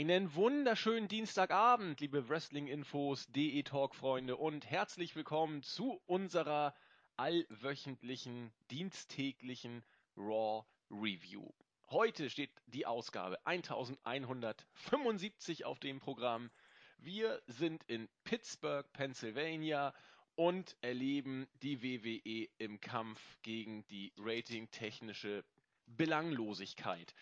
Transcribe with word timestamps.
Einen 0.00 0.34
wunderschönen 0.34 1.08
Dienstagabend, 1.08 2.00
liebe 2.00 2.30
Wrestling-Infos, 2.30 3.26
DE-Talk-Freunde 3.32 4.34
und 4.34 4.64
herzlich 4.64 5.14
willkommen 5.14 5.62
zu 5.62 6.00
unserer 6.06 6.74
allwöchentlichen, 7.18 8.50
diensttäglichen 8.70 9.84
Raw 10.16 10.64
Review. 10.90 11.46
Heute 11.90 12.30
steht 12.30 12.50
die 12.64 12.86
Ausgabe 12.86 13.44
1175 13.44 15.66
auf 15.66 15.78
dem 15.80 16.00
Programm. 16.00 16.50
Wir 16.96 17.42
sind 17.46 17.84
in 17.84 18.08
Pittsburgh, 18.24 18.90
Pennsylvania 18.94 19.92
und 20.34 20.78
erleben 20.80 21.46
die 21.60 21.82
WWE 21.82 22.48
im 22.56 22.80
Kampf 22.80 23.20
gegen 23.42 23.86
die 23.88 24.14
ratingtechnische 24.16 25.44
Belanglosigkeit. 25.84 27.14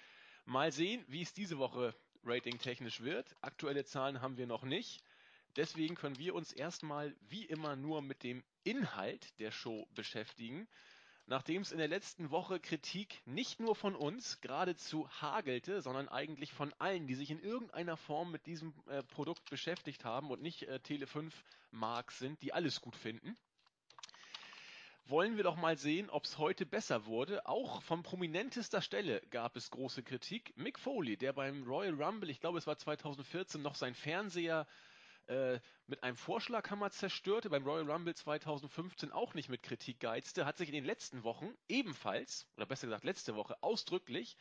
Mal 0.44 0.70
sehen, 0.70 1.04
wie 1.08 1.22
es 1.22 1.32
diese 1.32 1.58
Woche 1.58 1.92
ratingtechnisch 2.24 3.00
wird. 3.00 3.36
Aktuelle 3.40 3.84
Zahlen 3.84 4.20
haben 4.20 4.36
wir 4.36 4.46
noch 4.46 4.64
nicht. 4.64 5.02
Deswegen 5.56 5.94
können 5.94 6.18
wir 6.18 6.34
uns 6.34 6.52
erstmal 6.52 7.14
wie 7.28 7.44
immer 7.44 7.74
nur 7.74 8.02
mit 8.02 8.22
dem 8.22 8.44
Inhalt 8.64 9.38
der 9.40 9.50
Show 9.50 9.88
beschäftigen. 9.94 10.68
Nachdem 11.26 11.60
es 11.60 11.72
in 11.72 11.78
der 11.78 11.88
letzten 11.88 12.30
Woche 12.30 12.58
Kritik 12.58 13.20
nicht 13.26 13.60
nur 13.60 13.74
von 13.74 13.94
uns 13.94 14.40
geradezu 14.40 15.10
hagelte, 15.20 15.82
sondern 15.82 16.08
eigentlich 16.08 16.52
von 16.52 16.72
allen, 16.78 17.06
die 17.06 17.14
sich 17.14 17.30
in 17.30 17.40
irgendeiner 17.40 17.98
Form 17.98 18.30
mit 18.30 18.46
diesem 18.46 18.72
äh, 18.86 19.02
Produkt 19.02 19.50
beschäftigt 19.50 20.04
haben 20.04 20.30
und 20.30 20.40
nicht 20.40 20.62
äh, 20.62 20.80
Tele 20.80 21.06
5 21.06 21.34
Marks 21.70 22.18
sind, 22.18 22.40
die 22.40 22.54
alles 22.54 22.80
gut 22.80 22.96
finden, 22.96 23.36
wollen 25.08 25.36
wir 25.36 25.44
doch 25.44 25.56
mal 25.56 25.76
sehen, 25.76 26.10
ob 26.10 26.24
es 26.24 26.38
heute 26.38 26.66
besser 26.66 27.06
wurde. 27.06 27.46
Auch 27.46 27.82
von 27.82 28.02
prominentester 28.02 28.82
Stelle 28.82 29.22
gab 29.30 29.56
es 29.56 29.70
große 29.70 30.02
Kritik. 30.02 30.52
Mick 30.56 30.78
Foley, 30.78 31.16
der 31.16 31.32
beim 31.32 31.62
Royal 31.64 31.94
Rumble, 31.94 32.30
ich 32.30 32.40
glaube 32.40 32.58
es 32.58 32.66
war 32.66 32.76
2014, 32.76 33.62
noch 33.62 33.74
sein 33.74 33.94
Fernseher 33.94 34.66
äh, 35.26 35.60
mit 35.86 36.02
einem 36.02 36.16
Vorschlaghammer 36.16 36.90
zerstörte, 36.90 37.50
beim 37.50 37.64
Royal 37.64 37.90
Rumble 37.90 38.14
2015 38.14 39.12
auch 39.12 39.34
nicht 39.34 39.48
mit 39.48 39.62
Kritik 39.62 40.00
geizte, 40.00 40.44
hat 40.44 40.58
sich 40.58 40.68
in 40.68 40.74
den 40.74 40.84
letzten 40.84 41.22
Wochen 41.22 41.54
ebenfalls, 41.68 42.46
oder 42.56 42.66
besser 42.66 42.86
gesagt 42.86 43.04
letzte 43.04 43.34
Woche, 43.34 43.62
ausdrücklich 43.62 44.36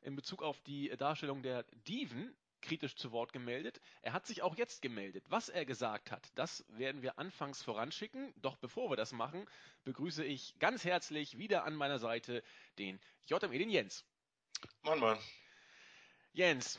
in 0.00 0.16
Bezug 0.16 0.42
auf 0.42 0.60
die 0.62 0.88
Darstellung 0.96 1.42
der 1.42 1.64
Diven 1.86 2.36
kritisch 2.68 2.96
zu 2.96 3.12
Wort 3.12 3.32
gemeldet. 3.32 3.80
Er 4.02 4.12
hat 4.12 4.26
sich 4.26 4.42
auch 4.42 4.54
jetzt 4.56 4.82
gemeldet. 4.82 5.24
Was 5.28 5.48
er 5.48 5.64
gesagt 5.64 6.10
hat, 6.10 6.30
das 6.34 6.64
werden 6.68 7.00
wir 7.00 7.18
anfangs 7.18 7.62
voranschicken. 7.62 8.34
Doch 8.36 8.56
bevor 8.56 8.90
wir 8.90 8.96
das 8.96 9.12
machen, 9.12 9.48
begrüße 9.84 10.22
ich 10.22 10.58
ganz 10.58 10.84
herzlich 10.84 11.38
wieder 11.38 11.64
an 11.64 11.74
meiner 11.74 11.98
Seite 11.98 12.42
den 12.78 13.00
JME, 13.26 13.58
den 13.58 13.70
Jens. 13.70 14.04
Mann, 14.82 15.00
Mann. 15.00 15.18
Jens, 16.34 16.78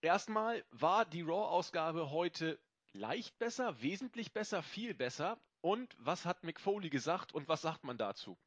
erstmal 0.00 0.64
war 0.70 1.04
die 1.04 1.22
Raw-Ausgabe 1.22 2.10
heute 2.10 2.58
leicht 2.92 3.38
besser, 3.38 3.82
wesentlich 3.82 4.32
besser, 4.32 4.62
viel 4.62 4.94
besser. 4.94 5.38
Und 5.60 5.94
was 5.98 6.24
hat 6.24 6.42
Mick 6.42 6.58
Foley 6.58 6.88
gesagt 6.88 7.34
und 7.34 7.48
was 7.48 7.60
sagt 7.60 7.84
man 7.84 7.98
dazu? 7.98 8.38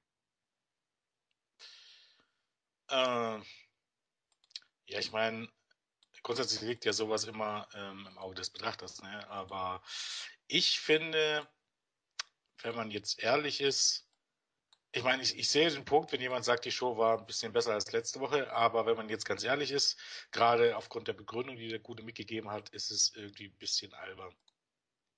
Äh, 2.89 3.39
ja, 4.87 4.99
ich 4.99 5.11
meine, 5.11 5.47
grundsätzlich 6.23 6.61
liegt 6.61 6.85
ja 6.85 6.93
sowas 6.93 7.23
immer 7.25 7.67
ähm, 7.73 8.07
im 8.09 8.17
Auge 8.17 8.35
des 8.35 8.49
Betrachters, 8.49 9.01
ne? 9.01 9.29
aber 9.29 9.83
ich 10.47 10.79
finde, 10.79 11.47
wenn 12.61 12.75
man 12.75 12.91
jetzt 12.91 13.19
ehrlich 13.19 13.61
ist, 13.61 14.07
ich 14.93 15.03
meine, 15.03 15.23
ich, 15.23 15.37
ich 15.37 15.47
sehe 15.47 15.69
den 15.71 15.85
Punkt, 15.85 16.11
wenn 16.11 16.19
jemand 16.19 16.43
sagt, 16.43 16.65
die 16.65 16.71
Show 16.71 16.97
war 16.97 17.19
ein 17.19 17.25
bisschen 17.25 17.53
besser 17.53 17.71
als 17.73 17.91
letzte 17.93 18.19
Woche, 18.19 18.51
aber 18.51 18.85
wenn 18.85 18.97
man 18.97 19.07
jetzt 19.07 19.25
ganz 19.25 19.43
ehrlich 19.43 19.71
ist, 19.71 19.97
gerade 20.31 20.75
aufgrund 20.75 21.07
der 21.07 21.13
Begründung, 21.13 21.55
die 21.55 21.69
der 21.69 21.79
Gute 21.79 22.03
mitgegeben 22.03 22.51
hat, 22.51 22.69
ist 22.69 22.91
es 22.91 23.13
irgendwie 23.15 23.45
ein 23.45 23.57
bisschen 23.57 23.93
albern. 23.93 24.35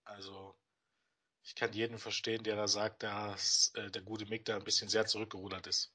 Also, 0.04 0.56
ich 1.44 1.56
kann 1.56 1.74
jeden 1.74 1.98
verstehen, 1.98 2.44
der 2.44 2.56
da 2.56 2.68
sagt, 2.68 3.02
dass 3.02 3.72
äh, 3.76 3.90
der 3.90 4.04
gute 4.04 4.28
Mick 4.28 4.46
da 4.46 4.56
ein 4.56 4.64
bisschen 4.64 4.90
sehr 4.90 5.08
zurückgerudert 5.08 5.66
ist. 5.66 5.92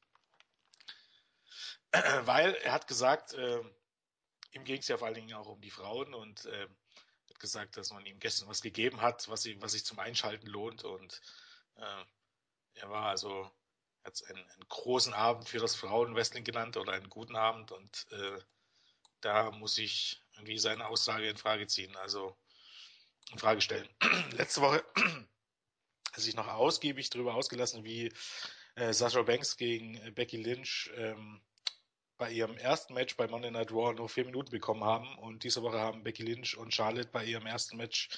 Weil 1.92 2.54
er 2.56 2.72
hat 2.72 2.88
gesagt, 2.88 3.32
äh, 3.34 3.62
ihm 4.52 4.64
ging 4.64 4.78
es 4.78 4.88
ja 4.88 4.96
vor 4.96 5.06
allen 5.06 5.14
Dingen 5.14 5.34
auch 5.34 5.46
um 5.46 5.60
die 5.60 5.70
Frauen 5.70 6.14
und 6.14 6.46
äh, 6.46 6.68
hat 7.28 7.40
gesagt, 7.40 7.76
dass 7.76 7.92
man 7.92 8.04
ihm 8.06 8.18
gestern 8.18 8.48
was 8.48 8.62
gegeben 8.62 9.00
hat, 9.00 9.28
was, 9.28 9.44
ihm, 9.46 9.60
was 9.60 9.72
sich 9.72 9.84
zum 9.84 9.98
Einschalten 9.98 10.46
lohnt 10.46 10.84
und 10.84 11.20
äh, 11.76 12.04
er 12.74 12.90
war 12.90 13.06
also, 13.06 13.50
hat 14.04 14.14
es 14.14 14.22
einen, 14.22 14.38
einen, 14.38 14.68
großen 14.68 15.12
Abend 15.12 15.48
für 15.48 15.58
das 15.58 15.74
Frauenwrestling 15.74 16.44
genannt 16.44 16.76
oder 16.76 16.92
einen 16.92 17.08
guten 17.08 17.36
Abend 17.36 17.72
und 17.72 18.06
äh, 18.12 18.38
da 19.20 19.50
muss 19.50 19.78
ich 19.78 20.22
irgendwie 20.34 20.58
seine 20.58 20.86
Aussage 20.86 21.28
in 21.28 21.36
Frage 21.36 21.66
ziehen, 21.66 21.94
also 21.96 22.36
in 23.32 23.38
Frage 23.38 23.60
stellen. 23.60 23.88
Letzte 24.32 24.60
Woche 24.60 24.84
hat 26.12 26.20
sich 26.20 26.36
noch 26.36 26.46
ausgiebig 26.46 27.10
darüber 27.10 27.34
ausgelassen, 27.34 27.84
wie 27.84 28.12
äh, 28.76 28.92
Sasha 28.92 29.22
Banks 29.22 29.56
gegen 29.56 30.14
Becky 30.14 30.36
Lynch 30.36 30.90
ähm, 30.94 31.42
bei 32.18 32.30
ihrem 32.32 32.58
ersten 32.58 32.94
Match 32.94 33.16
bei 33.16 33.28
Monday 33.28 33.50
Night 33.50 33.70
Raw 33.70 33.94
nur 33.94 34.08
vier 34.08 34.24
Minuten 34.24 34.50
bekommen 34.50 34.84
haben. 34.84 35.16
Und 35.18 35.44
diese 35.44 35.62
Woche 35.62 35.78
haben 35.78 36.02
Becky 36.02 36.24
Lynch 36.24 36.56
und 36.56 36.74
Charlotte 36.74 37.08
bei 37.10 37.24
ihrem 37.24 37.46
ersten 37.46 37.76
Match 37.76 38.10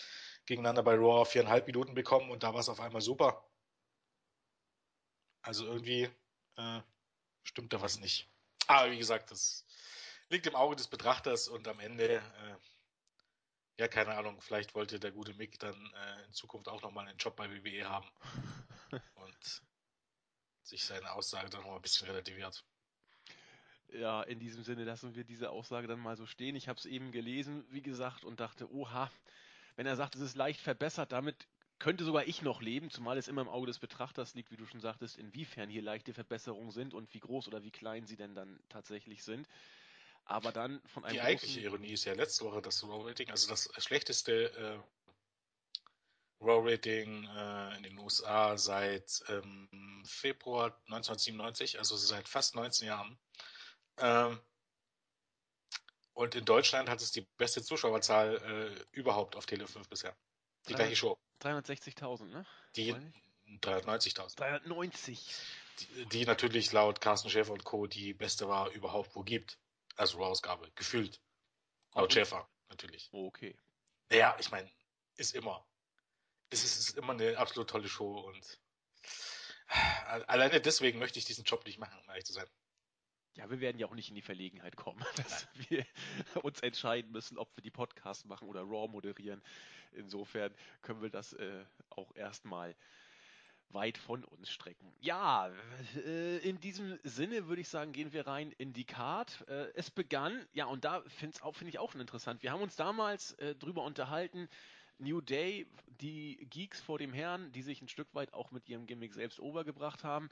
gegeneinander 0.47 0.83
bei 0.83 0.95
Raw 0.95 1.25
viereinhalb 1.25 1.67
Minuten 1.67 1.95
bekommen 1.95 2.31
und 2.31 2.43
da 2.43 2.53
war 2.53 2.61
es 2.61 2.69
auf 2.69 2.81
einmal 2.81 3.03
super. 3.03 3.47
Also 5.43 5.67
irgendwie 5.67 6.11
äh, 6.57 6.81
stimmt 7.45 7.73
da 7.73 7.81
was 7.81 8.01
nicht. 8.01 8.29
Aber 8.67 8.91
wie 8.91 8.99
gesagt, 8.99 9.31
das 9.31 9.67
liegt 10.29 10.47
im 10.47 10.57
Auge 10.57 10.77
des 10.77 10.89
Betrachters 10.89 11.49
und 11.49 11.69
am 11.69 11.81
Ende, 11.81 12.17
äh, 12.17 12.57
ja, 13.79 13.89
keine 13.89 14.17
Ahnung, 14.17 14.41
vielleicht 14.41 14.75
wollte 14.75 14.99
der 14.99 15.13
gute 15.13 15.35
Mick 15.35 15.59
dann 15.59 15.75
äh, 15.95 16.25
in 16.25 16.33
Zukunft 16.33 16.69
auch 16.69 16.83
nochmal 16.83 17.07
einen 17.07 17.19
Job 17.19 17.37
bei 17.37 17.51
WWE 17.51 17.89
haben 17.89 18.11
und 19.15 19.63
sich 20.63 20.85
seine 20.85 21.13
Aussage 21.13 21.51
dann 21.51 21.61
nochmal 21.61 21.79
ein 21.79 21.83
bisschen 21.83 22.07
relativiert. 22.07 22.65
Ja, 23.93 24.23
in 24.23 24.39
diesem 24.39 24.63
Sinne 24.63 24.85
lassen 24.85 25.15
wir 25.15 25.25
diese 25.25 25.51
Aussage 25.51 25.87
dann 25.87 26.01
mal 26.01 26.17
so 26.17 26.27
stehen. 26.27 26.57
Ich 26.57 26.69
habe 26.69 26.79
es 26.79 26.87
eben 26.87 27.13
gelesen, 27.13 27.65
wie 27.71 27.83
gesagt, 27.83 28.25
und 28.25 28.41
dachte, 28.41 28.73
oha, 28.73 29.11
wenn 29.77 29.87
er 29.87 29.97
sagt, 29.97 30.15
es 30.15 30.21
ist 30.21 30.37
leicht 30.37 30.61
verbessert, 30.61 31.13
damit 31.13 31.47
könnte 31.79 32.05
sogar 32.05 32.27
ich 32.27 32.43
noch 32.43 32.61
leben, 32.61 32.91
zumal 32.91 33.19
es 33.19 33.27
immer 33.27 33.41
im 33.41 33.49
Auge 33.49 33.67
des 33.67 33.79
Betrachters 33.79 34.35
liegt, 34.35 34.51
wie 34.53 34.57
du 34.57 34.67
schon 34.67 34.81
sagtest, 34.81 35.17
inwiefern 35.17 35.71
hier 35.71 35.83
leichte 35.83 36.13
Verbesserungen 36.13 36.71
sind 36.71 36.95
und 36.95 37.13
wie 37.15 37.21
groß 37.21 37.49
oder 37.49 37.63
wie 37.65 37.71
klein 37.71 38.07
sie 38.07 38.17
denn 38.17 38.35
dann 38.35 38.61
tatsächlich 38.69 39.25
sind. 39.25 39.49
Aber 40.27 40.53
dann 40.53 40.81
von 40.87 41.05
einem. 41.05 41.15
Die 41.15 41.21
eigentliche 41.23 41.61
Ironie 41.61 41.93
ist 41.93 42.05
ja 42.05 42.13
letzte 42.13 42.45
Woche 42.45 42.63
das 42.63 42.85
Raw-Rating, 42.85 43.31
also 43.31 43.49
das 43.49 43.71
schlechteste 43.79 44.53
äh, 44.53 44.79
Raw-Rating 46.45 47.25
äh, 47.25 47.77
in 47.79 47.83
den 47.83 47.99
USA 47.99 48.57
seit 48.57 49.23
ähm, 49.29 50.03
Februar 50.07 50.77
1997, 50.87 51.79
also 51.79 51.97
seit 51.97 52.29
fast 52.29 52.55
19 52.55 52.87
Jahren. 52.87 53.19
Ähm, 53.99 54.41
und 56.15 56.35
in 56.35 56.45
Deutschland 56.45 56.89
hat 56.89 57.01
es 57.01 57.13
die 57.13 57.27
beste 57.37 57.63
Zuschauerzahl 57.63 58.37
äh, 58.37 58.97
überhaupt 58.97 59.37
auf 59.37 59.47
Tele 59.47 59.67
5 59.67 59.89
bisher. 59.89 60.17
Die 60.69 60.75
gleiche 60.75 60.97
Show. 60.97 61.19
360.000, 61.41 62.27
ne? 62.27 62.47
Die 62.77 62.95
390.000. 63.63 64.37
390. 64.37 65.35
Die, 65.79 66.07
die, 66.07 66.25
natürlich 66.27 66.73
laut 66.73 67.01
Carsten 67.01 67.31
Schäfer 67.31 67.53
und 67.53 67.65
Co. 67.65 67.87
die 67.87 68.13
beste 68.13 68.49
war 68.49 68.71
überhaupt 68.71 69.17
wo 69.17 69.23
gibt. 69.23 69.59
Also 69.97 70.19
Raw-Ausgabe. 70.19 70.71
Gefühlt. 70.75 71.21
Laut 71.95 72.13
Schäfer, 72.13 72.49
natürlich. 72.69 73.09
Oh, 73.13 73.27
okay. 73.27 73.57
Ja, 74.13 74.37
ich 74.39 74.51
meine, 74.51 74.71
ist 75.17 75.35
immer. 75.35 75.67
Es 76.51 76.65
ist, 76.65 76.79
ist 76.79 76.99
immer 76.99 77.13
eine 77.13 77.39
absolut 77.39 77.71
tolle 77.71 77.89
Show 77.89 78.19
und 78.21 78.59
alleine 80.27 80.61
deswegen 80.61 80.99
möchte 80.99 81.19
ich 81.19 81.25
diesen 81.25 81.45
Job 81.45 81.65
nicht 81.65 81.79
machen, 81.79 81.99
um 82.03 82.09
ehrlich 82.09 82.25
zu 82.25 82.33
sein. 82.33 82.47
Ja, 83.41 83.49
wir 83.49 83.61
werden 83.61 83.79
ja 83.79 83.87
auch 83.87 83.95
nicht 83.95 84.11
in 84.11 84.15
die 84.15 84.21
Verlegenheit 84.21 84.77
kommen, 84.77 85.03
dass 85.17 85.49
wir 85.71 85.87
uns 86.43 86.61
entscheiden 86.61 87.11
müssen, 87.11 87.39
ob 87.39 87.57
wir 87.57 87.63
die 87.63 87.71
Podcasts 87.71 88.27
machen 88.27 88.47
oder 88.49 88.61
Raw 88.61 88.87
moderieren. 88.87 89.41
Insofern 89.93 90.53
können 90.83 91.01
wir 91.01 91.09
das 91.09 91.33
äh, 91.33 91.65
auch 91.89 92.15
erstmal 92.15 92.77
weit 93.71 93.97
von 93.97 94.25
uns 94.25 94.51
strecken. 94.51 94.93
Ja, 95.01 95.51
äh, 96.05 96.37
in 96.39 96.61
diesem 96.61 96.99
Sinne 97.03 97.47
würde 97.47 97.63
ich 97.63 97.69
sagen, 97.71 97.93
gehen 97.93 98.13
wir 98.13 98.27
rein 98.27 98.53
in 98.59 98.75
die 98.75 98.85
Card. 98.85 99.43
Äh, 99.49 99.69
es 99.75 99.91
begann, 99.91 100.47
ja, 100.53 100.67
und 100.67 100.85
da 100.85 101.01
finde 101.09 101.39
find 101.55 101.71
ich 101.71 101.79
auch 101.79 101.93
schon 101.93 102.03
interessant. 102.03 102.43
Wir 102.43 102.53
haben 102.53 102.61
uns 102.61 102.77
damals 102.77 103.33
äh, 103.35 103.55
drüber 103.55 103.85
unterhalten, 103.85 104.51
New 104.99 105.23
Day, 105.23 105.67
die 106.03 106.47
Geeks 106.51 106.83
vor 106.83 106.99
dem 106.99 107.15
Herrn, 107.15 107.53
die 107.53 107.63
sich 107.63 107.81
ein 107.81 107.89
Stück 107.89 108.15
weit 108.15 108.35
auch 108.35 108.51
mit 108.51 108.69
ihrem 108.69 108.85
Gimmick 108.87 109.15
selbst 109.15 109.41
overgebracht 109.41 110.05
haben, 110.05 110.29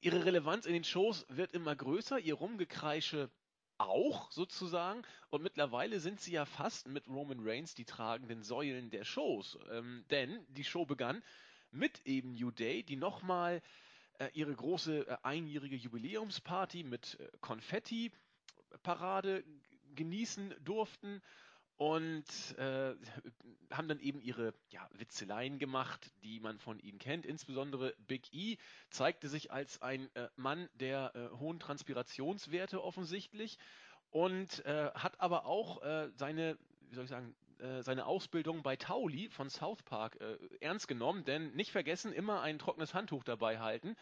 ihre 0.00 0.24
Relevanz 0.24 0.66
in 0.66 0.72
den 0.72 0.84
Shows 0.84 1.26
wird 1.28 1.52
immer 1.52 1.74
größer, 1.74 2.18
ihr 2.18 2.34
Rumgekreische 2.34 3.30
auch 3.78 4.30
sozusagen. 4.32 5.02
Und 5.30 5.42
mittlerweile 5.42 6.00
sind 6.00 6.20
sie 6.20 6.32
ja 6.32 6.44
fast 6.44 6.88
mit 6.88 7.08
Roman 7.08 7.40
Reigns 7.40 7.74
die 7.74 7.84
tragenden 7.84 8.42
Säulen 8.42 8.90
der 8.90 9.04
Shows. 9.04 9.58
Ähm, 9.70 10.04
denn 10.10 10.44
die 10.48 10.64
Show 10.64 10.86
begann 10.86 11.22
mit 11.70 12.06
eben 12.06 12.34
New 12.34 12.50
Day, 12.50 12.82
die 12.82 12.96
nochmal 12.96 13.62
äh, 14.18 14.28
ihre 14.32 14.54
große 14.54 15.06
äh, 15.06 15.16
einjährige 15.22 15.76
Jubiläumsparty 15.76 16.84
mit 16.84 17.18
äh, 17.20 17.28
Konfetti-Parade 17.40 19.44
genießen 19.94 20.54
durften. 20.60 21.22
Und 21.76 22.24
äh, 22.58 22.94
haben 23.70 23.88
dann 23.88 24.00
eben 24.00 24.20
ihre 24.20 24.54
ja, 24.70 24.88
Witzeleien 24.94 25.58
gemacht, 25.58 26.10
die 26.22 26.40
man 26.40 26.58
von 26.58 26.78
ihnen 26.78 26.98
kennt. 26.98 27.26
Insbesondere 27.26 27.94
Big 28.06 28.32
E 28.32 28.56
zeigte 28.90 29.28
sich 29.28 29.50
als 29.52 29.82
ein 29.82 30.08
äh, 30.14 30.28
Mann 30.36 30.68
der 30.74 31.12
äh, 31.14 31.36
hohen 31.38 31.60
Transpirationswerte 31.60 32.82
offensichtlich 32.82 33.58
und 34.10 34.64
äh, 34.64 34.90
hat 34.94 35.20
aber 35.20 35.44
auch 35.46 35.82
äh, 35.82 36.10
seine, 36.14 36.56
wie 36.88 36.94
soll 36.94 37.04
ich 37.04 37.10
sagen, 37.10 37.34
äh, 37.58 37.82
seine 37.82 38.06
Ausbildung 38.06 38.62
bei 38.62 38.76
Tauli 38.76 39.28
von 39.28 39.50
South 39.50 39.82
Park 39.82 40.18
ernst 40.60 40.88
genommen, 40.88 41.24
denn 41.24 41.52
nicht 41.54 41.72
vergessen, 41.72 42.12
immer 42.12 42.40
ein 42.40 42.58
trockenes 42.58 42.94
Handtuch 42.94 43.24
dabei 43.24 43.58
halten. 43.58 43.96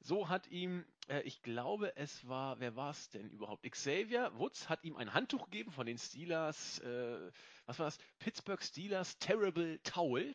So 0.00 0.28
hat 0.28 0.46
ihm, 0.48 0.84
äh, 1.08 1.20
ich 1.22 1.42
glaube, 1.42 1.96
es 1.96 2.26
war, 2.28 2.60
wer 2.60 2.76
war 2.76 2.90
es 2.90 3.10
denn 3.10 3.30
überhaupt? 3.30 3.68
Xavier 3.70 4.30
Woods 4.36 4.68
hat 4.68 4.84
ihm 4.84 4.96
ein 4.96 5.12
Handtuch 5.12 5.44
gegeben 5.46 5.72
von 5.72 5.86
den 5.86 5.98
Steelers, 5.98 6.78
äh, 6.80 7.30
was 7.66 7.78
war 7.78 7.86
das? 7.86 7.98
Pittsburgh 8.18 8.62
Steelers 8.62 9.18
Terrible 9.18 9.80
Towel. 9.82 10.34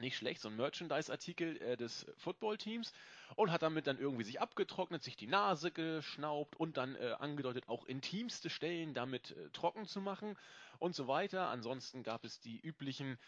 Nicht 0.00 0.16
schlecht, 0.16 0.40
so 0.40 0.48
ein 0.48 0.56
Merchandise-Artikel 0.56 1.56
äh, 1.62 1.76
des 1.76 2.04
Football-Teams 2.16 2.92
und 3.36 3.52
hat 3.52 3.62
damit 3.62 3.86
dann 3.86 3.98
irgendwie 3.98 4.24
sich 4.24 4.40
abgetrocknet, 4.40 5.04
sich 5.04 5.16
die 5.16 5.28
Nase 5.28 5.70
geschnaubt 5.70 6.56
und 6.56 6.76
dann 6.76 6.96
äh, 6.96 7.14
angedeutet, 7.20 7.68
auch 7.68 7.84
intimste 7.84 8.50
Stellen 8.50 8.92
damit 8.92 9.30
äh, 9.30 9.50
trocken 9.50 9.86
zu 9.86 10.00
machen 10.00 10.36
und 10.80 10.96
so 10.96 11.06
weiter. 11.06 11.48
Ansonsten 11.48 12.02
gab 12.02 12.24
es 12.24 12.40
die 12.40 12.58
üblichen 12.58 13.18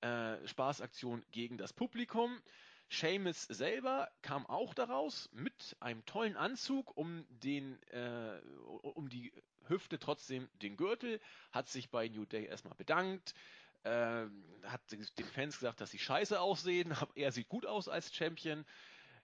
äh, 0.00 0.44
Spaßaktionen 0.48 1.24
gegen 1.30 1.58
das 1.58 1.72
Publikum. 1.72 2.40
Seamus 2.88 3.42
selber 3.44 4.08
kam 4.22 4.46
auch 4.46 4.72
daraus 4.74 5.28
mit 5.32 5.76
einem 5.80 6.04
tollen 6.06 6.36
Anzug, 6.36 6.96
um 6.96 7.26
den, 7.28 7.82
äh, 7.90 8.40
um 8.82 9.08
die 9.08 9.32
Hüfte 9.68 9.98
trotzdem 9.98 10.48
den 10.62 10.76
Gürtel, 10.76 11.20
hat 11.52 11.68
sich 11.68 11.90
bei 11.90 12.08
New 12.08 12.24
Day 12.24 12.46
erstmal 12.46 12.76
bedankt, 12.76 13.34
äh, 13.82 14.26
hat 14.64 14.80
den 14.90 15.26
Fans 15.26 15.58
gesagt, 15.58 15.80
dass 15.80 15.90
sie 15.90 15.98
scheiße 15.98 16.40
aussehen, 16.40 16.92
er 17.16 17.32
sieht 17.32 17.48
gut 17.48 17.66
aus 17.66 17.88
als 17.88 18.14
Champion. 18.14 18.64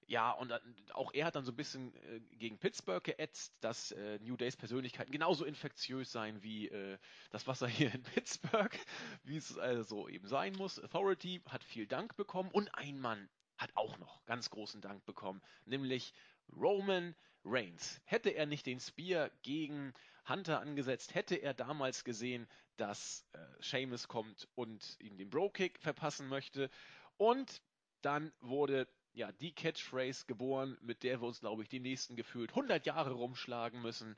Ja, 0.08 0.32
und 0.32 0.52
auch 0.92 1.14
er 1.14 1.26
hat 1.26 1.36
dann 1.36 1.44
so 1.44 1.52
ein 1.52 1.56
bisschen 1.56 1.94
äh, 1.94 2.20
gegen 2.36 2.58
Pittsburgh 2.58 3.02
geätzt, 3.04 3.54
dass 3.60 3.92
äh, 3.92 4.18
New 4.18 4.36
Days 4.36 4.56
Persönlichkeiten 4.56 5.12
genauso 5.12 5.44
infektiös 5.44 6.10
seien 6.10 6.42
wie 6.42 6.68
äh, 6.68 6.98
das 7.30 7.46
Wasser 7.46 7.68
hier 7.68 7.94
in 7.94 8.02
Pittsburgh, 8.14 8.76
wie 9.22 9.36
es 9.36 9.56
also 9.56 10.08
eben 10.08 10.26
sein 10.26 10.54
muss. 10.54 10.82
Authority 10.82 11.40
hat 11.48 11.62
viel 11.62 11.86
Dank 11.86 12.16
bekommen 12.16 12.50
und 12.50 12.68
ein 12.74 12.98
Mann 12.98 13.28
hat 13.56 13.76
auch 13.76 13.98
noch 13.98 14.24
ganz 14.26 14.50
großen 14.50 14.80
Dank 14.80 15.04
bekommen, 15.04 15.42
nämlich 15.64 16.14
Roman 16.54 17.14
Reigns. 17.44 18.00
Hätte 18.04 18.30
er 18.30 18.46
nicht 18.46 18.66
den 18.66 18.80
Spear 18.80 19.30
gegen 19.42 19.92
Hunter 20.28 20.60
angesetzt, 20.60 21.14
hätte 21.14 21.36
er 21.36 21.54
damals 21.54 22.04
gesehen, 22.04 22.48
dass 22.76 23.26
äh, 23.32 23.38
Sheamus 23.60 24.08
kommt 24.08 24.48
und 24.54 24.96
ihm 25.00 25.16
den 25.18 25.30
Bro-Kick 25.30 25.78
verpassen 25.80 26.28
möchte. 26.28 26.70
Und 27.16 27.62
dann 28.02 28.32
wurde 28.40 28.88
ja 29.12 29.30
die 29.32 29.52
Catchphrase 29.52 30.26
geboren, 30.26 30.78
mit 30.80 31.02
der 31.02 31.20
wir 31.20 31.26
uns, 31.26 31.40
glaube 31.40 31.62
ich, 31.62 31.68
die 31.68 31.80
nächsten 31.80 32.16
gefühlt 32.16 32.50
100 32.50 32.86
Jahre 32.86 33.12
rumschlagen 33.12 33.82
müssen. 33.82 34.16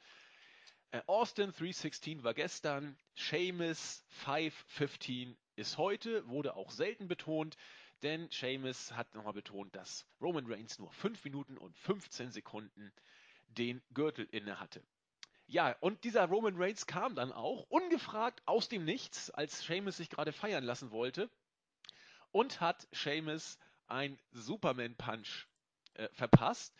Äh, 0.91 1.03
Austin 1.07 1.51
316 1.51 2.23
war 2.23 2.35
gestern, 2.35 2.97
Sheamus 3.15 4.05
515 4.09 5.37
ist 5.57 5.79
heute, 5.79 6.27
wurde 6.29 6.57
auch 6.57 6.71
selten 6.71 7.09
betont. 7.09 7.57
Denn 8.05 8.29
Seamus 8.31 8.93
hat 8.93 9.15
nochmal 9.15 9.33
betont, 9.33 9.75
dass 9.75 10.07
Roman 10.21 10.45
Reigns 10.47 10.79
nur 10.79 10.93
5 10.93 11.25
Minuten 11.25 11.57
und 11.57 11.75
15 11.79 12.33
Sekunden 12.33 12.93
den 13.47 13.83
Gürtel 13.95 14.29
inne 14.31 14.61
hatte. 14.61 14.85
Ja, 15.47 15.75
und 15.81 16.05
dieser 16.05 16.27
Roman 16.27 16.57
Reigns 16.57 16.87
kam 16.87 17.15
dann 17.15 17.33
auch 17.33 17.63
ungefragt 17.71 18.43
aus 18.45 18.69
dem 18.69 18.85
Nichts, 18.85 19.31
als 19.31 19.65
Seamus 19.65 19.97
sich 19.97 20.11
gerade 20.11 20.33
feiern 20.33 20.65
lassen 20.65 20.91
wollte 20.91 21.31
und 22.31 22.61
hat 22.61 22.87
Seamus 22.93 23.59
ein 23.87 24.19
Superman-Punch 24.33 25.47
äh, 25.95 26.11
verpasst, 26.13 26.75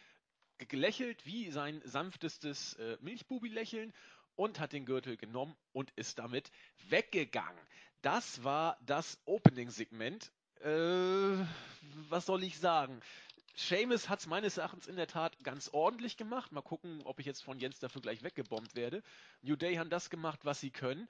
gelächelt 0.59 1.25
wie 1.25 1.51
sein 1.51 1.81
sanftestes 1.87 2.75
äh, 2.75 2.99
Milchbubi-Lächeln 3.01 3.95
und 4.35 4.61
hat 4.61 4.75
den 4.75 4.85
Gürtel 4.85 5.17
genommen 5.17 5.57
und 5.73 5.91
ist 5.93 6.19
damit 6.19 6.51
weggegangen. 6.91 7.67
Das 8.03 8.45
war 8.45 8.77
das 8.85 9.19
Opening-Segment 9.25 10.31
äh, 10.65 11.47
was 12.09 12.27
soll 12.27 12.43
ich 12.43 12.59
sagen? 12.59 13.01
Seamus 13.57 14.09
hat 14.09 14.19
es 14.19 14.27
meines 14.27 14.57
Erachtens 14.57 14.89
in 14.89 14.97
der 14.97 15.07
Tat 15.07 15.37
ganz 15.45 15.69
ordentlich 15.69 16.17
gemacht. 16.17 16.51
Mal 16.51 16.63
gucken, 16.63 17.03
ob 17.05 17.21
ich 17.21 17.27
jetzt 17.27 17.43
von 17.43 17.59
Jens 17.59 17.79
dafür 17.79 18.03
gleich 18.03 18.23
weggebombt 18.23 18.75
werde. 18.75 19.03
New 19.43 19.55
Day 19.55 19.77
haben 19.77 19.91
das 19.91 20.11
gemacht, 20.11 20.41
was 20.43 20.61
sie 20.61 20.71
können. 20.71 21.09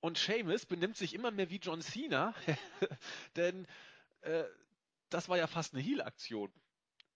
Und 0.00 0.18
Seamus 0.18 0.66
benimmt 0.66 0.96
sich 0.96 1.14
immer 1.14 1.30
mehr 1.30 1.50
wie 1.50 1.58
John 1.58 1.82
Cena, 1.82 2.34
denn 3.36 3.66
äh, 4.22 4.44
das 5.10 5.28
war 5.28 5.36
ja 5.36 5.46
fast 5.46 5.74
eine 5.74 5.82
Heal-Aktion. 5.82 6.52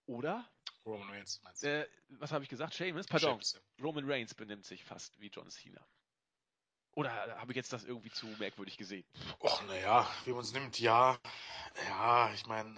Oder? 0.05 0.47
Roman 0.85 1.09
Reigns, 1.09 1.41
meinst 1.43 1.63
du? 1.63 1.67
Äh, 1.67 1.87
was 2.09 2.31
habe 2.31 2.43
ich 2.43 2.49
gesagt? 2.49 2.73
Seamus? 2.73 3.07
Pardon. 3.07 3.31
Seamus, 3.41 3.53
ja. 3.53 3.83
Roman 3.83 4.09
Reigns 4.09 4.33
benimmt 4.33 4.65
sich 4.65 4.83
fast 4.83 5.19
wie 5.19 5.27
John 5.27 5.49
Cena. 5.49 5.85
Oder 6.95 7.39
habe 7.39 7.51
ich 7.51 7.55
jetzt 7.55 7.71
das 7.71 7.83
irgendwie 7.83 8.11
zu 8.11 8.25
merkwürdig 8.39 8.77
gesehen? 8.77 9.05
Och, 9.39 9.61
naja, 9.67 10.09
wie 10.25 10.31
man 10.31 10.41
es 10.41 10.53
nimmt, 10.53 10.79
ja. 10.79 11.17
Ja, 11.87 12.33
ich 12.33 12.45
meine. 12.45 12.75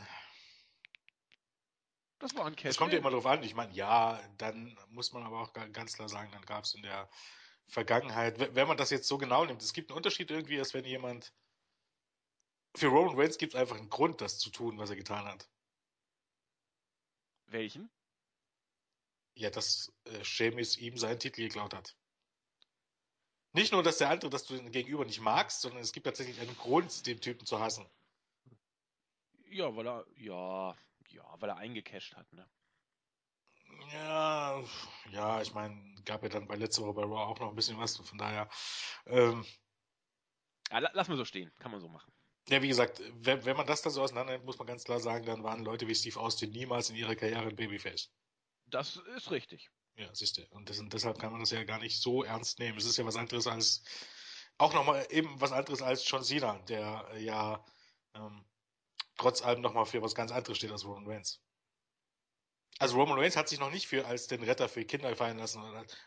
Das 2.20 2.36
war 2.36 2.46
ein 2.46 2.56
Catch. 2.56 2.70
Es 2.70 2.78
kommt 2.78 2.94
ja 2.94 3.00
immer 3.00 3.10
darauf 3.10 3.26
an. 3.26 3.42
Ich 3.42 3.56
meine, 3.56 3.74
ja, 3.74 4.22
dann 4.38 4.78
muss 4.90 5.12
man 5.12 5.24
aber 5.24 5.42
auch 5.42 5.54
ganz 5.54 5.94
klar 5.94 6.08
sagen, 6.08 6.30
dann 6.32 6.46
gab 6.46 6.66
es 6.66 6.76
in 6.76 6.84
der 6.84 7.10
Vergangenheit, 7.68 8.38
wenn 8.54 8.68
man 8.68 8.78
das 8.78 8.90
jetzt 8.90 9.08
so 9.08 9.18
genau 9.18 9.46
nimmt, 9.46 9.62
es 9.62 9.74
gibt 9.74 9.90
einen 9.90 9.98
Unterschied 9.98 10.30
irgendwie, 10.30 10.60
als 10.60 10.74
wenn 10.74 10.86
jemand. 10.86 11.34
Für 12.76 12.88
Roman 12.88 13.18
Reigns 13.18 13.38
gibt 13.38 13.54
es 13.54 13.60
einfach 13.60 13.78
einen 13.78 13.90
Grund, 13.90 14.22
das 14.22 14.40
zu 14.40 14.50
tun, 14.50 14.78
was 14.78 14.90
er 14.90 14.96
getan 14.96 15.26
hat. 15.26 15.50
Welchen? 17.48 17.90
Ja, 19.36 19.50
dass 19.50 19.92
äh, 20.06 20.24
Sheamus 20.24 20.78
ihm 20.78 20.98
seinen 20.98 21.20
Titel 21.20 21.42
geklaut 21.42 21.74
hat. 21.74 21.98
Nicht 23.54 23.74
nur, 23.74 23.84
dass 23.84 23.98
der 23.98 24.10
andere, 24.10 24.30
dass 24.30 24.46
du 24.46 24.56
den 24.56 24.72
Gegenüber 24.72 25.06
nicht 25.06 25.20
magst, 25.20 25.62
sondern 25.62 25.82
es 25.82 25.92
gibt 25.92 26.06
tatsächlich 26.06 26.40
einen 26.40 26.56
Grund, 26.58 27.06
den 27.06 27.20
Typen 27.20 27.46
zu 27.46 27.60
hassen. 27.60 27.86
Ja, 29.50 29.76
weil 29.76 29.88
er, 29.88 30.06
ja, 30.16 30.76
ja, 31.10 31.36
weil 31.40 31.50
er 31.50 31.58
eingecasht 31.58 32.16
hat, 32.16 32.32
ne? 32.32 32.50
Ja, 33.92 34.64
ja, 35.10 35.42
ich 35.42 35.54
meine, 35.54 35.96
gab 36.06 36.24
ja 36.24 36.30
dann 36.30 36.48
bei 36.48 36.56
letzter 36.56 36.84
Woche 36.84 36.94
bei 36.94 37.04
Raw 37.04 37.24
auch 37.24 37.40
noch 37.40 37.50
ein 37.50 37.56
bisschen 37.56 37.78
was, 37.78 37.98
von 37.98 38.18
daher. 38.18 38.50
Ähm, 39.06 39.46
ja, 40.70 40.80
lass 40.94 41.10
mal 41.10 41.18
so 41.18 41.26
stehen, 41.26 41.52
kann 41.60 41.72
man 41.72 41.82
so 41.82 41.90
machen. 41.90 42.14
Ja, 42.48 42.62
wie 42.62 42.70
gesagt, 42.70 43.02
wenn, 43.16 43.44
wenn 43.46 43.58
man 43.58 43.68
das 43.68 43.82
dann 43.82 43.92
so 43.92 44.02
auseinander 44.02 44.34
nimmt, 44.34 44.46
muss 44.46 44.58
man 44.58 44.68
ganz 44.68 44.84
klar 44.84 45.00
sagen, 45.00 45.26
dann 45.26 45.44
waren 45.44 45.64
Leute 45.64 45.88
wie 45.88 45.96
Steve 45.96 46.20
Austin 46.20 46.52
niemals 46.52 46.90
in 46.90 46.96
ihrer 46.96 47.16
Karriere 47.16 47.50
ein 47.50 47.56
Babyface. 47.56 48.12
Das 48.68 48.96
ist 49.16 49.32
richtig. 49.32 49.70
Ja, 50.02 50.10
siehst 50.14 50.38
du. 50.38 50.42
Und, 50.50 50.68
das, 50.68 50.80
und 50.80 50.92
deshalb 50.94 51.20
kann 51.20 51.32
man 51.32 51.42
das 51.42 51.52
ja 51.52 51.64
gar 51.64 51.78
nicht 51.78 52.02
so 52.02 52.24
ernst 52.24 52.58
nehmen. 52.58 52.76
Es 52.76 52.86
ist 52.86 52.98
ja 52.98 53.06
was 53.06 53.16
anderes 53.16 53.46
als, 53.46 53.84
auch 54.58 54.74
nochmal 54.74 55.06
eben 55.12 55.40
was 55.40 55.52
anderes 55.52 55.84
als 55.84 56.10
John 56.10 56.24
Cena, 56.24 56.58
der 56.68 57.08
ja 57.20 57.64
ähm, 58.16 58.44
trotz 59.18 59.44
allem 59.44 59.62
nochmal 59.62 59.86
für 59.86 60.02
was 60.02 60.16
ganz 60.16 60.32
anderes 60.32 60.58
steht 60.58 60.72
als 60.72 60.86
Roman 60.86 61.06
Reigns. 61.06 61.40
Also 62.80 62.98
Roman 62.98 63.20
Reigns 63.20 63.36
hat 63.36 63.48
sich 63.48 63.60
noch 63.60 63.70
nicht 63.70 63.86
für 63.86 64.08
als 64.08 64.26
den 64.26 64.42
Retter 64.42 64.68
für 64.68 64.84
Kinder 64.84 65.16
fallen 65.16 65.38
lassen 65.38 65.62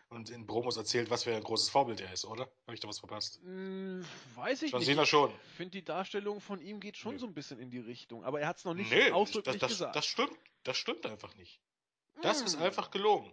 und 0.08 0.28
in 0.28 0.44
Promos 0.44 0.76
erzählt, 0.76 1.08
was 1.08 1.22
für 1.22 1.36
ein 1.36 1.44
großes 1.44 1.68
Vorbild 1.68 2.00
er 2.00 2.12
ist, 2.12 2.24
oder? 2.24 2.50
Habe 2.66 2.74
ich 2.74 2.80
da 2.80 2.88
was 2.88 2.98
verpasst? 2.98 3.38
Hm, 3.44 4.04
weiß 4.34 4.62
ich 4.62 4.72
John 4.72 4.80
nicht. 4.80 4.88
Cena 4.88 5.06
schon. 5.06 5.30
Ich 5.30 5.56
finde 5.56 5.70
die 5.70 5.84
Darstellung 5.84 6.40
von 6.40 6.60
ihm 6.60 6.80
geht 6.80 6.96
schon 6.96 7.12
nee. 7.12 7.18
so 7.20 7.26
ein 7.26 7.34
bisschen 7.34 7.60
in 7.60 7.70
die 7.70 7.78
Richtung, 7.78 8.24
aber 8.24 8.40
er 8.40 8.48
hat 8.48 8.56
es 8.56 8.64
noch 8.64 8.74
nicht 8.74 8.90
nee, 8.90 9.12
ausdrücklich 9.12 9.60
das, 9.60 9.60
das, 9.60 9.70
gesagt. 9.70 9.94
Das 9.94 10.04
stimmt, 10.04 10.36
das 10.64 10.76
stimmt 10.76 11.06
einfach 11.06 11.36
nicht. 11.36 11.60
Das 12.22 12.40
hm. 12.40 12.46
ist 12.46 12.56
einfach 12.56 12.90
gelogen 12.90 13.32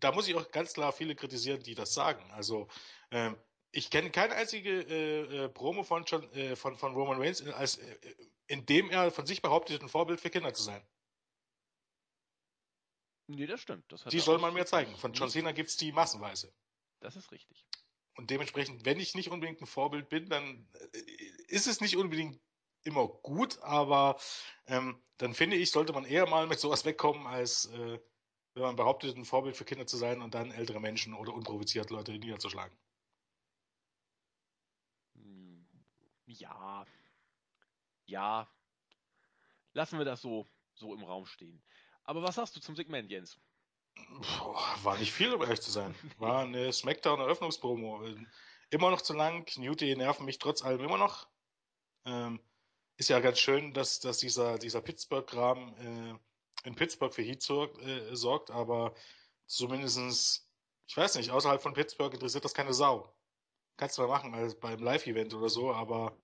da 0.00 0.12
muss 0.12 0.28
ich 0.28 0.34
auch 0.34 0.50
ganz 0.50 0.72
klar 0.72 0.92
viele 0.92 1.14
kritisieren, 1.14 1.62
die 1.62 1.74
das 1.74 1.94
sagen. 1.94 2.22
Also 2.32 2.68
ähm, 3.10 3.36
ich 3.70 3.90
kenne 3.90 4.10
keine 4.10 4.34
einzige 4.34 4.82
äh, 4.82 5.44
äh, 5.44 5.48
Promo 5.48 5.82
von, 5.82 6.04
John, 6.04 6.30
äh, 6.32 6.56
von, 6.56 6.76
von 6.76 6.94
Roman 6.94 7.20
Reigns, 7.20 7.42
als, 7.42 7.78
äh, 7.78 7.96
in 8.46 8.66
dem 8.66 8.90
er 8.90 9.10
von 9.10 9.26
sich 9.26 9.42
behauptet, 9.42 9.82
ein 9.82 9.88
Vorbild 9.88 10.20
für 10.20 10.30
Kinder 10.30 10.52
zu 10.52 10.62
sein. 10.62 10.86
Nee, 13.28 13.46
das 13.46 13.60
stimmt. 13.60 13.90
Das 13.90 14.04
die 14.04 14.20
soll 14.20 14.38
man 14.38 14.52
mir 14.52 14.66
zeigen. 14.66 14.94
Von 14.96 15.14
John 15.14 15.30
Cena 15.30 15.52
gibt 15.52 15.70
es 15.70 15.76
die 15.76 15.92
massenweise. 15.92 16.52
Das 17.00 17.16
ist 17.16 17.32
richtig. 17.32 17.66
Und 18.14 18.30
dementsprechend, 18.30 18.84
wenn 18.84 19.00
ich 19.00 19.14
nicht 19.14 19.30
unbedingt 19.30 19.60
ein 19.62 19.66
Vorbild 19.66 20.08
bin, 20.08 20.28
dann 20.28 20.68
äh, 20.92 20.98
ist 21.48 21.66
es 21.66 21.80
nicht 21.80 21.96
unbedingt 21.96 22.38
immer 22.84 23.06
gut, 23.06 23.58
aber 23.62 24.20
ähm, 24.66 25.02
dann 25.18 25.34
finde 25.34 25.56
ich, 25.56 25.70
sollte 25.70 25.92
man 25.92 26.04
eher 26.04 26.26
mal 26.26 26.46
mit 26.46 26.60
sowas 26.60 26.84
wegkommen, 26.84 27.26
als 27.26 27.66
äh, 27.66 27.98
wenn 28.54 28.62
man 28.62 28.76
behauptet, 28.76 29.16
ein 29.16 29.24
Vorbild 29.24 29.56
für 29.56 29.64
Kinder 29.64 29.86
zu 29.86 29.96
sein 29.96 30.20
und 30.20 30.34
dann 30.34 30.50
ältere 30.50 30.80
Menschen 30.80 31.14
oder 31.14 31.32
unprovoziert 31.32 31.90
Leute 31.90 32.12
niederzuschlagen. 32.12 32.76
Ja. 36.26 36.86
Ja. 38.06 38.48
Lassen 39.72 39.98
wir 39.98 40.04
das 40.04 40.20
so, 40.20 40.48
so 40.74 40.94
im 40.94 41.02
Raum 41.02 41.26
stehen. 41.26 41.62
Aber 42.04 42.22
was 42.22 42.34
sagst 42.34 42.56
du 42.56 42.60
zum 42.60 42.76
Segment, 42.76 43.10
Jens? 43.10 43.38
Boah, 43.94 44.78
war 44.82 44.98
nicht 44.98 45.12
viel, 45.12 45.32
um 45.32 45.42
ehrlich 45.42 45.60
zu 45.60 45.70
sein. 45.70 45.94
War 46.18 46.42
eine 46.42 46.72
Smackdown-Eröffnungspromo. 46.72 48.04
immer 48.70 48.90
noch 48.90 49.02
zu 49.02 49.14
lang. 49.14 49.46
Newty 49.56 49.94
nerven 49.96 50.24
mich 50.26 50.38
trotz 50.38 50.62
allem 50.62 50.80
immer 50.80 50.98
noch. 50.98 51.28
Ähm, 52.04 52.40
ist 52.96 53.08
ja 53.08 53.20
ganz 53.20 53.38
schön, 53.38 53.72
dass, 53.72 54.00
dass 54.00 54.18
dieser, 54.18 54.58
dieser 54.58 54.80
Pittsburgh-Kram 54.80 55.74
äh, 55.78 56.18
in 56.64 56.74
Pittsburgh 56.74 57.12
für 57.12 57.22
Heat 57.22 57.42
sorgt, 57.42 57.78
äh, 57.82 58.14
sorgt, 58.14 58.50
aber 58.50 58.94
zumindestens, 59.46 60.48
ich 60.86 60.96
weiß 60.96 61.16
nicht, 61.16 61.30
außerhalb 61.30 61.62
von 61.62 61.74
Pittsburgh 61.74 62.14
interessiert 62.14 62.44
das 62.44 62.54
keine 62.54 62.74
Sau. 62.74 63.14
Kannst 63.76 63.98
du 63.98 64.02
mal 64.02 64.08
machen, 64.08 64.34
also 64.34 64.58
beim 64.58 64.82
Live-Event 64.82 65.34
oder 65.34 65.48
so, 65.48 65.72
aber 65.72 66.16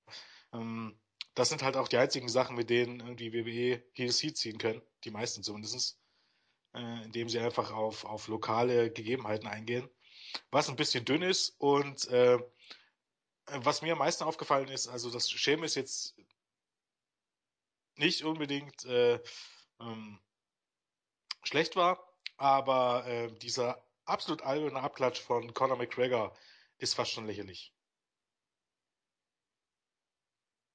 ähm, 0.53 0.99
das 1.35 1.49
sind 1.49 1.63
halt 1.63 1.77
auch 1.77 1.89
die 1.89 1.99
einzigen 1.99 2.29
Sachen, 2.29 2.57
mit 2.57 2.71
denen 2.71 3.01
irgendwie 3.01 3.33
WWE 3.33 3.83
jedes 3.95 4.23
Heat 4.23 4.37
ziehen 4.37 4.59
können, 4.59 4.83
die 5.05 5.11
meisten 5.11 5.43
zumindest, 5.43 6.01
äh, 6.75 7.05
indem 7.05 7.29
sie 7.29 7.39
einfach 7.39 7.71
auf, 7.73 8.05
auf 8.05 8.29
lokale 8.29 8.91
Gegebenheiten 8.91 9.49
eingehen. 9.49 9.89
Was 10.51 10.69
ein 10.69 10.77
bisschen 10.77 11.05
dünn 11.05 11.23
ist 11.23 11.51
und 11.59 12.07
äh, 12.09 12.39
was 13.47 13.83
mir 13.83 13.93
am 13.93 13.99
meisten 13.99 14.25
aufgefallen 14.25 14.69
ist, 14.69 14.89
also 14.89 15.11
das 15.11 15.33
ist 15.33 15.75
jetzt 15.75 16.17
nicht 17.97 18.25
unbedingt 18.25 18.85
äh, 18.85 19.21
ähm, 19.81 20.21
schlecht 21.49 21.77
war, 21.77 22.03
aber 22.37 23.07
äh, 23.07 23.33
dieser 23.39 23.83
absolut 24.05 24.43
alberne 24.43 24.81
Abklatsch 24.81 25.21
von 25.21 25.53
Conor 25.55 25.77
McGregor 25.77 26.37
ist 26.79 26.95
fast 26.95 27.13
schon 27.13 27.27
lächerlich. 27.27 27.75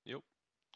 Jo. 0.03 0.21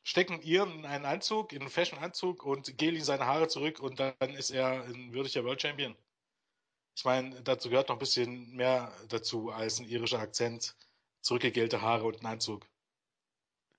Stecken 0.04 0.42
ihr 0.42 0.64
in 0.64 0.86
einen 0.86 1.06
Anzug, 1.06 1.52
in 1.52 1.62
einen 1.62 1.70
Fashion-Anzug 1.70 2.44
und 2.44 2.78
gel 2.78 2.96
ihm 2.96 3.04
seine 3.04 3.26
Haare 3.26 3.48
zurück 3.48 3.80
und 3.80 4.00
dann 4.00 4.34
ist 4.36 4.52
er 4.52 4.84
ein 4.84 5.14
würdiger 5.14 5.44
World 5.44 5.62
Champion. 5.62 5.96
Ich 6.96 7.06
meine, 7.06 7.42
dazu 7.44 7.70
gehört 7.70 7.90
noch 7.90 7.96
ein 7.98 8.00
bisschen 8.00 8.56
mehr 8.56 8.92
dazu 9.10 9.52
als 9.52 9.80
ein 9.80 9.86
irischer 9.86 10.20
Akzent, 10.20 10.76
zurückgegelte 11.22 11.82
Haare 11.82 12.06
und 12.06 12.22
ein 12.22 12.26
Anzug. 12.26 12.66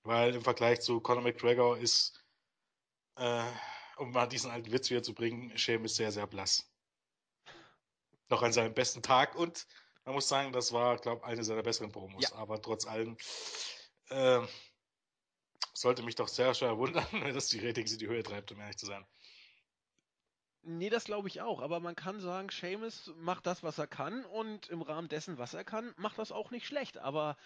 Weil 0.03 0.35
im 0.35 0.41
Vergleich 0.41 0.79
zu 0.81 1.01
Conor 1.01 1.23
McGregor 1.23 1.77
ist, 1.77 2.23
äh, 3.17 3.51
um 3.99 4.11
mal 4.11 4.27
diesen 4.27 4.51
alten 4.51 4.71
Witz 4.71 4.89
wieder 4.89 5.03
zu 5.03 5.13
bringen, 5.13 5.51
ist 5.51 5.95
sehr, 5.95 6.11
sehr 6.11 6.27
blass. 6.27 6.71
Noch 8.29 8.41
an 8.41 8.53
seinem 8.53 8.73
besten 8.73 9.01
Tag 9.01 9.35
und 9.35 9.67
man 10.05 10.15
muss 10.15 10.29
sagen, 10.29 10.53
das 10.53 10.71
war, 10.71 10.97
glaube 10.97 11.21
ich, 11.21 11.27
eine 11.27 11.43
seiner 11.43 11.63
besseren 11.63 11.91
Promos. 11.91 12.23
Ja. 12.23 12.35
Aber 12.35 12.61
trotz 12.61 12.87
allem 12.87 13.17
äh, 14.09 14.41
sollte 15.73 16.03
mich 16.03 16.15
doch 16.15 16.27
sehr 16.27 16.53
schwer 16.53 16.77
wundern, 16.77 17.05
wenn 17.11 17.33
das 17.33 17.49
die 17.49 17.59
Ratings 17.59 17.91
in 17.91 17.99
die 17.99 18.07
Höhe 18.07 18.23
treibt, 18.23 18.51
um 18.51 18.59
ehrlich 18.59 18.77
zu 18.77 18.85
sein. 18.85 19.05
Nee, 20.61 20.89
das 20.89 21.05
glaube 21.05 21.27
ich 21.27 21.41
auch. 21.41 21.61
Aber 21.61 21.79
man 21.79 21.95
kann 21.95 22.19
sagen, 22.19 22.49
Seamus 22.49 23.13
macht 23.17 23.45
das, 23.45 23.63
was 23.63 23.77
er 23.77 23.87
kann 23.87 24.25
und 24.25 24.67
im 24.69 24.81
Rahmen 24.81 25.07
dessen, 25.07 25.37
was 25.37 25.53
er 25.53 25.63
kann, 25.63 25.93
macht 25.97 26.17
das 26.17 26.31
auch 26.31 26.51
nicht 26.51 26.67
schlecht. 26.67 26.97
Aber 26.97 27.37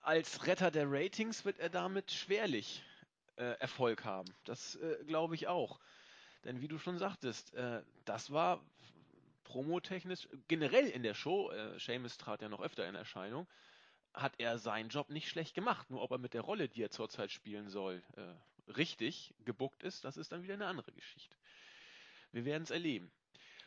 als 0.00 0.46
Retter 0.46 0.70
der 0.70 0.90
Ratings 0.90 1.44
wird 1.44 1.58
er 1.58 1.70
damit 1.70 2.10
schwerlich 2.10 2.82
äh, 3.36 3.58
Erfolg 3.58 4.04
haben. 4.04 4.32
Das 4.44 4.76
äh, 4.76 5.04
glaube 5.06 5.34
ich 5.34 5.48
auch. 5.48 5.80
Denn 6.44 6.60
wie 6.60 6.68
du 6.68 6.78
schon 6.78 6.98
sagtest, 6.98 7.54
äh, 7.54 7.82
das 8.04 8.30
war 8.30 8.64
promotechnisch, 9.44 10.28
generell 10.48 10.86
in 10.88 11.02
der 11.02 11.14
Show, 11.14 11.50
äh, 11.50 11.78
Seamus 11.78 12.18
trat 12.18 12.42
ja 12.42 12.48
noch 12.48 12.60
öfter 12.60 12.88
in 12.88 12.94
Erscheinung, 12.94 13.46
hat 14.12 14.34
er 14.38 14.58
seinen 14.58 14.88
Job 14.88 15.10
nicht 15.10 15.28
schlecht 15.28 15.54
gemacht. 15.54 15.90
Nur 15.90 16.02
ob 16.02 16.10
er 16.10 16.18
mit 16.18 16.34
der 16.34 16.42
Rolle, 16.42 16.68
die 16.68 16.82
er 16.82 16.90
zurzeit 16.90 17.30
spielen 17.30 17.68
soll, 17.68 18.02
äh, 18.16 18.72
richtig 18.72 19.34
gebuckt 19.44 19.82
ist, 19.82 20.04
das 20.04 20.16
ist 20.16 20.32
dann 20.32 20.42
wieder 20.42 20.54
eine 20.54 20.66
andere 20.66 20.92
Geschichte. 20.92 21.36
Wir 22.32 22.44
werden 22.44 22.62
es 22.62 22.70
erleben. 22.70 23.10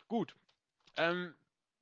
Gut. 0.07 0.35
Ähm, 0.97 1.35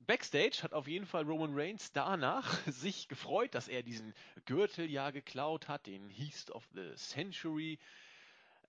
Backstage 0.06 0.64
hat 0.64 0.74
auf 0.74 0.88
jeden 0.88 1.06
Fall 1.06 1.24
Roman 1.24 1.54
Reigns 1.54 1.92
danach 1.92 2.66
sich 2.68 3.08
gefreut, 3.08 3.56
dass 3.56 3.68
er 3.68 3.84
diesen 3.84 4.14
Gürtel 4.46 4.90
ja 4.90 5.12
geklaut 5.12 5.68
hat, 5.68 5.88
den 5.88 6.10
Heast 6.10 6.52
of 6.52 6.68
the 6.74 6.96
Century. 6.96 7.80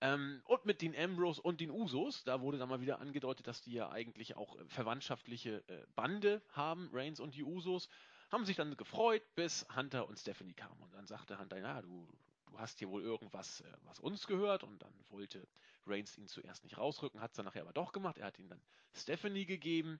Ähm, 0.01 0.41
und 0.45 0.65
mit 0.65 0.81
den 0.81 0.95
Ambrose 0.95 1.41
und 1.41 1.59
den 1.59 1.71
Usos, 1.71 2.23
da 2.23 2.41
wurde 2.41 2.57
dann 2.57 2.69
mal 2.69 2.81
wieder 2.81 2.99
angedeutet, 2.99 3.47
dass 3.47 3.61
die 3.61 3.73
ja 3.73 3.89
eigentlich 3.89 4.35
auch 4.35 4.55
äh, 4.55 4.65
verwandtschaftliche 4.67 5.63
äh, 5.67 5.85
Bande 5.95 6.41
haben, 6.51 6.89
Reigns 6.93 7.19
und 7.19 7.35
die 7.35 7.43
Usos, 7.43 7.89
haben 8.31 8.45
sich 8.45 8.57
dann 8.57 8.75
gefreut, 8.75 9.23
bis 9.35 9.65
Hunter 9.75 10.07
und 10.07 10.19
Stephanie 10.19 10.53
kamen. 10.53 10.79
Und 10.81 10.93
dann 10.93 11.07
sagte 11.07 11.39
Hunter, 11.39 11.57
ja, 11.57 11.81
du, 11.81 12.07
du 12.47 12.59
hast 12.59 12.79
hier 12.79 12.89
wohl 12.89 13.01
irgendwas, 13.01 13.61
äh, 13.61 13.73
was 13.85 13.99
uns 13.99 14.27
gehört. 14.27 14.63
Und 14.63 14.81
dann 14.81 14.93
wollte 15.09 15.47
Reigns 15.85 16.17
ihn 16.17 16.27
zuerst 16.27 16.63
nicht 16.63 16.77
rausrücken, 16.77 17.21
hat 17.21 17.31
es 17.31 17.37
dann 17.37 17.45
nachher 17.45 17.61
aber 17.61 17.73
doch 17.73 17.91
gemacht. 17.91 18.17
Er 18.17 18.27
hat 18.27 18.39
ihn 18.39 18.49
dann 18.49 18.61
Stephanie 18.93 19.45
gegeben. 19.45 19.99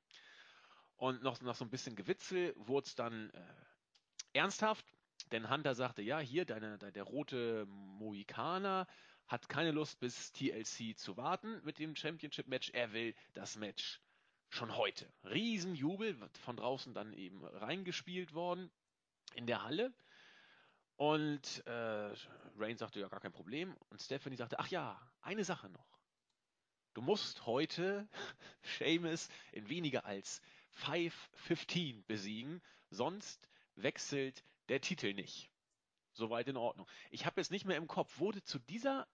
Und 0.97 1.21
noch, 1.23 1.39
noch 1.41 1.55
so 1.55 1.63
ein 1.63 1.69
bisschen 1.69 1.95
Gewitzel 1.95 2.53
wurde 2.57 2.87
es 2.87 2.95
dann 2.95 3.29
äh, 3.29 3.41
ernsthaft, 4.33 4.85
denn 5.31 5.49
Hunter 5.49 5.75
sagte, 5.75 6.01
ja, 6.01 6.19
hier, 6.19 6.45
deine, 6.45 6.77
der, 6.77 6.91
der 6.91 7.03
rote 7.03 7.65
Mohikaner 7.67 8.87
hat 9.27 9.49
keine 9.49 9.71
Lust 9.71 9.99
bis 9.99 10.31
TLC 10.31 10.97
zu 10.97 11.17
warten 11.17 11.61
mit 11.63 11.79
dem 11.79 11.95
Championship-Match. 11.95 12.71
Er 12.71 12.93
will 12.93 13.13
das 13.33 13.57
Match 13.57 14.01
schon 14.49 14.75
heute. 14.75 15.11
Riesenjubel, 15.25 16.19
wird 16.19 16.37
von 16.37 16.55
draußen 16.55 16.93
dann 16.93 17.13
eben 17.13 17.43
reingespielt 17.45 18.33
worden 18.33 18.71
in 19.35 19.45
der 19.45 19.63
Halle. 19.63 19.93
Und 20.95 21.65
äh, 21.67 22.13
Rain 22.57 22.77
sagte, 22.77 22.99
ja, 22.99 23.07
gar 23.07 23.19
kein 23.19 23.33
Problem. 23.33 23.75
Und 23.89 24.01
Stephanie 24.01 24.37
sagte, 24.37 24.59
ach 24.59 24.69
ja, 24.69 24.99
eine 25.21 25.43
Sache 25.43 25.69
noch. 25.69 25.99
Du 26.93 27.01
musst 27.01 27.45
heute 27.45 28.07
Seamus 28.79 29.29
in 29.51 29.69
weniger 29.69 30.05
als 30.05 30.41
5.15 30.85 32.03
besiegen, 32.05 32.61
sonst 32.89 33.49
wechselt 33.75 34.43
der 34.69 34.81
Titel 34.81 35.13
nicht. 35.13 35.49
Soweit 36.13 36.47
in 36.47 36.57
Ordnung. 36.57 36.87
Ich 37.11 37.25
habe 37.25 37.39
jetzt 37.39 37.51
nicht 37.51 37.65
mehr 37.65 37.77
im 37.77 37.87
Kopf, 37.87 38.19
wurde 38.19 38.43
zu 38.43 38.59
dieser, 38.59 39.07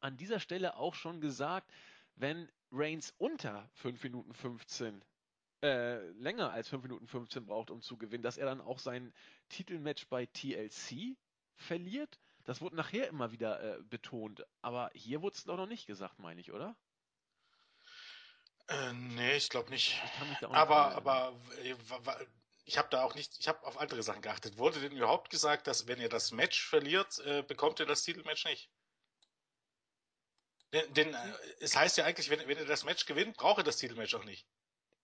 an 0.00 0.16
dieser 0.16 0.40
Stelle 0.40 0.76
auch 0.76 0.94
schon 0.94 1.20
gesagt, 1.20 1.70
wenn 2.16 2.48
Reigns 2.70 3.14
unter 3.18 3.68
5 3.74 4.02
Minuten 4.02 4.34
15 4.34 5.02
äh, 5.62 6.08
länger 6.12 6.50
als 6.50 6.68
5 6.68 6.82
Minuten 6.82 7.06
15 7.06 7.46
braucht, 7.46 7.70
um 7.70 7.80
zu 7.82 7.96
gewinnen, 7.96 8.22
dass 8.22 8.36
er 8.36 8.46
dann 8.46 8.60
auch 8.60 8.78
sein 8.78 9.12
Titelmatch 9.48 10.08
bei 10.08 10.26
TLC 10.26 11.16
verliert. 11.54 12.18
Das 12.44 12.60
wurde 12.60 12.76
nachher 12.76 13.08
immer 13.08 13.30
wieder 13.30 13.78
äh, 13.78 13.82
betont, 13.84 14.44
aber 14.60 14.90
hier 14.94 15.22
wurde 15.22 15.36
es 15.36 15.44
doch 15.44 15.56
noch 15.56 15.68
nicht 15.68 15.86
gesagt, 15.86 16.18
meine 16.18 16.40
ich, 16.40 16.52
oder? 16.52 16.76
Äh, 18.68 18.92
nee, 18.92 19.36
ich 19.36 19.48
glaube 19.48 19.70
nicht. 19.70 20.00
Ich 20.40 20.46
aber, 20.46 20.94
aber 20.94 21.38
äh, 21.62 21.74
ich 22.64 22.78
habe 22.78 22.88
da 22.90 23.02
auch 23.02 23.14
nicht, 23.14 23.38
ich 23.38 23.48
habe 23.48 23.64
auf 23.66 23.78
andere 23.78 24.02
Sachen 24.02 24.22
geachtet. 24.22 24.58
Wurde 24.58 24.80
denn 24.80 24.92
überhaupt 24.92 25.30
gesagt, 25.30 25.66
dass 25.66 25.86
wenn 25.86 26.00
ihr 26.00 26.08
das 26.08 26.30
Match 26.30 26.66
verliert, 26.66 27.18
äh, 27.20 27.42
bekommt 27.42 27.80
ihr 27.80 27.86
das 27.86 28.02
Titelmatch 28.02 28.44
nicht? 28.44 28.70
Denn, 30.72 30.94
denn 30.94 31.14
äh, 31.14 31.32
es 31.60 31.76
heißt 31.76 31.96
ja 31.98 32.04
eigentlich, 32.04 32.30
wenn, 32.30 32.46
wenn 32.46 32.58
ihr 32.58 32.66
das 32.66 32.84
Match 32.84 33.04
gewinnt, 33.06 33.36
braucht 33.36 33.58
ihr 33.58 33.64
das 33.64 33.76
Titelmatch 33.76 34.14
auch 34.14 34.24
nicht. 34.24 34.46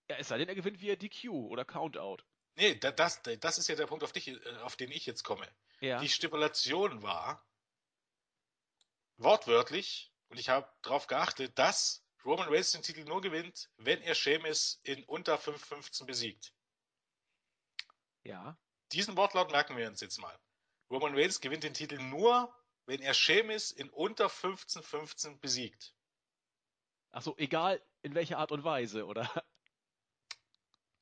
Ja, 0.09 0.17
es 0.17 0.29
sei 0.29 0.39
denn, 0.39 0.49
er 0.49 0.55
gewinnt 0.55 0.81
via 0.81 0.97
DQ 0.97 1.29
oder 1.31 1.65
Countout. 1.65 2.19
Nee, 2.55 2.75
das, 2.77 3.23
das 3.23 3.59
ist 3.59 3.69
ja 3.69 3.77
der 3.77 3.87
Punkt, 3.87 4.03
auf, 4.03 4.13
dich, 4.13 4.29
äh, 4.29 4.57
auf 4.63 4.77
den 4.77 4.91
ich 4.91 5.07
jetzt 5.07 5.23
komme. 5.23 5.47
Ja. 5.81 6.01
Die 6.01 6.09
Stipulation 6.09 7.03
war 7.03 7.45
wortwörtlich, 9.17 10.13
und 10.29 10.39
ich 10.39 10.49
habe 10.49 10.69
darauf 10.83 11.07
geachtet, 11.07 11.59
dass 11.59 12.05
Roman 12.25 12.49
Reigns 12.49 12.73
den 12.73 12.83
Titel 12.83 13.05
nur 13.05 13.21
gewinnt, 13.21 13.71
wenn 13.77 14.03
er 14.03 14.15
Sheamus 14.15 14.81
in 14.83 15.05
unter 15.05 15.37
5.15 15.37 16.05
besiegt. 16.05 16.53
Ja. 18.25 18.59
Diesen 18.93 19.17
Wortlaut 19.17 19.51
merken 19.51 19.77
wir 19.77 19.87
uns 19.87 20.01
jetzt 20.01 20.19
mal. 20.19 20.39
Roman 20.91 21.15
Reigns 21.15 21.41
gewinnt 21.41 21.65
den 21.65 21.75
Titel 21.75 21.99
nur, 21.99 22.55
wenn 22.87 23.01
er 23.01 23.15
Sheamus 23.15 23.71
in 23.71 23.91
unter 23.91 24.27
15.15 24.27 25.39
besiegt. 25.41 25.95
Achso, 27.11 27.35
egal 27.39 27.83
in 28.03 28.15
welcher 28.15 28.39
Art 28.39 28.53
und 28.53 28.65
Weise, 28.65 29.07
oder? 29.07 29.31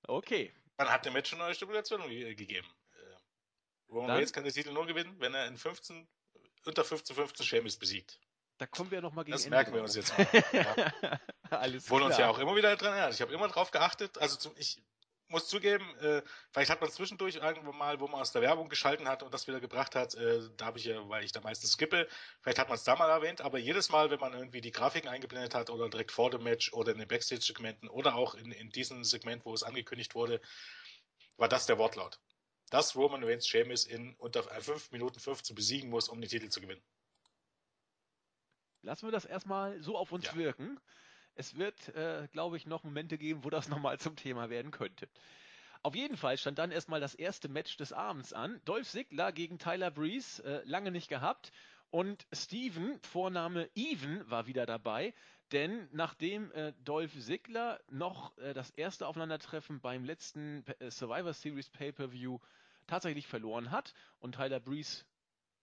Okay. 0.09 0.55
Man 0.77 0.89
hat 0.89 1.05
dem 1.05 1.15
Match 1.15 1.31
schon 1.31 1.41
eine 1.41 1.49
neue 1.49 1.55
Stipulation 1.55 2.01
gegeben. 2.09 2.69
Äh, 2.93 3.93
Roman 3.93 4.11
Reigns 4.11 4.33
kann 4.33 4.45
den 4.45 4.53
Titel 4.53 4.73
nur 4.73 4.87
gewinnen, 4.87 5.19
wenn 5.19 5.35
er 5.35 5.47
in 5.49 5.57
15, 5.57 6.07
unter 6.65 6.83
15.15 6.83 7.43
Sheamus 7.43 7.77
besiegt. 7.77 8.21
Da 8.59 8.67
kommen 8.67 8.91
wir 8.91 9.03
nochmal 9.03 9.25
gegen 9.25 9.33
Das 9.33 9.45
Ende 9.45 9.57
merken 9.57 9.75
wir 9.75 9.83
uns 9.83 9.97
jetzt 9.97 10.17
mal. 10.17 10.27
ja. 10.53 11.21
Alles 11.51 11.91
Wurde 11.91 12.07
uns 12.07 12.19
ja 12.19 12.29
auch 12.29 12.39
immer 12.39 12.57
wieder 12.57 12.75
dran 12.77 12.93
erinnert. 12.93 13.15
Ich 13.15 13.21
habe 13.21 13.33
immer 13.33 13.49
drauf 13.49 13.71
geachtet. 13.71 14.19
Also 14.19 14.37
zum, 14.37 14.53
ich 14.57 14.83
muss 15.29 15.49
zugeben, 15.49 15.85
äh, 15.99 16.23
vielleicht 16.53 16.71
hat 16.71 16.81
man 16.81 16.91
zwischendurch 16.91 17.37
irgendwann 17.37 17.77
mal, 17.77 18.01
wo 18.01 18.07
man 18.07 18.21
aus 18.21 18.33
der 18.33 18.43
Werbung 18.43 18.69
geschalten 18.69 19.09
hat 19.09 19.23
und 19.23 19.35
das 19.35 19.47
wieder 19.47 19.61
gebracht 19.61 19.95
hat, 19.95 20.15
äh, 20.15 20.41
da 20.57 20.67
habe 20.67 20.79
ich 20.79 20.85
ja, 20.85 21.09
weil 21.09 21.25
ich 21.25 21.33
da 21.33 21.41
meistens 21.41 21.73
skippe, 21.73 22.09
vielleicht 22.41 22.59
hat 22.59 22.69
man 22.69 22.77
es 22.77 22.85
da 22.85 22.95
mal 22.97 23.11
erwähnt, 23.11 23.41
aber 23.41 23.59
jedes 23.59 23.91
Mal, 23.91 24.11
wenn 24.11 24.21
man 24.21 24.35
irgendwie 24.35 24.61
die 24.61 24.71
Grafiken 24.71 25.09
eingeblendet 25.09 25.55
hat 25.55 25.71
oder 25.71 25.89
direkt 25.89 26.13
vor 26.13 26.31
dem 26.31 26.45
Match 26.45 26.73
oder 26.73 26.93
in 26.93 26.99
den 26.99 27.09
Backstage-Segmenten 27.09 27.89
oder 27.89 28.15
auch 28.15 28.35
in, 28.35 28.53
in 28.53 28.71
diesem 28.71 29.05
Segment, 29.05 29.45
wo 29.45 29.53
es 29.53 29.63
angekündigt 29.63 30.15
wurde, 30.15 30.41
war 31.37 31.49
das 31.49 31.67
der 31.67 31.79
Wortlaut. 31.79 32.21
Dass 32.71 32.97
Roman 32.97 33.25
Reigns 33.25 33.47
Sheamus 33.47 33.85
in 33.85 34.15
unter 34.17 34.43
5 34.43 34.91
Minuten 34.91 35.21
15 35.21 35.55
besiegen 35.55 35.91
muss, 35.91 36.09
um 36.09 36.21
den 36.21 36.31
Titel 36.31 36.49
zu 36.49 36.61
gewinnen. 36.61 36.83
Lassen 38.83 39.07
wir 39.07 39.13
das 39.13 39.25
erstmal 39.25 39.81
so 39.83 39.97
auf 39.97 40.13
uns 40.13 40.27
ja. 40.27 40.35
wirken. 40.37 40.79
Es 41.35 41.57
wird, 41.57 41.89
äh, 41.95 42.29
glaube 42.33 42.57
ich, 42.57 42.67
noch 42.67 42.85
Momente 42.85 43.19
geben, 43.19 43.45
wo 43.45 43.51
das 43.51 43.69
nochmal 43.69 43.99
zum 43.99 44.17
Thema 44.17 44.51
werden 44.51 44.71
könnte. 44.71 45.09
Auf 45.83 45.95
jeden 45.95 46.17
Fall 46.17 46.37
stand 46.37 46.59
dann 46.59 46.73
erstmal 46.73 47.01
das 47.01 47.15
erste 47.15 47.49
Match 47.49 47.77
des 47.77 47.93
Abends 47.93 48.33
an. 48.33 48.61
Dolph 48.65 48.89
Ziggler 48.89 49.31
gegen 49.33 49.59
Tyler 49.59 49.91
Breeze, 49.91 50.43
äh, 50.43 50.63
lange 50.65 50.91
nicht 50.91 51.09
gehabt. 51.09 51.53
Und 51.91 52.27
Steven, 52.33 52.99
Vorname 53.03 53.71
Even, 53.75 54.29
war 54.29 54.47
wieder 54.47 54.67
dabei. 54.67 55.15
Denn 55.53 55.89
nachdem 55.93 56.51
äh, 56.53 56.73
Dolph 56.85 57.13
Ziggler 57.21 57.81
noch 57.89 58.37
äh, 58.39 58.53
das 58.53 58.71
erste 58.71 59.07
Aufeinandertreffen 59.07 59.81
beim 59.81 60.05
letzten 60.05 60.65
äh, 60.81 60.91
Survivor 60.91 61.33
Series 61.33 61.71
Pay-Per-View 61.71 62.39
tatsächlich 62.89 63.27
verloren 63.29 63.71
hat 63.71 63.95
und 64.19 64.35
Tyler 64.35 64.59
Breeze 64.59 65.05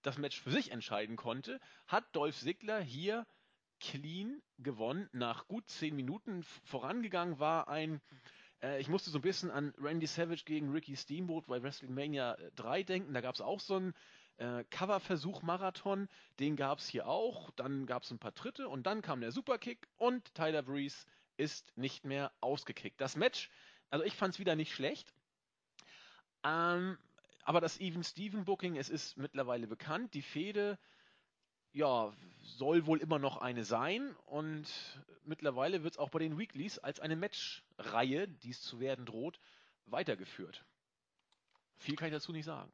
das 0.03 0.17
Match 0.17 0.39
für 0.39 0.51
sich 0.51 0.71
entscheiden 0.71 1.15
konnte, 1.15 1.59
hat 1.87 2.15
Dolph 2.15 2.37
Ziggler 2.39 2.79
hier 2.81 3.25
clean 3.79 4.41
gewonnen. 4.59 5.09
Nach 5.11 5.47
gut 5.47 5.69
zehn 5.69 5.95
Minuten 5.95 6.43
vorangegangen 6.65 7.39
war 7.39 7.67
ein, 7.67 8.01
äh, 8.61 8.79
ich 8.79 8.87
musste 8.87 9.09
so 9.09 9.17
ein 9.17 9.23
bisschen 9.23 9.51
an 9.51 9.73
Randy 9.77 10.07
Savage 10.07 10.43
gegen 10.45 10.71
Ricky 10.71 10.95
Steamboat 10.95 11.47
bei 11.47 11.61
WrestleMania 11.61 12.37
3 12.55 12.79
äh, 12.79 12.83
denken. 12.83 13.13
Da 13.13 13.21
gab 13.21 13.35
es 13.35 13.41
auch 13.41 13.59
so 13.59 13.75
einen 13.75 13.93
äh, 14.37 14.63
Coverversuch-Marathon. 14.69 16.07
Den 16.39 16.55
gab 16.55 16.79
es 16.79 16.87
hier 16.87 17.07
auch. 17.07 17.51
Dann 17.51 17.85
gab 17.85 18.03
es 18.03 18.11
ein 18.11 18.19
paar 18.19 18.33
Tritte 18.33 18.69
und 18.69 18.83
dann 18.83 19.01
kam 19.01 19.21
der 19.21 19.31
Superkick 19.31 19.87
und 19.97 20.33
Tyler 20.33 20.63
Breeze 20.63 21.05
ist 21.37 21.75
nicht 21.77 22.05
mehr 22.05 22.31
ausgekickt. 22.41 23.01
Das 23.01 23.15
Match, 23.15 23.49
also 23.89 24.05
ich 24.05 24.15
fand 24.15 24.33
es 24.33 24.39
wieder 24.39 24.55
nicht 24.55 24.73
schlecht. 24.73 25.13
Ähm, 26.43 26.97
aber 27.43 27.61
das 27.61 27.79
Even 27.79 28.03
Steven 28.03 28.45
Booking, 28.45 28.75
es 28.77 28.89
ist 28.89 29.17
mittlerweile 29.17 29.67
bekannt. 29.67 30.13
Die 30.13 30.21
Fehde, 30.21 30.77
ja, 31.71 32.13
soll 32.41 32.85
wohl 32.85 32.99
immer 32.99 33.19
noch 33.19 33.37
eine 33.37 33.65
sein 33.65 34.15
und 34.25 34.67
mittlerweile 35.23 35.83
wird 35.83 35.95
es 35.95 35.97
auch 35.97 36.09
bei 36.09 36.19
den 36.19 36.37
Weeklies 36.37 36.79
als 36.79 36.99
eine 36.99 37.15
Matchreihe, 37.15 38.27
die 38.27 38.51
es 38.51 38.61
zu 38.61 38.79
werden 38.79 39.05
droht, 39.05 39.39
weitergeführt. 39.85 40.63
Viel 41.77 41.95
kann 41.95 42.07
ich 42.07 42.13
dazu 42.13 42.31
nicht 42.31 42.45
sagen. 42.45 42.71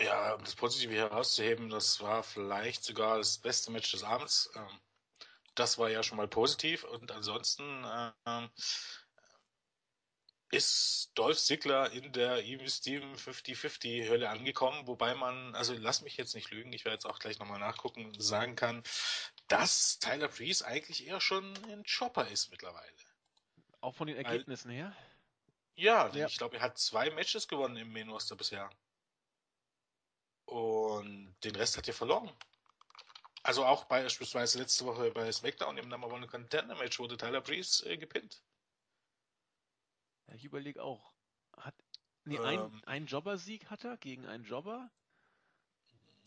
Ja, 0.00 0.34
um 0.34 0.42
das 0.42 0.56
Positive 0.56 0.92
herauszuheben, 0.92 1.70
das 1.70 2.00
war 2.00 2.24
vielleicht 2.24 2.82
sogar 2.82 3.18
das 3.18 3.38
beste 3.38 3.70
Match 3.70 3.92
des 3.92 4.02
Abends. 4.02 4.50
Ähm, 4.56 4.80
das 5.54 5.78
war 5.78 5.88
ja 5.88 6.02
schon 6.02 6.16
mal 6.16 6.26
positiv 6.26 6.82
und 6.82 7.12
ansonsten 7.12 7.86
ähm, 8.26 8.50
ist 10.50 11.10
Dolph 11.14 11.38
Ziggler 11.38 11.90
in 11.92 12.12
der 12.12 12.44
Evil 12.44 12.70
Steven 12.70 13.14
50-50 13.16 14.08
Hölle 14.08 14.28
angekommen, 14.28 14.86
wobei 14.86 15.14
man, 15.14 15.54
also 15.54 15.74
lass 15.74 16.02
mich 16.02 16.16
jetzt 16.16 16.34
nicht 16.34 16.50
lügen, 16.50 16.72
ich 16.72 16.84
werde 16.84 16.94
jetzt 16.94 17.06
auch 17.06 17.18
gleich 17.18 17.38
nochmal 17.38 17.58
nachgucken, 17.58 18.12
sagen 18.20 18.54
kann, 18.56 18.82
dass 19.48 19.98
Tyler 19.98 20.28
Breeze 20.28 20.64
eigentlich 20.64 21.06
eher 21.06 21.20
schon 21.20 21.56
ein 21.68 21.84
Chopper 21.84 22.28
ist 22.28 22.50
mittlerweile. 22.50 22.92
Auch 23.80 23.94
von 23.94 24.06
den 24.06 24.16
Ergebnissen 24.16 24.70
Weil, 24.70 24.76
her? 24.76 24.96
Ja, 25.76 26.14
ja. 26.14 26.26
ich 26.26 26.38
glaube, 26.38 26.56
er 26.56 26.62
hat 26.62 26.78
zwei 26.78 27.10
Matches 27.10 27.48
gewonnen 27.48 27.76
im 27.76 27.92
Main 27.92 28.08
Roster 28.08 28.36
bisher. 28.36 28.70
Und 30.44 31.34
den 31.42 31.56
Rest 31.56 31.76
hat 31.76 31.88
er 31.88 31.94
verloren. 31.94 32.30
Also 33.42 33.64
auch 33.66 33.84
beispielsweise 33.84 34.58
letzte 34.58 34.86
Woche 34.86 35.10
bei 35.10 35.30
SmackDown 35.30 35.76
im 35.76 35.88
Number 35.88 36.08
One 36.08 36.26
Contender 36.26 36.76
Match 36.76 36.98
wurde 36.98 37.16
Tyler 37.16 37.40
Breeze 37.40 37.84
äh, 37.86 37.98
gepinnt. 37.98 38.42
Ja, 40.28 40.34
ich 40.34 40.44
überlege 40.44 40.82
auch. 40.82 41.12
Hat, 41.56 41.74
nee, 42.24 42.36
ähm, 42.36 42.44
ein, 42.44 42.84
einen 42.84 43.06
Jobber-Sieg 43.06 43.70
hat 43.70 43.84
er 43.84 43.96
gegen 43.96 44.26
einen 44.26 44.44
Jobber? 44.44 44.90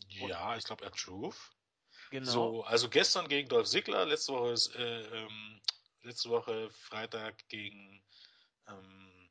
Ja, 0.10 0.56
ich 0.56 0.64
glaube, 0.64 0.84
er 0.84 0.92
hat 0.92 0.98
Truth. 0.98 1.52
Genau. 2.12 2.32
So, 2.32 2.64
also 2.64 2.90
gestern 2.90 3.28
gegen 3.28 3.50
Dolph 3.50 3.68
Ziggler, 3.68 4.06
letzte 4.06 4.34
Woche, 4.34 4.54
äh, 4.78 5.24
ähm, 5.24 5.62
letzte 6.04 6.30
Woche 6.30 6.70
Freitag 6.72 7.48
gegen 7.50 8.02
ähm, 8.68 9.30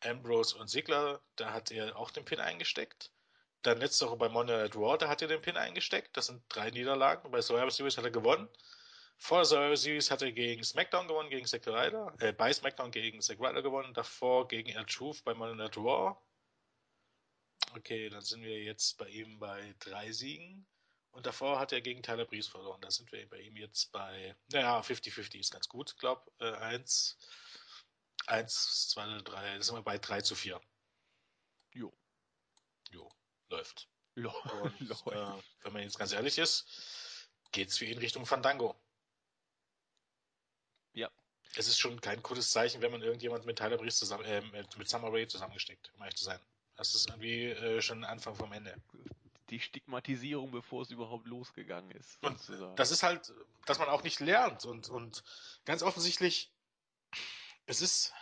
Ambrose 0.00 0.56
und 0.56 0.68
Ziggler, 0.68 1.20
da 1.36 1.52
hat 1.52 1.70
er 1.70 1.96
auch 1.96 2.10
den 2.10 2.24
Pin 2.24 2.40
eingesteckt. 2.40 3.10
Dann 3.62 3.78
letzte 3.78 4.06
Woche 4.06 4.16
bei 4.16 4.28
Monday 4.28 4.56
Night 4.56 4.76
Raw, 4.76 4.98
da 4.98 5.08
hat 5.08 5.22
er 5.22 5.28
den 5.28 5.40
Pin 5.40 5.56
eingesteckt. 5.56 6.16
Das 6.16 6.26
sind 6.26 6.42
drei 6.50 6.70
Niederlagen. 6.70 7.30
Bei 7.30 7.40
Survivor 7.40 7.70
Series 7.70 7.96
hat 7.96 8.04
er 8.04 8.10
gewonnen. 8.10 8.48
Vor 9.16 9.44
Series 9.44 10.10
hat 10.10 10.22
er 10.22 10.32
gegen 10.32 10.62
SmackDown 10.64 11.08
gewonnen, 11.08 11.30
gegen 11.30 11.46
Zack 11.46 11.66
Ryder. 11.66 12.14
Äh, 12.20 12.32
bei 12.32 12.52
SmackDown 12.52 12.90
gegen 12.90 13.20
Zack 13.20 13.40
Ryder 13.40 13.62
gewonnen. 13.62 13.94
Davor 13.94 14.48
gegen 14.48 14.70
Air 14.70 14.86
Truth 14.86 15.24
bei 15.24 15.34
Monday 15.34 15.56
Night 15.56 15.76
Raw. 15.76 16.16
Okay, 17.76 18.08
dann 18.08 18.20
sind 18.20 18.42
wir 18.42 18.62
jetzt 18.62 18.98
bei 18.98 19.08
ihm 19.08 19.38
bei 19.38 19.74
drei 19.78 20.12
Siegen. 20.12 20.66
Und 21.10 21.26
davor 21.26 21.58
hat 21.58 21.72
er 21.72 21.80
gegen 21.80 22.02
Tyler 22.02 22.24
Breeze 22.24 22.50
verloren. 22.50 22.80
Da 22.80 22.90
sind 22.90 23.10
wir 23.12 23.28
bei 23.28 23.40
ihm 23.40 23.56
jetzt 23.56 23.92
bei, 23.92 24.36
naja, 24.52 24.80
50-50 24.80 25.38
ist 25.38 25.52
ganz 25.52 25.68
gut. 25.68 25.92
Ich 25.92 25.98
glaube, 25.98 26.30
äh, 26.40 26.52
eins, 26.56 27.16
eins, 28.26 28.88
zwei, 28.88 29.06
drei, 29.18 29.56
da 29.56 29.62
sind 29.62 29.76
wir 29.76 29.82
bei 29.82 29.98
drei 29.98 30.20
zu 30.20 30.34
vier. 30.34 30.60
Jo. 31.72 31.96
Jo 32.90 33.10
läuft. 33.48 33.88
Und, 34.16 35.12
äh, 35.12 35.42
wenn 35.62 35.72
man 35.72 35.82
jetzt 35.82 35.98
ganz 35.98 36.12
ehrlich 36.12 36.38
ist, 36.38 36.66
geht 37.52 37.68
es 37.68 37.78
für 37.78 37.84
ihn 37.84 37.98
Richtung 37.98 38.26
Fandango. 38.26 38.76
Es 41.56 41.68
ist 41.68 41.78
schon 41.78 42.00
kein 42.00 42.22
gutes 42.22 42.50
Zeichen, 42.50 42.82
wenn 42.82 42.90
man 42.90 43.02
irgendjemand 43.02 43.46
mit 43.46 43.58
Tyler 43.58 43.76
Breeze 43.76 43.98
zusammen, 43.98 44.24
äh, 44.24 44.42
mit, 44.52 44.88
Summer 44.88 45.12
Rae 45.12 45.26
zusammengesteckt, 45.26 45.92
um 45.94 46.02
ehrlich 46.02 46.16
zu 46.16 46.24
sein. 46.24 46.40
Das 46.76 46.94
ist 46.94 47.08
irgendwie 47.08 47.50
äh, 47.50 47.80
schon 47.80 48.04
Anfang 48.04 48.34
vom 48.34 48.52
Ende. 48.52 48.74
Die 49.50 49.60
Stigmatisierung, 49.60 50.50
bevor 50.50 50.82
es 50.82 50.90
überhaupt 50.90 51.26
losgegangen 51.26 51.90
ist. 51.92 52.18
Und 52.22 52.40
das 52.76 52.90
ist 52.90 53.02
halt, 53.02 53.32
dass 53.66 53.78
man 53.78 53.88
auch 53.88 54.02
nicht 54.02 54.20
lernt 54.20 54.64
und, 54.64 54.88
und 54.88 55.22
ganz 55.64 55.82
offensichtlich, 55.82 56.50
es 57.66 57.80
ist, 57.80 58.12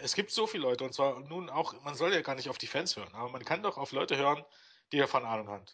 es 0.00 0.14
gibt 0.14 0.30
so 0.30 0.46
viele 0.46 0.62
Leute, 0.62 0.84
und 0.84 0.94
zwar 0.94 1.20
nun 1.20 1.50
auch, 1.50 1.80
man 1.84 1.94
soll 1.94 2.12
ja 2.12 2.22
gar 2.22 2.34
nicht 2.34 2.48
auf 2.48 2.58
die 2.58 2.66
Fans 2.66 2.96
hören, 2.96 3.14
aber 3.14 3.28
man 3.28 3.44
kann 3.44 3.62
doch 3.62 3.76
auf 3.76 3.92
Leute 3.92 4.16
hören, 4.16 4.44
die 4.90 4.98
davon 4.98 5.24
Ahnung 5.24 5.48
haben. 5.48 5.64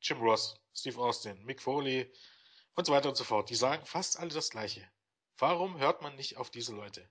Jim 0.00 0.20
Ross, 0.20 0.56
Steve 0.74 0.98
Austin, 0.98 1.44
Mick 1.44 1.62
Foley 1.62 2.10
und 2.74 2.86
so 2.86 2.92
weiter 2.92 3.08
und 3.08 3.16
so 3.16 3.24
fort. 3.24 3.50
Die 3.50 3.54
sagen 3.54 3.84
fast 3.86 4.18
alle 4.18 4.30
das 4.30 4.50
Gleiche. 4.50 4.88
Warum 5.38 5.78
hört 5.78 6.02
man 6.02 6.16
nicht 6.16 6.36
auf 6.36 6.50
diese 6.50 6.74
Leute? 6.74 7.08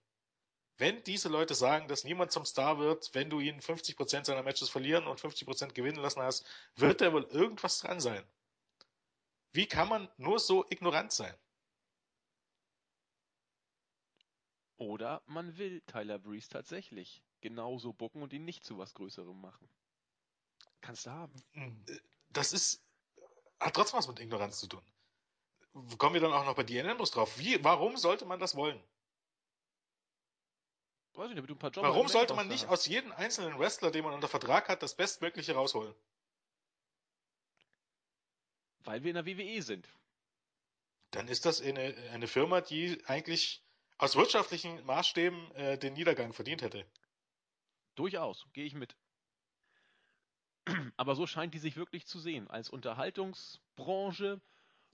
Wenn 0.78 1.04
diese 1.04 1.30
Leute 1.30 1.54
sagen, 1.54 1.88
dass 1.88 2.04
niemand 2.04 2.32
zum 2.32 2.46
Star 2.46 2.80
wird, 2.80 3.14
wenn 3.14 3.30
du 3.30 3.40
ihn 3.40 3.60
50% 3.60 4.26
seiner 4.26 4.42
Matches 4.42 4.70
verlieren 4.70 5.06
und 5.06 5.20
50% 5.20 5.74
gewinnen 5.74 6.00
lassen 6.00 6.22
hast, 6.22 6.46
wird 6.76 7.02
da 7.02 7.14
wohl 7.14 7.26
irgendwas 7.26 7.80
dran 7.80 8.00
sein. 8.00 8.24
Wie 9.54 9.68
kann 9.68 9.90
man 9.90 10.10
nur 10.18 10.40
so 10.40 10.66
ignorant 10.70 11.12
sein? 11.12 11.36
Oder 14.78 15.22
man 15.28 15.58
will 15.58 15.82
Tyler 15.82 16.18
Breeze 16.18 16.50
tatsächlich 16.50 17.22
genauso 17.42 17.94
bucken 17.94 18.24
und 18.24 18.34
ihn 18.34 18.46
nicht 18.46 18.66
zu 18.66 18.80
was 18.80 18.96
Größerem 18.96 19.40
machen. 19.40 19.70
Kannst 20.82 21.06
du 21.06 21.12
haben. 21.12 21.34
Hm, 21.52 21.86
das 22.30 22.54
ist, 22.54 22.84
hat 23.60 23.76
trotzdem 23.76 24.00
was 24.00 24.08
mit 24.08 24.20
Ignoranz 24.20 24.60
zu 24.60 24.68
tun. 24.68 24.82
Kommen 25.98 26.16
wir 26.16 26.22
dann 26.22 26.34
auch 26.34 26.46
noch 26.46 26.56
bei 26.56 26.64
Dean 26.64 26.88
Ambrose 26.88 27.14
drauf. 27.14 27.38
Wie, 27.40 27.64
warum 27.64 27.96
sollte 27.98 28.26
man 28.26 28.40
das 28.40 28.56
wollen? 28.56 28.82
Weiß 31.14 31.30
ich 31.30 31.36
nicht, 31.36 31.50
du 31.50 31.54
ein 31.54 31.60
paar 31.60 31.76
warum 31.76 32.08
sollte 32.08 32.34
man 32.34 32.48
nicht 32.48 32.68
aus 32.68 32.86
jedem 32.86 33.12
einzelnen 33.12 33.60
Wrestler, 33.60 33.92
den 33.92 34.04
man 34.04 34.14
unter 34.14 34.28
Vertrag 34.28 34.70
hat, 34.70 34.82
das 34.82 34.96
Bestmögliche 34.96 35.54
rausholen? 35.54 35.94
Weil 38.84 39.04
wir 39.04 39.12
in 39.12 39.16
der 39.16 39.26
WWE 39.26 39.62
sind. 39.62 39.88
Dann 41.12 41.28
ist 41.28 41.46
das 41.46 41.62
eine, 41.62 41.96
eine 42.12 42.28
Firma, 42.28 42.62
die 42.62 43.04
eigentlich 43.06 43.62
aus 43.98 44.16
wirtschaftlichen 44.16 44.84
Maßstäben 44.86 45.52
äh, 45.56 45.78
den 45.78 45.94
Niedergang 45.94 46.34
verdient 46.34 46.62
hätte. 46.62 46.86
Durchaus, 47.96 48.48
gehe 48.54 48.66
ich 48.66 48.74
mit. 48.74 48.96
Aber 50.98 51.16
so 51.16 51.28
scheint 51.28 51.54
die 51.54 51.60
sich 51.60 51.76
wirklich 51.76 52.08
zu 52.08 52.20
sehen. 52.20 52.50
Als 52.50 52.70
Unterhaltungsbranche. 52.70 54.42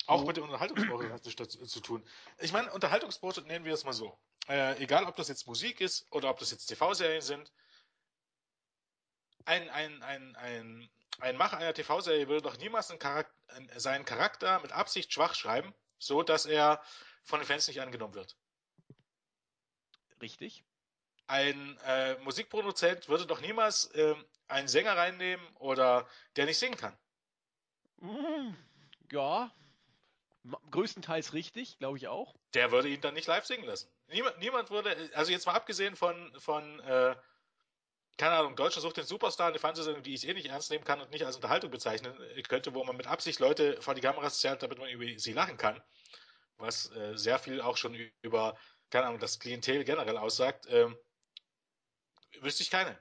Auch 0.05 0.23
mit 0.25 0.37
der 0.37 0.43
Unterhaltungsbranche 0.43 1.11
hat 1.11 1.23
sich 1.23 1.35
das 1.35 1.49
zu 1.49 1.79
tun. 1.81 2.05
Ich 2.39 2.53
meine, 2.53 2.71
Unterhaltungsbranche 2.71 3.41
nennen 3.41 3.65
wir 3.65 3.73
es 3.73 3.83
mal 3.83 3.93
so. 3.93 4.17
Äh, 4.47 4.81
egal, 4.81 5.05
ob 5.05 5.15
das 5.17 5.27
jetzt 5.27 5.47
Musik 5.47 5.81
ist 5.81 6.05
oder 6.11 6.29
ob 6.29 6.39
das 6.39 6.51
jetzt 6.51 6.67
TV-Serien 6.67 7.21
sind. 7.21 7.51
Ein, 9.43 9.69
ein, 9.69 10.01
ein, 10.03 10.35
ein, 10.37 10.89
ein 11.19 11.37
Macher 11.37 11.57
einer 11.57 11.73
TV-Serie 11.73 12.27
würde 12.27 12.43
doch 12.43 12.57
niemals 12.57 12.87
Charakter, 12.99 13.33
seinen 13.75 14.05
Charakter 14.05 14.59
mit 14.59 14.71
Absicht 14.71 15.11
schwach 15.11 15.35
schreiben, 15.35 15.73
so 15.99 16.23
dass 16.23 16.45
er 16.45 16.81
von 17.23 17.39
den 17.39 17.47
Fans 17.47 17.67
nicht 17.67 17.81
angenommen 17.81 18.13
wird. 18.13 18.37
Richtig. 20.21 20.63
Ein 21.27 21.77
äh, 21.83 22.15
Musikproduzent 22.19 23.09
würde 23.09 23.25
doch 23.25 23.41
niemals 23.41 23.85
äh, 23.91 24.15
einen 24.47 24.69
Sänger 24.69 24.95
reinnehmen 24.95 25.45
oder 25.57 26.07
der 26.37 26.45
nicht 26.45 26.57
singen 26.57 26.77
kann. 26.77 26.97
Mm, 27.97 28.55
ja, 29.11 29.51
größtenteils 30.71 31.33
richtig, 31.33 31.77
glaube 31.79 31.97
ich 31.97 32.07
auch. 32.07 32.35
Der 32.53 32.71
würde 32.71 32.89
ihn 32.89 33.01
dann 33.01 33.13
nicht 33.13 33.27
live 33.27 33.45
singen 33.45 33.65
lassen. 33.65 33.89
Niemand, 34.07 34.39
niemand 34.39 34.69
würde, 34.69 35.11
also 35.13 35.31
jetzt 35.31 35.45
mal 35.45 35.53
abgesehen 35.53 35.95
von, 35.95 36.33
von 36.39 36.79
äh, 36.81 37.15
keine 38.17 38.35
Ahnung, 38.35 38.55
Deutschland 38.55 38.81
sucht 38.81 38.97
den 38.97 39.05
Superstar, 39.05 39.49
eine 39.49 39.59
Fernsehsendung, 39.59 40.03
die 40.03 40.13
ich 40.13 40.27
eh 40.27 40.33
nicht 40.33 40.47
ernst 40.47 40.71
nehmen 40.71 40.83
kann 40.83 41.01
und 41.01 41.11
nicht 41.11 41.25
als 41.25 41.35
Unterhaltung 41.35 41.69
bezeichnen 41.69 42.17
könnte, 42.47 42.73
wo 42.73 42.83
man 42.83 42.97
mit 42.97 43.07
Absicht 43.07 43.39
Leute 43.39 43.81
vor 43.81 43.93
die 43.93 44.01
Kameras 44.01 44.39
zerrt, 44.39 44.63
damit 44.63 44.79
man 44.79 44.89
über 44.89 45.05
sie 45.19 45.33
lachen 45.33 45.57
kann. 45.57 45.81
Was 46.57 46.91
äh, 46.95 47.15
sehr 47.15 47.37
viel 47.37 47.61
auch 47.61 47.77
schon 47.77 47.93
über 48.23 48.57
keine 48.89 49.07
Ahnung, 49.07 49.19
das 49.19 49.39
Klientel 49.39 49.83
generell 49.83 50.17
aussagt, 50.17 50.65
ähm, 50.69 50.97
wüsste 52.39 52.63
ich 52.63 52.69
keine. 52.69 52.97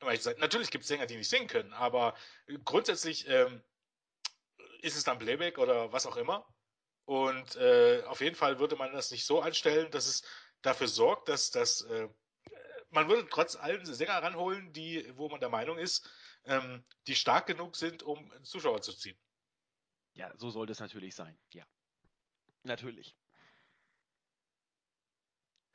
Natürlich 0.00 0.70
gibt 0.70 0.82
es 0.82 0.88
Sänger, 0.88 1.06
die 1.06 1.16
nicht 1.16 1.28
singen 1.28 1.48
können, 1.48 1.72
aber 1.72 2.16
grundsätzlich 2.64 3.28
ähm, 3.28 3.62
ist 4.80 4.96
es 4.96 5.04
dann 5.04 5.18
Playback 5.18 5.58
oder 5.58 5.92
was 5.92 6.06
auch 6.06 6.16
immer. 6.16 6.46
Und 7.04 7.56
äh, 7.56 8.02
auf 8.04 8.20
jeden 8.20 8.36
Fall 8.36 8.58
würde 8.58 8.76
man 8.76 8.92
das 8.92 9.10
nicht 9.10 9.24
so 9.24 9.40
anstellen, 9.40 9.90
dass 9.90 10.06
es 10.06 10.22
dafür 10.62 10.88
sorgt, 10.88 11.28
dass 11.28 11.50
das 11.50 11.82
äh, 11.82 12.08
man 12.90 13.08
würde 13.08 13.28
trotz 13.28 13.56
allem 13.56 13.84
Sänger 13.84 14.22
ranholen, 14.22 14.72
die, 14.72 15.04
wo 15.16 15.28
man 15.28 15.40
der 15.40 15.48
Meinung 15.48 15.78
ist, 15.78 16.08
ähm, 16.44 16.84
die 17.06 17.14
stark 17.14 17.46
genug 17.46 17.76
sind, 17.76 18.02
um 18.02 18.32
Zuschauer 18.44 18.80
zu 18.82 18.92
ziehen. 18.92 19.18
Ja, 20.14 20.32
so 20.36 20.50
sollte 20.50 20.72
es 20.72 20.80
natürlich 20.80 21.14
sein. 21.14 21.38
Ja. 21.52 21.66
Natürlich. 22.62 23.14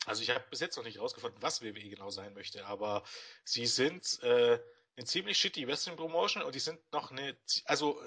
Also 0.06 0.22
ich 0.22 0.30
habe 0.32 0.46
bis 0.50 0.60
jetzt 0.60 0.76
noch 0.76 0.84
nicht 0.84 1.00
rausgefunden, 1.00 1.42
was 1.42 1.62
WWE 1.62 1.90
genau 1.90 2.10
sein 2.10 2.34
möchte, 2.34 2.66
aber 2.66 3.04
sie 3.46 3.66
sind 3.66 4.22
äh, 4.22 4.60
eine 4.96 5.06
ziemlich 5.06 5.38
shitty 5.38 5.66
Wrestling 5.66 5.96
Promotion 5.96 6.44
und 6.44 6.56
die 6.56 6.60
sind 6.60 6.80
noch 6.92 7.12
eine, 7.12 7.38
also 7.66 8.02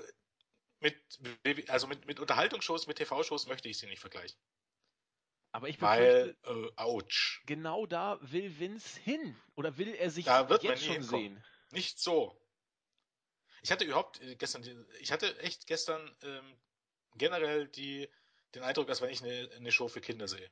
mit, 1.44 1.70
also 1.70 1.87
mit, 1.87 2.07
mit 2.07 2.20
Unterhaltungsshows, 2.20 2.87
mit 2.87 2.99
TV-Shows 2.99 3.46
möchte 3.46 3.68
ich 3.68 3.79
sie 3.79 3.87
nicht 3.87 4.01
vergleichen. 4.01 4.38
Aber 5.53 5.68
ich 5.68 5.81
Weil, 5.81 6.37
äh, 6.44 6.70
ouch. 6.77 7.40
genau 7.46 7.87
da 7.87 8.18
will 8.20 8.59
Vince 8.59 9.01
hin. 9.01 9.37
Oder 9.55 9.79
will 9.79 9.94
er 9.94 10.11
sich 10.11 10.27
Da 10.27 10.49
wird 10.51 10.62
man 10.62 10.72
jetzt 10.72 10.85
schon 10.85 10.96
hinkommen. 10.96 11.35
sehen? 11.35 11.44
Nicht 11.70 11.99
so. 11.99 12.38
Ich 13.62 13.72
hatte 13.72 13.85
überhaupt 13.85 14.20
äh, 14.20 14.37
gestern, 14.37 14.87
ich 15.01 15.12
hatte 15.12 15.38
echt 15.38 15.66
gestern 15.66 16.14
ähm, 16.22 16.59
generell 17.14 17.68
die, 17.68 18.09
den 18.55 18.62
Eindruck, 18.62 18.88
als 18.88 19.01
wenn 19.01 19.11
ich 19.11 19.22
eine, 19.22 19.51
eine 19.57 19.72
Show 19.72 19.88
für 19.88 20.01
Kinder 20.01 20.29
sehe. 20.29 20.51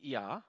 Ja. 0.00 0.46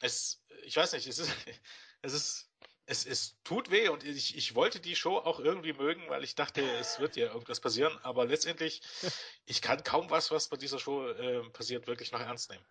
Es, 0.00 0.44
ich 0.64 0.76
weiß 0.76 0.92
nicht, 0.94 1.06
es 1.06 1.18
ist, 1.20 1.30
es 2.02 2.12
ist, 2.12 2.50
es, 2.86 3.06
es 3.06 3.36
tut 3.44 3.70
weh 3.70 3.88
und 3.88 4.04
ich, 4.04 4.36
ich 4.36 4.54
wollte 4.54 4.80
die 4.80 4.96
Show 4.96 5.16
auch 5.16 5.38
irgendwie 5.40 5.72
mögen, 5.72 6.08
weil 6.08 6.24
ich 6.24 6.34
dachte, 6.34 6.62
es 6.78 6.98
wird 6.98 7.16
ja 7.16 7.26
irgendwas 7.32 7.60
passieren, 7.60 7.96
aber 8.02 8.26
letztendlich, 8.26 8.82
ich 9.46 9.62
kann 9.62 9.82
kaum 9.84 10.10
was, 10.10 10.30
was 10.30 10.48
bei 10.48 10.56
dieser 10.56 10.78
Show 10.78 11.08
äh, 11.08 11.48
passiert, 11.50 11.86
wirklich 11.86 12.12
noch 12.12 12.20
ernst 12.20 12.50
nehmen. 12.50 12.64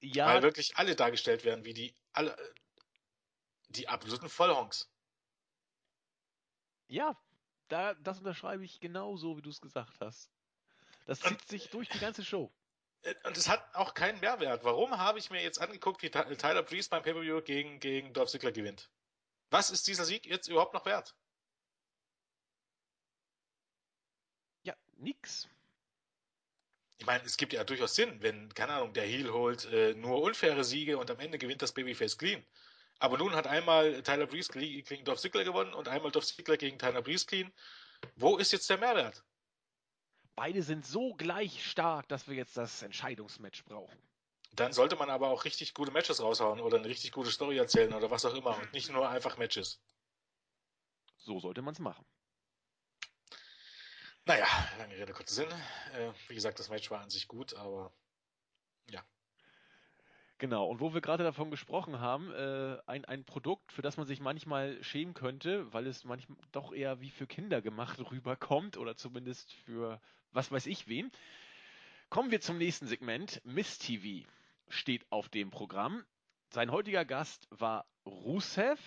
Ja, 0.00 0.26
Weil 0.26 0.42
wirklich 0.42 0.76
alle 0.76 0.96
dargestellt 0.96 1.44
werden, 1.44 1.64
wie 1.64 1.72
die, 1.74 1.94
alle, 2.12 2.36
die 3.68 3.88
absoluten 3.88 4.28
Vollhonks. 4.28 4.90
ja, 6.88 7.16
da, 7.68 7.94
das 7.94 8.18
unterschreibe 8.18 8.64
ich 8.64 8.80
genauso, 8.80 9.36
wie 9.36 9.42
du 9.42 9.50
es 9.50 9.60
gesagt 9.60 10.00
hast. 10.00 10.30
Das 11.06 11.20
zieht 11.20 11.42
sich 11.48 11.70
durch 11.70 11.88
die 11.88 11.98
ganze 11.98 12.24
Show. 12.24 12.52
Und 13.24 13.36
es 13.36 13.48
hat 13.48 13.74
auch 13.74 13.92
keinen 13.94 14.20
Mehrwert. 14.20 14.64
Warum 14.64 14.96
habe 14.98 15.18
ich 15.18 15.30
mir 15.30 15.42
jetzt 15.42 15.60
angeguckt, 15.60 16.02
wie 16.02 16.10
Ty- 16.10 16.36
Tyler 16.36 16.62
Breeze 16.62 16.88
beim 16.88 17.02
Pay-Per-View 17.02 17.42
gegen, 17.42 17.78
gegen 17.80 18.12
Dolph 18.14 18.30
Ziggler 18.30 18.52
gewinnt? 18.52 18.90
Was 19.50 19.70
ist 19.70 19.86
dieser 19.86 20.04
Sieg 20.04 20.26
jetzt 20.26 20.48
überhaupt 20.48 20.72
noch 20.74 20.86
wert? 20.86 21.14
Ja, 24.62 24.74
nix. 24.96 25.48
Ich 26.98 27.06
meine, 27.06 27.24
es 27.24 27.36
gibt 27.36 27.52
ja 27.52 27.64
durchaus 27.64 27.94
Sinn, 27.94 28.22
wenn, 28.22 28.54
keine 28.54 28.72
Ahnung, 28.74 28.94
der 28.94 29.04
Heel 29.04 29.30
holt 29.32 29.66
äh, 29.66 29.94
nur 29.94 30.22
unfaire 30.22 30.64
Siege 30.64 30.96
und 30.96 31.10
am 31.10 31.18
Ende 31.20 31.38
gewinnt 31.38 31.60
das 31.60 31.72
Babyface 31.72 32.16
clean. 32.16 32.44
Aber 33.00 33.18
nun 33.18 33.34
hat 33.34 33.46
einmal 33.46 34.02
Tyler 34.02 34.26
Breeze 34.26 34.50
gle- 34.52 34.82
gegen 34.88 35.04
Dolph 35.04 35.20
Ziggler 35.20 35.44
gewonnen 35.44 35.74
und 35.74 35.88
einmal 35.88 36.10
Dolph 36.12 36.24
Ziggler 36.26 36.56
gegen 36.56 36.78
Tyler 36.78 37.02
Breeze 37.02 37.26
clean. 37.26 37.52
Wo 38.16 38.38
ist 38.38 38.52
jetzt 38.52 38.70
der 38.70 38.78
Mehrwert? 38.78 39.22
Beide 40.36 40.62
sind 40.62 40.84
so 40.84 41.14
gleich 41.14 41.64
stark, 41.64 42.08
dass 42.08 42.28
wir 42.28 42.34
jetzt 42.34 42.56
das 42.56 42.82
Entscheidungsmatch 42.82 43.64
brauchen. 43.64 43.96
Dann 44.52 44.72
sollte 44.72 44.96
man 44.96 45.10
aber 45.10 45.28
auch 45.28 45.44
richtig 45.44 45.74
gute 45.74 45.90
Matches 45.90 46.20
raushauen 46.20 46.60
oder 46.60 46.78
eine 46.78 46.88
richtig 46.88 47.12
gute 47.12 47.30
Story 47.30 47.58
erzählen 47.58 47.92
oder 47.92 48.10
was 48.10 48.24
auch 48.24 48.34
immer 48.34 48.56
und 48.56 48.72
nicht 48.72 48.90
nur 48.90 49.08
einfach 49.08 49.36
Matches. 49.36 49.80
So 51.18 51.40
sollte 51.40 51.62
man 51.62 51.72
es 51.74 51.80
machen. 51.80 52.04
Naja, 54.26 54.46
lange 54.78 54.96
Rede, 54.96 55.12
kurzer 55.12 55.34
Sinn. 55.34 55.50
Äh, 55.92 56.12
wie 56.28 56.34
gesagt, 56.34 56.58
das 56.58 56.70
Match 56.70 56.90
war 56.90 57.00
an 57.00 57.10
sich 57.10 57.28
gut, 57.28 57.54
aber 57.54 57.92
Genau, 60.38 60.66
und 60.66 60.80
wo 60.80 60.92
wir 60.92 61.00
gerade 61.00 61.22
davon 61.22 61.50
gesprochen 61.50 62.00
haben, 62.00 62.32
äh, 62.32 62.78
ein, 62.86 63.04
ein 63.04 63.24
Produkt, 63.24 63.72
für 63.72 63.82
das 63.82 63.96
man 63.96 64.06
sich 64.06 64.20
manchmal 64.20 64.82
schämen 64.82 65.14
könnte, 65.14 65.72
weil 65.72 65.86
es 65.86 66.04
manchmal 66.04 66.36
doch 66.50 66.72
eher 66.72 67.00
wie 67.00 67.10
für 67.10 67.26
Kinder 67.26 67.62
gemacht 67.62 67.98
rüberkommt 68.10 68.76
oder 68.76 68.96
zumindest 68.96 69.52
für 69.52 70.00
was 70.32 70.50
weiß 70.50 70.66
ich 70.66 70.88
wen. 70.88 71.12
Kommen 72.10 72.32
wir 72.32 72.40
zum 72.40 72.58
nächsten 72.58 72.86
Segment. 72.86 73.40
Miss 73.44 73.78
TV 73.78 74.28
steht 74.68 75.06
auf 75.10 75.28
dem 75.28 75.50
Programm. 75.50 76.04
Sein 76.50 76.72
heutiger 76.72 77.04
Gast 77.04 77.46
war 77.50 77.86
Rusev, 78.04 78.80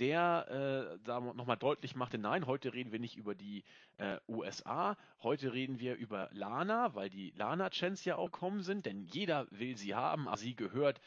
der 0.00 0.96
äh, 0.96 0.98
da 1.04 1.20
nochmal 1.20 1.58
deutlich 1.58 1.94
machte, 1.94 2.18
nein, 2.18 2.46
heute 2.46 2.72
reden 2.72 2.90
wir 2.90 2.98
nicht 2.98 3.16
über 3.16 3.34
die 3.34 3.64
äh, 3.98 4.18
USA, 4.28 4.96
heute 5.22 5.52
reden 5.52 5.78
wir 5.78 5.94
über 5.96 6.30
Lana, 6.32 6.94
weil 6.94 7.10
die 7.10 7.32
Lana-Chants 7.36 8.04
ja 8.06 8.16
auch 8.16 8.30
kommen 8.30 8.62
sind, 8.62 8.86
denn 8.86 9.02
jeder 9.02 9.46
will 9.50 9.76
sie 9.76 9.94
haben, 9.94 10.26
aber 10.26 10.38
sie 10.38 10.56
gehört 10.56 11.00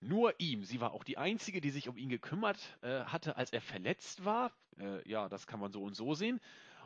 nur 0.00 0.34
ihm. 0.38 0.64
Sie 0.64 0.80
war 0.80 0.92
auch 0.92 1.04
die 1.04 1.18
Einzige, 1.18 1.60
die 1.60 1.70
sich 1.70 1.88
um 1.88 1.96
ihn 1.96 2.08
gekümmert 2.08 2.58
äh, 2.82 3.04
hatte, 3.04 3.36
als 3.36 3.52
er 3.52 3.60
verletzt 3.60 4.24
war. 4.24 4.52
Äh, 4.78 5.08
ja, 5.08 5.28
das 5.28 5.46
kann 5.46 5.60
man 5.60 5.72
so 5.72 5.82
und 5.82 5.94
so 5.94 6.14
sehen. 6.14 6.40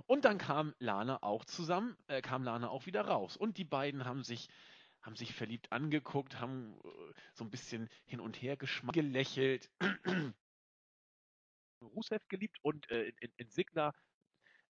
Und 0.07 0.25
dann 0.25 0.39
kam 0.39 0.75
Lana 0.79 1.23
auch 1.23 1.45
zusammen, 1.45 1.97
äh, 2.09 2.21
kam 2.21 2.45
Lana 2.45 2.69
auch 2.69 2.87
wieder 2.87 3.03
raus. 3.03 3.37
Und 3.37 3.59
die 3.59 3.65
beiden 3.65 4.05
haben 4.05 4.23
sich, 4.23 4.49
haben 5.03 5.17
sich 5.17 5.35
verliebt 5.35 5.73
angeguckt, 5.73 6.41
haben 6.41 6.75
äh, 6.85 6.89
so 7.33 7.45
ein 7.45 7.51
bisschen 7.51 7.89
hin 8.05 8.21
und 8.21 8.41
her 8.41 8.57
gelächelt. 8.93 9.71
Rusev 11.83 12.27
geliebt 12.29 12.59
und 12.63 12.91
äh, 12.91 13.13
in, 13.21 13.33
in 13.37 13.51
Sigler, 13.51 13.93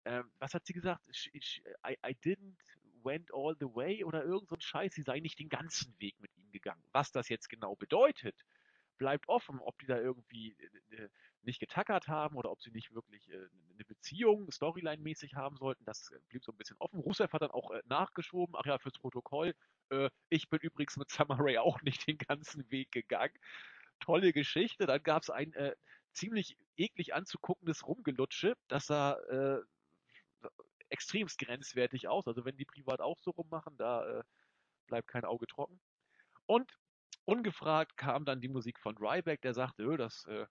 äh, 0.05 0.23
was 0.39 0.55
hat 0.55 0.67
sie 0.67 0.73
gesagt? 0.73 1.07
Sh- 1.13 1.31
sh- 1.41 1.63
I, 1.87 1.97
I 2.07 2.15
didn't 2.15 2.59
went 3.03 3.33
all 3.33 3.55
the 3.59 3.67
way 3.67 4.05
oder 4.05 4.25
irgend 4.25 4.49
so 4.49 4.57
ein 4.57 4.61
Scheiß. 4.61 4.95
Sie 4.95 5.03
sei 5.03 5.21
nicht 5.21 5.39
den 5.39 5.49
ganzen 5.49 5.99
Weg 6.01 6.19
mit 6.21 6.37
ihm 6.37 6.51
gegangen. 6.53 6.83
Was 6.93 7.13
das 7.13 7.29
jetzt 7.29 7.49
genau 7.49 7.77
bedeutet, 7.77 8.45
bleibt 8.99 9.29
offen, 9.29 9.61
ob 9.61 9.79
die 9.79 9.87
da 9.87 9.99
irgendwie 9.99 10.57
äh, 10.91 10.97
äh, 11.05 11.09
nicht 11.43 11.61
getackert 11.61 12.09
haben 12.09 12.37
oder 12.37 12.51
ob 12.51 12.61
sie 12.63 12.71
nicht 12.71 12.95
wirklich 12.95 13.29
äh, 13.31 13.49
eine 13.75 13.85
Beziehung 13.87 14.51
Storyline-mäßig 14.51 15.35
haben 15.35 15.57
sollten. 15.57 15.85
Das 15.85 16.11
blieb 16.29 16.45
so 16.45 16.53
ein 16.53 16.57
bisschen 16.59 16.77
offen. 16.79 17.01
Rusev 17.01 17.33
hat 17.33 17.43
dann 17.43 17.51
auch 17.51 17.71
äh, 17.71 17.83
nachgeschoben, 17.87 18.57
ach 18.59 18.67
ja, 18.67 18.79
fürs 18.79 18.99
Protokoll. 18.99 19.55
Äh, 19.91 20.11
ich 20.29 20.49
bin 20.49 20.61
übrigens 20.61 20.97
mit 20.97 21.11
Summer 21.11 21.37
Rae 21.39 21.59
auch 21.61 21.83
nicht 21.83 22.07
den 22.09 22.19
ganzen 22.19 22.71
Weg 22.71 22.91
gegangen. 22.93 23.35
Tolle 24.01 24.33
Geschichte. 24.33 24.87
Dann 24.87 25.03
gab 25.03 25.23
es 25.23 25.31
ein 25.31 25.53
äh, 25.55 25.75
ziemlich 26.17 26.57
eklig 26.77 27.15
anzuguckendes 27.15 27.87
Rumgelutsche. 27.87 28.57
Das 28.69 28.87
sah 28.87 29.15
äh, 29.29 29.61
extremst 30.89 31.39
grenzwertig 31.39 32.09
aus. 32.09 32.27
Also 32.27 32.45
wenn 32.45 32.57
die 32.57 32.65
privat 32.65 33.01
auch 33.01 33.19
so 33.21 33.31
rummachen, 33.31 33.77
da 33.77 34.21
äh, 34.21 34.23
bleibt 34.87 35.09
kein 35.09 35.25
Auge 35.25 35.47
trocken. 35.47 35.81
Und 36.47 36.73
ungefragt 37.25 37.97
kam 37.97 38.25
dann 38.25 38.41
die 38.41 38.49
Musik 38.49 38.79
von 38.81 38.97
Ryback, 38.99 39.43
der 39.43 39.55
sagte, 39.55 39.83
"Ö, 39.83 39.97
das, 39.97 40.25
äh, 40.27 40.47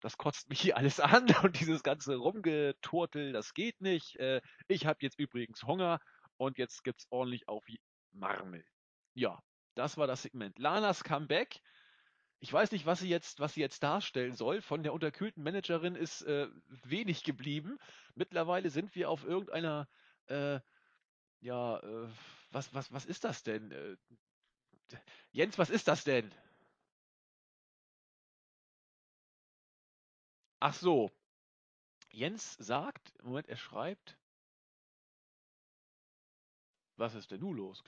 das 0.00 0.16
kotzt 0.16 0.48
mich 0.48 0.60
hier 0.60 0.76
alles 0.76 1.00
an 1.00 1.26
und 1.44 1.58
dieses 1.60 1.82
ganze 1.82 2.16
Rumgeturtel, 2.16 3.32
das 3.32 3.54
geht 3.54 3.80
nicht. 3.80 4.16
Äh, 4.16 4.40
ich 4.68 4.86
habe 4.86 4.98
jetzt 5.02 5.18
übrigens 5.18 5.62
Hunger 5.62 6.00
und 6.36 6.58
jetzt 6.58 6.84
gibt's 6.84 7.06
ordentlich 7.10 7.48
auf 7.48 7.66
wie 7.66 7.80
Marmel. 8.12 8.64
Ja, 9.14 9.42
das 9.74 9.96
war 9.96 10.06
das 10.06 10.22
Segment. 10.22 10.58
Lanas 10.58 11.02
Comeback. 11.04 11.60
Ich 12.40 12.52
weiß 12.52 12.70
nicht, 12.70 12.86
was 12.86 13.00
sie 13.00 13.08
jetzt, 13.08 13.40
was 13.40 13.54
sie 13.54 13.60
jetzt 13.60 13.82
darstellen 13.82 14.34
soll. 14.34 14.62
Von 14.62 14.82
der 14.82 14.92
unterkühlten 14.92 15.42
Managerin 15.42 15.96
ist 15.96 16.22
äh, 16.22 16.48
wenig 16.84 17.24
geblieben. 17.24 17.78
Mittlerweile 18.14 18.70
sind 18.70 18.94
wir 18.94 19.10
auf 19.10 19.24
irgendeiner, 19.24 19.88
äh, 20.26 20.60
ja, 21.40 21.78
äh, 21.78 22.08
was, 22.52 22.72
was, 22.74 22.92
was 22.92 23.06
ist 23.06 23.24
das 23.24 23.42
denn? 23.42 23.72
Äh, 23.72 23.96
Jens, 25.32 25.58
was 25.58 25.70
ist 25.70 25.88
das 25.88 26.04
denn? 26.04 26.32
Ach 30.60 30.74
so. 30.74 31.10
Jens 32.10 32.54
sagt, 32.54 33.12
Moment, 33.24 33.48
er 33.48 33.56
schreibt. 33.56 34.16
Was 36.96 37.14
ist 37.14 37.30
denn 37.30 37.40
nun 37.40 37.56
los? 37.56 37.82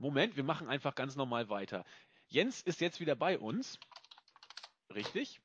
Moment, 0.00 0.34
wir 0.36 0.44
machen 0.44 0.68
einfach 0.68 0.94
ganz 0.94 1.14
normal 1.14 1.48
weiter. 1.50 1.84
Jens 2.28 2.62
ist 2.62 2.80
jetzt 2.80 3.00
wieder 3.00 3.14
bei 3.14 3.38
uns. 3.38 3.78
Richtig? 4.94 5.40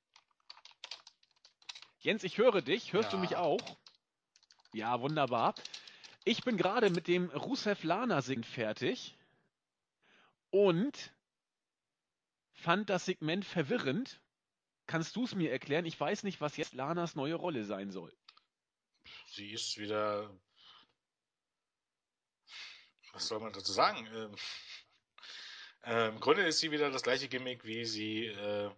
Jens, 2.00 2.24
ich 2.24 2.38
höre 2.38 2.62
dich. 2.62 2.94
Hörst 2.94 3.12
du 3.12 3.18
Ja. 3.18 3.22
mich 3.22 3.36
auch? 3.36 3.78
Ja, 4.74 5.02
wunderbar. 5.02 5.56
Ich 6.24 6.44
bin 6.44 6.56
gerade 6.58 6.90
mit 6.90 7.08
dem 7.08 7.30
Rusev 7.32 7.84
Lana 7.84 8.22
Segment 8.22 8.46
fertig 8.46 9.16
und 10.52 11.14
fand 12.54 12.90
das 12.90 13.06
Segment 13.06 13.44
verwirrend. 13.46 14.22
Kannst 14.88 15.16
du 15.18 15.26
es 15.26 15.36
mir 15.36 15.52
erklären? 15.52 15.86
Ich 15.86 16.00
weiß 16.00 16.24
nicht, 16.24 16.40
was 16.42 16.56
jetzt 16.58 16.74
Lanas 16.74 17.16
neue 17.16 17.36
Rolle 17.36 17.66
sein 17.66 17.92
soll. 17.92 18.16
sie 19.28 19.52
ist 19.52 19.78
wieder 19.78 20.30
was 23.16 23.28
soll 23.28 23.40
man 23.40 23.54
dazu 23.54 23.72
sagen? 23.72 24.08
Ähm, 24.14 24.36
äh, 25.84 26.10
Im 26.10 26.20
Grunde 26.20 26.46
ist 26.46 26.60
sie 26.60 26.72
wieder 26.72 26.92
das 26.92 27.04
gleiche 27.04 27.30
Gimmick, 27.30 27.64
wie 27.64 27.86
sie 27.86 28.26
äh, 28.26 28.70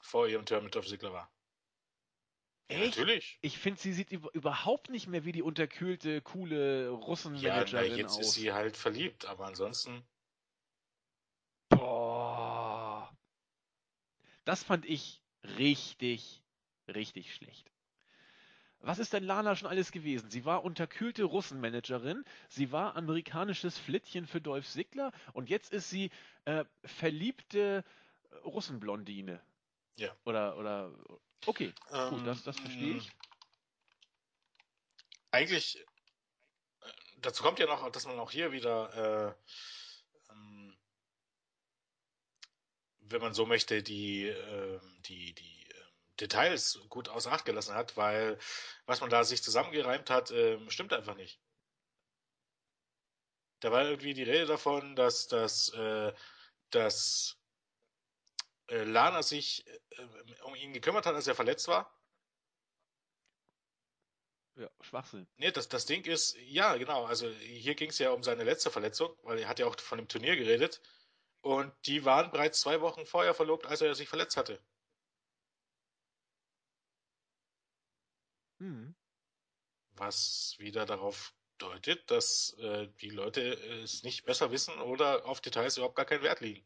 vor 0.00 0.26
ihrem 0.26 0.46
Term 0.46 0.64
mit 0.64 0.74
Dolph 0.74 0.86
Ziggler 0.86 1.12
war. 1.12 1.30
Ja, 2.70 2.78
natürlich. 2.78 3.38
Ich 3.40 3.58
finde, 3.58 3.80
sie 3.80 3.92
sieht 3.92 4.12
überhaupt 4.12 4.90
nicht 4.90 5.06
mehr 5.06 5.24
wie 5.24 5.32
die 5.32 5.42
unterkühlte, 5.42 6.20
coole 6.20 6.90
Russenmanagerin 6.90 7.90
ja, 7.90 7.96
jetzt 7.96 8.18
aus. 8.18 8.20
ist 8.20 8.32
sie 8.32 8.52
halt 8.52 8.76
verliebt, 8.76 9.24
aber 9.24 9.46
ansonsten. 9.46 10.02
Boah. 11.70 13.16
Das 14.44 14.62
fand 14.62 14.84
ich 14.84 15.22
richtig, 15.42 16.42
richtig 16.88 17.34
schlecht. 17.34 17.70
Was 18.80 18.98
ist 18.98 19.12
denn 19.12 19.24
Lana 19.24 19.56
schon 19.56 19.68
alles 19.68 19.90
gewesen? 19.90 20.30
Sie 20.30 20.44
war 20.44 20.64
unterkühlte 20.64 21.24
Russenmanagerin, 21.24 22.24
sie 22.48 22.70
war 22.70 22.96
amerikanisches 22.96 23.76
Flittchen 23.76 24.26
für 24.26 24.40
Dolph 24.40 24.68
Ziggler 24.68 25.12
und 25.32 25.50
jetzt 25.50 25.72
ist 25.72 25.90
sie 25.90 26.10
äh, 26.44 26.64
verliebte 26.84 27.84
Russenblondine. 28.44 29.42
Ja. 29.96 30.14
Oder, 30.24 30.56
oder, 30.56 30.92
okay, 31.46 31.74
ähm, 31.90 32.10
gut, 32.10 32.26
das, 32.26 32.44
das 32.44 32.58
verstehe 32.58 32.98
ich. 32.98 33.10
Eigentlich, 35.32 35.78
äh, 35.78 35.84
dazu 37.18 37.42
kommt 37.42 37.58
ja 37.58 37.66
noch, 37.66 37.90
dass 37.90 38.06
man 38.06 38.18
auch 38.18 38.30
hier 38.30 38.52
wieder, 38.52 39.36
äh, 40.30 40.32
ähm, 40.32 40.78
wenn 43.00 43.20
man 43.20 43.34
so 43.34 43.44
möchte, 43.44 43.82
die, 43.82 44.28
äh, 44.28 44.80
die, 45.00 45.34
die 45.34 45.57
Details 46.20 46.80
gut 46.88 47.08
außer 47.08 47.32
Acht 47.32 47.44
gelassen 47.44 47.74
hat, 47.74 47.96
weil 47.96 48.38
was 48.86 49.00
man 49.00 49.10
da 49.10 49.24
sich 49.24 49.42
zusammengereimt 49.42 50.10
hat, 50.10 50.30
äh, 50.30 50.58
stimmt 50.70 50.92
einfach 50.92 51.16
nicht. 51.16 51.40
Da 53.60 53.72
war 53.72 53.84
irgendwie 53.84 54.14
die 54.14 54.22
Rede 54.22 54.46
davon, 54.46 54.94
dass, 54.94 55.26
dass, 55.26 55.72
äh, 55.74 56.12
dass 56.70 57.36
äh, 58.68 58.84
Lana 58.84 59.22
sich 59.22 59.66
äh, 59.66 60.42
um 60.44 60.54
ihn 60.54 60.72
gekümmert 60.72 61.06
hat, 61.06 61.14
als 61.14 61.26
er 61.26 61.34
verletzt 61.34 61.68
war. 61.68 61.92
Ja, 64.56 64.68
Schwachsinn. 64.80 65.28
Nee, 65.36 65.52
das, 65.52 65.68
das 65.68 65.86
Ding 65.86 66.04
ist, 66.04 66.36
ja, 66.40 66.76
genau, 66.76 67.04
also 67.04 67.28
hier 67.30 67.76
ging 67.76 67.90
es 67.90 67.98
ja 67.98 68.10
um 68.10 68.24
seine 68.24 68.42
letzte 68.42 68.70
Verletzung, 68.70 69.16
weil 69.22 69.38
er 69.38 69.48
hat 69.48 69.60
ja 69.60 69.66
auch 69.66 69.78
von 69.78 69.98
dem 69.98 70.08
Turnier 70.08 70.36
geredet. 70.36 70.80
Und 71.40 71.72
die 71.86 72.04
waren 72.04 72.32
bereits 72.32 72.60
zwei 72.60 72.80
Wochen 72.80 73.06
vorher 73.06 73.34
verlobt, 73.34 73.66
als 73.66 73.80
er 73.80 73.94
sich 73.94 74.08
verletzt 74.08 74.36
hatte. 74.36 74.60
Mhm. 78.58 78.94
Was 79.92 80.56
wieder 80.58 80.86
darauf 80.86 81.34
deutet, 81.58 82.10
dass 82.10 82.54
äh, 82.60 82.88
die 83.00 83.10
Leute 83.10 83.54
es 83.82 84.02
nicht 84.02 84.24
besser 84.24 84.50
wissen 84.50 84.78
oder 84.80 85.26
auf 85.26 85.40
Details 85.40 85.76
überhaupt 85.76 85.96
gar 85.96 86.06
keinen 86.06 86.22
Wert 86.22 86.40
legen. 86.40 86.64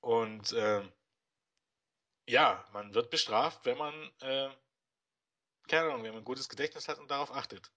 Und 0.00 0.52
äh, 0.52 0.82
ja, 2.26 2.64
man 2.72 2.94
wird 2.94 3.10
bestraft, 3.10 3.64
wenn 3.64 3.78
man, 3.78 3.94
äh, 4.20 4.50
keine 5.68 5.88
Ahnung, 5.88 6.04
wenn 6.04 6.12
man 6.12 6.22
ein 6.22 6.24
gutes 6.24 6.48
Gedächtnis 6.48 6.88
hat 6.88 6.98
und 6.98 7.10
darauf 7.10 7.32
achtet. 7.32 7.70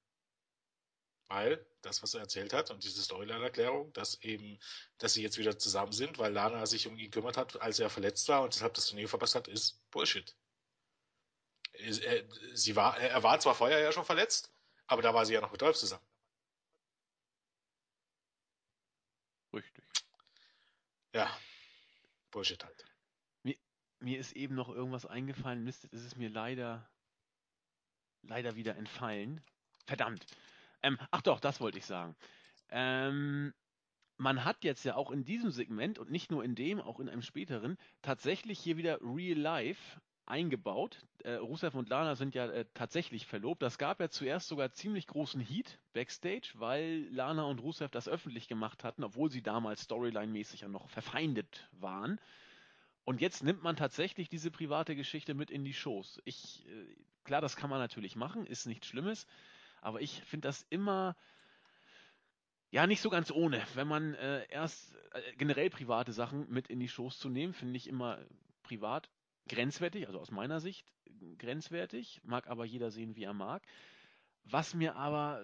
Weil 1.30 1.66
das, 1.82 2.02
was 2.04 2.14
er 2.14 2.22
erzählt 2.22 2.54
hat 2.54 2.72
und 2.72 2.84
diese 2.84 3.02
Storyline-Erklärung, 3.02 3.92
dass 3.94 4.22
eben, 4.22 4.60
dass 4.98 5.14
sie 5.14 5.22
jetzt 5.22 5.38
wieder 5.38 5.58
zusammen 5.60 5.92
sind, 5.92 6.18
weil 6.18 6.32
Lana 6.32 6.66
sich 6.66 6.88
um 6.88 6.98
ihn 6.98 7.06
gekümmert 7.06 7.38
hat, 7.38 7.62
als 7.62 7.80
er 7.80 7.90
verletzt 7.90 8.30
war 8.30 8.44
und 8.44 8.54
deshalb 8.54 8.74
das 8.74 8.88
Turnier 8.88 9.10
verpasst 9.10 9.36
hat, 9.36 9.48
ist 9.48 9.90
Bullshit. 9.92 10.36
Sie 12.54 12.76
war, 12.76 12.98
er 12.98 13.24
war 13.24 13.40
zwar 13.40 13.56
vorher 13.56 13.80
ja 13.80 13.92
schon 13.92 14.06
verletzt, 14.06 14.52
aber 14.88 15.02
da 15.02 15.14
war 15.14 15.26
sie 15.26 15.34
ja 15.34 15.42
noch 15.42 15.52
mit 15.52 15.62
Dolph 15.62 15.78
zusammen. 15.78 16.06
Richtig. 19.54 19.84
Ja, 21.14 21.30
Bullshit 22.32 22.64
halt. 22.64 22.86
Mir, 23.44 23.56
mir 24.00 24.20
ist 24.20 24.34
eben 24.34 24.56
noch 24.56 24.70
irgendwas 24.70 25.06
eingefallen, 25.06 25.64
Mist, 25.64 25.86
ist 25.86 26.04
es 26.04 26.16
mir 26.16 26.30
leider, 26.30 26.90
leider 28.22 28.56
wieder 28.56 28.76
entfallen. 28.76 29.42
Verdammt. 29.86 30.26
Ähm, 30.84 31.00
ach 31.12 31.22
doch, 31.22 31.40
das 31.40 31.60
wollte 31.60 31.78
ich 31.78 31.86
sagen. 31.86 32.16
Ähm, 32.70 33.54
man 34.18 34.44
hat 34.44 34.64
jetzt 34.64 34.84
ja 34.84 34.96
auch 34.96 35.12
in 35.12 35.24
diesem 35.24 35.52
Segment 35.52 36.00
und 36.00 36.12
nicht 36.12 36.32
nur 36.32 36.44
in 36.44 36.56
dem, 36.56 36.80
auch 36.82 37.00
in 37.00 37.10
einem 37.10 37.22
späteren, 37.22 37.78
tatsächlich 38.02 38.60
hier 38.60 38.78
wieder 38.78 39.00
Real 39.02 39.38
Life 39.38 40.00
eingebaut. 40.28 41.06
Äh, 41.24 41.34
Rusev 41.34 41.76
und 41.76 41.90
Lana 41.90 42.16
sind 42.16 42.36
ja 42.36 42.48
äh, 42.48 42.66
tatsächlich 42.74 43.26
verlobt. 43.26 43.62
Das 43.62 43.78
gab 43.78 44.00
ja 44.00 44.10
zuerst 44.10 44.48
sogar 44.48 44.72
ziemlich 44.72 45.08
großen 45.08 45.42
Heat 45.42 45.80
backstage, 45.94 46.52
weil 46.56 47.08
Lana 47.12 47.44
und 47.44 47.60
Rusev 47.60 47.90
das 47.92 48.08
öffentlich 48.08 48.48
gemacht 48.48 48.84
hatten, 48.84 49.04
obwohl 49.04 49.32
sie 49.32 49.42
damals 49.42 49.84
storyline-mäßig 49.90 50.62
ja 50.62 50.68
noch 50.68 50.90
verfeindet 50.90 51.68
waren. 51.72 52.20
Und 53.04 53.22
jetzt 53.22 53.44
nimmt 53.44 53.64
man 53.64 53.76
tatsächlich 53.76 54.30
diese 54.30 54.52
private 54.52 54.96
Geschichte 54.96 55.34
mit 55.34 55.50
in 55.50 55.64
die 55.64 55.74
Shows. 55.74 56.22
Ich, 56.26 56.66
äh, 56.68 56.96
klar, 57.24 57.42
das 57.42 57.56
kann 57.56 57.70
man 57.70 57.80
natürlich 57.80 58.16
machen, 58.16 58.46
ist 58.46 58.66
nichts 58.66 58.88
Schlimmes, 58.88 59.28
aber 59.82 60.02
ich 60.02 60.22
finde 60.24 60.48
das 60.48 60.66
immer 60.70 61.16
ja, 62.70 62.86
nicht 62.86 63.02
so 63.02 63.10
ganz 63.10 63.32
ohne. 63.32 63.64
Wenn 63.76 63.88
man 63.88 64.14
äh, 64.16 64.46
erst 64.50 64.94
äh, 65.14 65.22
generell 65.38 65.70
private 65.70 66.12
Sachen 66.12 66.50
mit 66.50 66.68
in 66.68 66.82
die 66.82 66.90
Shows 66.90 67.18
zu 67.18 67.30
nehmen, 67.30 67.54
finde 67.54 67.78
ich 67.78 67.88
immer 67.88 68.20
privat 68.64 69.10
grenzwertig, 69.48 70.08
also 70.08 70.20
aus 70.20 70.32
meiner 70.32 70.60
Sicht 70.60 70.86
grenzwertig, 71.38 72.22
mag 72.24 72.48
aber 72.48 72.66
jeder 72.66 72.92
sehen, 72.92 73.16
wie 73.16 73.24
er 73.24 73.34
mag. 73.34 73.66
Was 74.44 74.74
mir 74.74 74.96
aber 74.96 75.44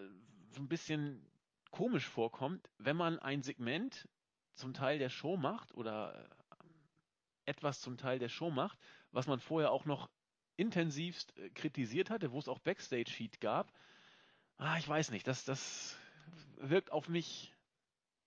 so 0.51 0.61
ein 0.61 0.67
bisschen 0.67 1.25
komisch 1.71 2.07
vorkommt, 2.07 2.69
wenn 2.77 2.95
man 2.95 3.19
ein 3.19 3.41
Segment 3.41 4.07
zum 4.53 4.73
Teil 4.73 4.99
der 4.99 5.09
Show 5.09 5.37
macht 5.37 5.73
oder 5.73 6.15
äh, 6.15 7.49
etwas 7.49 7.81
zum 7.81 7.97
Teil 7.97 8.19
der 8.19 8.29
Show 8.29 8.51
macht, 8.51 8.77
was 9.11 9.27
man 9.27 9.39
vorher 9.39 9.71
auch 9.71 9.85
noch 9.85 10.09
intensivst 10.55 11.35
äh, 11.37 11.49
kritisiert 11.49 12.09
hatte, 12.09 12.31
wo 12.31 12.39
es 12.39 12.47
auch 12.47 12.59
Backstage-Sheet 12.59 13.41
gab. 13.41 13.73
Ah, 14.57 14.77
ich 14.77 14.87
weiß 14.87 15.11
nicht, 15.11 15.27
das, 15.27 15.45
das 15.45 15.97
wirkt 16.57 16.91
auf 16.91 17.09
mich 17.09 17.53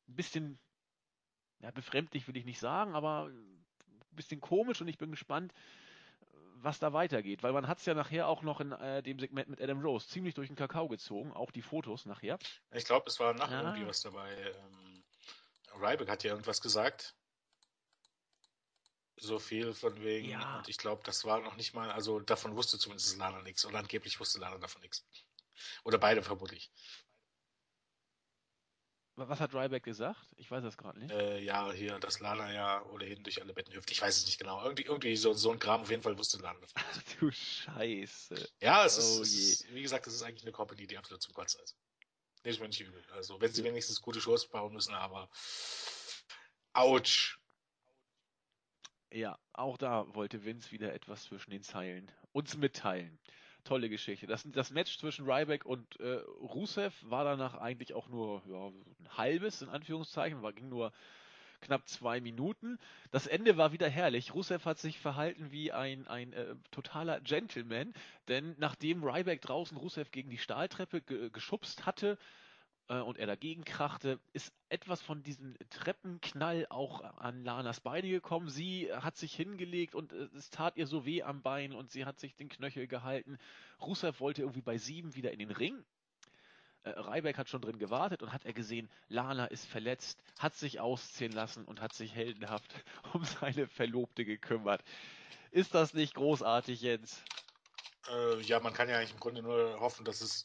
ein 0.08 0.16
bisschen 0.16 0.58
ja, 1.60 1.70
befremdlich, 1.70 2.26
will 2.28 2.36
ich 2.36 2.44
nicht 2.44 2.58
sagen, 2.58 2.94
aber 2.94 3.30
bisschen 4.16 4.40
komisch 4.40 4.80
und 4.80 4.88
ich 4.88 4.98
bin 4.98 5.10
gespannt, 5.10 5.52
was 6.62 6.78
da 6.78 6.92
weitergeht, 6.92 7.42
weil 7.42 7.52
man 7.52 7.68
hat 7.68 7.78
es 7.78 7.86
ja 7.86 7.94
nachher 7.94 8.28
auch 8.28 8.42
noch 8.42 8.60
in 8.60 8.72
äh, 8.72 9.02
dem 9.02 9.18
Segment 9.18 9.48
mit 9.48 9.60
Adam 9.60 9.80
Rose 9.80 10.08
ziemlich 10.08 10.34
durch 10.34 10.48
den 10.48 10.56
Kakao 10.56 10.88
gezogen, 10.88 11.32
auch 11.32 11.50
die 11.50 11.62
Fotos 11.62 12.06
nachher. 12.06 12.38
Ich 12.72 12.84
glaube, 12.84 13.08
es 13.08 13.20
war 13.20 13.34
nachher 13.34 13.62
ja. 13.62 13.68
irgendwie 13.68 13.86
was 13.86 14.00
dabei. 14.00 14.34
Ähm, 14.34 15.04
Ryback 15.80 16.08
hat 16.08 16.24
ja 16.24 16.30
irgendwas 16.30 16.60
gesagt. 16.60 17.14
So 19.18 19.38
viel 19.38 19.72
von 19.72 20.02
wegen. 20.02 20.28
Ja. 20.28 20.58
Und 20.58 20.68
ich 20.68 20.76
glaube, 20.76 21.02
das 21.04 21.24
war 21.24 21.40
noch 21.40 21.56
nicht 21.56 21.74
mal, 21.74 21.90
also 21.90 22.20
davon 22.20 22.56
wusste 22.56 22.78
zumindest 22.78 23.16
Lana 23.16 23.42
nichts. 23.42 23.64
Oder 23.64 23.78
angeblich 23.78 24.20
wusste 24.20 24.40
Lana 24.40 24.58
davon 24.58 24.82
nichts. 24.82 25.06
Oder 25.84 25.98
beide 25.98 26.22
vermutlich. 26.22 26.70
Was 29.18 29.40
hat 29.40 29.54
Ryback 29.54 29.82
gesagt? 29.82 30.26
Ich 30.36 30.50
weiß 30.50 30.62
das 30.62 30.76
gerade 30.76 30.98
nicht. 30.98 31.10
Äh, 31.10 31.40
ja, 31.40 31.72
hier, 31.72 31.98
dass 31.98 32.20
Lana 32.20 32.52
ja 32.52 32.84
ohnehin 32.92 33.22
durch 33.22 33.40
alle 33.40 33.54
Betten 33.54 33.74
hüpft. 33.74 33.90
Ich 33.90 34.02
weiß 34.02 34.18
es 34.18 34.26
nicht 34.26 34.38
genau. 34.38 34.62
Irgendwie, 34.62 34.84
irgendwie 34.84 35.16
so, 35.16 35.32
so 35.32 35.50
ein 35.50 35.58
Kram, 35.58 35.80
auf 35.80 35.90
jeden 35.90 36.02
Fall 36.02 36.18
wusste 36.18 36.38
Lana 36.38 36.60
davon. 36.60 36.82
Ach 36.92 37.02
du 37.18 37.30
Scheiße. 37.30 38.48
Ja, 38.60 38.84
es 38.84 38.98
oh 38.98 39.22
ist, 39.22 39.34
ist, 39.34 39.74
wie 39.74 39.80
gesagt, 39.80 40.06
das 40.06 40.12
ist 40.12 40.22
eigentlich 40.22 40.42
eine 40.42 40.52
Company, 40.52 40.86
die 40.86 40.98
absolut 40.98 41.22
zum 41.22 41.32
Kotzen 41.32 41.62
ist. 41.64 41.78
Nee, 42.44 42.50
ich 42.50 42.60
mir 42.60 42.68
nicht 42.68 42.80
übel. 42.80 43.02
Also, 43.12 43.40
wenn 43.40 43.52
sie 43.52 43.64
wenigstens 43.64 44.02
gute 44.02 44.20
Shows 44.20 44.46
bauen 44.48 44.74
müssen, 44.74 44.94
aber. 44.94 45.30
Autsch. 46.74 47.38
Ja, 49.10 49.38
auch 49.54 49.78
da 49.78 50.14
wollte 50.14 50.44
Vince 50.44 50.70
wieder 50.72 50.92
etwas 50.92 51.22
zwischen 51.22 51.50
den 51.50 51.62
Zeilen 51.62 52.12
uns 52.32 52.54
mitteilen 52.56 53.18
tolle 53.66 53.88
Geschichte. 53.88 54.26
Das, 54.26 54.48
das 54.50 54.70
Match 54.70 54.98
zwischen 54.98 55.28
Ryback 55.28 55.66
und 55.66 56.00
äh, 56.00 56.20
Rusev 56.40 56.94
war 57.02 57.24
danach 57.24 57.54
eigentlich 57.54 57.94
auch 57.94 58.08
nur 58.08 58.42
ja, 58.48 58.68
ein 58.68 59.18
halbes, 59.18 59.62
in 59.62 59.68
Anführungszeichen, 59.68 60.42
war, 60.42 60.52
ging 60.52 60.68
nur 60.68 60.92
knapp 61.60 61.88
zwei 61.88 62.20
Minuten. 62.20 62.78
Das 63.10 63.26
Ende 63.26 63.56
war 63.56 63.72
wieder 63.72 63.88
herrlich. 63.88 64.34
Rusev 64.34 64.64
hat 64.64 64.78
sich 64.78 64.98
verhalten 64.98 65.50
wie 65.50 65.72
ein, 65.72 66.06
ein 66.06 66.32
äh, 66.32 66.54
totaler 66.70 67.20
Gentleman, 67.20 67.92
denn 68.28 68.54
nachdem 68.58 69.02
Ryback 69.02 69.40
draußen 69.42 69.76
Rusev 69.76 70.10
gegen 70.10 70.30
die 70.30 70.38
Stahltreppe 70.38 71.00
ge 71.00 71.30
geschubst 71.30 71.86
hatte, 71.86 72.18
äh, 72.88 73.00
und 73.00 73.18
er 73.18 73.26
dagegen 73.26 73.64
krachte, 73.64 74.20
ist 74.32 74.52
etwas 74.68 75.00
von 75.02 75.22
diesem 75.22 75.56
Treppenknall 75.70 76.66
auch 76.70 77.02
an 77.18 77.44
Lanas 77.44 77.80
Beine 77.80 78.08
gekommen. 78.08 78.48
Sie 78.48 78.92
hat 78.92 79.16
sich 79.16 79.34
hingelegt 79.34 79.94
und 79.94 80.12
äh, 80.12 80.28
es 80.36 80.50
tat 80.50 80.76
ihr 80.76 80.86
so 80.86 81.04
weh 81.04 81.22
am 81.22 81.42
Bein 81.42 81.72
und 81.72 81.90
sie 81.90 82.04
hat 82.04 82.18
sich 82.18 82.34
den 82.36 82.48
Knöchel 82.48 82.86
gehalten. 82.86 83.38
Rusev 83.80 84.20
wollte 84.20 84.42
irgendwie 84.42 84.62
bei 84.62 84.78
sieben 84.78 85.14
wieder 85.14 85.32
in 85.32 85.38
den 85.38 85.50
Ring. 85.50 85.84
Äh, 86.84 86.90
Ryback 86.90 87.38
hat 87.38 87.48
schon 87.48 87.60
drin 87.60 87.78
gewartet 87.78 88.22
und 88.22 88.32
hat 88.32 88.44
er 88.44 88.52
gesehen, 88.52 88.88
Lana 89.08 89.46
ist 89.46 89.66
verletzt, 89.66 90.22
hat 90.38 90.54
sich 90.54 90.80
ausziehen 90.80 91.32
lassen 91.32 91.64
und 91.64 91.80
hat 91.80 91.92
sich 91.92 92.14
heldenhaft 92.14 92.72
um 93.12 93.24
seine 93.24 93.66
Verlobte 93.66 94.24
gekümmert. 94.24 94.82
Ist 95.50 95.74
das 95.74 95.94
nicht 95.94 96.14
großartig, 96.14 96.80
Jens? 96.80 97.22
Äh, 98.08 98.40
ja, 98.42 98.60
man 98.60 98.72
kann 98.72 98.88
ja 98.88 98.98
eigentlich 98.98 99.12
im 99.12 99.20
Grunde 99.20 99.42
nur 99.42 99.80
hoffen, 99.80 100.04
dass 100.04 100.20
es 100.20 100.44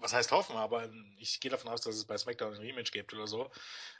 was 0.00 0.12
heißt 0.12 0.30
hoffen, 0.30 0.56
aber 0.56 0.90
ich 1.18 1.40
gehe 1.40 1.50
davon 1.50 1.70
aus, 1.70 1.80
dass 1.80 1.96
es 1.96 2.04
bei 2.04 2.18
SmackDown 2.18 2.54
ein 2.54 2.60
Rematch 2.60 2.92
gibt 2.92 3.12
oder 3.14 3.26
so. 3.26 3.50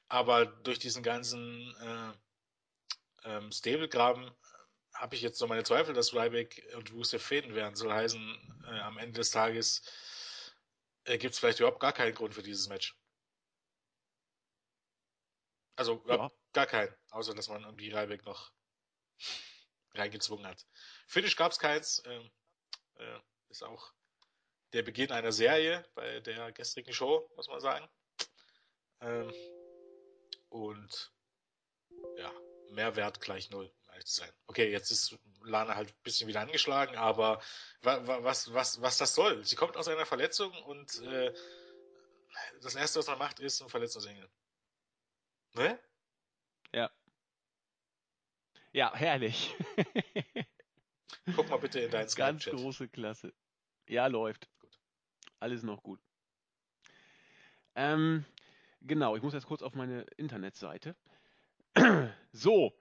Aber 0.09 0.47
durch 0.47 0.79
diesen 0.79 1.03
ganzen 1.03 1.75
äh, 1.81 3.29
ähm, 3.29 3.53
Stablegraben 3.53 4.31
habe 4.95 5.15
ich 5.15 5.23
jetzt 5.23 5.39
so 5.39 5.47
meine 5.47 5.65
Zweifel, 5.65 5.95
dass 5.95 6.15
Ryback 6.15 6.63
und 6.77 6.93
Rusev 6.93 7.23
fäden 7.23 7.55
werden. 7.55 7.77
Soll 7.77 7.93
heißen, 7.93 8.65
äh, 8.67 8.81
am 8.81 8.99
Ende 8.99 9.21
des 9.21 9.31
Tages 9.31 9.83
äh, 11.05 11.19
gibt 11.19 11.35
es 11.35 11.41
vielleicht 11.41 11.61
überhaupt 11.61 11.81
gar 11.81 11.93
keinen 11.93 12.15
Grund 12.15 12.35
für 12.35 12.43
dieses 12.43 12.69
Match. 12.69 12.97
Also 15.77 16.03
ja. 16.09 16.31
gar 16.53 16.67
keinen, 16.67 16.95
außer 17.11 17.35
dass 17.35 17.49
man 17.49 17.63
irgendwie 17.63 17.91
Ryback 17.91 18.25
noch 18.25 18.51
reingezwungen 19.95 20.47
hat. 20.47 20.67
Finish 21.07 21.37
gab 21.37 21.53
es 21.53 21.59
keins. 21.59 22.03
Ähm, 22.07 22.31
äh, 22.99 23.21
ist 23.51 23.63
auch 23.63 23.93
der 24.73 24.83
Beginn 24.83 25.13
einer 25.13 25.33
Serie 25.33 25.85
bei 25.95 26.21
der 26.21 26.53
gestrigen 26.53 26.93
Show, 26.93 27.31
muss 27.37 27.49
man 27.49 27.61
sagen. 27.61 27.89
Ähm, 29.01 29.33
und 30.49 31.13
ja, 32.17 32.33
Mehrwert 32.71 33.21
gleich 33.21 33.51
null, 33.51 33.73
um 33.95 34.05
zu 34.05 34.21
sein. 34.21 34.33
Okay, 34.47 34.71
jetzt 34.71 34.91
ist 34.91 35.19
Lana 35.45 35.75
halt 35.75 35.91
ein 35.91 36.03
bisschen 36.03 36.29
wieder 36.29 36.41
angeschlagen, 36.41 36.97
aber 36.97 37.41
was, 37.83 38.53
was, 38.53 38.81
was 38.81 38.99
das 38.99 39.15
soll? 39.15 39.45
Sie 39.45 39.57
kommt 39.57 39.77
aus 39.77 39.89
einer 39.89 40.07
Verletzung 40.07 40.53
und 40.65 41.01
äh, 41.03 41.33
das 42.63 42.75
erste, 42.75 42.99
was 42.99 43.07
man 43.07 43.19
macht, 43.19 43.41
ist 43.41 43.63
ein 43.63 43.69
Verletzungsengel. 43.69 44.29
Ne? 45.55 45.79
Ja. 46.73 46.91
Ja, 48.73 48.95
herrlich. 48.95 49.55
Guck 51.35 51.49
mal 51.49 51.57
bitte 51.57 51.81
in 51.81 51.91
deinen 51.91 52.11
Ganz 52.11 52.45
große 52.45 52.89
Klasse. 52.89 53.33
Ja, 53.89 54.07
läuft. 54.07 54.49
Alles 55.41 55.63
noch 55.63 55.83
gut. 55.83 56.01
Ähm, 57.75 58.25
genau, 58.83 59.17
ich 59.17 59.23
muss 59.23 59.35
jetzt 59.35 59.47
kurz 59.47 59.63
auf 59.63 59.75
meine 59.75 60.03
Internetseite. 60.17 60.97
so. 62.33 62.73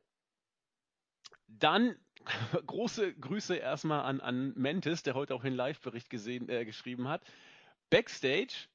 Dann 1.48 1.96
große 2.66 3.14
Grüße 3.14 3.56
erstmal 3.56 4.02
an, 4.02 4.22
an 4.22 4.54
Mentis, 4.56 5.04
der 5.04 5.14
heute 5.14 5.36
auch 5.36 5.44
den 5.44 5.54
Live-Bericht 5.54 6.12
äh, 6.14 6.66
geschrieben 6.66 7.08
hat. 7.08 7.24
Backstage 7.90 8.68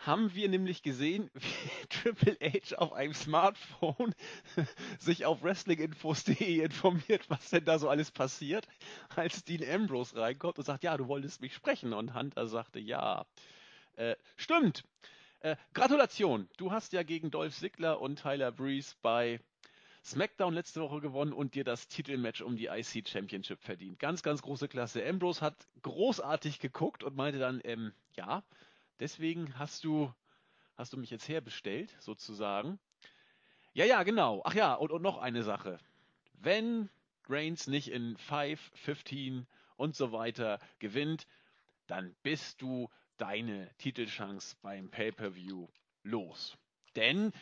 haben 0.00 0.34
wir 0.34 0.48
nämlich 0.48 0.82
gesehen, 0.82 1.30
wie 1.34 1.86
Triple 1.88 2.36
H 2.40 2.76
auf 2.76 2.92
einem 2.92 3.14
Smartphone 3.14 4.14
sich 4.98 5.26
auf 5.26 5.42
wrestlinginfos.de 5.42 6.62
informiert, 6.62 7.28
was 7.28 7.50
denn 7.50 7.64
da 7.64 7.78
so 7.78 7.88
alles 7.88 8.10
passiert, 8.10 8.66
als 9.14 9.44
Dean 9.44 9.68
Ambrose 9.68 10.16
reinkommt 10.16 10.58
und 10.58 10.64
sagt, 10.64 10.84
ja, 10.84 10.96
du 10.96 11.06
wolltest 11.08 11.40
mich 11.40 11.54
sprechen. 11.54 11.92
Und 11.92 12.14
Hunter 12.14 12.46
sagte, 12.48 12.80
ja, 12.80 13.26
äh, 13.96 14.16
stimmt. 14.36 14.84
Äh, 15.40 15.56
Gratulation, 15.74 16.48
du 16.56 16.70
hast 16.70 16.92
ja 16.92 17.02
gegen 17.02 17.30
Dolph 17.30 17.56
Ziggler 17.56 18.00
und 18.00 18.20
Tyler 18.20 18.52
Breeze 18.52 18.94
bei 19.02 19.40
SmackDown 20.02 20.54
letzte 20.54 20.80
Woche 20.80 21.00
gewonnen 21.00 21.32
und 21.32 21.54
dir 21.54 21.64
das 21.64 21.88
Titelmatch 21.88 22.40
um 22.40 22.56
die 22.56 22.66
IC 22.66 23.06
Championship 23.06 23.62
verdient. 23.62 23.98
Ganz, 23.98 24.22
ganz 24.22 24.40
große 24.40 24.68
Klasse. 24.68 25.06
Ambrose 25.06 25.42
hat 25.42 25.56
großartig 25.82 26.58
geguckt 26.58 27.04
und 27.04 27.16
meinte 27.16 27.38
dann, 27.38 27.60
ähm, 27.64 27.92
ja, 28.16 28.42
Deswegen 29.00 29.58
hast 29.58 29.84
du, 29.84 30.12
hast 30.76 30.92
du 30.92 30.98
mich 30.98 31.10
jetzt 31.10 31.28
herbestellt, 31.28 31.96
sozusagen. 32.00 32.78
Ja, 33.72 33.84
ja, 33.84 34.02
genau. 34.02 34.42
Ach 34.44 34.54
ja, 34.54 34.74
und, 34.74 34.92
und 34.92 35.02
noch 35.02 35.18
eine 35.18 35.42
Sache. 35.42 35.78
Wenn 36.34 36.90
Reigns 37.28 37.66
nicht 37.66 37.88
in 37.90 38.16
5, 38.16 38.60
15 38.74 39.46
und 39.76 39.96
so 39.96 40.12
weiter 40.12 40.58
gewinnt, 40.78 41.26
dann 41.86 42.14
bist 42.22 42.60
du 42.60 42.90
deine 43.16 43.70
Titelchance 43.78 44.56
beim 44.62 44.90
Pay-per-View 44.90 45.68
los. 46.02 46.56
Denn 46.94 47.32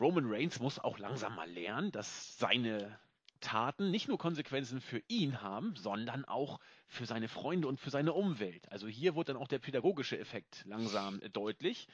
Roman 0.00 0.24
Reigns 0.26 0.60
muss 0.60 0.78
auch 0.78 0.98
langsam 0.98 1.36
mal 1.36 1.50
lernen, 1.50 1.92
dass 1.92 2.36
seine 2.38 2.98
Taten 3.42 3.90
nicht 3.90 4.08
nur 4.08 4.16
Konsequenzen 4.16 4.80
für 4.80 5.02
ihn 5.08 5.42
haben, 5.42 5.76
sondern 5.76 6.24
auch 6.24 6.58
für 6.86 7.04
seine 7.04 7.28
Freunde 7.28 7.68
und 7.68 7.78
für 7.78 7.90
seine 7.90 8.14
Umwelt. 8.14 8.70
Also 8.72 8.86
hier 8.86 9.14
wird 9.14 9.28
dann 9.28 9.36
auch 9.36 9.48
der 9.48 9.58
pädagogische 9.58 10.18
Effekt 10.18 10.62
langsam 10.64 11.20
deutlich. 11.32 11.88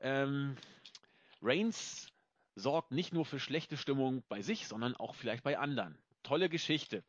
Ähm, 0.00 0.56
Reigns 1.40 2.08
sorgt 2.56 2.90
nicht 2.90 3.12
nur 3.12 3.24
für 3.24 3.38
schlechte 3.38 3.76
Stimmung 3.76 4.24
bei 4.28 4.42
sich, 4.42 4.66
sondern 4.66 4.96
auch 4.96 5.14
vielleicht 5.14 5.44
bei 5.44 5.58
anderen. 5.58 5.96
Tolle 6.24 6.48
Geschichte. 6.48 7.04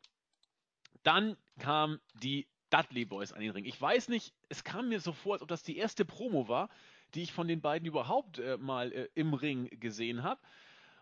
Dann 1.02 1.36
kam 1.58 1.98
die 2.14 2.46
Dudley 2.70 3.04
Boys 3.04 3.32
an 3.32 3.40
den 3.40 3.50
Ring. 3.50 3.64
Ich 3.64 3.80
weiß 3.80 4.08
nicht, 4.08 4.32
es 4.48 4.64
kam 4.64 4.88
mir 4.88 5.00
so 5.00 5.12
vor, 5.12 5.34
als 5.34 5.42
ob 5.42 5.48
das 5.48 5.62
die 5.62 5.76
erste 5.76 6.04
Promo 6.04 6.48
war, 6.48 6.70
die 7.14 7.22
ich 7.22 7.32
von 7.32 7.48
den 7.48 7.60
beiden 7.60 7.86
überhaupt 7.86 8.38
äh, 8.38 8.56
mal 8.56 8.92
äh, 8.92 9.08
im 9.14 9.34
Ring 9.34 9.68
gesehen 9.80 10.22
habe 10.22 10.40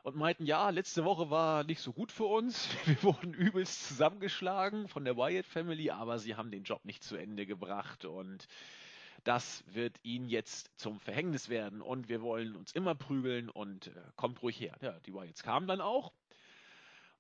und 0.03 0.17
meinten, 0.17 0.47
ja, 0.47 0.71
letzte 0.71 1.05
Woche 1.05 1.31
war 1.31 1.65
nicht 1.65 1.81
so 1.81 1.93
gut 1.93 2.13
für 2.13 2.25
uns. 2.25 2.69
Wir 2.87 3.03
wurden 3.03 3.35
übelst 3.35 3.89
zusammengeschlagen 3.89 4.89
von 4.89 5.05
der 5.05 5.17
Wyatt 5.17 5.47
Family, 5.47 5.91
aber 5.91 6.19
sie 6.19 6.37
haben 6.37 6.51
den 6.51 6.65
Job 6.65 6.85
nicht 6.85 7.03
zu 7.03 7.17
Ende 7.17 7.47
gebracht 7.47 8.05
und 8.05 8.47
das 9.25 9.63
wird 9.67 9.99
ihnen 10.03 10.29
jetzt 10.29 10.71
zum 10.79 10.99
Verhängnis 10.99 11.51
werden 11.51 11.83
und 11.83 12.09
wir 12.09 12.23
wollen 12.23 12.57
uns 12.57 12.73
immer 12.73 12.95
prügeln 12.95 13.51
und 13.51 13.89
äh, 13.89 14.03
kommt 14.17 14.43
ruhig 14.43 14.59
her. 14.59 14.77
Ja, 14.81 14.99
die 15.01 15.13
Wyatts 15.13 15.43
kamen 15.43 15.67
dann 15.67 15.81
auch 15.81 16.13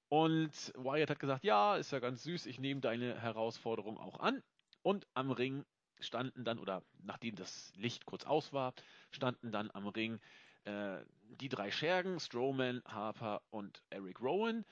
und 0.08 0.72
Wyatt 0.76 1.10
hat 1.10 1.20
gesagt, 1.20 1.44
ja, 1.44 1.76
ist 1.76 1.92
ja 1.92 1.98
ganz 1.98 2.22
süß, 2.22 2.46
ich 2.46 2.58
nehme 2.58 2.80
deine 2.80 3.20
Herausforderung 3.20 3.98
auch 3.98 4.18
an 4.18 4.42
und 4.82 5.06
am 5.14 5.30
Ring 5.30 5.64
standen 6.00 6.44
dann, 6.44 6.58
oder 6.58 6.82
nachdem 7.02 7.36
das 7.36 7.72
Licht 7.76 8.06
kurz 8.06 8.24
aus 8.24 8.52
war, 8.52 8.72
standen 9.10 9.52
dann 9.52 9.70
am 9.70 9.86
Ring 9.86 10.18
äh, 10.64 10.98
die 11.40 11.48
drei 11.48 11.70
Schergen, 11.70 12.20
Strowman, 12.20 12.82
Harper 12.86 13.42
und 13.50 13.82
Eric 13.90 14.20
Rowan. 14.20 14.64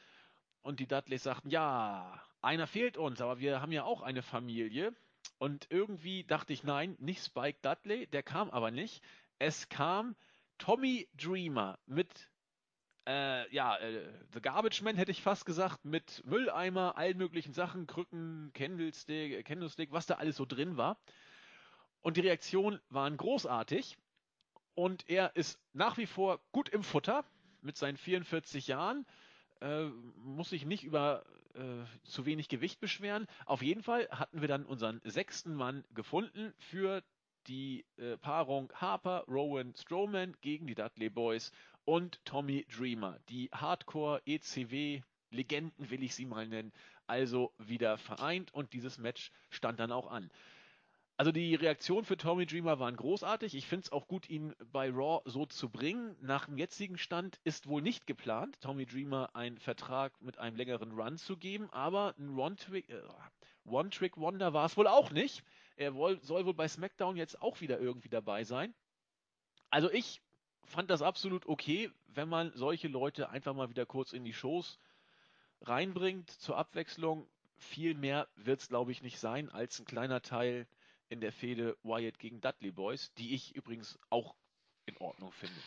Und 0.62 0.80
die 0.80 0.86
Dudleys 0.86 1.22
sagten, 1.22 1.50
ja, 1.50 2.22
einer 2.40 2.66
fehlt 2.66 2.96
uns, 2.96 3.20
aber 3.20 3.38
wir 3.38 3.60
haben 3.60 3.72
ja 3.72 3.84
auch 3.84 4.02
eine 4.02 4.22
Familie. 4.22 4.94
Und 5.38 5.66
irgendwie 5.70 6.24
dachte 6.24 6.52
ich, 6.52 6.64
nein, 6.64 6.96
nicht 6.98 7.24
Spike 7.24 7.58
Dudley, 7.62 8.06
der 8.08 8.22
kam 8.22 8.50
aber 8.50 8.70
nicht. 8.70 9.02
Es 9.38 9.68
kam 9.68 10.16
Tommy 10.58 11.08
Dreamer 11.14 11.78
mit, 11.86 12.30
äh, 13.06 13.52
ja, 13.54 13.76
äh, 13.76 14.12
The 14.32 14.40
Garbage 14.40 14.82
Man 14.82 14.96
hätte 14.96 15.12
ich 15.12 15.22
fast 15.22 15.46
gesagt, 15.46 15.84
mit 15.84 16.24
Mülleimer, 16.24 16.96
allen 16.96 17.16
möglichen 17.16 17.52
Sachen, 17.52 17.86
Krücken, 17.86 18.50
Candlestick, 18.52 19.44
Candlestick, 19.46 19.92
was 19.92 20.06
da 20.06 20.16
alles 20.16 20.36
so 20.36 20.44
drin 20.44 20.76
war. 20.76 21.00
Und 22.00 22.16
die 22.16 22.22
Reaktionen 22.22 22.80
waren 22.90 23.16
großartig. 23.16 23.96
Und 24.78 25.08
er 25.08 25.34
ist 25.34 25.58
nach 25.72 25.96
wie 25.98 26.06
vor 26.06 26.38
gut 26.52 26.68
im 26.68 26.84
Futter 26.84 27.24
mit 27.62 27.76
seinen 27.76 27.96
44 27.96 28.68
Jahren. 28.68 29.06
Äh, 29.60 29.86
muss 30.22 30.50
sich 30.50 30.66
nicht 30.66 30.84
über 30.84 31.26
äh, 31.54 31.84
zu 32.04 32.26
wenig 32.26 32.48
Gewicht 32.48 32.78
beschweren. 32.78 33.26
Auf 33.44 33.60
jeden 33.60 33.82
Fall 33.82 34.08
hatten 34.12 34.40
wir 34.40 34.46
dann 34.46 34.64
unseren 34.64 35.00
sechsten 35.02 35.56
Mann 35.56 35.84
gefunden 35.94 36.54
für 36.58 37.02
die 37.48 37.86
äh, 37.96 38.18
Paarung 38.18 38.72
Harper, 38.72 39.24
Rowan, 39.26 39.74
Strowman 39.74 40.36
gegen 40.42 40.68
die 40.68 40.76
Dudley 40.76 41.10
Boys 41.10 41.50
und 41.84 42.24
Tommy 42.24 42.64
Dreamer. 42.70 43.18
Die 43.30 43.50
Hardcore 43.52 44.22
ECW 44.26 45.02
Legenden 45.30 45.90
will 45.90 46.04
ich 46.04 46.14
sie 46.14 46.24
mal 46.24 46.46
nennen, 46.46 46.72
also 47.08 47.52
wieder 47.58 47.98
vereint 47.98 48.54
und 48.54 48.72
dieses 48.72 48.96
Match 48.96 49.32
stand 49.50 49.80
dann 49.80 49.90
auch 49.90 50.08
an. 50.08 50.30
Also 51.18 51.32
die 51.32 51.56
Reaktionen 51.56 52.04
für 52.04 52.16
Tommy 52.16 52.46
Dreamer 52.46 52.78
waren 52.78 52.94
großartig. 52.94 53.56
Ich 53.56 53.66
finde 53.66 53.86
es 53.86 53.90
auch 53.90 54.06
gut, 54.06 54.30
ihn 54.30 54.54
bei 54.70 54.88
Raw 54.88 55.20
so 55.24 55.46
zu 55.46 55.68
bringen. 55.68 56.14
Nach 56.20 56.46
dem 56.46 56.56
jetzigen 56.56 56.96
Stand 56.96 57.40
ist 57.42 57.66
wohl 57.66 57.82
nicht 57.82 58.06
geplant, 58.06 58.60
Tommy 58.60 58.86
Dreamer 58.86 59.34
einen 59.34 59.58
Vertrag 59.58 60.12
mit 60.22 60.38
einem 60.38 60.54
längeren 60.56 60.92
Run 60.92 61.18
zu 61.18 61.36
geben, 61.36 61.70
aber 61.70 62.14
ein 62.18 62.38
äh, 62.38 63.02
One-Trick-Wonder 63.64 64.52
war 64.52 64.66
es 64.66 64.76
wohl 64.76 64.86
auch 64.86 65.10
nicht. 65.10 65.42
Er 65.74 65.92
soll 66.22 66.46
wohl 66.46 66.54
bei 66.54 66.68
SmackDown 66.68 67.16
jetzt 67.16 67.42
auch 67.42 67.60
wieder 67.60 67.80
irgendwie 67.80 68.10
dabei 68.10 68.44
sein. 68.44 68.72
Also 69.70 69.90
ich 69.90 70.22
fand 70.62 70.88
das 70.88 71.02
absolut 71.02 71.46
okay, 71.46 71.90
wenn 72.06 72.28
man 72.28 72.52
solche 72.54 72.86
Leute 72.86 73.28
einfach 73.28 73.54
mal 73.54 73.70
wieder 73.70 73.86
kurz 73.86 74.12
in 74.12 74.22
die 74.22 74.32
Shows 74.32 74.78
reinbringt 75.62 76.30
zur 76.30 76.56
Abwechslung. 76.56 77.26
Viel 77.56 77.94
mehr 77.94 78.28
wird 78.36 78.60
es, 78.60 78.68
glaube 78.68 78.92
ich, 78.92 79.02
nicht 79.02 79.18
sein 79.18 79.48
als 79.48 79.80
ein 79.80 79.84
kleiner 79.84 80.22
Teil 80.22 80.68
in 81.08 81.20
der 81.20 81.32
Fehde 81.32 81.76
Wyatt 81.82 82.18
gegen 82.18 82.40
Dudley 82.40 82.70
Boys, 82.70 83.12
die 83.14 83.34
ich 83.34 83.54
übrigens 83.54 83.98
auch 84.10 84.34
in 84.86 84.96
Ordnung 84.98 85.32
finde. 85.32 85.60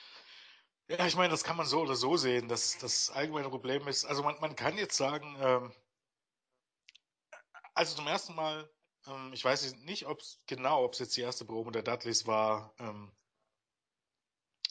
Ja, 0.87 1.05
ich 1.05 1.15
meine, 1.15 1.29
das 1.29 1.43
kann 1.43 1.57
man 1.57 1.65
so 1.65 1.81
oder 1.81 1.95
so 1.95 2.17
sehen. 2.17 2.47
Das, 2.47 2.77
das 2.77 3.09
allgemeine 3.11 3.49
Problem 3.49 3.87
ist, 3.87 4.05
also 4.05 4.23
man, 4.23 4.39
man 4.41 4.55
kann 4.55 4.77
jetzt 4.77 4.97
sagen, 4.97 5.37
ähm, 5.39 5.73
also 7.73 7.95
zum 7.95 8.07
ersten 8.07 8.35
Mal, 8.35 8.69
ähm, 9.07 9.31
ich 9.33 9.43
weiß 9.43 9.73
nicht, 9.77 10.05
ob 10.07 10.19
es 10.19 10.39
genau, 10.47 10.83
ob 10.83 10.93
es 10.93 10.99
jetzt 10.99 11.15
die 11.15 11.21
erste 11.21 11.45
Probe 11.45 11.71
der 11.71 11.83
Dudleys 11.83 12.27
war, 12.27 12.73
ähm, 12.79 13.11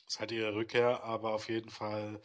seit 0.07 0.33
ihrer 0.33 0.55
Rückkehr, 0.55 1.03
aber 1.05 1.33
auf 1.33 1.49
jeden 1.49 1.71
Fall 1.71 2.21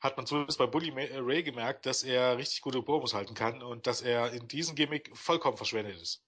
hat 0.00 0.16
man 0.16 0.26
zumindest 0.26 0.58
bei 0.58 0.66
Bully 0.66 0.90
Ray 0.90 1.42
gemerkt, 1.42 1.84
dass 1.84 2.02
er 2.02 2.38
richtig 2.38 2.62
gute 2.62 2.82
Promos 2.82 3.12
halten 3.12 3.34
kann 3.34 3.62
und 3.62 3.86
dass 3.86 4.00
er 4.00 4.32
in 4.32 4.48
diesem 4.48 4.74
Gimmick 4.74 5.14
vollkommen 5.14 5.58
verschwendet 5.58 6.00
ist. 6.00 6.24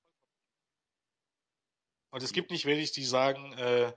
Und 2.13 2.23
es 2.23 2.33
gibt 2.33 2.51
nicht 2.51 2.67
wenig, 2.67 2.93
die 2.93 3.05
sagen, 3.05 3.55
äh, 3.55 3.93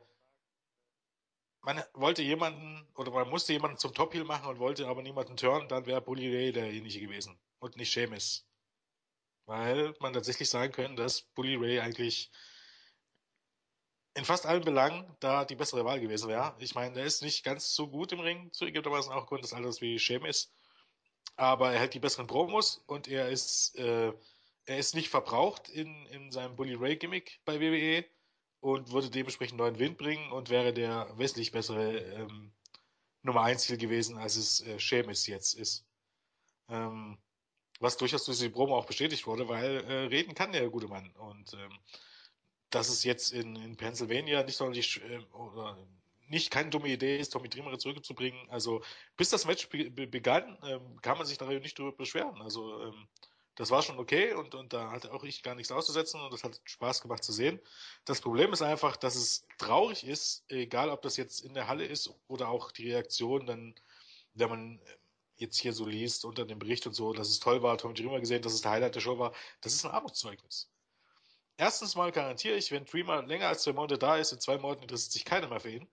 man 1.61 1.83
wollte 1.93 2.21
jemanden 2.21 2.87
oder 2.95 3.11
man 3.11 3.29
musste 3.29 3.51
jemanden 3.51 3.77
zum 3.77 3.93
Top-Heel 3.93 4.23
machen 4.23 4.47
und 4.47 4.57
wollte 4.59 4.87
aber 4.87 5.01
niemanden 5.01 5.35
turnen, 5.35 5.67
dann 5.67 5.85
wäre 5.85 5.99
Bully 6.01 6.33
Ray 6.33 6.51
derjenige 6.53 7.01
gewesen 7.01 7.37
und 7.59 7.75
nicht 7.75 7.91
Seamus. 7.91 8.47
Weil 9.45 9.93
man 9.99 10.13
tatsächlich 10.13 10.49
sagen 10.49 10.71
könnte, 10.71 11.03
dass 11.03 11.23
Bully 11.23 11.55
Ray 11.55 11.81
eigentlich 11.81 12.31
in 14.13 14.23
fast 14.23 14.45
allen 14.45 14.63
Belangen 14.63 15.13
da 15.19 15.43
die 15.43 15.55
bessere 15.55 15.83
Wahl 15.83 15.99
gewesen 15.99 16.29
wäre. 16.29 16.55
Ich 16.59 16.73
meine, 16.73 16.93
der 16.95 17.03
ist 17.03 17.21
nicht 17.21 17.43
ganz 17.43 17.75
so 17.75 17.89
gut 17.89 18.13
im 18.13 18.21
Ring, 18.21 18.49
zugegebenermaßen 18.53 19.11
auch 19.11 19.23
aufgrund 19.23 19.43
des 19.43 19.51
Alters 19.51 19.81
wie 19.81 19.99
Seamus. 19.99 20.53
Aber 21.35 21.73
er 21.73 21.81
hat 21.81 21.93
die 21.93 21.99
besseren 21.99 22.27
Promos 22.27 22.81
und 22.87 23.09
er 23.09 23.27
ist, 23.27 23.75
äh, 23.75 24.13
er 24.65 24.77
ist 24.77 24.95
nicht 24.95 25.09
verbraucht 25.09 25.69
in, 25.69 26.05
in 26.07 26.31
seinem 26.31 26.55
Bully 26.55 26.75
Ray 26.75 26.95
Gimmick 26.95 27.39
bei 27.45 27.59
WWE 27.59 28.05
und 28.59 28.91
würde 28.91 29.09
dementsprechend 29.09 29.57
neuen 29.57 29.79
Wind 29.79 29.97
bringen 29.97 30.31
und 30.31 30.49
wäre 30.49 30.73
der 30.73 31.11
wesentlich 31.17 31.51
bessere 31.51 31.99
ähm, 31.99 32.51
Nummer 33.21 33.41
1 33.41 33.63
Ziel 33.63 33.77
gewesen, 33.77 34.17
als 34.17 34.35
es 34.35 34.61
äh, 34.61 34.79
Seamus 34.79 35.27
jetzt 35.27 35.53
ist. 35.53 35.85
Ähm, 36.69 37.17
was 37.79 37.97
durchaus 37.97 38.25
durch 38.25 38.39
die 38.39 38.49
Promo 38.49 38.75
auch 38.75 38.85
bestätigt 38.85 39.27
wurde, 39.27 39.47
weil 39.47 39.83
äh, 39.83 39.93
reden 40.05 40.33
kann 40.33 40.51
der 40.51 40.69
gute 40.69 40.87
Mann. 40.87 41.11
Und 41.11 41.53
ähm, 41.53 41.79
dass 42.69 42.89
es 42.89 43.03
jetzt 43.03 43.33
in, 43.33 43.55
in 43.55 43.77
Pennsylvania 43.77 44.43
nicht 44.43 44.57
sonderlich 44.57 45.01
äh, 45.03 45.19
oder 45.33 45.77
nicht 46.27 46.49
keine 46.51 46.69
dumme 46.69 46.87
Idee 46.89 47.17
ist, 47.17 47.29
Tommy 47.29 47.49
Dreamer 47.49 47.77
zurückzubringen. 47.77 48.49
Also 48.49 48.81
bis 49.15 49.29
das 49.29 49.45
Match 49.45 49.69
be 49.69 50.07
begann, 50.07 50.57
ähm, 50.63 50.99
kann 51.01 51.17
man 51.17 51.27
sich 51.27 51.37
darüber 51.37 51.59
nicht 51.59 51.77
drüber 51.77 51.91
beschweren. 51.91 52.41
Also 52.41 52.83
ähm, 52.83 53.07
das 53.55 53.71
war 53.71 53.81
schon 53.81 53.99
okay 53.99 54.33
und, 54.33 54.53
und 54.53 54.73
da 54.73 54.91
hatte 54.91 55.13
auch 55.13 55.23
ich 55.23 55.41
gar 55.41 55.55
nichts 55.55 55.71
auszusetzen 55.71 56.21
und 56.21 56.33
das 56.33 56.43
hat 56.43 56.59
Spaß 56.65 57.01
gemacht 57.01 57.23
zu 57.23 57.31
sehen. 57.31 57.59
Das 58.03 58.21
Problem 58.21 58.51
ist 58.51 58.61
einfach, 58.61 58.97
dass 58.97 59.15
es 59.15 59.45
traurig 59.57 60.05
ist, 60.05 60.43
egal 60.49 60.89
ob 60.89 61.01
das 61.01 61.17
jetzt 61.17 61.41
in 61.41 61.53
der 61.53 61.67
Halle 61.67 61.85
ist 61.85 62.13
oder 62.27 62.49
auch 62.49 62.71
die 62.71 62.91
Reaktion 62.91 63.45
dann, 63.45 63.75
wenn 64.33 64.49
man 64.49 64.81
jetzt 65.37 65.57
hier 65.57 65.73
so 65.73 65.85
liest 65.85 66.25
unter 66.25 66.45
dem 66.45 66.59
Bericht 66.59 66.85
und 66.85 66.93
so, 66.93 67.13
dass 67.13 67.29
es 67.29 67.39
toll 67.39 67.61
war, 67.61 67.77
Tommy 67.77 67.93
Dreamer 67.93 68.19
gesehen, 68.19 68.41
dass 68.41 68.53
es 68.53 68.61
der 68.61 68.71
Highlight 68.71 68.95
der 68.95 69.01
Show 69.01 69.19
war, 69.19 69.33
das 69.61 69.73
ist 69.73 69.85
ein 69.85 69.91
Armutszeugnis. 69.91 70.69
Erstens 71.57 71.95
mal 71.95 72.11
garantiere 72.11 72.57
ich, 72.57 72.71
wenn 72.71 72.85
Dreamer 72.85 73.23
länger 73.23 73.47
als 73.47 73.63
zwei 73.63 73.73
Monate 73.73 73.97
da 73.97 74.17
ist, 74.17 74.33
in 74.33 74.39
zwei 74.41 74.57
Monaten 74.57 74.83
interessiert 74.83 75.13
sich 75.13 75.25
keiner 75.25 75.47
mehr 75.47 75.61
für 75.61 75.71
ihn. 75.71 75.87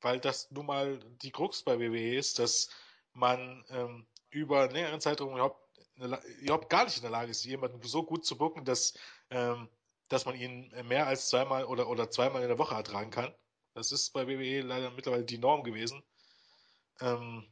Weil 0.00 0.18
das 0.18 0.50
nun 0.50 0.66
mal 0.66 0.98
die 1.22 1.30
Krux 1.30 1.62
bei 1.62 1.78
WWE 1.78 2.16
ist, 2.16 2.40
dass 2.40 2.68
man 3.12 3.64
ähm, 3.68 4.06
über 4.30 4.62
einen 4.62 4.72
längeren 4.72 5.00
Zeitraum 5.00 5.30
überhaupt 5.30 5.61
überhaupt 6.40 6.70
gar 6.70 6.84
nicht 6.84 6.96
in 6.96 7.02
der 7.02 7.10
Lage 7.10 7.30
ist, 7.30 7.44
jemanden 7.44 7.82
so 7.82 8.02
gut 8.02 8.24
zu 8.24 8.36
bucken, 8.36 8.64
dass, 8.64 8.94
ähm, 9.30 9.68
dass 10.08 10.24
man 10.24 10.34
ihn 10.34 10.72
mehr 10.88 11.06
als 11.06 11.28
zweimal 11.28 11.64
oder, 11.64 11.88
oder 11.88 12.10
zweimal 12.10 12.42
in 12.42 12.48
der 12.48 12.58
Woche 12.58 12.74
ertragen 12.74 13.10
kann. 13.10 13.34
Das 13.74 13.92
ist 13.92 14.12
bei 14.12 14.26
WWE 14.26 14.60
leider 14.60 14.90
mittlerweile 14.90 15.24
die 15.24 15.38
Norm 15.38 15.62
gewesen. 15.62 16.02
Ähm, 17.00 17.46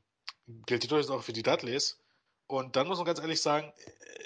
gilt 0.66 0.90
durchaus 0.90 1.10
auch 1.10 1.22
für 1.22 1.32
die 1.32 1.42
Dudleys. 1.42 1.98
Und 2.46 2.76
dann 2.76 2.88
muss 2.88 2.98
man 2.98 3.06
ganz 3.06 3.20
ehrlich 3.20 3.40
sagen, 3.40 3.72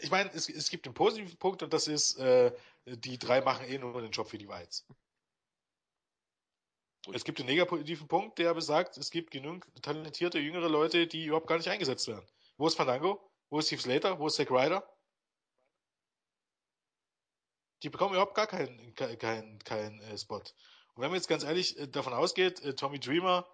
ich 0.00 0.10
meine, 0.10 0.32
es, 0.32 0.48
es 0.48 0.70
gibt 0.70 0.86
einen 0.86 0.94
positiven 0.94 1.36
Punkt 1.36 1.62
und 1.62 1.72
das 1.72 1.86
ist, 1.88 2.18
äh, 2.18 2.52
die 2.86 3.18
drei 3.18 3.42
machen 3.42 3.66
eh 3.68 3.78
nur 3.78 4.00
den 4.00 4.10
Job 4.10 4.28
für 4.28 4.38
die 4.38 4.48
Whites. 4.48 4.86
Es 7.12 7.24
gibt 7.24 7.38
einen 7.38 7.50
negativen 7.50 8.08
Punkt, 8.08 8.38
der 8.38 8.54
besagt, 8.54 8.96
es 8.96 9.10
gibt 9.10 9.30
genügend 9.30 9.66
talentierte 9.82 10.38
jüngere 10.38 10.68
Leute, 10.68 11.06
die 11.06 11.26
überhaupt 11.26 11.46
gar 11.46 11.58
nicht 11.58 11.68
eingesetzt 11.68 12.08
werden. 12.08 12.26
Wo 12.56 12.66
ist 12.66 12.76
Fandango? 12.76 13.20
Wo 13.54 13.60
ist 13.60 13.68
Steve 13.68 13.82
Slater? 13.82 14.18
Wo 14.18 14.26
ist 14.26 14.34
Zack 14.34 14.50
Ryder? 14.50 14.82
Die 17.84 17.88
bekommen 17.88 18.14
überhaupt 18.14 18.34
gar 18.34 18.48
keinen 18.48 18.96
kein, 18.96 19.16
kein, 19.16 19.58
kein 19.60 20.00
äh, 20.00 20.18
Spot. 20.18 20.38
Und 20.38 21.02
wenn 21.02 21.10
man 21.10 21.14
jetzt 21.14 21.28
ganz 21.28 21.44
ehrlich 21.44 21.78
äh, 21.78 21.86
davon 21.86 22.14
ausgeht, 22.14 22.60
äh, 22.62 22.74
Tommy 22.74 22.98
Dreamer, 22.98 23.48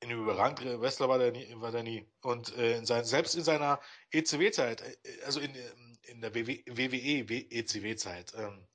in 0.00 0.10
einem 0.10 0.22
überragenden 0.22 0.80
Wrestler 0.80 1.08
war 1.08 1.18
der 1.18 1.30
nie, 1.30 1.46
war 1.60 1.70
der 1.70 1.84
nie. 1.84 2.10
Und 2.22 2.56
äh, 2.56 2.78
in 2.78 2.86
sein, 2.86 3.04
selbst 3.04 3.36
in 3.36 3.44
seiner 3.44 3.80
ECW-Zeit, 4.10 4.80
äh, 4.80 5.22
also 5.24 5.38
in, 5.38 5.54
in 6.06 6.20
der 6.20 6.34
WWE 6.34 7.32
ECW-Zeit, 7.52 8.34
ähm, 8.34 8.66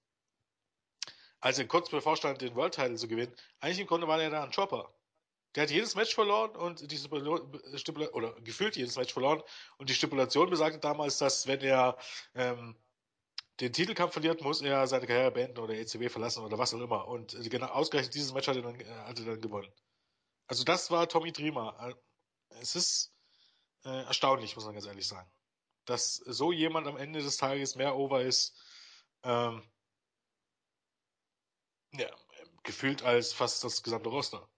als 1.41 1.59
er 1.59 1.67
kurz 1.67 1.89
bevor 1.89 2.15
stand, 2.15 2.39
den 2.39 2.55
World 2.55 2.75
Title 2.75 2.95
zu 2.95 3.09
gewinnen, 3.09 3.35
eigentlich 3.59 3.79
im 3.79 3.87
Grunde 3.87 4.07
war 4.07 4.21
er 4.21 4.29
da 4.29 4.45
ein 4.45 4.51
Chopper. 4.51 4.94
Der 5.55 5.63
hat 5.63 5.71
jedes 5.71 5.95
Match 5.95 6.13
verloren 6.13 6.55
und 6.55 6.91
die 6.91 6.97
Stipulation, 6.97 8.09
oder 8.09 8.33
gefühlt 8.41 8.75
jedes 8.75 8.97
Match 8.97 9.13
verloren. 9.13 9.41
Und 9.77 9.89
die 9.89 9.95
Stipulation 9.95 10.49
besagte 10.49 10.79
damals, 10.79 11.17
dass 11.17 11.47
wenn 11.47 11.61
er 11.61 11.97
ähm, 12.33 12.75
den 13.61 13.71
Titelkampf 13.71 14.13
verliert, 14.13 14.41
muss 14.41 14.61
er 14.61 14.85
seine 14.87 15.07
Karriere 15.07 15.31
beenden 15.31 15.59
oder 15.59 15.73
ECW 15.73 16.09
verlassen 16.09 16.43
oder 16.43 16.57
was 16.57 16.73
auch 16.73 16.81
immer. 16.81 17.07
Und 17.07 17.33
äh, 17.35 17.47
genau 17.47 17.67
ausgerechnet 17.67 18.13
dieses 18.13 18.33
Match 18.33 18.47
hat 18.47 18.57
er 18.57 18.63
dann, 18.63 18.79
äh, 18.79 18.85
hat 18.85 19.17
er 19.19 19.25
dann 19.25 19.41
gewonnen. 19.41 19.71
Also 20.47 20.63
das 20.65 20.91
war 20.91 21.07
Tommy 21.07 21.31
Dreamer. 21.31 21.75
Äh, 21.79 22.59
es 22.61 22.75
ist 22.75 23.13
äh, 23.85 24.03
erstaunlich, 24.03 24.55
muss 24.55 24.65
man 24.65 24.73
ganz 24.73 24.87
ehrlich 24.87 25.07
sagen. 25.07 25.31
Dass 25.85 26.15
so 26.15 26.51
jemand 26.51 26.87
am 26.87 26.97
Ende 26.97 27.21
des 27.21 27.37
Tages 27.37 27.75
mehr 27.75 27.95
over 27.95 28.21
ist, 28.23 28.57
ähm, 29.23 29.63
ja, 31.93 32.09
gefühlt 32.63 33.03
als 33.03 33.31
fast 33.31 33.63
das 33.63 33.83
gesamte 33.83 34.09
Roster. 34.09 34.49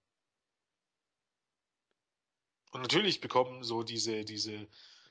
Und 2.77 2.83
natürlich 2.83 3.21
bekommen 3.21 3.63
so 3.63 3.81
diese, 3.81 4.23
diese, 4.23 4.67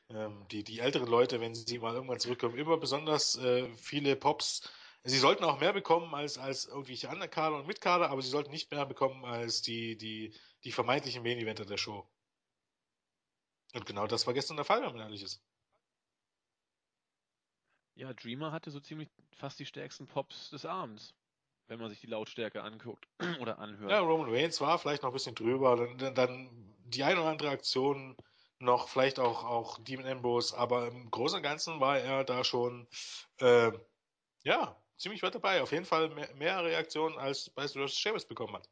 ähm, 0.09 0.47
die, 0.53 0.63
die 0.63 0.79
älteren 0.79 1.09
Leute, 1.09 1.41
wenn 1.41 1.53
sie 1.57 1.81
mal 1.81 1.95
irgendwann 1.95 2.21
zurückkommen, 2.21 2.57
immer 2.57 2.77
besonders 2.77 3.37
äh, 3.39 3.69
viele 3.77 4.15
Pops. 4.15 4.71
Sie 5.03 5.19
sollten 5.19 5.43
auch 5.43 5.59
mehr 5.59 5.73
bekommen 5.73 6.15
als, 6.15 6.39
als 6.39 6.67
irgendwelche 6.67 7.11
anderen 7.11 7.29
Kader 7.29 7.57
und 7.57 7.67
Mitkader, 7.67 8.11
aber 8.11 8.23
sie 8.23 8.29
sollten 8.29 8.53
nicht 8.53 8.71
mehr 8.71 8.87
bekommen 8.87 9.25
als 9.25 9.63
die, 9.63 9.97
die, 9.97 10.33
die 10.63 10.71
vermeintlichen 10.71 11.25
Main-Eventer 11.25 11.65
der 11.65 11.77
Show. 11.77 12.09
Und 13.75 13.85
genau 13.85 14.07
das 14.07 14.29
war 14.29 14.35
gestern 14.35 14.57
der 14.57 14.65
Fall, 14.65 14.81
wenn 14.83 14.93
man 14.93 15.01
ehrlich 15.01 15.25
ist. 15.25 15.43
Ja, 17.97 18.13
Dreamer 18.13 18.53
hatte 18.53 18.71
so 18.71 18.79
ziemlich 18.79 19.09
fast 19.33 19.59
die 19.59 19.67
stärksten 19.67 20.07
Pops 20.07 20.51
des 20.51 20.65
Abends, 20.65 21.17
wenn 21.69 21.81
man 21.81 21.91
sich 21.91 22.01
die 22.01 22.07
Lautstärke 22.07 22.63
anguckt 22.63 23.09
oder 23.41 23.59
anhört. 23.59 23.91
Ja, 23.91 24.01
Roman 24.01 24.31
Reigns 24.31 24.61
war 24.61 24.79
vielleicht 24.79 25.03
noch 25.03 25.11
ein 25.11 25.15
bisschen 25.15 25.35
drüber, 25.35 25.77
dann, 25.77 26.15
dann 26.15 26.75
die 26.85 27.03
eine 27.05 27.21
oder 27.21 27.31
andere 27.31 27.51
Aktion 27.51 28.17
noch, 28.59 28.89
vielleicht 28.89 29.19
auch, 29.19 29.45
auch 29.45 29.79
Demon 29.79 30.07
Ambrose, 30.07 30.57
aber 30.57 30.89
im 30.89 31.11
Großen 31.11 31.39
und 31.39 31.43
Ganzen 31.43 31.81
war 31.81 31.99
er 31.99 32.25
da 32.25 32.43
schon, 32.43 32.87
äh, 33.39 33.73
ja, 34.45 34.81
ziemlich 34.97 35.23
weit 35.23 35.35
dabei. 35.35 35.63
Auf 35.63 35.73
jeden 35.73 35.85
Fall 35.85 36.09
mehr, 36.11 36.35
mehr 36.35 36.65
Reaktionen 36.65 37.19
als 37.19 37.51
bei 37.51 37.67
Sheamus 37.69 38.25
bekommen 38.25 38.55
hat. 38.55 38.69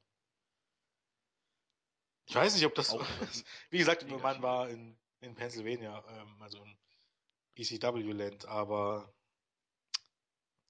Ich 2.27 2.35
weiß 2.35 2.55
nicht, 2.55 2.65
ob 2.65 2.75
das, 2.75 2.91
auch, 2.91 3.05
wie 3.71 3.79
gesagt, 3.79 4.09
mein 4.09 4.21
Mann 4.21 4.43
war 4.43 4.71
in, 4.71 4.97
in 5.21 5.35
Pennsylvania, 5.35 6.03
ähm, 6.09 6.41
also 6.41 6.63
im 6.63 6.77
ECW-Land, 7.57 8.47
aber 8.47 9.13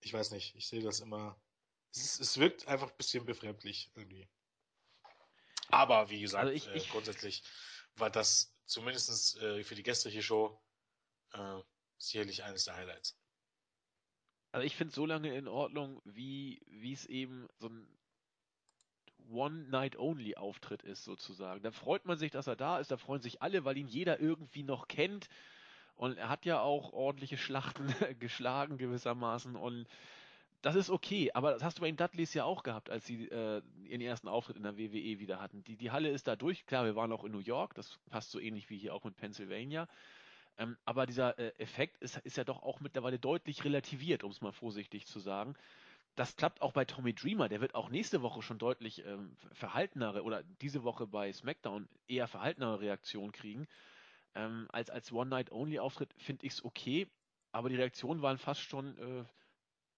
ich 0.00 0.12
weiß 0.12 0.32
nicht, 0.32 0.54
ich 0.56 0.66
sehe 0.66 0.82
das 0.82 1.00
immer, 1.00 1.36
es, 1.96 2.20
es 2.20 2.38
wirkt 2.38 2.68
einfach 2.68 2.90
ein 2.90 2.96
bisschen 2.96 3.24
befremdlich 3.24 3.90
irgendwie. 3.94 4.28
Aber 5.68 6.10
wie 6.10 6.20
gesagt, 6.20 6.44
also 6.44 6.54
ich, 6.54 6.68
äh, 6.68 6.76
ich, 6.76 6.90
grundsätzlich 6.90 7.42
war 7.96 8.10
das 8.10 8.54
zumindest 8.66 9.36
äh, 9.38 9.62
für 9.64 9.74
die 9.74 9.82
gestrige 9.82 10.22
Show 10.22 10.60
äh, 11.32 11.60
sicherlich 11.98 12.44
eines 12.44 12.64
der 12.64 12.76
Highlights. 12.76 13.18
Also 14.52 14.66
ich 14.66 14.76
finde 14.76 14.90
es 14.90 14.94
so 14.94 15.06
lange 15.06 15.34
in 15.36 15.48
Ordnung, 15.48 16.00
wie 16.04 16.60
es 16.92 17.06
eben 17.06 17.48
so 17.58 17.68
ein 17.68 17.88
One-Night-Only-Auftritt 19.30 20.82
ist, 20.82 21.04
sozusagen. 21.04 21.62
Da 21.62 21.72
freut 21.72 22.04
man 22.04 22.18
sich, 22.18 22.30
dass 22.30 22.46
er 22.46 22.56
da 22.56 22.78
ist, 22.78 22.90
da 22.90 22.96
freuen 22.96 23.22
sich 23.22 23.42
alle, 23.42 23.64
weil 23.64 23.76
ihn 23.76 23.88
jeder 23.88 24.20
irgendwie 24.20 24.62
noch 24.62 24.86
kennt. 24.86 25.28
Und 25.96 26.18
er 26.18 26.28
hat 26.28 26.44
ja 26.44 26.60
auch 26.60 26.92
ordentliche 26.92 27.38
Schlachten 27.38 27.86
geschlagen 28.20 28.78
gewissermaßen. 28.78 29.56
Und 29.56 29.88
das 30.64 30.76
ist 30.76 30.88
okay, 30.88 31.30
aber 31.34 31.52
das 31.52 31.62
hast 31.62 31.76
du 31.76 31.82
bei 31.82 31.88
den 31.88 31.98
Dudleys 31.98 32.32
ja 32.32 32.44
auch 32.44 32.62
gehabt, 32.62 32.88
als 32.88 33.04
sie 33.04 33.28
äh, 33.28 33.60
ihren 33.84 34.00
ersten 34.00 34.28
Auftritt 34.28 34.56
in 34.56 34.62
der 34.62 34.78
WWE 34.78 35.18
wieder 35.18 35.38
hatten. 35.38 35.62
Die, 35.64 35.76
die 35.76 35.90
Halle 35.90 36.08
ist 36.08 36.26
da 36.26 36.36
durch, 36.36 36.64
klar, 36.64 36.86
wir 36.86 36.96
waren 36.96 37.12
auch 37.12 37.24
in 37.24 37.32
New 37.32 37.40
York, 37.40 37.74
das 37.74 37.98
passt 38.08 38.30
so 38.30 38.40
ähnlich 38.40 38.70
wie 38.70 38.78
hier 38.78 38.94
auch 38.94 39.04
mit 39.04 39.14
Pennsylvania. 39.16 39.86
Ähm, 40.56 40.78
aber 40.86 41.04
dieser 41.04 41.38
äh, 41.38 41.52
Effekt 41.58 41.98
ist, 41.98 42.16
ist 42.18 42.38
ja 42.38 42.44
doch 42.44 42.62
auch 42.62 42.80
mittlerweile 42.80 43.18
deutlich 43.18 43.62
relativiert, 43.64 44.24
um 44.24 44.30
es 44.30 44.40
mal 44.40 44.52
vorsichtig 44.52 45.06
zu 45.06 45.20
sagen. 45.20 45.54
Das 46.14 46.36
klappt 46.36 46.62
auch 46.62 46.72
bei 46.72 46.86
Tommy 46.86 47.12
Dreamer, 47.12 47.50
der 47.50 47.60
wird 47.60 47.74
auch 47.74 47.90
nächste 47.90 48.22
Woche 48.22 48.40
schon 48.40 48.56
deutlich 48.56 49.04
ähm, 49.04 49.36
verhaltenere 49.52 50.22
oder 50.22 50.44
diese 50.62 50.82
Woche 50.82 51.06
bei 51.06 51.30
SmackDown 51.30 51.88
eher 52.06 52.26
verhaltenere 52.26 52.80
Reaktionen 52.80 53.32
kriegen. 53.32 53.66
Ähm, 54.34 54.66
als 54.70 54.88
als 54.88 55.12
One-Night-Only-Auftritt 55.12 56.14
finde 56.16 56.46
ich 56.46 56.54
es 56.54 56.64
okay, 56.64 57.06
aber 57.52 57.68
die 57.68 57.76
Reaktionen 57.76 58.22
waren 58.22 58.38
fast 58.38 58.62
schon 58.62 58.96
äh, 58.96 59.24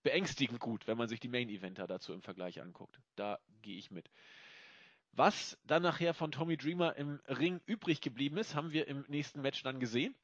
beängstigend 0.07 0.61
gut, 0.61 0.87
wenn 0.87 0.97
man 0.97 1.09
sich 1.09 1.19
die 1.19 1.27
Main-Eventer 1.27 1.89
dazu 1.89 2.13
im 2.13 2.23
Vergleich 2.23 2.63
anguckt. 2.63 3.01
Da 3.17 3.41
gehe 3.63 3.77
ich 3.77 3.91
mit. 3.91 4.09
Was 5.11 5.59
dann 5.65 5.83
nachher 5.83 6.15
von 6.15 6.31
Tommy 6.31 6.57
Dreamer 6.57 6.95
im 6.95 7.19
Ring 7.27 7.61
übrig 7.67 8.01
geblieben 8.01 8.37
ist, 8.37 8.55
haben 8.55 8.71
wir 8.71 8.87
im 8.87 9.05
nächsten 9.09 9.43
Match 9.43 9.65
dann 9.65 9.81
gesehen. 9.81 10.15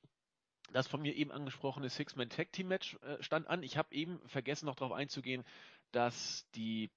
das 0.72 0.87
von 0.87 1.03
mir 1.03 1.16
eben 1.16 1.33
angesprochene 1.33 1.89
Six-Man-Tag-Team-Match 1.89 2.95
äh, 3.03 3.20
stand 3.20 3.49
an. 3.49 3.64
Ich 3.64 3.76
habe 3.76 3.93
eben 3.93 4.20
vergessen, 4.28 4.66
noch 4.66 4.76
darauf 4.76 4.93
einzugehen, 4.93 5.45
dass 5.91 6.49
die 6.55 6.89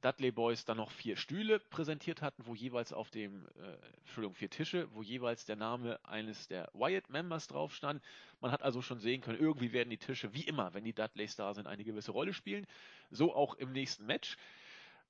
Dudley 0.00 0.30
Boys 0.30 0.64
dann 0.64 0.78
noch 0.78 0.90
vier 0.90 1.16
Stühle 1.16 1.60
präsentiert 1.60 2.22
hatten, 2.22 2.46
wo 2.46 2.54
jeweils 2.54 2.92
auf 2.92 3.10
dem, 3.10 3.46
äh, 3.56 3.76
Entschuldigung, 3.98 4.34
vier 4.34 4.50
Tische, 4.50 4.88
wo 4.92 5.02
jeweils 5.02 5.44
der 5.44 5.56
Name 5.56 6.00
eines 6.04 6.48
der 6.48 6.70
Wyatt-Members 6.74 7.48
drauf 7.48 7.74
stand. 7.74 8.02
Man 8.40 8.50
hat 8.50 8.62
also 8.62 8.82
schon 8.82 8.98
sehen 8.98 9.20
können, 9.20 9.38
irgendwie 9.38 9.72
werden 9.72 9.90
die 9.90 9.98
Tische, 9.98 10.34
wie 10.34 10.42
immer, 10.42 10.74
wenn 10.74 10.84
die 10.84 10.92
Dudleys 10.92 11.36
da 11.36 11.54
sind, 11.54 11.66
eine 11.66 11.84
gewisse 11.84 12.12
Rolle 12.12 12.32
spielen. 12.32 12.66
So 13.10 13.34
auch 13.34 13.54
im 13.54 13.72
nächsten 13.72 14.06
Match. 14.06 14.36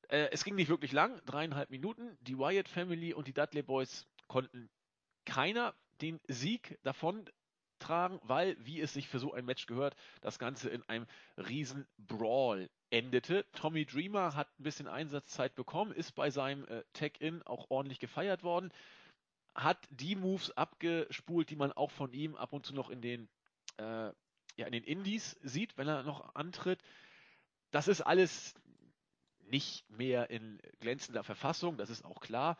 Äh, 0.08 0.28
es 0.32 0.44
ging 0.44 0.56
nicht 0.56 0.68
wirklich 0.68 0.92
lang, 0.92 1.20
dreieinhalb 1.24 1.70
Minuten. 1.70 2.16
Die 2.20 2.38
Wyatt 2.38 2.68
Family 2.68 3.14
und 3.14 3.28
die 3.28 3.32
Dudley 3.32 3.62
Boys 3.62 4.06
konnten 4.26 4.68
keiner 5.24 5.74
den 6.00 6.20
Sieg 6.26 6.78
davon 6.82 7.24
tragen, 7.82 8.20
weil, 8.22 8.56
wie 8.64 8.80
es 8.80 8.92
sich 8.92 9.08
für 9.08 9.18
so 9.18 9.32
ein 9.32 9.44
Match 9.44 9.66
gehört, 9.66 9.96
das 10.20 10.38
Ganze 10.38 10.70
in 10.70 10.82
einem 10.88 11.06
riesen 11.36 11.86
Brawl 11.98 12.70
endete. 12.90 13.44
Tommy 13.52 13.84
Dreamer 13.84 14.34
hat 14.34 14.48
ein 14.58 14.62
bisschen 14.62 14.88
Einsatzzeit 14.88 15.54
bekommen, 15.54 15.92
ist 15.92 16.14
bei 16.14 16.30
seinem 16.30 16.64
äh, 16.66 16.84
Tag-In 16.92 17.42
auch 17.42 17.70
ordentlich 17.70 17.98
gefeiert 17.98 18.42
worden, 18.42 18.72
hat 19.54 19.78
die 19.90 20.16
Moves 20.16 20.50
abgespult, 20.56 21.50
die 21.50 21.56
man 21.56 21.72
auch 21.72 21.90
von 21.90 22.12
ihm 22.12 22.36
ab 22.36 22.52
und 22.52 22.64
zu 22.64 22.74
noch 22.74 22.90
in 22.90 23.00
den, 23.00 23.28
äh, 23.78 24.12
ja, 24.56 24.66
in 24.66 24.72
den 24.72 24.84
Indies 24.84 25.38
sieht, 25.42 25.76
wenn 25.76 25.88
er 25.88 26.02
noch 26.02 26.34
antritt. 26.34 26.82
Das 27.70 27.88
ist 27.88 28.00
alles 28.00 28.54
nicht 29.40 29.88
mehr 29.90 30.30
in 30.30 30.60
glänzender 30.80 31.24
Verfassung, 31.24 31.76
das 31.76 31.90
ist 31.90 32.04
auch 32.04 32.20
klar. 32.20 32.56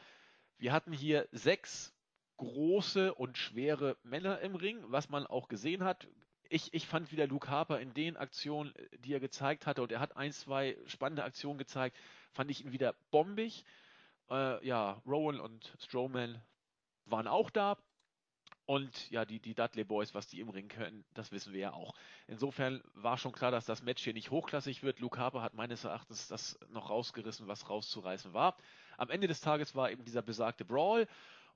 Wir 0.59 0.73
hatten 0.73 0.93
hier 0.93 1.29
sechs 1.33 1.95
große 2.43 3.15
und 3.15 3.39
schwere 3.39 3.97
Männer 4.03 4.41
im 4.41 4.57
Ring, 4.57 4.83
was 4.89 5.09
man 5.09 5.27
auch 5.27 5.49
gesehen 5.49 5.85
hat. 5.85 6.09
Ich, 6.49 6.75
ich 6.75 6.87
fand 6.87 7.13
wieder 7.13 7.27
Luke 7.29 7.49
Harper 7.49 7.81
in 7.81 7.95
den 7.95 8.17
Aktionen, 8.17 8.75
die 8.99 9.15
er 9.15 9.21
gezeigt 9.21 9.67
hatte, 9.67 9.83
und 9.83 9.93
er 9.93 10.01
hat 10.01 10.17
ein, 10.17 10.33
zwei 10.33 10.77
spannende 10.87 11.25
Aktionen 11.25 11.57
gezeigt, 11.57 11.97
fand 12.33 12.51
ich 12.51 12.65
ihn 12.65 12.73
wieder 12.73 12.95
bombig. 13.11 13.65
Äh, 14.29 14.67
ja, 14.67 15.01
Rowan 15.07 15.39
und 15.41 15.73
Strowman 15.79 16.43
waren 17.07 17.29
auch 17.29 17.49
da. 17.49 17.79
Und 18.67 19.11
ja, 19.11 19.25
die, 19.25 19.41
die 19.41 19.55
Dudley 19.55 19.85
Boys, 19.85 20.15
was 20.15 20.29
die 20.29 20.41
im 20.41 20.49
Ring 20.49 20.69
können, 20.69 21.05
das 21.15 21.33
wissen 21.33 21.53
wir 21.53 21.61
ja 21.61 21.73
auch. 21.73 21.95
Insofern 22.27 22.83
war 22.95 23.19
schon 23.19 23.33
klar, 23.33 23.51
dass 23.51 23.67
das 23.67 23.83
Match 23.83 24.03
hier 24.03 24.15
nicht 24.15 24.31
hochklassig 24.31 24.83
wird. 24.83 25.01
Luke 25.01 25.19
Harper 25.19 25.43
hat 25.43 25.55
meines 25.55 25.85
Erachtens 25.85 26.29
das 26.29 26.59
noch 26.71 26.91
rausgerissen, 26.91 27.49
was 27.49 27.69
rauszureißen 27.69 28.33
war. 28.33 28.57
Am 28.97 29.11
Ende 29.11 29.27
des 29.27 29.41
Tages 29.41 29.75
war 29.75 29.91
eben 29.91 30.05
dieser 30.05 30.23
besagte 30.23 30.65
Brawl. 30.65 31.07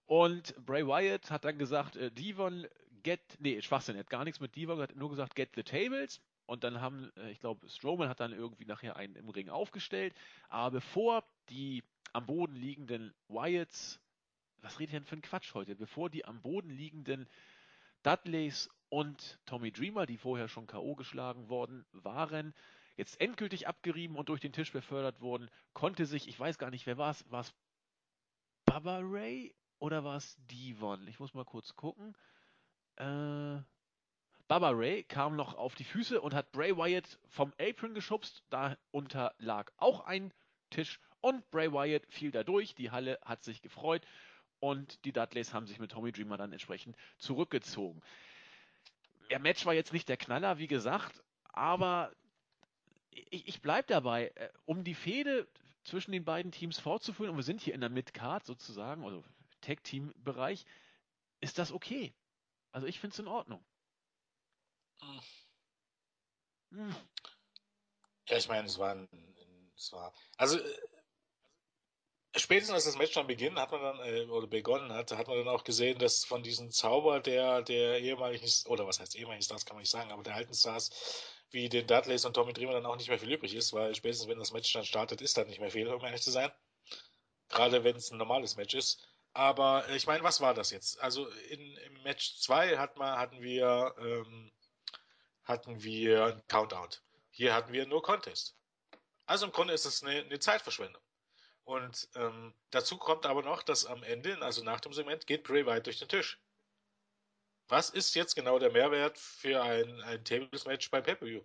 Und 0.07 0.55
Bray 0.65 0.87
Wyatt 0.87 1.31
hat 1.31 1.45
dann 1.45 1.59
gesagt, 1.59 1.97
äh, 1.97 2.11
Devon, 2.11 2.67
get, 3.03 3.21
nee, 3.41 3.61
Schwachsinn, 3.61 3.97
er 3.97 4.01
hat 4.01 4.11
gar 4.11 4.25
nichts 4.25 4.41
mit 4.41 4.57
Devon, 4.57 4.81
hat 4.81 4.97
nur 4.97 5.11
gesagt, 5.11 5.35
get 5.35 5.51
the 5.55 5.63
tables. 5.63 6.21
Und 6.47 6.63
dann 6.63 6.81
haben, 6.81 7.13
äh, 7.17 7.31
ich 7.31 7.41
glaube, 7.41 7.69
Strowman 7.69 8.09
hat 8.09 8.21
dann 8.21 8.33
irgendwie 8.33 8.65
nachher 8.65 8.97
einen 8.97 9.17
im 9.17 9.29
Ring 9.29 9.49
aufgestellt. 9.49 10.15
Aber 10.49 10.71
bevor 10.73 11.25
die 11.49 11.83
am 12.13 12.27
Boden 12.27 12.55
liegenden 12.55 13.13
Wyatts, 13.29 14.01
was 14.63 14.79
redet 14.79 14.95
denn 14.95 15.05
für 15.05 15.17
ein 15.17 15.23
Quatsch 15.23 15.55
heute? 15.55 15.75
Bevor 15.75 16.09
die 16.09 16.25
am 16.25 16.41
Boden 16.41 16.71
liegenden 16.71 17.29
Dudleys 18.03 18.71
und 18.89 19.41
Tommy 19.45 19.73
Dreamer, 19.73 20.07
die 20.07 20.17
vorher 20.17 20.49
schon 20.49 20.69
K.O. 20.69 20.95
geschlagen 20.95 21.49
worden 21.49 21.85
waren, 21.93 22.55
jetzt 22.97 23.21
endgültig 23.21 23.67
abgerieben 23.67 24.17
und 24.17 24.29
durch 24.29 24.41
den 24.41 24.53
Tisch 24.53 24.73
befördert 24.73 25.21
wurden, 25.21 25.51
konnte 25.73 26.07
sich, 26.07 26.29
ich 26.29 26.39
weiß 26.39 26.59
gar 26.59 26.71
nicht, 26.71 26.87
wer 26.87 26.97
war 26.97 27.11
es, 27.11 27.31
war 27.31 27.41
es 27.41 27.53
Baba 28.65 29.01
Ray 29.03 29.55
oder 29.79 30.05
war 30.05 30.17
es 30.17 30.37
Devon? 30.51 31.07
Ich 31.09 31.19
muss 31.21 31.35
mal 31.35 31.45
kurz 31.45 31.75
gucken. 31.77 32.17
Äh, 32.97 33.59
Baba 34.49 34.71
Ray 34.71 35.03
kam 35.03 35.37
noch 35.37 35.55
auf 35.55 35.75
die 35.75 35.85
Füße 35.85 36.21
und 36.21 36.35
hat 36.35 36.53
Bray 36.53 36.77
Wyatt 36.77 37.19
vom 37.29 37.53
Apron 37.59 37.95
geschubst. 37.95 38.45
Darunter 38.51 39.35
lag 39.39 39.73
auch 39.77 40.01
ein 40.01 40.33
Tisch 40.71 41.01
und 41.21 41.51
Bray 41.51 41.73
Wyatt 41.73 42.07
fiel 42.09 42.31
da 42.31 42.45
durch. 42.45 42.75
Die 42.75 42.91
Halle 42.91 43.19
hat 43.25 43.43
sich 43.43 43.61
gefreut 43.61 44.07
und 44.61 45.05
die 45.05 45.13
Dudleys 45.13 45.53
haben 45.53 45.67
sich 45.67 45.79
mit 45.79 45.91
Tommy 45.91 46.13
Dreamer 46.13 46.37
dann 46.37 46.53
entsprechend 46.53 46.97
zurückgezogen. 47.19 48.01
Der 49.31 49.41
Match 49.41 49.67
war 49.67 49.75
jetzt 49.75 49.93
nicht 49.93 50.09
der 50.09 50.17
Knaller, 50.17 50.59
wie 50.59 50.69
gesagt, 50.69 51.23
aber 51.45 52.13
ich, 53.11 53.49
ich 53.49 53.63
bleibe 53.63 53.89
dabei. 53.89 54.33
Äh, 54.37 54.51
um 54.65 54.85
die 54.85 54.95
Fehde 54.95 55.49
zwischen 55.83 56.13
den 56.13 56.25
beiden 56.25 56.53
Teams 56.53 56.79
fortzuführen, 56.79 57.31
und 57.31 57.37
wir 57.37 57.45
sind 57.45 57.61
hier 57.61 57.75
in 57.75 57.81
der 57.81 57.91
Midcard 57.91 58.45
sozusagen, 58.45 59.05
also 59.05 59.25
Tag-Team-Bereich, 59.61 60.65
ist 61.41 61.59
das 61.59 61.73
okay. 61.73 62.15
Also 62.73 62.87
ich 62.87 63.01
finde 63.01 63.15
es 63.15 63.19
in 63.19 63.29
Ordnung. 63.29 63.65
Hm. 66.71 66.95
Ja, 68.29 68.37
ich 68.37 68.49
meine, 68.49 68.67
es 68.67 68.79
war, 68.79 68.97
war, 69.93 70.13
also 70.37 70.59
äh, 70.59 70.79
spätestens 72.35 72.75
als 72.75 72.85
das 72.85 72.97
Match 72.97 73.15
dann 73.15 73.27
beginnt, 73.27 73.59
hat 73.59 73.71
man 73.71 73.81
dann, 73.81 74.01
äh, 74.01 74.25
oder 74.27 74.47
begonnen 74.47 74.93
hat, 74.93 75.13
hat 75.13 75.29
man 75.29 75.39
dann 75.39 75.49
auch 75.49 75.65
gesehen, 75.65 75.99
dass 75.99 76.25
von 76.25 76.43
diesem 76.43 76.71
Zauber 76.71 77.21
der, 77.21 77.63
der 77.63 78.01
ehemaligen, 78.01 78.49
oder 78.67 78.87
was 78.87 79.01
heißt 79.01 79.15
ehemaligen 79.17 79.43
Stars, 79.43 79.65
kann 79.65 79.77
man 79.77 79.83
nicht 79.83 79.91
sagen, 79.91 80.11
aber 80.11 80.23
der 80.23 80.35
alten 80.35 80.55
Stars, 80.55 80.91
wie 81.51 81.69
den 81.69 81.87
Dudleys 81.87 82.25
und 82.25 82.35
Tommy 82.35 82.53
Dreamer 82.53 82.73
dann 82.73 82.87
auch 82.87 82.97
nicht 82.97 83.09
mehr 83.09 83.19
viel 83.19 83.33
übrig 83.33 83.55
ist, 83.55 83.73
weil 83.73 83.95
spätestens 83.95 84.29
wenn 84.29 84.39
das 84.39 84.53
Match 84.53 84.73
dann 84.73 84.85
startet, 84.85 85.21
ist 85.21 85.37
dann 85.37 85.47
nicht 85.47 85.61
mehr 85.61 85.71
viel, 85.71 85.89
um 85.89 86.05
ehrlich 86.05 86.23
zu 86.23 86.31
sein. 86.31 86.51
Gerade 87.49 87.85
wenn 87.85 87.97
es 87.97 88.11
ein 88.11 88.19
normales 88.19 88.57
Match 88.57 88.75
ist. 88.75 89.07
Aber 89.37 89.87
äh, 89.89 89.97
ich 89.97 90.07
meine, 90.07 90.25
was 90.25 90.41
war 90.41 90.55
das 90.55 90.71
jetzt? 90.71 90.99
Also 91.03 91.29
in, 91.29 91.77
im 91.77 92.03
Match 92.05 92.39
2 92.41 92.79
hat 92.79 92.99
hatten 92.99 93.43
wir 93.43 93.95
ähm, 93.99 94.51
hatten 95.45 95.83
wir 95.83 96.25
ein 96.25 96.49
Countout. 96.49 97.01
Hier 97.31 97.53
hatten 97.53 97.71
wir 97.71 97.87
nur 97.87 98.03
Contest. 98.03 98.57
Also 99.27 99.45
im 99.45 99.53
Grunde 99.53 99.75
ist 99.75 99.85
es 99.85 100.03
eine, 100.03 100.21
eine 100.23 100.39
Zeitverschwendung. 100.39 101.03
Und 101.65 102.09
ähm, 102.15 102.55
dazu 102.71 102.97
kommt 102.97 103.27
aber 103.27 103.43
noch, 103.43 103.63
dass 103.63 103.85
am 103.85 104.03
Ende, 104.05 104.41
also 104.41 104.65
nach 104.65 104.81
dem 104.81 104.95
Segment, 104.95 105.27
geht 105.27 105.45
Bray 105.45 105.67
Wyatt 105.67 105.85
durch 105.85 105.99
den 105.99 106.09
Tisch. 106.09 106.41
Was 107.69 107.91
ist 107.91 108.15
jetzt 108.15 108.37
genau 108.37 108.59
der 108.59 108.73
Mehrwert 108.73 109.19
für 109.19 109.63
ein, 109.63 110.01
ein 110.03 110.25
Tables-Match 110.25 110.91
beim 110.91 111.03
Pay-Per-View? 111.03 111.43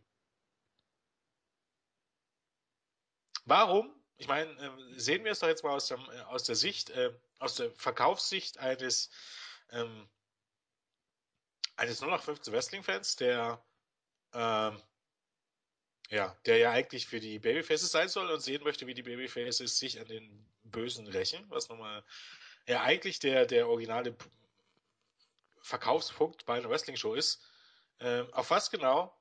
Warum 3.44 4.02
ich 4.22 4.28
meine, 4.28 4.52
ähm, 4.60 5.00
sehen 5.00 5.24
wir 5.24 5.32
es 5.32 5.40
doch 5.40 5.48
jetzt 5.48 5.64
mal 5.64 5.72
aus, 5.72 5.88
dem, 5.88 6.00
äh, 6.12 6.22
aus 6.22 6.44
der 6.44 6.56
Sicht, 6.56 6.92
äh, 6.92 7.12
aus 7.42 7.56
der 7.56 7.72
Verkaufssicht 7.72 8.60
eines, 8.60 9.10
ähm, 9.72 10.08
eines 11.76 12.00
0815 12.02 12.54
Wrestling-Fans, 12.54 13.16
der, 13.16 13.64
ähm, 14.34 14.82
ja, 16.10 16.38
der 16.46 16.58
ja 16.58 16.72
eigentlich 16.72 17.08
für 17.08 17.20
die 17.20 17.40
Babyfaces 17.40 17.92
sein 17.92 18.10
soll 18.10 18.30
und 18.30 18.42
sehen 18.42 18.64
möchte, 18.64 18.86
wie 18.86 18.94
die 18.94 19.04
Babyfaces 19.04 19.80
sich 19.80 20.00
an 20.00 20.08
den 20.08 20.46
Bösen 20.64 21.08
rächen, 21.08 21.44
was 21.50 21.70
nochmal 21.70 22.04
ja 22.68 22.82
eigentlich 22.82 23.20
der, 23.20 23.46
der 23.46 23.68
originale 23.68 24.16
Verkaufspunkt 25.62 26.46
bei 26.46 26.58
einer 26.58 26.70
Wrestling-Show 26.70 27.16
ist. 27.16 27.42
Ähm, 28.00 28.32
auf 28.34 28.50
was 28.52 28.70
genau 28.70 29.16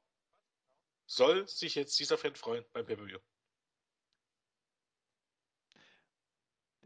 soll 1.06 1.48
sich 1.48 1.74
jetzt 1.74 1.98
dieser 1.98 2.18
Fan 2.18 2.34
freuen 2.34 2.64
beim 2.72 2.84
Pay-Per-View? 2.84 3.18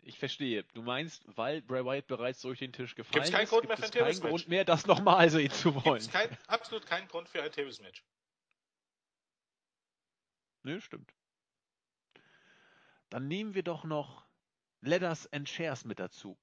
Ich 0.07 0.19
verstehe. 0.19 0.65
Du 0.75 0.83
meinst, 0.83 1.25
weil 1.37 1.63
Bray 1.63 1.85
Wyatt 1.85 2.07
bereits 2.07 2.41
durch 2.41 2.59
den 2.59 2.73
Tisch 2.73 2.95
gefallen 2.95 3.25
Gibt's 3.25 3.31
keinen 3.31 3.45
ist, 3.45 3.51
Grund 3.51 3.63
gibt 3.63 3.71
mehr 3.71 3.77
für 3.79 3.85
es 3.85 3.91
ein 3.91 3.93
keinen 3.93 4.01
Tables-Match. 4.03 4.31
Grund 4.31 4.49
mehr, 4.49 4.65
das 4.65 4.87
nochmal 4.87 5.31
sehen 5.31 5.51
zu 5.51 5.75
wollen. 5.75 6.01
Gibt's 6.01 6.11
kein, 6.11 6.39
absolut 6.47 6.87
keinen 6.87 7.09
Grund 7.09 7.29
für 7.29 7.43
ein 7.43 7.51
Tables-Match. 7.51 8.05
Nö, 10.63 10.81
stimmt. 10.81 11.13
Dann 13.11 13.29
nehmen 13.29 13.55
wir 13.55 13.63
doch 13.63 13.85
noch 13.85 14.25
Letters 14.81 15.31
and 15.33 15.49
Shares 15.49 15.85
mit 15.85 15.99
dazu. 15.99 16.39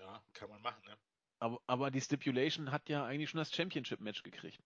Ja, 0.00 0.22
kann 0.32 0.48
man 0.48 0.60
machen, 0.62 0.82
ne? 0.86 0.96
Aber, 1.38 1.60
aber 1.66 1.90
die 1.90 2.00
Stipulation 2.00 2.70
hat 2.70 2.88
ja 2.88 3.04
eigentlich 3.04 3.30
schon 3.30 3.38
das 3.38 3.52
Championship-Match 3.54 4.22
gekriegt. 4.22 4.62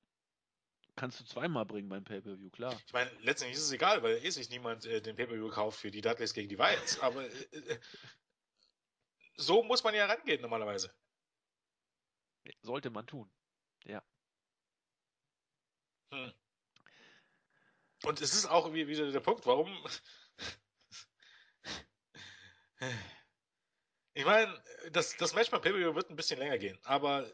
Kannst 0.97 1.21
du 1.21 1.25
zweimal 1.25 1.67
bringen 1.67 1.91
beim 1.91 2.05
Pay-Per-View, 2.05 2.49
klar. 2.51 2.75
Ich 2.87 2.93
meine, 2.95 3.11
letztendlich 3.21 3.59
ist 3.59 3.65
es 3.67 3.73
egal, 3.73 4.03
weil 4.03 4.17
eh 4.25 4.31
sich 4.31 4.49
niemand 4.49 4.87
äh, 4.87 5.03
den 5.03 5.15
Pay-Per-View 5.15 5.51
kauft 5.51 5.79
für 5.79 5.91
die 5.91 6.01
Dudleys 6.01 6.33
gegen 6.33 6.49
die 6.49 6.59
Wyatts, 6.59 6.99
aber 7.01 7.23
äh, 7.25 7.57
äh, 7.59 7.81
so 9.37 9.63
muss 9.63 9.85
man 9.85 9.95
ja 9.95 10.07
rangehen 10.07 10.41
normalerweise. 10.41 10.91
Sollte 12.63 12.89
man 12.91 13.07
tun. 13.07 13.31
Ja. 13.85 14.03
Hm. 16.13 16.33
Und 18.05 18.21
es 18.23 18.33
ist 18.35 18.47
auch 18.47 18.73
wie- 18.73 18.87
wieder 18.89 19.11
der 19.13 19.21
Punkt, 19.21 19.45
warum. 19.47 19.71
Ich 24.15 24.25
meine, 24.25 24.63
das, 24.93 25.17
das 25.17 25.35
Match 25.35 25.51
beim 25.51 25.61
Pay-Per-View 25.61 25.95
wird 25.95 26.09
ein 26.11 26.17
bisschen 26.17 26.39
länger 26.39 26.57
gehen, 26.59 26.79
aber 26.85 27.31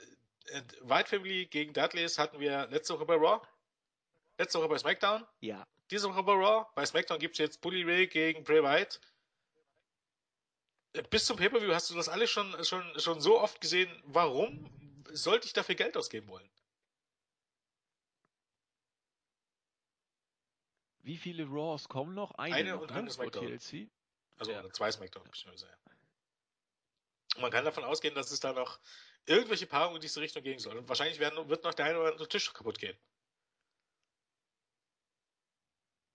White 0.82 1.08
Family 1.08 1.46
gegen 1.46 1.72
Dudleys 1.72 2.18
hatten 2.18 2.38
wir 2.40 2.66
letzte 2.68 2.94
Woche 2.94 3.06
bei 3.06 3.14
Raw, 3.14 3.40
letzte 4.38 4.58
Woche 4.58 4.68
bei 4.68 4.78
SmackDown, 4.78 5.26
Ja. 5.40 5.66
diese 5.90 6.08
Woche 6.10 6.22
bei 6.22 6.32
Raw. 6.32 6.66
Bei 6.74 6.84
SmackDown 6.84 7.18
gibt 7.18 7.34
es 7.34 7.38
jetzt 7.38 7.60
Bully 7.60 7.82
Ray 7.84 8.06
gegen 8.08 8.42
Bray 8.44 8.62
Wyatt. 8.62 9.00
Äh, 10.94 11.02
Bis 11.04 11.26
zum 11.26 11.36
Pay-Per-View 11.36 11.72
hast 11.72 11.90
du 11.90 11.94
das 11.94 12.08
alles 12.08 12.30
schon, 12.30 12.64
schon, 12.64 12.98
schon 12.98 13.20
so 13.20 13.40
oft 13.40 13.60
gesehen. 13.60 13.90
Warum 14.04 14.70
sollte 15.10 15.46
ich 15.46 15.52
dafür 15.52 15.74
Geld 15.74 15.96
ausgeben 15.96 16.28
wollen? 16.28 16.48
Wie 21.02 21.16
viele 21.16 21.44
Raws 21.48 21.88
kommen 21.88 22.14
noch? 22.14 22.32
Eine, 22.32 22.54
eine 22.54 22.70
noch, 22.72 22.82
und 22.82 22.90
ne? 22.90 22.96
eine 22.96 23.10
SmackDown. 23.10 23.46
TLC. 23.58 23.90
Also 24.38 24.52
Ja. 24.52 24.70
zwei 24.72 24.90
SmackDown. 24.92 25.26
Und 27.34 27.40
man 27.42 27.50
kann 27.50 27.64
davon 27.64 27.84
ausgehen, 27.84 28.14
dass 28.14 28.30
es 28.30 28.40
da 28.40 28.52
noch 28.52 28.78
irgendwelche 29.26 29.66
Paarungen 29.66 29.96
in 29.96 30.02
diese 30.02 30.20
Richtung 30.20 30.42
gehen 30.42 30.58
soll. 30.58 30.76
Und 30.76 30.88
wahrscheinlich 30.88 31.18
werden, 31.18 31.48
wird 31.48 31.64
noch 31.64 31.74
der 31.74 31.86
eine 31.86 31.98
oder 31.98 32.12
andere 32.12 32.28
Tisch 32.28 32.52
kaputt 32.52 32.78
gehen. 32.78 32.96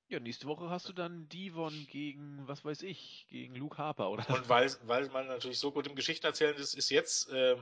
Ja, 0.10 0.22
nächste 0.22 0.48
Woche 0.48 0.70
hast 0.70 0.88
du 0.88 0.94
dann 0.94 1.28
Devon 1.28 1.86
gegen, 1.88 2.48
was 2.48 2.64
weiß 2.64 2.82
ich, 2.84 3.28
gegen 3.30 3.56
Luke 3.56 3.78
Harper, 3.78 4.10
oder? 4.10 4.30
Und 4.30 4.48
weil, 4.48 4.74
weil 4.84 5.10
man 5.10 5.28
natürlich 5.28 5.60
so 5.60 5.72
gut 5.72 5.86
im 5.86 5.96
Geschichten 5.96 6.26
erzählen 6.26 6.56
ist, 6.56 6.76
ist 6.76 6.90
jetzt 6.90 7.30
äh, 7.30 7.58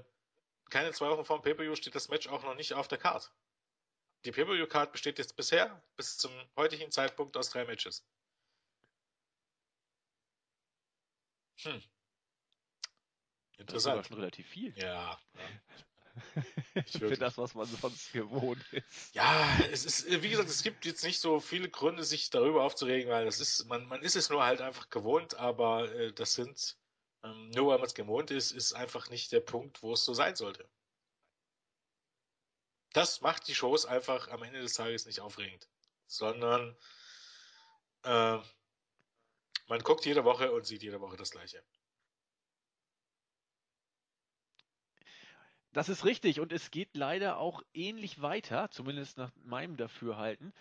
keine 0.70 0.92
zwei 0.92 1.10
Wochen 1.10 1.26
vor 1.26 1.40
dem 1.40 1.44
Pay-Per-View 1.44 1.76
steht 1.76 1.96
das 1.96 2.10
Match 2.10 2.28
auch 2.28 2.44
noch 2.44 2.56
nicht 2.56 2.74
auf 2.74 2.88
der 2.88 3.00
Card. 3.00 3.32
Die 4.26 4.32
Pay-Per-View-Card 4.32 4.92
besteht 4.92 5.18
jetzt 5.18 5.36
bisher 5.36 5.82
bis 5.96 6.18
zum 6.18 6.32
heutigen 6.56 6.92
Zeitpunkt 6.92 7.36
aus 7.36 7.50
drei 7.50 7.66
Matches. 7.66 8.06
Hm. 11.62 11.82
Das 13.58 13.84
ist 13.84 13.86
Interessant. 13.86 14.08
schon 14.08 14.18
relativ 14.18 14.48
viel. 14.48 14.74
Ja. 14.78 15.20
Für 16.88 17.02
wirklich. 17.02 17.20
das, 17.20 17.38
was 17.38 17.56
man 17.56 17.66
sonst 17.66 18.12
gewohnt 18.14 18.64
ist. 18.72 19.16
Ja, 19.16 19.58
es 19.72 19.86
ist, 19.86 20.24
wie 20.24 20.30
gesagt, 20.30 20.50
es 20.50 20.64
gibt 20.64 20.86
jetzt 20.86 21.04
nicht 21.04 21.20
so 21.20 21.40
viele 21.40 21.70
Gründe, 21.70 22.04
sich 22.04 22.30
darüber 22.30 22.64
aufzuregen, 22.64 23.12
weil 23.12 23.26
das 23.26 23.40
ist, 23.40 23.66
man, 23.66 23.86
man 23.88 24.02
ist 24.02 24.16
es 24.16 24.30
nur 24.30 24.44
halt 24.44 24.62
einfach 24.62 24.90
gewohnt, 24.90 25.36
aber 25.36 25.92
äh, 25.94 26.14
das 26.14 26.34
sind, 26.34 26.78
ähm, 27.24 27.50
nur 27.50 27.68
weil 27.68 27.78
man 27.78 27.88
es 27.88 27.96
gewohnt 27.96 28.32
ist, 28.32 28.52
ist 28.52 28.74
einfach 28.74 29.10
nicht 29.10 29.32
der 29.32 29.42
Punkt, 29.42 29.82
wo 29.84 29.94
es 29.94 30.06
so 30.06 30.14
sein 30.14 30.36
sollte. 30.36 30.68
Das 32.94 33.20
macht 33.20 33.48
die 33.48 33.56
Shows 33.56 33.86
einfach 33.86 34.30
am 34.30 34.44
Ende 34.44 34.62
des 34.62 34.74
Tages 34.74 35.06
nicht 35.06 35.20
aufregend, 35.20 35.68
sondern 36.08 36.78
äh, 38.04 38.38
man 39.68 39.80
guckt 39.84 40.06
jede 40.06 40.24
Woche 40.24 40.52
und 40.52 40.66
sieht 40.66 40.84
jede 40.84 41.02
Woche 41.02 41.18
das 41.18 41.32
Gleiche. 41.32 41.62
Das 45.76 45.90
ist 45.90 46.06
richtig 46.06 46.40
und 46.40 46.54
es 46.54 46.72
geht 46.72 46.96
leider 46.96 47.38
auch 47.38 47.62
ähnlich 47.74 48.22
weiter, 48.22 48.72
zumindest 48.72 49.18
nach 49.18 49.34
meinem 49.44 49.76
Dafürhalten. 49.76 50.54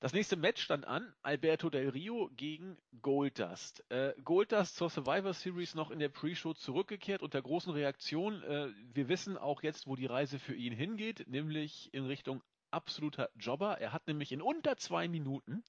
Das 0.00 0.12
nächste 0.12 0.34
Match 0.34 0.60
stand 0.60 0.86
an, 0.86 1.14
Alberto 1.22 1.70
Del 1.70 1.90
Rio 1.90 2.28
gegen 2.36 2.76
Goldust. 3.00 3.84
Äh, 3.92 4.12
Goldust 4.24 4.74
zur 4.74 4.90
Survivor 4.90 5.34
Series 5.34 5.76
noch 5.76 5.92
in 5.92 6.00
der 6.00 6.08
Pre-Show 6.08 6.54
zurückgekehrt 6.54 7.22
unter 7.22 7.40
großen 7.40 7.72
Reaktionen. 7.72 8.42
Äh, 8.42 8.70
wir 8.92 9.08
wissen 9.08 9.38
auch 9.38 9.62
jetzt, 9.62 9.86
wo 9.86 9.94
die 9.94 10.06
Reise 10.06 10.40
für 10.40 10.56
ihn 10.56 10.72
hingeht, 10.72 11.28
nämlich 11.28 11.88
in 11.94 12.06
Richtung 12.06 12.42
absoluter 12.72 13.30
Jobber. 13.38 13.78
Er 13.80 13.92
hat 13.92 14.08
nämlich 14.08 14.32
in 14.32 14.42
unter 14.42 14.76
zwei 14.76 15.06
Minuten 15.06 15.62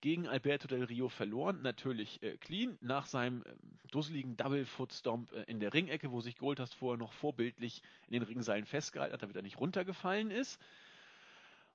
gegen 0.00 0.26
Alberto 0.26 0.68
Del 0.68 0.84
Rio 0.84 1.08
verloren. 1.08 1.62
Natürlich 1.62 2.22
äh, 2.22 2.36
clean 2.38 2.78
nach 2.80 3.06
seinem 3.06 3.42
äh, 3.42 3.52
dusseligen 3.90 4.36
Double 4.36 4.64
Foot 4.64 4.92
Stomp 4.92 5.32
äh, 5.32 5.42
in 5.44 5.60
der 5.60 5.74
Ringecke, 5.74 6.10
wo 6.10 6.20
sich 6.20 6.36
Goldust 6.36 6.74
vorher 6.74 6.98
noch 6.98 7.12
vorbildlich 7.12 7.82
in 8.06 8.14
den 8.14 8.22
Ringseilen 8.22 8.66
festgehalten 8.66 9.12
hat, 9.12 9.22
damit 9.22 9.36
er 9.36 9.42
nicht 9.42 9.60
runtergefallen 9.60 10.30
ist. 10.30 10.60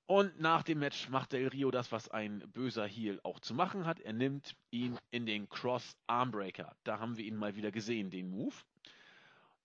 Und 0.07 0.39
nach 0.39 0.61
dem 0.61 0.79
Match 0.79 1.09
macht 1.09 1.31
Del 1.31 1.47
Rio 1.47 1.71
das, 1.71 1.91
was 1.91 2.09
ein 2.09 2.39
böser 2.53 2.85
Heel 2.85 3.19
auch 3.23 3.39
zu 3.39 3.55
machen 3.55 3.85
hat. 3.85 3.99
Er 3.99 4.13
nimmt 4.13 4.55
ihn 4.69 4.99
in 5.09 5.25
den 5.25 5.49
Cross 5.49 5.97
Armbreaker. 6.05 6.75
Da 6.83 6.99
haben 6.99 7.17
wir 7.17 7.25
ihn 7.25 7.35
mal 7.35 7.55
wieder 7.55 7.71
gesehen, 7.71 8.11
den 8.11 8.29
Move. 8.29 8.53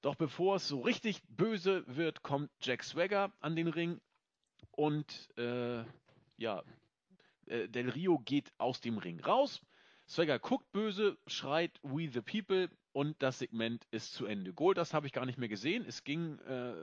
Doch 0.00 0.14
bevor 0.14 0.56
es 0.56 0.66
so 0.66 0.80
richtig 0.80 1.22
böse 1.28 1.84
wird, 1.86 2.22
kommt 2.22 2.50
Jack 2.62 2.82
Swagger 2.84 3.32
an 3.40 3.54
den 3.54 3.68
Ring 3.68 4.00
und 4.70 5.28
äh, 5.36 5.84
ja, 6.38 6.62
äh, 7.50 7.68
Del 7.68 7.90
Rio 7.90 8.18
geht 8.18 8.52
aus 8.58 8.80
dem 8.80 8.98
Ring 8.98 9.20
raus. 9.20 9.60
Swagger 10.08 10.38
guckt 10.38 10.72
böse, 10.72 11.18
schreit 11.26 11.78
We 11.82 12.08
the 12.08 12.20
People 12.20 12.68
und 12.92 13.22
das 13.22 13.38
Segment 13.38 13.86
ist 13.92 14.12
zu 14.12 14.26
Ende. 14.26 14.52
Goldust 14.52 14.92
habe 14.92 15.06
ich 15.06 15.12
gar 15.12 15.24
nicht 15.24 15.38
mehr 15.38 15.48
gesehen. 15.48 15.84
Es 15.86 16.02
ging 16.02 16.38
äh, 16.40 16.74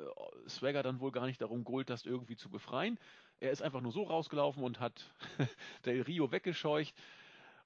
Swagger 0.48 0.84
dann 0.84 1.02
wohl 1.02 1.12
gar 1.12 1.26
nicht 1.26 1.42
darum, 1.42 1.66
Goldust 1.66 2.06
irgendwie 2.06 2.38
zu 2.38 2.50
befreien. 2.50 2.98
Er 3.40 3.52
ist 3.52 3.62
einfach 3.62 3.82
nur 3.82 3.92
so 3.92 4.04
rausgelaufen 4.04 4.64
und 4.64 4.80
hat 4.80 5.14
Del 5.86 6.02
Rio 6.04 6.32
weggescheucht. 6.32 6.96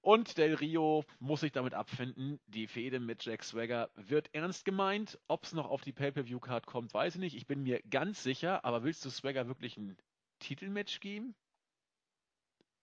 Und 0.01 0.39
Del 0.39 0.55
Rio 0.55 1.05
muss 1.19 1.41
sich 1.41 1.51
damit 1.51 1.75
abfinden. 1.75 2.39
Die 2.47 2.65
Fehde 2.65 2.99
mit 2.99 3.23
Jack 3.23 3.43
Swagger 3.43 3.91
wird 3.95 4.33
ernst 4.33 4.65
gemeint. 4.65 5.19
Ob 5.27 5.43
es 5.43 5.53
noch 5.53 5.69
auf 5.69 5.83
die 5.83 5.93
Pay-Per-View-Card 5.93 6.65
kommt, 6.65 6.91
weiß 6.93 7.15
ich 7.15 7.21
nicht. 7.21 7.35
Ich 7.35 7.45
bin 7.45 7.61
mir 7.61 7.81
ganz 7.83 8.23
sicher. 8.23 8.65
Aber 8.65 8.83
willst 8.83 9.05
du 9.05 9.11
Swagger 9.11 9.47
wirklich 9.47 9.77
ein 9.77 9.95
Titelmatch 10.39 11.01
geben? 11.01 11.35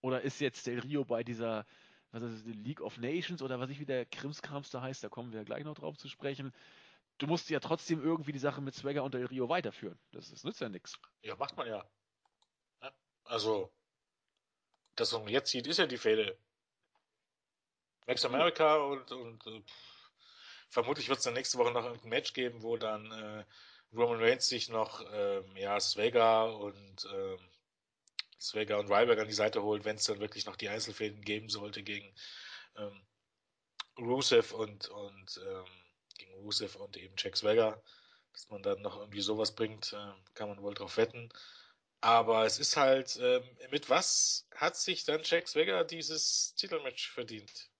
Oder 0.00 0.22
ist 0.22 0.40
jetzt 0.40 0.66
Del 0.66 0.80
Rio 0.80 1.04
bei 1.04 1.24
dieser, 1.24 1.66
was 2.10 2.22
ist 2.22 2.46
das, 2.46 2.54
League 2.54 2.80
of 2.80 2.98
Nations 2.98 3.42
oder 3.42 3.58
was 3.60 3.70
ich 3.70 3.80
wie 3.80 3.86
der 3.86 4.06
Krimskrams 4.06 4.70
da 4.70 4.80
heißt, 4.80 5.02
da 5.02 5.08
kommen 5.08 5.32
wir 5.32 5.44
gleich 5.44 5.64
noch 5.64 5.74
drauf 5.74 5.96
zu 5.96 6.08
sprechen. 6.08 6.52
Du 7.18 7.26
musst 7.26 7.50
ja 7.50 7.58
trotzdem 7.58 8.00
irgendwie 8.02 8.32
die 8.32 8.38
Sache 8.38 8.60
mit 8.60 8.74
Swagger 8.74 9.02
und 9.02 9.14
Del 9.14 9.26
Rio 9.26 9.48
weiterführen. 9.48 9.98
Das, 10.12 10.30
das 10.30 10.44
nützt 10.44 10.60
ja 10.60 10.68
nichts. 10.68 10.98
Ja, 11.22 11.34
macht 11.36 11.56
man 11.56 11.66
ja. 11.66 11.84
Ja, 12.80 12.92
Also, 13.24 13.72
das, 14.94 15.12
was 15.12 15.20
man 15.20 15.28
jetzt 15.28 15.50
sieht, 15.50 15.66
ist 15.66 15.78
ja 15.78 15.86
die 15.86 15.98
Fehde. 15.98 16.38
Max 18.06 18.24
America 18.24 18.76
und, 18.76 19.12
und 19.12 19.46
äh, 19.46 19.62
vermutlich 20.70 21.08
wird 21.08 21.18
es 21.18 21.24
dann 21.24 21.34
nächste 21.34 21.58
Woche 21.58 21.72
noch 21.72 21.84
ein 21.84 22.08
Match 22.08 22.32
geben, 22.32 22.62
wo 22.62 22.76
dann 22.76 23.10
äh, 23.10 23.44
Roman 23.92 24.20
Reigns 24.20 24.46
sich 24.46 24.68
noch 24.68 25.04
ähm, 25.12 25.56
ja, 25.56 25.78
Swagger 25.80 26.56
und 26.56 27.08
ähm, 27.12 27.38
Swagger 28.40 28.78
und 28.78 28.90
Ryback 28.90 29.18
an 29.18 29.28
die 29.28 29.34
Seite 29.34 29.62
holt, 29.62 29.84
wenn 29.84 29.96
es 29.96 30.04
dann 30.04 30.20
wirklich 30.20 30.46
noch 30.46 30.56
die 30.56 30.68
Einzelfäden 30.68 31.22
geben 31.22 31.48
sollte 31.48 31.82
gegen 31.82 32.14
ähm, 32.76 33.00
Rusev 33.98 34.52
und, 34.52 34.88
und 34.88 35.40
ähm, 35.44 35.66
gegen 36.18 36.34
Rusev 36.34 36.76
und 36.76 36.96
eben 36.96 37.14
Jack 37.18 37.36
Swagger, 37.36 37.82
dass 38.32 38.48
man 38.48 38.62
dann 38.62 38.80
noch 38.82 38.98
irgendwie 38.98 39.20
sowas 39.20 39.54
bringt, 39.54 39.92
äh, 39.92 40.12
kann 40.34 40.48
man 40.48 40.62
wohl 40.62 40.74
drauf 40.74 40.96
wetten. 40.96 41.28
Aber 42.00 42.44
es 42.44 42.58
ist 42.60 42.76
halt, 42.76 43.18
ähm, 43.20 43.42
mit 43.70 43.90
was 43.90 44.46
hat 44.54 44.76
sich 44.76 45.04
dann 45.04 45.22
Jack 45.24 45.48
Swagger 45.48 45.84
dieses 45.84 46.54
Titelmatch 46.54 47.10
verdient? 47.10 47.70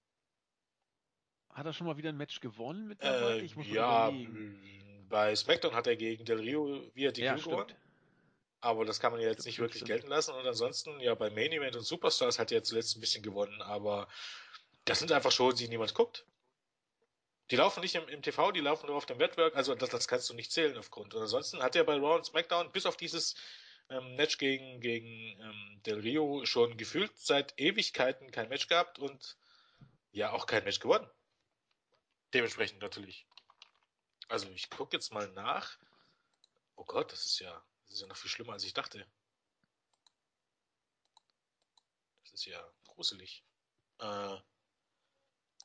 Hat 1.51 1.67
er 1.67 1.73
schon 1.73 1.87
mal 1.87 1.97
wieder 1.97 2.09
ein 2.09 2.17
Match 2.17 2.41
gewonnen 2.41 2.89
mit? 2.89 3.03
Äh, 3.03 3.45
ja, 3.65 4.13
bei 5.09 5.35
SmackDown 5.35 5.75
hat 5.75 5.87
er 5.87 5.97
gegen 5.97 6.25
Del 6.25 6.41
Rio 6.41 6.91
via 6.95 7.11
DQ 7.11 7.23
Ja, 7.23 7.37
gewonnen. 7.37 7.69
stimmt. 7.69 7.88
Aber 8.61 8.85
das 8.85 8.99
kann 8.99 9.13
man 9.13 9.21
ja 9.21 9.29
jetzt 9.29 9.47
nicht 9.47 9.61
wirklich 9.61 9.85
gelten 9.85 10.09
lassen. 10.09 10.35
Und 10.35 10.47
ansonsten, 10.47 10.99
ja, 11.01 11.15
bei 11.15 11.31
Main 11.31 11.53
Event 11.53 11.77
und 11.77 11.85
Superstars 11.85 12.39
hat 12.39 12.51
er 12.51 12.65
zuletzt 12.65 12.97
ein 12.97 13.01
bisschen 13.01 13.23
gewonnen, 13.23 13.63
aber 13.63 14.09
das 14.85 14.99
sind 14.99 15.13
einfach 15.13 15.31
Shows, 15.31 15.57
die 15.57 15.69
niemand 15.69 15.95
guckt. 15.95 16.25
Die 17.51 17.57
laufen 17.57 17.81
nicht 17.81 17.95
im, 17.95 18.09
im 18.09 18.21
TV, 18.21 18.53
die 18.53 18.61
laufen 18.61 18.87
nur 18.87 18.97
auf 18.97 19.07
dem 19.07 19.19
Network, 19.19 19.57
also 19.57 19.75
das, 19.75 19.91
das 19.91 20.09
kannst 20.09 20.29
du 20.29 20.35
nicht 20.35 20.53
zählen 20.53 20.77
aufgrund. 20.77 21.15
Und 21.15 21.23
ansonsten 21.23 21.63
hat 21.63 21.77
er 21.77 21.85
bei 21.85 21.95
Raw 21.95 22.17
und 22.17 22.27
SmackDown 22.27 22.73
bis 22.73 22.85
auf 22.85 22.97
dieses 22.97 23.37
ähm, 23.89 24.17
Match 24.17 24.39
gegen, 24.39 24.81
gegen 24.81 25.41
ähm, 25.41 25.81
Del 25.87 26.01
Rio 26.01 26.45
schon 26.45 26.77
gefühlt 26.77 27.17
seit 27.17 27.59
Ewigkeiten 27.59 28.31
kein 28.31 28.49
Match 28.49 28.69
gehabt 28.69 28.99
und 28.99 29.39
ja 30.13 30.33
auch 30.33 30.47
kein 30.47 30.65
Match 30.65 30.81
gewonnen. 30.81 31.09
Dementsprechend 32.35 32.83
natürlich. 32.83 33.27
Also 34.29 34.49
ich 34.51 34.69
gucke 34.69 34.97
jetzt 34.97 35.13
mal 35.13 35.29
nach. 35.29 35.79
Oh 36.77 36.85
Gott, 36.85 37.13
das 37.13 37.25
ist 37.25 37.39
ja, 37.41 37.63
das 37.89 37.97
ist 37.97 38.01
ja 38.03 38.07
noch 38.07 38.17
viel 38.17 38.31
schlimmer, 38.31 38.53
als 38.53 38.65
ich 38.65 38.75
dachte. 38.75 39.07
Das 42.23 42.33
ist 42.33 42.45
ja 42.45 42.63
gruselig. 42.85 43.43
Äh, 43.99 44.37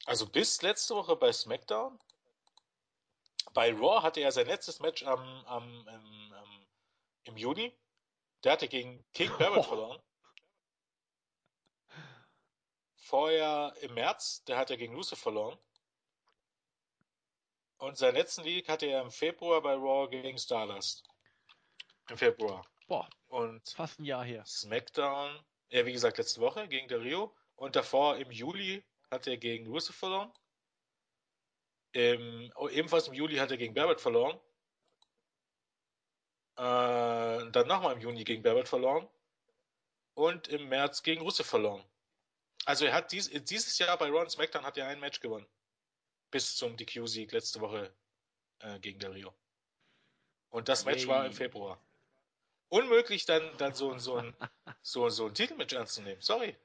also 0.06 0.28
bis 0.28 0.62
letzte 0.62 0.96
Woche 0.96 1.16
bei 1.16 1.32
SmackDown. 1.32 2.00
Bei 3.54 3.72
Raw 3.72 4.02
hatte 4.02 4.22
er 4.22 4.32
sein 4.32 4.48
letztes 4.48 4.80
Match 4.80 5.04
am, 5.04 5.46
am, 5.46 5.88
im, 5.88 6.34
am, 6.34 6.68
im 7.26 7.38
Juni. 7.38 7.78
Der 8.44 8.54
hatte 8.54 8.68
gegen 8.68 9.06
King 9.14 9.30
Barrett 9.38 9.66
verloren. 9.66 10.02
Vorher 12.96 13.76
im 13.82 13.94
März, 13.94 14.44
der 14.46 14.58
hat 14.58 14.72
er 14.72 14.78
gegen 14.78 14.96
Rusev 14.96 15.20
verloren. 15.20 15.58
Und 17.78 17.98
seinen 17.98 18.16
letzten 18.16 18.44
League 18.44 18.70
hatte 18.70 18.86
er 18.86 19.02
im 19.02 19.12
Februar 19.12 19.62
bei 19.62 19.74
Raw 19.74 20.08
gegen 20.08 20.40
Stardust. 20.40 21.04
Im 22.10 22.18
Februar. 22.18 22.66
Boah, 22.88 23.10
Und 23.28 23.68
fast 23.70 24.00
ein 24.00 24.06
Jahr 24.06 24.24
her. 24.24 24.46
SmackDown, 24.46 25.44
ja, 25.70 25.86
wie 25.86 25.94
gesagt, 25.94 26.18
letzte 26.18 26.42
Woche 26.42 26.68
gegen 26.68 26.88
Del 26.88 27.02
Rio. 27.02 27.34
Und 27.56 27.76
davor 27.76 28.18
im 28.18 28.32
Juli 28.32 28.84
hat 29.10 29.28
er 29.28 29.38
gegen 29.38 29.68
Rusev 29.68 29.96
verloren. 29.96 30.32
Im, 31.94 32.52
oh, 32.56 32.68
ebenfalls 32.70 33.08
im 33.08 33.14
Juli 33.14 33.38
hat 33.38 33.52
er 33.52 33.58
gegen 33.58 33.74
Barrett 33.74 34.02
verloren. 34.02 34.40
Äh, 36.58 37.52
dann 37.52 37.68
nochmal 37.68 37.94
im 37.94 38.02
Juni 38.02 38.24
gegen 38.24 38.44
Barrett 38.44 38.68
verloren. 38.68 39.08
Und 40.16 40.48
im 40.48 40.70
März 40.70 41.04
gegen 41.04 41.22
Rusev 41.22 41.48
verloren. 41.48 41.84
Also 42.66 42.86
er 42.86 42.94
hat 42.94 43.12
dies, 43.12 43.30
dieses 43.30 43.78
Jahr 43.80 43.98
bei 43.98 44.10
Raw 44.10 44.22
und 44.22 44.32
SmackDown 44.32 44.66
hat 44.66 44.78
er 44.78 44.88
ein 44.88 45.00
Match 45.00 45.20
gewonnen. 45.20 45.48
Bis 46.32 46.56
zum 46.56 46.78
DQ-Sieg 46.78 47.32
letzte 47.32 47.60
Woche 47.62 47.94
äh, 48.60 48.80
gegen 48.80 49.00
Del 49.00 49.12
Rio. 49.12 49.34
Und 50.50 50.70
das 50.70 50.86
Match 50.86 51.02
Yay. 51.02 51.08
war 51.08 51.26
im 51.26 51.34
Februar. 51.34 51.80
Unmöglich, 52.74 53.28
dann, 53.28 53.44
dann 53.60 53.76
so, 53.76 53.96
so, 54.00 54.16
ein, 54.16 54.36
so, 54.82 55.08
so 55.10 55.28
ein 55.28 55.36
Titelmatch 55.36 55.74
ernst 55.74 55.94
zu 55.94 56.02
nehmen. 56.02 56.20
Sorry. 56.22 56.56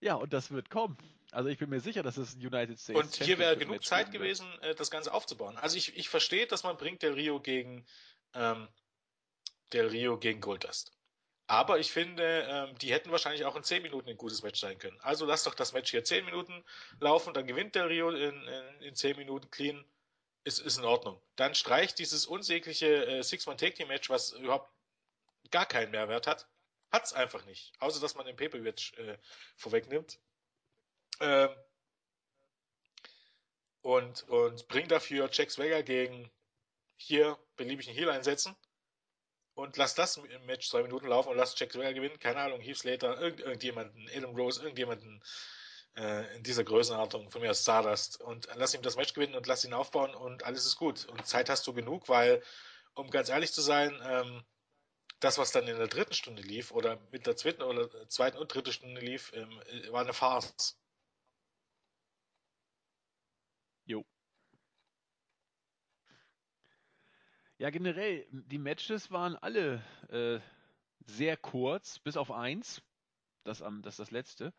Ja, 0.00 0.16
und 0.16 0.34
das 0.34 0.50
wird 0.50 0.68
kommen. 0.68 0.98
Also 1.30 1.48
ich 1.48 1.56
bin 1.56 1.70
mir 1.70 1.80
sicher, 1.80 2.02
dass 2.02 2.18
es 2.18 2.34
United 2.34 2.78
States. 2.78 3.00
Und 3.00 3.14
hier 3.14 3.38
wäre 3.38 3.56
genug 3.56 3.82
Zeit 3.82 4.12
gewesen, 4.12 4.46
wird. 4.60 4.64
Äh, 4.64 4.74
das 4.74 4.90
Ganze 4.90 5.14
aufzubauen. 5.14 5.56
Also 5.56 5.78
ich, 5.78 5.96
ich 5.96 6.10
verstehe, 6.10 6.46
dass 6.46 6.64
man 6.64 6.76
bringt 6.76 7.02
Del 7.02 7.14
Rio 7.14 7.40
gegen 7.40 7.86
ähm, 8.34 8.68
Del 9.72 9.86
Rio 9.86 10.18
gegen 10.18 10.42
Goldust. 10.42 10.92
Aber 11.46 11.78
ich 11.78 11.90
finde, 11.90 12.46
ähm, 12.46 12.76
die 12.76 12.92
hätten 12.92 13.10
wahrscheinlich 13.10 13.46
auch 13.46 13.56
in 13.56 13.64
10 13.64 13.80
Minuten 13.80 14.10
ein 14.10 14.18
gutes 14.18 14.42
Match 14.42 14.60
sein 14.60 14.78
können. 14.78 15.00
Also 15.00 15.24
lass 15.24 15.44
doch 15.44 15.54
das 15.54 15.72
Match 15.72 15.90
hier 15.90 16.04
10 16.04 16.26
Minuten 16.26 16.62
laufen, 17.00 17.32
dann 17.32 17.46
gewinnt 17.46 17.74
Del 17.74 17.86
Rio 17.86 18.10
in, 18.10 18.46
in, 18.46 18.82
in 18.82 18.94
10 18.94 19.16
Minuten 19.16 19.50
clean. 19.50 19.82
Ist, 20.44 20.58
ist 20.58 20.78
in 20.78 20.84
Ordnung. 20.84 21.22
Dann 21.36 21.54
streicht 21.54 21.98
dieses 21.98 22.26
unsägliche 22.26 23.06
äh, 23.06 23.22
Six-Man-Take-Team-Match, 23.22 24.10
was 24.10 24.32
überhaupt 24.32 24.70
gar 25.50 25.66
keinen 25.66 25.92
Mehrwert 25.92 26.26
hat. 26.26 26.48
Hat's 26.90 27.12
einfach 27.12 27.44
nicht. 27.44 27.72
Außer, 27.78 28.00
dass 28.00 28.16
man 28.16 28.26
den 28.26 28.36
Pay-Per-View 28.36 28.72
äh, 28.96 29.18
vorwegnimmt. 29.56 30.18
Ähm, 31.20 31.50
und, 33.82 34.28
und 34.28 34.68
bring 34.68 34.88
dafür 34.88 35.28
Jack 35.32 35.50
Swagger 35.50 35.82
gegen 35.82 36.30
hier 36.96 37.38
beliebigen 37.56 37.94
Heal 37.94 38.10
einsetzen 38.10 38.56
und 39.54 39.76
lass 39.76 39.94
das 39.94 40.16
im 40.16 40.46
Match 40.46 40.68
zwei 40.68 40.82
Minuten 40.82 41.06
laufen 41.06 41.30
und 41.30 41.36
lass 41.36 41.58
Jack 41.58 41.72
Swagger 41.72 41.92
gewinnen. 41.92 42.18
Keine 42.18 42.40
Ahnung, 42.40 42.60
Heath 42.60 42.78
Slater, 42.78 43.20
irgend, 43.20 43.40
irgendjemanden, 43.40 44.08
Adam 44.14 44.34
Rose, 44.34 44.60
irgendjemanden 44.60 45.22
äh, 45.96 46.36
in 46.36 46.42
dieser 46.42 46.64
Größenordnung, 46.64 47.30
von 47.30 47.40
mir 47.42 47.50
aus 47.50 47.62
Stardust. 47.62 48.20
Und 48.20 48.48
lass 48.56 48.74
ihm 48.74 48.82
das 48.82 48.96
Match 48.96 49.14
gewinnen 49.14 49.34
und 49.34 49.46
lass 49.46 49.64
ihn 49.64 49.74
aufbauen 49.74 50.14
und 50.14 50.44
alles 50.44 50.66
ist 50.66 50.76
gut. 50.76 51.06
Und 51.06 51.26
Zeit 51.26 51.48
hast 51.48 51.66
du 51.66 51.72
genug, 51.72 52.08
weil, 52.08 52.42
um 52.94 53.10
ganz 53.10 53.28
ehrlich 53.28 53.52
zu 53.52 53.60
sein, 53.60 54.00
ähm, 54.04 54.42
das, 55.20 55.38
was 55.38 55.52
dann 55.52 55.68
in 55.68 55.76
der 55.78 55.88
dritten 55.88 56.14
Stunde 56.14 56.42
lief 56.42 56.72
oder 56.72 56.98
mit 57.12 57.26
der 57.26 57.36
zweiten 57.36 57.62
oder 57.62 58.08
zweiten 58.08 58.38
und 58.38 58.52
dritten 58.52 58.72
Stunde 58.72 59.00
lief, 59.00 59.32
ähm, 59.34 59.62
war 59.90 60.02
eine 60.02 60.12
Farce. 60.12 60.78
Jo. 63.84 64.04
Ja, 67.58 67.70
generell, 67.70 68.26
die 68.30 68.58
Matches 68.58 69.10
waren 69.12 69.36
alle 69.36 69.84
äh, 70.08 70.40
sehr 71.06 71.36
kurz, 71.36 71.98
bis 72.00 72.16
auf 72.16 72.30
eins. 72.32 72.82
Das, 73.44 73.60
um, 73.60 73.82
das 73.82 73.94
ist 73.94 73.98
das 74.00 74.10
letzte. 74.10 74.52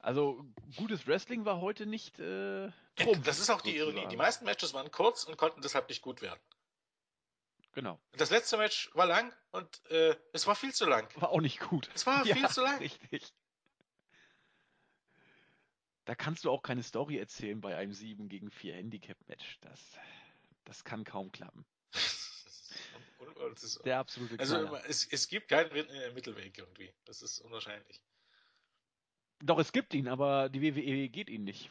Also 0.00 0.44
gutes 0.76 1.06
Wrestling 1.06 1.44
war 1.44 1.60
heute 1.60 1.84
nicht 1.84 2.18
äh, 2.18 2.70
Trumpf, 2.96 3.22
Das 3.24 3.38
ist 3.38 3.50
auch 3.50 3.60
die 3.60 3.72
sozusagen. 3.72 3.96
Ironie. 3.96 4.10
Die 4.10 4.16
meisten 4.16 4.44
Matches 4.44 4.72
waren 4.72 4.90
kurz 4.90 5.24
und 5.24 5.36
konnten 5.36 5.60
deshalb 5.60 5.88
nicht 5.88 6.00
gut 6.00 6.22
werden. 6.22 6.40
Genau. 7.72 8.00
Das 8.12 8.30
letzte 8.30 8.56
Match 8.56 8.90
war 8.94 9.06
lang 9.06 9.32
und 9.52 9.84
äh, 9.90 10.16
es 10.32 10.46
war 10.46 10.56
viel 10.56 10.74
zu 10.74 10.86
lang. 10.86 11.08
War 11.20 11.30
auch 11.30 11.40
nicht 11.40 11.60
gut. 11.60 11.90
Es 11.94 12.06
war 12.06 12.24
ja, 12.26 12.34
viel 12.34 12.48
zu 12.48 12.62
lang. 12.62 12.78
Richtig. 12.78 13.32
Da 16.06 16.14
kannst 16.14 16.44
du 16.44 16.50
auch 16.50 16.62
keine 16.62 16.82
Story 16.82 17.18
erzählen 17.18 17.60
bei 17.60 17.76
einem 17.76 17.92
7 17.92 18.28
gegen 18.28 18.50
4 18.50 18.74
Handicap-Match. 18.74 19.58
Das, 19.60 19.80
das 20.64 20.82
kann 20.82 21.04
kaum 21.04 21.30
klappen. 21.30 21.64
Der 23.84 23.98
absolute 23.98 24.38
Also 24.38 24.76
es, 24.86 25.06
es, 25.10 25.28
gibt 25.28 25.48
keinen 25.48 25.72
Mittelweg 26.14 26.56
irgendwie. 26.58 26.92
Das 27.04 27.22
ist 27.22 27.40
unwahrscheinlich. 27.40 28.02
Doch, 29.42 29.58
es 29.58 29.72
gibt 29.72 29.94
ihn, 29.94 30.08
aber 30.08 30.48
die 30.50 30.62
WWE 30.62 31.08
geht 31.08 31.30
ihn 31.30 31.44
nicht. 31.44 31.70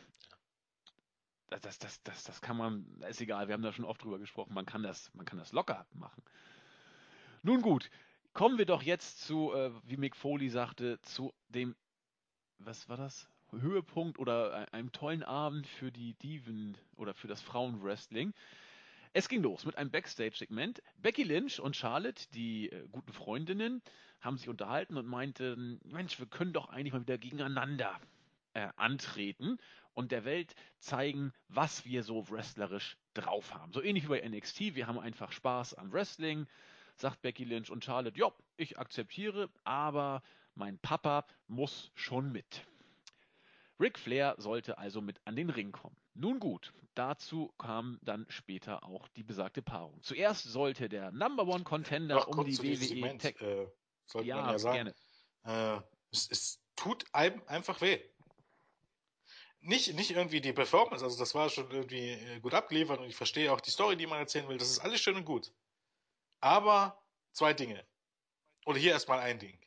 Das, 1.50 1.62
das, 1.62 1.80
das, 1.80 2.04
das, 2.04 2.24
das 2.24 2.42
kann 2.42 2.58
man, 2.58 2.86
ist 3.08 3.22
egal, 3.22 3.48
wir 3.48 3.54
haben 3.54 3.62
da 3.64 3.74
schon 3.74 3.86
oft 3.86 4.04
drüber 4.04 4.20
gesprochen, 4.20 4.54
man 4.54 4.66
kann 4.66 4.84
das, 4.84 5.12
man 5.14 5.26
kann 5.26 5.40
das 5.40 5.52
locker 5.52 5.86
machen. 5.94 6.24
Nun 7.42 7.62
gut, 7.62 7.90
kommen 8.34 8.58
wir 8.58 8.66
doch 8.66 8.84
jetzt 8.84 9.22
zu, 9.22 9.54
äh, 9.54 9.72
wie 9.86 9.98
Mick 9.98 10.16
Foley 10.16 10.50
sagte, 10.50 11.00
zu 11.02 11.34
dem, 11.48 11.76
was 12.60 12.90
war 12.90 12.98
das? 12.98 13.30
Höhepunkt 13.52 14.20
oder 14.20 14.72
einem 14.72 14.92
tollen 14.92 15.24
Abend 15.24 15.66
für 15.66 15.92
die 15.92 16.14
Diven 16.16 16.78
oder 16.98 17.16
für 17.16 17.28
das 17.28 17.42
Frauenwrestling. 17.42 18.34
Es 19.14 19.28
ging 19.28 19.42
los 19.42 19.66
mit 19.66 19.76
einem 19.76 19.90
Backstage-Segment. 19.90 20.84
Becky 20.98 21.24
Lynch 21.24 21.60
und 21.60 21.76
Charlotte, 21.76 22.26
die 22.34 22.72
äh, 22.72 22.88
guten 22.92 23.12
Freundinnen, 23.12 23.82
haben 24.22 24.38
sich 24.38 24.50
unterhalten 24.50 24.98
und 24.98 25.08
meinten, 25.08 25.80
Mensch, 25.86 26.20
wir 26.20 26.28
können 26.28 26.54
doch 26.54 26.70
eigentlich 26.70 26.94
mal 26.94 27.02
wieder 27.02 27.18
gegeneinander 27.18 28.00
äh, 28.54 28.68
antreten 28.76 29.58
und 29.94 30.12
der 30.12 30.26
Welt 30.26 30.56
zeigen, 30.80 31.34
was 31.48 31.86
wir 31.86 32.04
so 32.04 32.30
wrestlerisch 32.30 32.98
drauf 33.14 33.54
haben. 33.54 33.74
So 33.74 33.82
ähnlich 33.82 34.06
wie 34.06 34.10
bei 34.10 34.28
NXT, 34.28 34.76
wir 34.76 34.88
haben 34.88 35.00
einfach 35.00 35.32
Spaß 35.32 35.74
am 35.76 35.92
Wrestling, 35.92 36.48
sagt 36.96 37.22
Becky 37.22 37.44
Lynch 37.46 37.70
und 37.70 37.84
Charlotte, 37.84 38.18
ja, 38.20 38.32
ich 38.58 38.78
akzeptiere, 38.78 39.50
aber 39.64 40.22
mein 40.56 40.78
Papa 40.80 41.26
muss 41.48 41.92
schon 41.96 42.32
mit. 42.32 42.66
Ric 43.80 43.98
Flair 43.98 44.36
sollte 44.38 44.78
also 44.78 45.00
mit 45.00 45.22
an 45.24 45.38
den 45.38 45.50
Ring 45.50 45.72
kommen. 45.72 45.96
Nun 46.14 46.40
gut, 46.40 46.74
dazu 46.96 47.54
kam 47.58 47.98
dann 48.02 48.26
später 48.28 48.84
auch 48.84 49.08
die 49.08 49.24
besagte 49.24 49.62
Paarung. 49.62 50.02
Zuerst 50.02 50.44
sollte 50.44 50.90
der 50.90 51.12
Number 51.12 51.48
One 51.48 51.64
Contender 51.64 52.28
um 52.28 52.46
die 52.46 52.58
WWE 52.58 53.18
Tech. 53.18 53.40
Äh, 53.42 53.68
sollte 54.12 54.28
ja, 54.28 54.38
man 54.38 54.52
ja 54.52 54.60
sagen. 54.60 54.94
Äh, 55.46 55.80
es, 56.12 56.30
es, 56.30 56.60
tut 56.76 57.06
einem 57.14 57.42
einfach 57.46 57.82
weh. 57.82 58.02
Nicht, 59.60 59.94
nicht 59.96 60.12
irgendwie 60.12 60.40
die 60.40 60.54
Performance, 60.54 61.04
also 61.04 61.20
das 61.20 61.36
war 61.36 61.50
schon 61.50 61.70
irgendwie 61.72 62.12
äh, 62.12 62.40
gut 62.40 62.54
abgeliefert 62.54 63.02
und 63.02 63.08
ich 63.08 63.18
verstehe 63.18 63.52
auch 63.52 63.60
die 63.60 63.72
Story, 63.72 63.98
die 63.98 64.08
man 64.08 64.20
erzählen 64.20 64.48
will. 64.48 64.58
Das 64.58 64.70
ist 64.70 64.80
alles 64.80 65.02
schön 65.02 65.18
und 65.18 65.26
gut. 65.26 65.52
Aber 66.40 67.04
zwei 67.34 67.54
Dinge. 67.54 67.86
Oder 68.66 68.80
hier 68.80 68.94
erstmal 68.94 69.20
ein 69.20 69.40
Ding. 69.40 69.60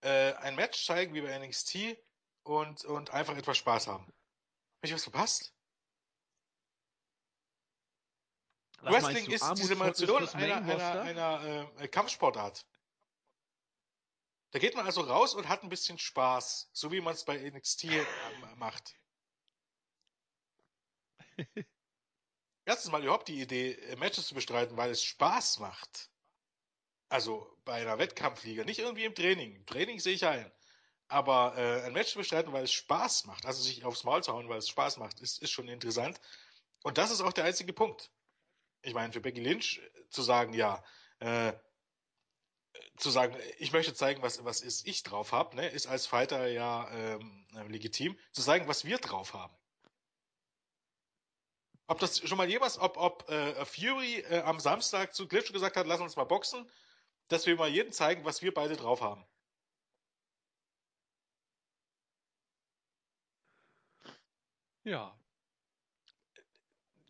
Äh, 0.00 0.32
ein 0.34 0.56
Match 0.56 0.86
zeigen 0.86 1.12
wie 1.12 1.20
bei 1.20 1.38
NXT 1.38 1.98
und, 2.44 2.86
und 2.86 3.10
einfach 3.10 3.36
etwas 3.36 3.58
Spaß 3.58 3.88
haben. 3.88 4.04
Habe 4.04 4.86
ich 4.86 4.94
was 4.94 5.02
verpasst? 5.02 5.52
Was 8.80 8.94
Wrestling 8.94 9.30
ist 9.30 9.44
die 9.56 9.64
Simulation 9.64 10.26
einer, 10.28 10.56
einer, 10.56 11.00
einer 11.02 11.72
äh, 11.78 11.88
Kampfsportart. 11.88 12.64
Da 14.50 14.58
geht 14.58 14.74
man 14.74 14.86
also 14.86 15.02
raus 15.02 15.34
und 15.34 15.48
hat 15.48 15.62
ein 15.62 15.68
bisschen 15.68 15.98
Spaß, 15.98 16.70
so 16.72 16.90
wie 16.90 17.00
man 17.00 17.14
es 17.14 17.24
bei 17.24 17.36
NXT 17.38 17.84
äh, 17.84 18.06
macht. 18.56 18.94
Erstens 22.64 22.90
mal 22.90 23.02
überhaupt 23.02 23.28
die 23.28 23.40
Idee, 23.40 23.72
äh, 23.72 23.96
Matches 23.96 24.26
zu 24.28 24.34
bestreiten, 24.34 24.76
weil 24.76 24.90
es 24.90 25.02
Spaß 25.02 25.58
macht. 25.58 26.10
Also 27.10 27.58
bei 27.64 27.80
einer 27.80 27.98
Wettkampfliga, 27.98 28.64
nicht 28.64 28.78
irgendwie 28.78 29.04
im 29.04 29.14
Training. 29.14 29.54
Im 29.56 29.66
Training 29.66 29.98
sehe 30.00 30.14
ich 30.14 30.26
ein. 30.26 30.50
Aber 31.08 31.56
äh, 31.56 31.82
ein 31.84 31.92
Match 31.92 32.12
zu 32.12 32.18
bestreiten, 32.18 32.52
weil 32.52 32.64
es 32.64 32.72
Spaß 32.72 33.24
macht, 33.24 33.46
also 33.46 33.62
sich 33.62 33.84
aufs 33.84 34.04
Maul 34.04 34.22
zu 34.22 34.32
hauen, 34.32 34.48
weil 34.48 34.58
es 34.58 34.68
Spaß 34.68 34.98
macht, 34.98 35.20
ist, 35.20 35.42
ist 35.42 35.50
schon 35.50 35.68
interessant. 35.68 36.20
Und 36.82 36.98
das 36.98 37.10
ist 37.10 37.22
auch 37.22 37.32
der 37.32 37.44
einzige 37.44 37.72
Punkt. 37.72 38.10
Ich 38.82 38.94
meine, 38.94 39.12
für 39.12 39.20
Becky 39.20 39.40
Lynch 39.40 39.80
zu 40.10 40.22
sagen, 40.22 40.52
ja, 40.52 40.84
äh, 41.20 41.54
zu 42.98 43.10
sagen, 43.10 43.36
ich 43.58 43.72
möchte 43.72 43.94
zeigen, 43.94 44.22
was, 44.22 44.44
was 44.44 44.60
ist 44.60 44.86
ich 44.86 45.02
drauf 45.02 45.32
habe, 45.32 45.56
ne, 45.56 45.68
ist 45.68 45.86
als 45.86 46.06
Fighter 46.06 46.46
ja 46.48 46.90
ähm, 46.90 47.46
legitim. 47.68 48.18
Zu 48.32 48.42
zeigen, 48.42 48.68
was 48.68 48.84
wir 48.84 48.98
drauf 48.98 49.34
haben. 49.34 49.54
Ob 51.86 51.98
das 52.00 52.18
schon 52.18 52.36
mal 52.36 52.48
jemals, 52.48 52.78
ob, 52.78 52.96
ob 52.98 53.28
äh, 53.30 53.64
Fury 53.64 54.20
äh, 54.20 54.40
am 54.42 54.60
Samstag 54.60 55.14
zu 55.14 55.26
Glitch 55.26 55.52
gesagt 55.52 55.76
hat, 55.76 55.86
lass 55.86 56.00
uns 56.00 56.16
mal 56.16 56.24
boxen, 56.24 56.70
dass 57.28 57.46
wir 57.46 57.56
mal 57.56 57.68
jedem 57.68 57.92
zeigen, 57.92 58.24
was 58.24 58.42
wir 58.42 58.52
beide 58.52 58.76
drauf 58.76 59.00
haben. 59.00 59.24
Ja. 64.84 65.18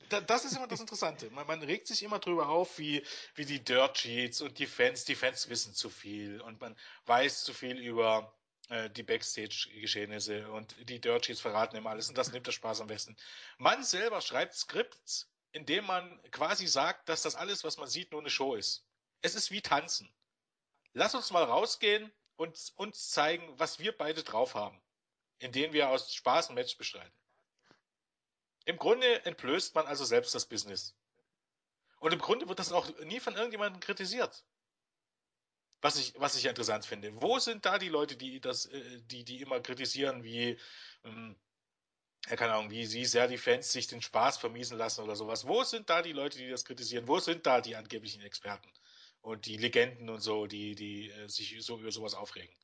Das 0.09 0.45
ist 0.45 0.57
immer 0.57 0.67
das 0.67 0.81
Interessante. 0.81 1.31
Man, 1.31 1.47
man, 1.47 1.63
regt 1.63 1.87
sich 1.87 2.03
immer 2.03 2.19
drüber 2.19 2.49
auf, 2.49 2.79
wie, 2.79 3.05
wie 3.35 3.45
die 3.45 3.63
Dirt 3.63 3.99
Sheets 3.99 4.41
und 4.41 4.59
die 4.59 4.67
Fans, 4.67 5.05
die 5.05 5.15
Fans 5.15 5.49
wissen 5.49 5.75
zu 5.75 5.91
viel 5.91 6.41
und 6.41 6.61
man 6.61 6.77
weiß 7.07 7.45
zu 7.45 7.53
viel 7.53 7.79
über 7.79 8.35
äh, 8.69 8.91
die 8.91 9.03
Backstage-Geschehnisse 9.03 10.51
und 10.51 10.75
die 10.89 11.01
Dirt 11.01 11.27
Sheets 11.27 11.41
verraten 11.41 11.77
immer 11.77 11.91
alles 11.91 12.09
und 12.09 12.19
das 12.19 12.33
nimmt 12.33 12.47
der 12.47 12.53
Spaß 12.53 12.81
am 12.81 12.89
besten. 12.89 13.17
Man 13.59 13.83
selber 13.85 14.21
schreibt 14.21 14.55
Skripts, 14.55 15.31
indem 15.53 15.87
man 15.87 16.21
quasi 16.31 16.67
sagt, 16.67 17.09
dass 17.09 17.23
das 17.23 17.35
alles, 17.35 17.65
was 17.65 17.79
man 17.79 17.89
sieht, 17.89 18.13
nur 18.13 18.21
eine 18.21 18.31
Show 18.31 18.55
ist. 18.55 18.85
Es 19.23 19.35
ist 19.35 19.51
wie 19.51 19.63
Tanzen. 19.63 20.13
Lass 20.93 21.15
uns 21.15 21.31
mal 21.31 21.45
rausgehen 21.45 22.13
und 22.37 22.73
uns 22.77 23.11
zeigen, 23.11 23.59
was 23.59 23.79
wir 23.79 23.97
beide 23.97 24.23
drauf 24.23 24.55
haben, 24.55 24.81
indem 25.39 25.73
wir 25.73 25.89
aus 25.89 26.15
Spaß 26.15 26.51
ein 26.51 26.55
Match 26.55 26.77
bestreiten. 26.77 27.13
Im 28.69 28.77
Grunde 28.77 29.25
entblößt 29.25 29.75
man 29.75 29.87
also 29.87 30.05
selbst 30.05 30.35
das 30.35 30.45
Business. 30.45 30.95
Und 32.01 32.13
im 32.13 32.19
Grunde 32.19 32.47
wird 32.51 32.59
das 32.59 32.71
auch 32.71 32.87
nie 33.01 33.19
von 33.19 33.35
irgendjemandem 33.35 33.81
kritisiert. 33.81 34.45
Was 35.81 35.97
ich, 35.97 36.13
was 36.21 36.37
ich 36.37 36.45
interessant 36.45 36.85
finde. 36.85 37.11
Wo 37.23 37.39
sind 37.39 37.65
da 37.65 37.79
die 37.79 37.89
Leute, 37.89 38.19
die 38.19 38.41
das, 38.41 38.67
äh, 38.67 39.01
die, 39.05 39.25
die 39.25 39.41
immer 39.41 39.61
kritisieren, 39.61 40.23
wie, 40.23 40.59
ähm, 41.03 41.35
keine 42.27 42.53
Ahnung, 42.53 42.71
wie, 42.71 42.93
wie 42.93 43.07
sehr 43.07 43.27
die 43.27 43.39
Fans 43.39 43.73
sich 43.73 43.87
den 43.87 44.03
Spaß 44.03 44.37
vermiesen 44.37 44.77
lassen 44.77 45.03
oder 45.03 45.17
sowas. 45.17 45.47
Wo 45.47 45.65
sind 45.65 45.89
da 45.89 46.03
die 46.03 46.13
Leute, 46.13 46.37
die 46.37 46.51
das 46.51 46.67
kritisieren? 46.67 47.09
Wo 47.09 47.21
sind 47.21 47.47
da 47.47 47.63
die 47.63 47.75
angeblichen 47.75 48.21
Experten 48.21 48.71
und 49.23 49.47
die 49.47 49.57
Legenden 49.57 50.11
und 50.11 50.21
so, 50.21 50.47
die, 50.47 50.75
die 50.75 51.09
äh, 51.09 51.27
sich 51.27 51.57
so 51.65 51.79
über 51.79 51.91
sowas 51.91 52.13
aufregen? 52.13 52.55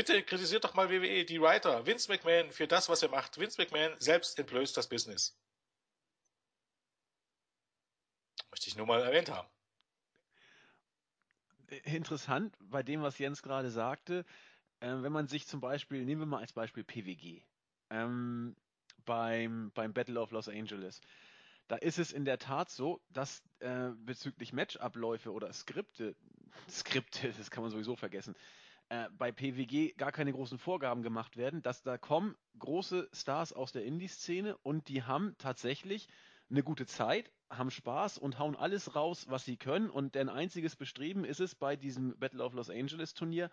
Bitte 0.00 0.22
kritisiert 0.22 0.64
doch 0.64 0.72
mal 0.72 0.88
WWE, 0.88 1.26
die 1.26 1.42
Writer, 1.42 1.84
Vince 1.84 2.10
McMahon 2.10 2.50
für 2.52 2.66
das, 2.66 2.88
was 2.88 3.02
er 3.02 3.10
macht. 3.10 3.38
Vince 3.38 3.60
McMahon 3.60 3.94
selbst 3.98 4.38
entblößt 4.38 4.74
das 4.74 4.88
Business. 4.88 5.38
Möchte 8.50 8.68
ich 8.68 8.76
nur 8.76 8.86
mal 8.86 9.02
erwähnt 9.02 9.30
haben. 9.30 9.46
Interessant 11.84 12.56
bei 12.60 12.82
dem, 12.82 13.02
was 13.02 13.18
Jens 13.18 13.42
gerade 13.42 13.70
sagte, 13.70 14.24
äh, 14.80 14.88
wenn 14.88 15.12
man 15.12 15.28
sich 15.28 15.46
zum 15.46 15.60
Beispiel, 15.60 16.06
nehmen 16.06 16.22
wir 16.22 16.26
mal 16.26 16.40
als 16.40 16.54
Beispiel 16.54 16.82
PWG, 16.82 17.42
ähm, 17.90 18.56
beim, 19.04 19.70
beim 19.74 19.92
Battle 19.92 20.18
of 20.18 20.30
Los 20.30 20.48
Angeles. 20.48 21.02
Da 21.68 21.76
ist 21.76 21.98
es 21.98 22.10
in 22.10 22.24
der 22.24 22.38
Tat 22.38 22.70
so, 22.70 23.02
dass 23.10 23.42
äh, 23.58 23.90
bezüglich 23.96 24.54
Matchabläufe 24.54 25.30
oder 25.30 25.52
Skripte, 25.52 26.16
Skripte, 26.70 27.32
das 27.36 27.50
kann 27.50 27.62
man 27.62 27.70
sowieso 27.70 27.96
vergessen, 27.96 28.34
äh, 28.90 29.08
bei 29.16 29.32
PWG 29.32 29.94
gar 29.96 30.12
keine 30.12 30.32
großen 30.32 30.58
Vorgaben 30.58 31.02
gemacht 31.02 31.36
werden, 31.36 31.62
dass 31.62 31.82
da 31.82 31.96
kommen 31.96 32.36
große 32.58 33.08
Stars 33.12 33.52
aus 33.52 33.72
der 33.72 33.84
Indie-Szene 33.84 34.56
und 34.58 34.88
die 34.88 35.04
haben 35.04 35.36
tatsächlich 35.38 36.08
eine 36.50 36.64
gute 36.64 36.86
Zeit, 36.86 37.30
haben 37.48 37.70
Spaß 37.70 38.18
und 38.18 38.40
hauen 38.40 38.56
alles 38.56 38.96
raus, 38.96 39.26
was 39.28 39.44
sie 39.44 39.56
können. 39.56 39.90
Und 39.90 40.16
deren 40.16 40.28
einziges 40.28 40.74
Bestreben 40.74 41.24
ist 41.24 41.38
es, 41.38 41.54
bei 41.54 41.76
diesem 41.76 42.18
Battle 42.18 42.42
of 42.42 42.52
Los 42.52 42.68
Angeles 42.68 43.14
Turnier 43.14 43.50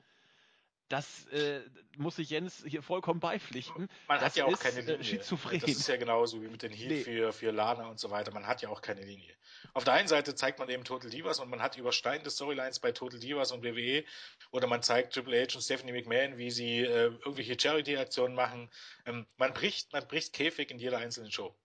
Das 0.88 1.26
äh, 1.28 1.62
muss 1.98 2.20
ich 2.20 2.30
Jens 2.30 2.64
hier 2.68 2.84
vollkommen 2.84 3.20
beipflichten. 3.20 3.90
Man 4.08 4.20
das 4.20 4.26
hat 4.26 4.36
ja 4.36 4.46
auch 4.46 4.60
keine 4.60 4.80
äh, 4.80 4.96
Linie. 4.98 5.20
Äh, 5.20 5.60
das 5.60 5.70
ist 5.70 5.88
ja 5.88 5.98
genauso 5.98 6.42
wie 6.42 6.48
mit 6.48 6.62
den 6.62 6.72
Heat 6.72 6.90
nee. 6.90 7.04
für, 7.04 7.34
für 7.34 7.52
Lana 7.52 7.90
und 7.90 8.00
so 8.00 8.12
weiter. 8.12 8.32
Man 8.32 8.46
hat 8.46 8.62
ja 8.62 8.70
auch 8.70 8.82
keine 8.82 9.02
Linie. 9.02 9.34
Auf 9.74 9.84
der 9.84 9.94
einen 9.94 10.08
Seite 10.08 10.36
zeigt 10.36 10.60
man 10.60 10.70
eben 10.70 10.84
Total 10.84 11.10
Divas 11.10 11.40
und 11.40 11.50
man 11.50 11.62
hat 11.62 11.76
übersteigende 11.78 12.30
Storylines 12.30 12.80
bei 12.80 12.92
Total 12.92 13.20
Divas 13.20 13.52
und 13.52 13.64
WWE 13.64 14.04
oder 14.52 14.68
man 14.68 14.84
zeigt 14.84 15.14
Triple 15.14 15.42
H 15.42 15.56
und 15.56 15.62
Stephanie 15.62 15.92
McMahon, 15.92 16.38
wie 16.38 16.52
sie 16.52 16.80
äh, 16.80 17.06
irgendwelche 17.06 17.60
Charity-Aktionen 17.60 18.36
machen. 18.36 18.70
Ähm, 19.06 19.26
man 19.38 19.54
bricht, 19.54 19.92
man 19.92 20.08
bricht 20.08 20.34
Käfig 20.34 20.70
in 20.70 20.78
jeder 20.78 21.00
einzelnen 21.00 21.32
Show. 21.32 21.56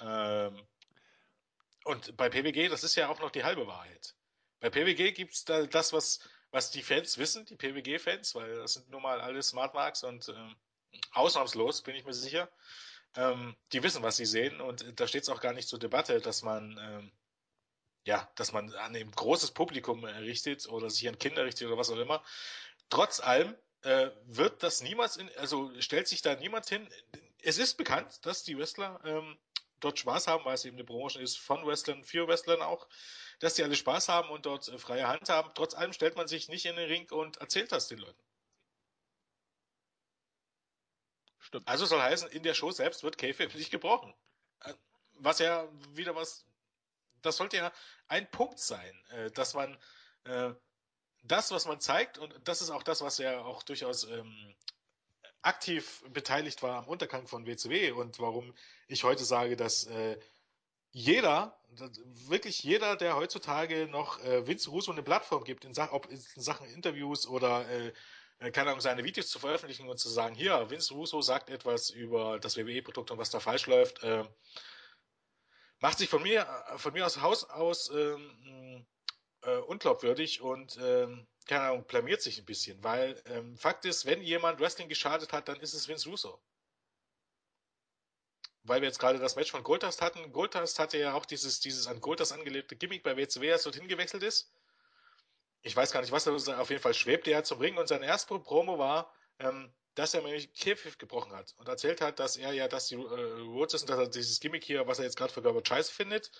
Ähm, 0.00 0.66
und 1.84 2.16
bei 2.16 2.28
PWG, 2.28 2.68
das 2.68 2.84
ist 2.84 2.96
ja 2.96 3.08
auch 3.08 3.20
noch 3.20 3.30
die 3.30 3.44
halbe 3.44 3.66
Wahrheit. 3.66 4.14
Bei 4.64 4.70
PWG 4.70 5.12
gibt 5.12 5.34
es 5.34 5.44
da 5.44 5.66
das, 5.66 5.92
was, 5.92 6.20
was 6.50 6.70
die 6.70 6.82
Fans 6.82 7.18
wissen, 7.18 7.44
die 7.44 7.54
PWG-Fans, 7.54 8.34
weil 8.34 8.56
das 8.56 8.72
sind 8.72 8.88
nun 8.88 9.02
mal 9.02 9.20
alle 9.20 9.42
Smartmarks 9.42 10.04
und 10.04 10.26
ähm, 10.30 10.56
ausnahmslos, 11.12 11.82
bin 11.82 11.94
ich 11.94 12.06
mir 12.06 12.14
sicher. 12.14 12.48
Ähm, 13.14 13.54
die 13.74 13.82
wissen, 13.82 14.02
was 14.02 14.16
sie 14.16 14.24
sehen 14.24 14.62
und 14.62 14.98
da 14.98 15.06
steht 15.06 15.24
es 15.24 15.28
auch 15.28 15.42
gar 15.42 15.52
nicht 15.52 15.68
zur 15.68 15.78
Debatte, 15.78 16.18
dass 16.22 16.40
man 16.40 16.78
ähm, 16.80 17.12
ja, 18.06 18.26
dass 18.36 18.52
man 18.52 18.72
an 18.76 18.96
ein 18.96 19.10
großes 19.10 19.50
Publikum 19.50 20.02
richtet 20.02 20.66
oder 20.66 20.88
sich 20.88 21.06
an 21.08 21.18
Kinder 21.18 21.44
richtet 21.44 21.66
oder 21.66 21.76
was 21.76 21.90
auch 21.90 21.98
immer. 21.98 22.24
Trotz 22.88 23.20
allem 23.20 23.54
äh, 23.82 24.08
wird 24.24 24.62
das 24.62 24.80
niemals 24.80 25.18
in, 25.18 25.28
also 25.36 25.78
stellt 25.78 26.08
sich 26.08 26.22
da 26.22 26.36
niemand 26.36 26.70
hin. 26.70 26.88
Es 27.42 27.58
ist 27.58 27.74
bekannt, 27.74 28.24
dass 28.24 28.44
die 28.44 28.56
Wrestler 28.56 28.98
ähm, 29.04 29.36
dort 29.80 29.98
Spaß 29.98 30.26
haben, 30.26 30.46
weil 30.46 30.54
es 30.54 30.64
eben 30.64 30.76
eine 30.78 30.84
Branche 30.84 31.20
ist 31.20 31.38
von 31.38 31.66
Wrestlern, 31.66 32.02
für 32.02 32.26
Wrestlern 32.26 32.62
auch, 32.62 32.88
dass 33.40 33.54
die 33.54 33.62
alle 33.62 33.76
Spaß 33.76 34.08
haben 34.08 34.30
und 34.30 34.46
dort 34.46 34.68
äh, 34.68 34.78
freie 34.78 35.08
Hand 35.08 35.28
haben. 35.28 35.50
Trotz 35.54 35.74
allem 35.74 35.92
stellt 35.92 36.16
man 36.16 36.28
sich 36.28 36.48
nicht 36.48 36.66
in 36.66 36.76
den 36.76 36.86
Ring 36.88 37.10
und 37.10 37.38
erzählt 37.38 37.72
das 37.72 37.88
den 37.88 37.98
Leuten. 37.98 38.22
Stimmt. 41.38 41.68
Also 41.68 41.86
soll 41.86 42.00
heißen, 42.00 42.28
in 42.30 42.42
der 42.42 42.54
Show 42.54 42.70
selbst 42.70 43.02
wird 43.02 43.18
Kayfabe 43.18 43.56
nicht 43.56 43.70
gebrochen. 43.70 44.14
Äh, 44.60 44.74
was 45.14 45.38
ja 45.38 45.68
wieder 45.92 46.14
was, 46.14 46.44
das 47.22 47.36
sollte 47.36 47.56
ja 47.58 47.72
ein 48.08 48.30
Punkt 48.30 48.58
sein, 48.58 49.04
äh, 49.10 49.30
dass 49.30 49.54
man 49.54 49.78
das, 51.22 51.50
was 51.50 51.66
man 51.66 51.78
zeigt, 51.78 52.16
und 52.16 52.34
das 52.44 52.62
ist 52.62 52.70
auch 52.70 52.82
das, 52.82 53.02
was 53.02 53.18
ja 53.18 53.42
auch 53.42 53.62
durchaus 53.62 54.04
ähm, 54.04 54.54
aktiv 55.44 56.02
beteiligt 56.10 56.62
war 56.62 56.78
am 56.78 56.88
Untergang 56.88 57.26
von 57.26 57.46
WCW 57.46 57.92
und 57.92 58.18
warum 58.18 58.54
ich 58.88 59.04
heute 59.04 59.24
sage, 59.24 59.56
dass 59.56 59.84
äh, 59.84 60.18
jeder, 60.94 61.58
wirklich 62.28 62.62
jeder, 62.62 62.94
der 62.94 63.16
heutzutage 63.16 63.88
noch 63.88 64.22
äh, 64.22 64.46
Vince 64.46 64.70
Russo 64.70 64.92
eine 64.92 65.02
Plattform 65.02 65.42
gibt, 65.42 65.64
in, 65.64 65.76
ob 65.90 66.08
in 66.08 66.20
Sachen 66.36 66.68
Interviews 66.68 67.26
oder 67.26 67.68
äh, 67.68 67.92
äh, 68.38 68.52
keine 68.52 68.70
Ahnung, 68.70 68.80
seine 68.80 69.02
Videos 69.02 69.28
zu 69.28 69.40
veröffentlichen 69.40 69.88
und 69.88 69.98
zu 69.98 70.08
sagen, 70.08 70.36
hier, 70.36 70.70
Vince 70.70 70.94
Russo 70.94 71.20
sagt 71.20 71.50
etwas 71.50 71.90
über 71.90 72.38
das 72.38 72.56
WWE-Produkt 72.56 73.10
und 73.10 73.18
was 73.18 73.30
da 73.30 73.40
falsch 73.40 73.66
läuft, 73.66 74.04
äh, 74.04 74.24
macht 75.80 75.98
sich 75.98 76.08
von 76.08 76.22
mir, 76.22 76.46
von 76.76 76.92
mir 76.92 77.04
aus 77.04 77.20
Haus 77.20 77.44
aus 77.50 77.90
ähm, 77.90 78.86
äh, 79.42 79.56
unglaubwürdig 79.56 80.42
und 80.42 80.78
ähm, 80.80 81.26
keine 81.46 81.64
Ahnung, 81.64 81.84
blamiert 81.86 82.22
sich 82.22 82.38
ein 82.38 82.46
bisschen, 82.46 82.82
weil 82.84 83.20
ähm, 83.26 83.56
Fakt 83.56 83.84
ist, 83.84 84.06
wenn 84.06 84.22
jemand 84.22 84.60
Wrestling 84.60 84.88
geschadet 84.88 85.32
hat, 85.32 85.48
dann 85.48 85.58
ist 85.60 85.74
es 85.74 85.88
Vince 85.88 86.08
Russo. 86.08 86.40
Weil 88.64 88.80
wir 88.80 88.88
jetzt 88.88 88.98
gerade 88.98 89.18
das 89.18 89.36
Match 89.36 89.50
von 89.50 89.62
Goldust 89.62 90.00
hatten. 90.02 90.32
Goldust 90.32 90.78
hatte 90.78 90.98
ja 90.98 91.14
auch 91.14 91.26
dieses, 91.26 91.60
dieses 91.60 91.86
an 91.86 92.00
Goldust 92.00 92.32
angelegte 92.32 92.76
Gimmick 92.76 93.02
bei 93.02 93.16
WCW, 93.16 93.52
als 93.52 93.62
dorthin 93.62 93.88
gewechselt 93.88 94.22
ist. 94.22 94.50
Ich 95.62 95.76
weiß 95.76 95.92
gar 95.92 96.00
nicht, 96.00 96.12
was 96.12 96.24
da 96.24 96.58
auf 96.58 96.70
jeden 96.70 96.82
Fall 96.82 96.94
schwebt. 96.94 97.28
Er 97.28 97.44
zum 97.44 97.60
Ring 97.60 97.76
und 97.76 97.88
sein 97.88 98.02
erster 98.02 98.38
Promo 98.38 98.78
war, 98.78 99.12
ähm, 99.38 99.72
dass 99.94 100.14
er 100.14 100.22
nämlich 100.22 100.52
Käfig 100.54 100.98
gebrochen 100.98 101.32
hat 101.32 101.54
und 101.58 101.68
erzählt 101.68 102.00
hat, 102.00 102.18
dass 102.18 102.36
er 102.36 102.52
ja, 102.52 102.68
dass 102.68 102.88
die 102.88 102.96
äh, 102.96 102.98
Rhodes 102.98 103.74
ist 103.74 103.82
und 103.82 103.90
dass 103.90 103.98
er 103.98 104.08
dieses 104.08 104.40
Gimmick 104.40 104.64
hier, 104.64 104.86
was 104.86 104.98
er 104.98 105.04
jetzt 105.04 105.16
gerade 105.16 105.32
für 105.32 105.42
Garbage 105.42 105.68
scheiße 105.68 105.92
findet 105.92 106.30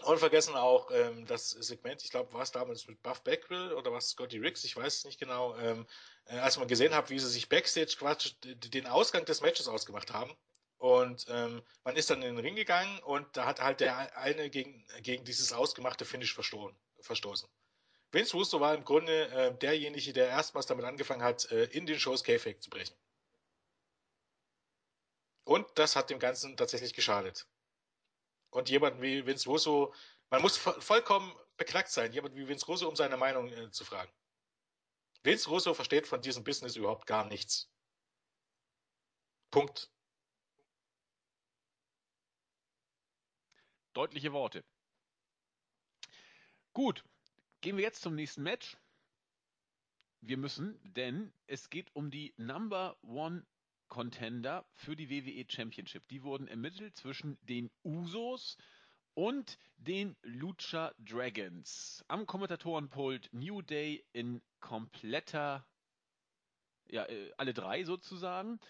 und 0.00 0.18
vergessen 0.18 0.54
auch 0.54 0.90
ähm, 0.90 1.26
das 1.26 1.50
Segment, 1.50 2.02
ich 2.02 2.10
glaube, 2.10 2.32
war 2.32 2.42
es 2.42 2.50
damals 2.50 2.86
mit 2.86 3.02
Buff 3.02 3.22
Beckwell 3.22 3.72
oder 3.74 3.92
was 3.92 4.10
Scotty 4.10 4.38
Riggs, 4.38 4.64
ich 4.64 4.76
weiß 4.76 4.98
es 4.98 5.04
nicht 5.04 5.20
genau, 5.20 5.56
ähm, 5.58 5.86
äh, 6.26 6.38
als 6.38 6.56
man 6.56 6.66
gesehen 6.66 6.94
hat, 6.94 7.10
wie 7.10 7.18
sie 7.18 7.28
sich 7.28 7.48
Backstage 7.48 7.96
Quatsch 7.98 8.34
den 8.42 8.86
Ausgang 8.86 9.24
des 9.24 9.42
Matches 9.42 9.68
ausgemacht 9.68 10.12
haben. 10.12 10.34
Und 10.78 11.26
ähm, 11.28 11.62
man 11.84 11.94
ist 11.94 12.10
dann 12.10 12.22
in 12.22 12.34
den 12.34 12.44
Ring 12.44 12.56
gegangen 12.56 12.98
und 13.00 13.36
da 13.36 13.46
hat 13.46 13.60
halt 13.60 13.80
der 13.80 14.16
eine 14.16 14.50
gegen, 14.50 14.84
gegen 15.02 15.24
dieses 15.24 15.52
ausgemachte 15.52 16.04
Finish 16.04 16.34
verstoßen. 16.34 16.76
verstoßen. 17.00 17.48
Vince 18.10 18.36
Russo 18.36 18.60
war 18.60 18.74
im 18.74 18.84
Grunde 18.84 19.28
äh, 19.28 19.54
derjenige, 19.56 20.12
der 20.12 20.28
erstmals 20.28 20.66
damit 20.66 20.84
angefangen 20.84 21.22
hat, 21.22 21.50
äh, 21.52 21.64
in 21.66 21.86
den 21.86 22.00
Shows 22.00 22.24
K-Fake 22.24 22.62
zu 22.62 22.68
brechen. 22.68 22.96
Und 25.44 25.66
das 25.76 25.96
hat 25.96 26.10
dem 26.10 26.18
Ganzen 26.18 26.56
tatsächlich 26.56 26.94
geschadet. 26.94 27.46
Und 28.52 28.68
jemand 28.68 29.00
wie 29.00 29.24
Vince 29.24 29.48
Russo, 29.48 29.94
man 30.28 30.42
muss 30.42 30.58
vollkommen 30.58 31.34
beknackt 31.56 31.90
sein, 31.90 32.12
jemand 32.12 32.36
wie 32.36 32.46
Vince 32.46 32.66
Russo, 32.66 32.86
um 32.86 32.94
seine 32.94 33.16
Meinung 33.16 33.48
äh, 33.48 33.70
zu 33.70 33.84
fragen. 33.84 34.12
Vince 35.22 35.48
Russo 35.48 35.72
versteht 35.72 36.06
von 36.06 36.20
diesem 36.20 36.44
Business 36.44 36.76
überhaupt 36.76 37.06
gar 37.06 37.24
nichts. 37.24 37.70
Punkt. 39.50 39.90
Deutliche 43.94 44.32
Worte. 44.32 44.64
Gut, 46.74 47.04
gehen 47.62 47.78
wir 47.78 47.84
jetzt 47.84 48.02
zum 48.02 48.14
nächsten 48.14 48.42
Match. 48.42 48.76
Wir 50.20 50.36
müssen, 50.36 50.78
denn 50.92 51.32
es 51.46 51.70
geht 51.70 51.94
um 51.96 52.10
die 52.10 52.34
Number 52.36 52.98
One 53.02 53.46
Contender 53.92 54.64
für 54.72 54.96
die 54.96 55.10
WWE 55.10 55.44
Championship. 55.46 56.08
Die 56.08 56.22
wurden 56.22 56.48
ermittelt 56.48 56.96
zwischen 56.96 57.36
den 57.42 57.70
Usos 57.84 58.56
und 59.12 59.58
den 59.76 60.16
Lucha 60.22 60.94
Dragons. 60.98 62.02
Am 62.08 62.24
Kommentatorenpult 62.24 63.28
New 63.34 63.60
Day 63.60 64.02
in 64.14 64.40
kompletter, 64.60 65.66
ja, 66.88 67.04
äh, 67.04 67.32
alle 67.36 67.52
drei 67.52 67.84
sozusagen. 67.84 68.60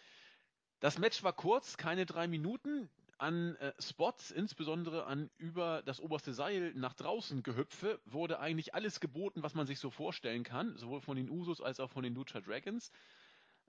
Das 0.80 0.98
Match 0.98 1.22
war 1.22 1.34
kurz, 1.34 1.76
keine 1.76 2.04
drei 2.04 2.26
Minuten, 2.26 2.90
an 3.18 3.54
äh, 3.58 3.72
Spots, 3.78 4.32
insbesondere 4.32 5.06
an 5.06 5.30
über 5.38 5.84
das 5.84 6.00
oberste 6.00 6.34
Seil 6.34 6.72
nach 6.74 6.94
draußen 6.94 7.44
gehüpfe, 7.44 8.00
wurde 8.06 8.40
eigentlich 8.40 8.74
alles 8.74 8.98
geboten, 8.98 9.44
was 9.44 9.54
man 9.54 9.68
sich 9.68 9.78
so 9.78 9.88
vorstellen 9.88 10.42
kann, 10.42 10.76
sowohl 10.78 11.00
von 11.00 11.16
den 11.16 11.30
Usos 11.30 11.60
als 11.60 11.78
auch 11.78 11.92
von 11.92 12.02
den 12.02 12.16
Lucha 12.16 12.40
Dragons. 12.40 12.90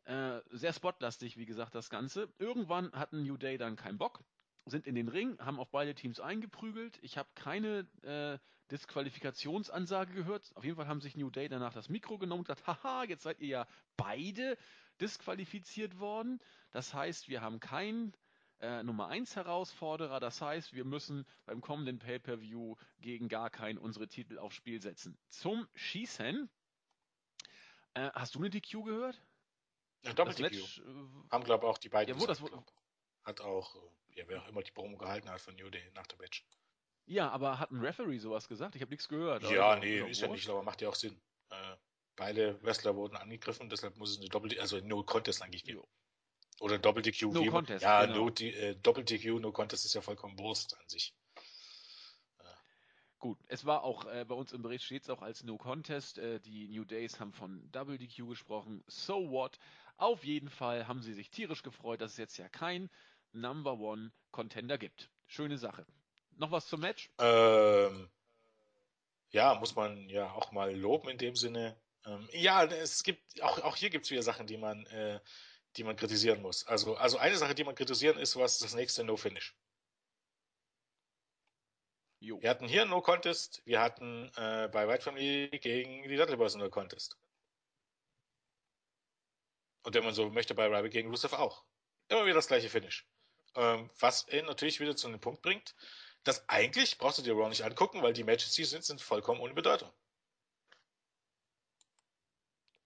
Äh, 0.06 0.42
sehr 0.52 0.74
spotlastig, 0.74 1.38
wie 1.38 1.46
gesagt, 1.46 1.76
das 1.76 1.90
Ganze. 1.90 2.28
Irgendwann 2.38 2.92
hatten 2.92 3.24
New 3.24 3.38
Day 3.38 3.58
dann 3.58 3.76
keinen 3.78 3.98
Bock, 3.98 4.24
sind 4.66 4.86
in 4.86 4.96
den 4.96 5.08
Ring, 5.08 5.38
haben 5.40 5.60
auf 5.60 5.70
beide 5.72 5.96
Teams 5.96 6.20
eingeprügelt. 6.20 7.00
Ich 7.02 7.18
habe 7.18 7.30
keine 7.36 7.88
äh, 8.02 8.38
Disqualifikationsansage 8.72 10.14
gehört. 10.14 10.52
Auf 10.56 10.64
jeden 10.64 10.76
Fall 10.76 10.88
haben 10.88 11.02
sich 11.02 11.16
New 11.16 11.30
Day 11.30 11.48
danach 11.48 11.74
das 11.74 11.90
Mikro 11.90 12.18
genommen 12.18 12.40
und 12.40 12.48
gesagt, 12.48 12.68
haha, 12.68 13.06
jetzt 13.06 13.24
seid 13.24 13.40
ihr 13.40 13.48
ja 13.48 13.68
beide 13.96 14.58
disqualifiziert 15.00 16.00
worden. 16.00 16.40
Das 16.72 16.94
heißt, 16.94 17.30
wir 17.30 17.42
haben 17.42 17.60
keinen 17.60 18.14
äh, 18.60 18.84
Nummer 18.84 19.08
1 19.08 19.36
Herausforderer. 19.36 20.20
Das 20.20 20.42
heißt, 20.42 20.74
wir 20.74 20.86
müssen 20.86 21.26
beim 21.46 21.62
kommenden 21.62 22.00
Pay-Per-View 22.00 22.76
gegen 23.00 23.28
gar 23.28 23.50
keinen 23.50 23.78
unsere 23.78 24.08
Titel 24.08 24.38
aufs 24.38 24.56
Spiel 24.56 24.82
setzen. 24.82 25.18
Zum 25.30 25.68
Schießen. 25.76 26.50
Äh, 27.94 28.10
hast 28.14 28.36
du 28.36 28.40
eine 28.40 28.50
DQ 28.50 28.84
gehört? 28.84 29.22
Ja, 30.04 30.14
Doppel 30.14 30.36
DQ. 30.36 30.42
Match, 30.42 30.80
äh, 30.80 30.84
Haben, 31.32 31.44
glaube 31.44 31.66
ich, 31.66 31.70
auch 31.70 31.78
die 31.78 31.90
beiden. 31.90 32.16
Ja, 32.16 32.22
wo 32.22 32.26
das, 32.26 32.42
hat 33.24 33.42
auch, 33.42 33.76
ja, 34.10 34.26
wer 34.28 34.42
auch 34.42 34.48
immer 34.48 34.62
die 34.62 34.72
Promo 34.72 34.98
gehalten 34.98 35.30
hat 35.30 35.42
von 35.42 35.56
New 35.56 35.70
Day 35.70 35.90
nach 35.96 36.08
dem 36.08 36.20
Match. 36.20 36.46
Ja, 37.06 37.30
aber 37.30 37.60
hat 37.60 37.72
ein 37.72 37.80
Referee 37.80 38.18
sowas 38.18 38.48
gesagt? 38.48 38.76
Ich 38.76 38.82
habe 38.82 38.92
nichts 38.92 39.08
gehört. 39.08 39.44
Ja, 39.50 39.76
nee, 39.78 40.00
ist 40.00 40.22
ja 40.22 40.28
nicht, 40.28 40.48
aber 40.50 40.64
macht 40.64 40.82
ja 40.82 40.90
auch 40.90 40.96
Sinn. 40.96 41.20
Äh, 41.50 41.76
beide 42.16 42.62
Wrestler 42.64 42.96
wurden 42.96 43.18
angegriffen, 43.18 43.70
deshalb 43.70 43.98
muss 43.98 44.12
es 44.12 44.20
eine 44.20 44.30
Doppel, 44.30 44.60
also 44.60 44.80
No 44.80 45.04
Contest 45.04 45.42
eigentlich 45.42 45.64
geben. 45.64 45.80
Jo. 45.80 45.88
Oder 46.60 46.78
Doppel 46.78 47.02
DQ. 47.02 47.24
No 47.34 47.46
Contest. 47.46 47.84
Ja, 47.84 48.06
genau. 48.06 48.30
no, 48.30 48.30
äh, 48.30 48.76
Doppel 48.76 49.04
DQ, 49.04 49.40
No 49.40 49.52
Contest 49.52 49.86
ist 49.86 49.96
ja 49.96 50.02
vollkommen 50.02 50.38
Wurst 50.40 50.78
an 50.78 50.88
sich. 50.88 51.14
Gut, 53.24 53.40
es 53.48 53.64
war 53.64 53.84
auch, 53.84 54.06
äh, 54.08 54.26
bei 54.28 54.36
uns 54.36 54.52
im 54.52 54.62
Bericht 54.62 54.84
steht 54.84 55.04
es 55.04 55.10
auch 55.10 55.22
als 55.22 55.46
No 55.46 55.58
Contest. 55.58 56.18
Äh, 56.18 56.42
die 56.42 56.68
New 56.68 56.84
Days 56.84 57.22
haben 57.22 57.32
von 57.32 57.72
Double 57.72 57.98
DQ 57.98 58.28
gesprochen. 58.28 58.84
So 58.88 59.32
what? 59.32 59.58
Auf 60.04 60.26
jeden 60.26 60.50
Fall 60.50 60.90
haben 60.90 61.02
sie 61.02 61.14
sich 61.14 61.30
tierisch 61.30 61.64
gefreut, 61.64 62.02
dass 62.02 62.12
es 62.12 62.18
jetzt 62.18 62.36
ja 62.36 62.50
kein 62.50 62.90
Number 63.32 63.80
One 63.80 64.12
Contender 64.32 64.78
gibt. 64.78 65.10
Schöne 65.28 65.58
Sache. 65.58 65.86
Noch 66.36 66.52
was 66.52 66.68
zum 66.68 66.82
Match? 66.82 67.10
Ähm, 67.20 68.10
ja, 69.30 69.56
muss 69.56 69.78
man 69.78 70.10
ja 70.10 70.30
auch 70.34 70.52
mal 70.52 70.76
loben 70.76 71.08
in 71.08 71.18
dem 71.18 71.38
Sinne. 71.38 71.80
Ähm, 72.06 72.28
ja, 72.34 72.66
es 72.66 73.04
gibt, 73.04 73.42
auch, 73.42 73.60
auch 73.60 73.78
hier 73.78 73.90
gibt 73.90 74.04
es 74.04 74.12
wieder 74.12 74.24
Sachen, 74.24 74.46
die 74.46 74.58
man, 74.58 74.86
äh, 74.88 75.22
die 75.78 75.86
man 75.86 75.96
kritisieren 75.96 76.42
muss. 76.42 76.68
Also, 76.68 76.98
also 76.98 77.18
eine 77.18 77.38
Sache, 77.38 77.56
die 77.56 77.64
man 77.64 77.76
kritisieren 77.76 78.18
ist, 78.18 78.36
was 78.36 78.60
das 78.60 78.76
nächste 78.76 79.06
No 79.06 79.16
Finish. 79.16 79.56
Jo. 82.20 82.42
Wir 82.42 82.50
hatten 82.50 82.68
hier 82.68 82.84
No 82.84 83.00
Contest, 83.00 83.62
wir 83.64 83.80
hatten 83.80 84.30
äh, 84.36 84.68
bei 84.68 84.86
White 84.86 85.04
Family 85.04 85.48
gegen 85.62 86.04
die 86.04 86.18
Dudley 86.18 86.36
Boys 86.36 86.56
No 86.56 86.70
Contest. 86.70 87.18
Und 89.84 89.94
wenn 89.94 90.04
man 90.04 90.14
so 90.14 90.30
möchte, 90.30 90.56
bei 90.56 90.68
Ryback 90.68 90.92
gegen 90.92 91.10
Rusev 91.10 91.34
auch. 91.34 91.64
Immer 92.08 92.26
wieder 92.26 92.36
das 92.36 92.48
gleiche 92.48 92.70
Finish. 92.70 93.06
Ähm, 93.56 93.90
was 94.00 94.28
ihn 94.30 94.46
natürlich 94.46 94.80
wieder 94.80 94.96
zu 94.96 95.08
einem 95.08 95.20
Punkt 95.20 95.42
bringt, 95.42 95.76
dass 96.24 96.48
eigentlich 96.50 96.98
brauchst 96.98 97.18
du 97.18 97.22
dir 97.22 97.34
Raw 97.34 97.50
nicht 97.50 97.64
angucken, 97.64 98.02
weil 98.02 98.14
die 98.14 98.24
Matches, 98.24 98.54
die 98.54 98.64
sind, 98.64 98.84
sind 98.84 99.02
vollkommen 99.02 99.42
ohne 99.42 99.54
Bedeutung. 99.54 99.92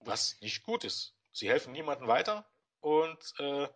Was 0.00 0.40
nicht 0.40 0.62
gut 0.62 0.84
ist. 0.84 1.14
Sie 1.32 1.48
helfen 1.48 1.72
niemandem 1.72 2.08
weiter 2.08 2.50
und 2.80 3.34
äh, 3.38 3.68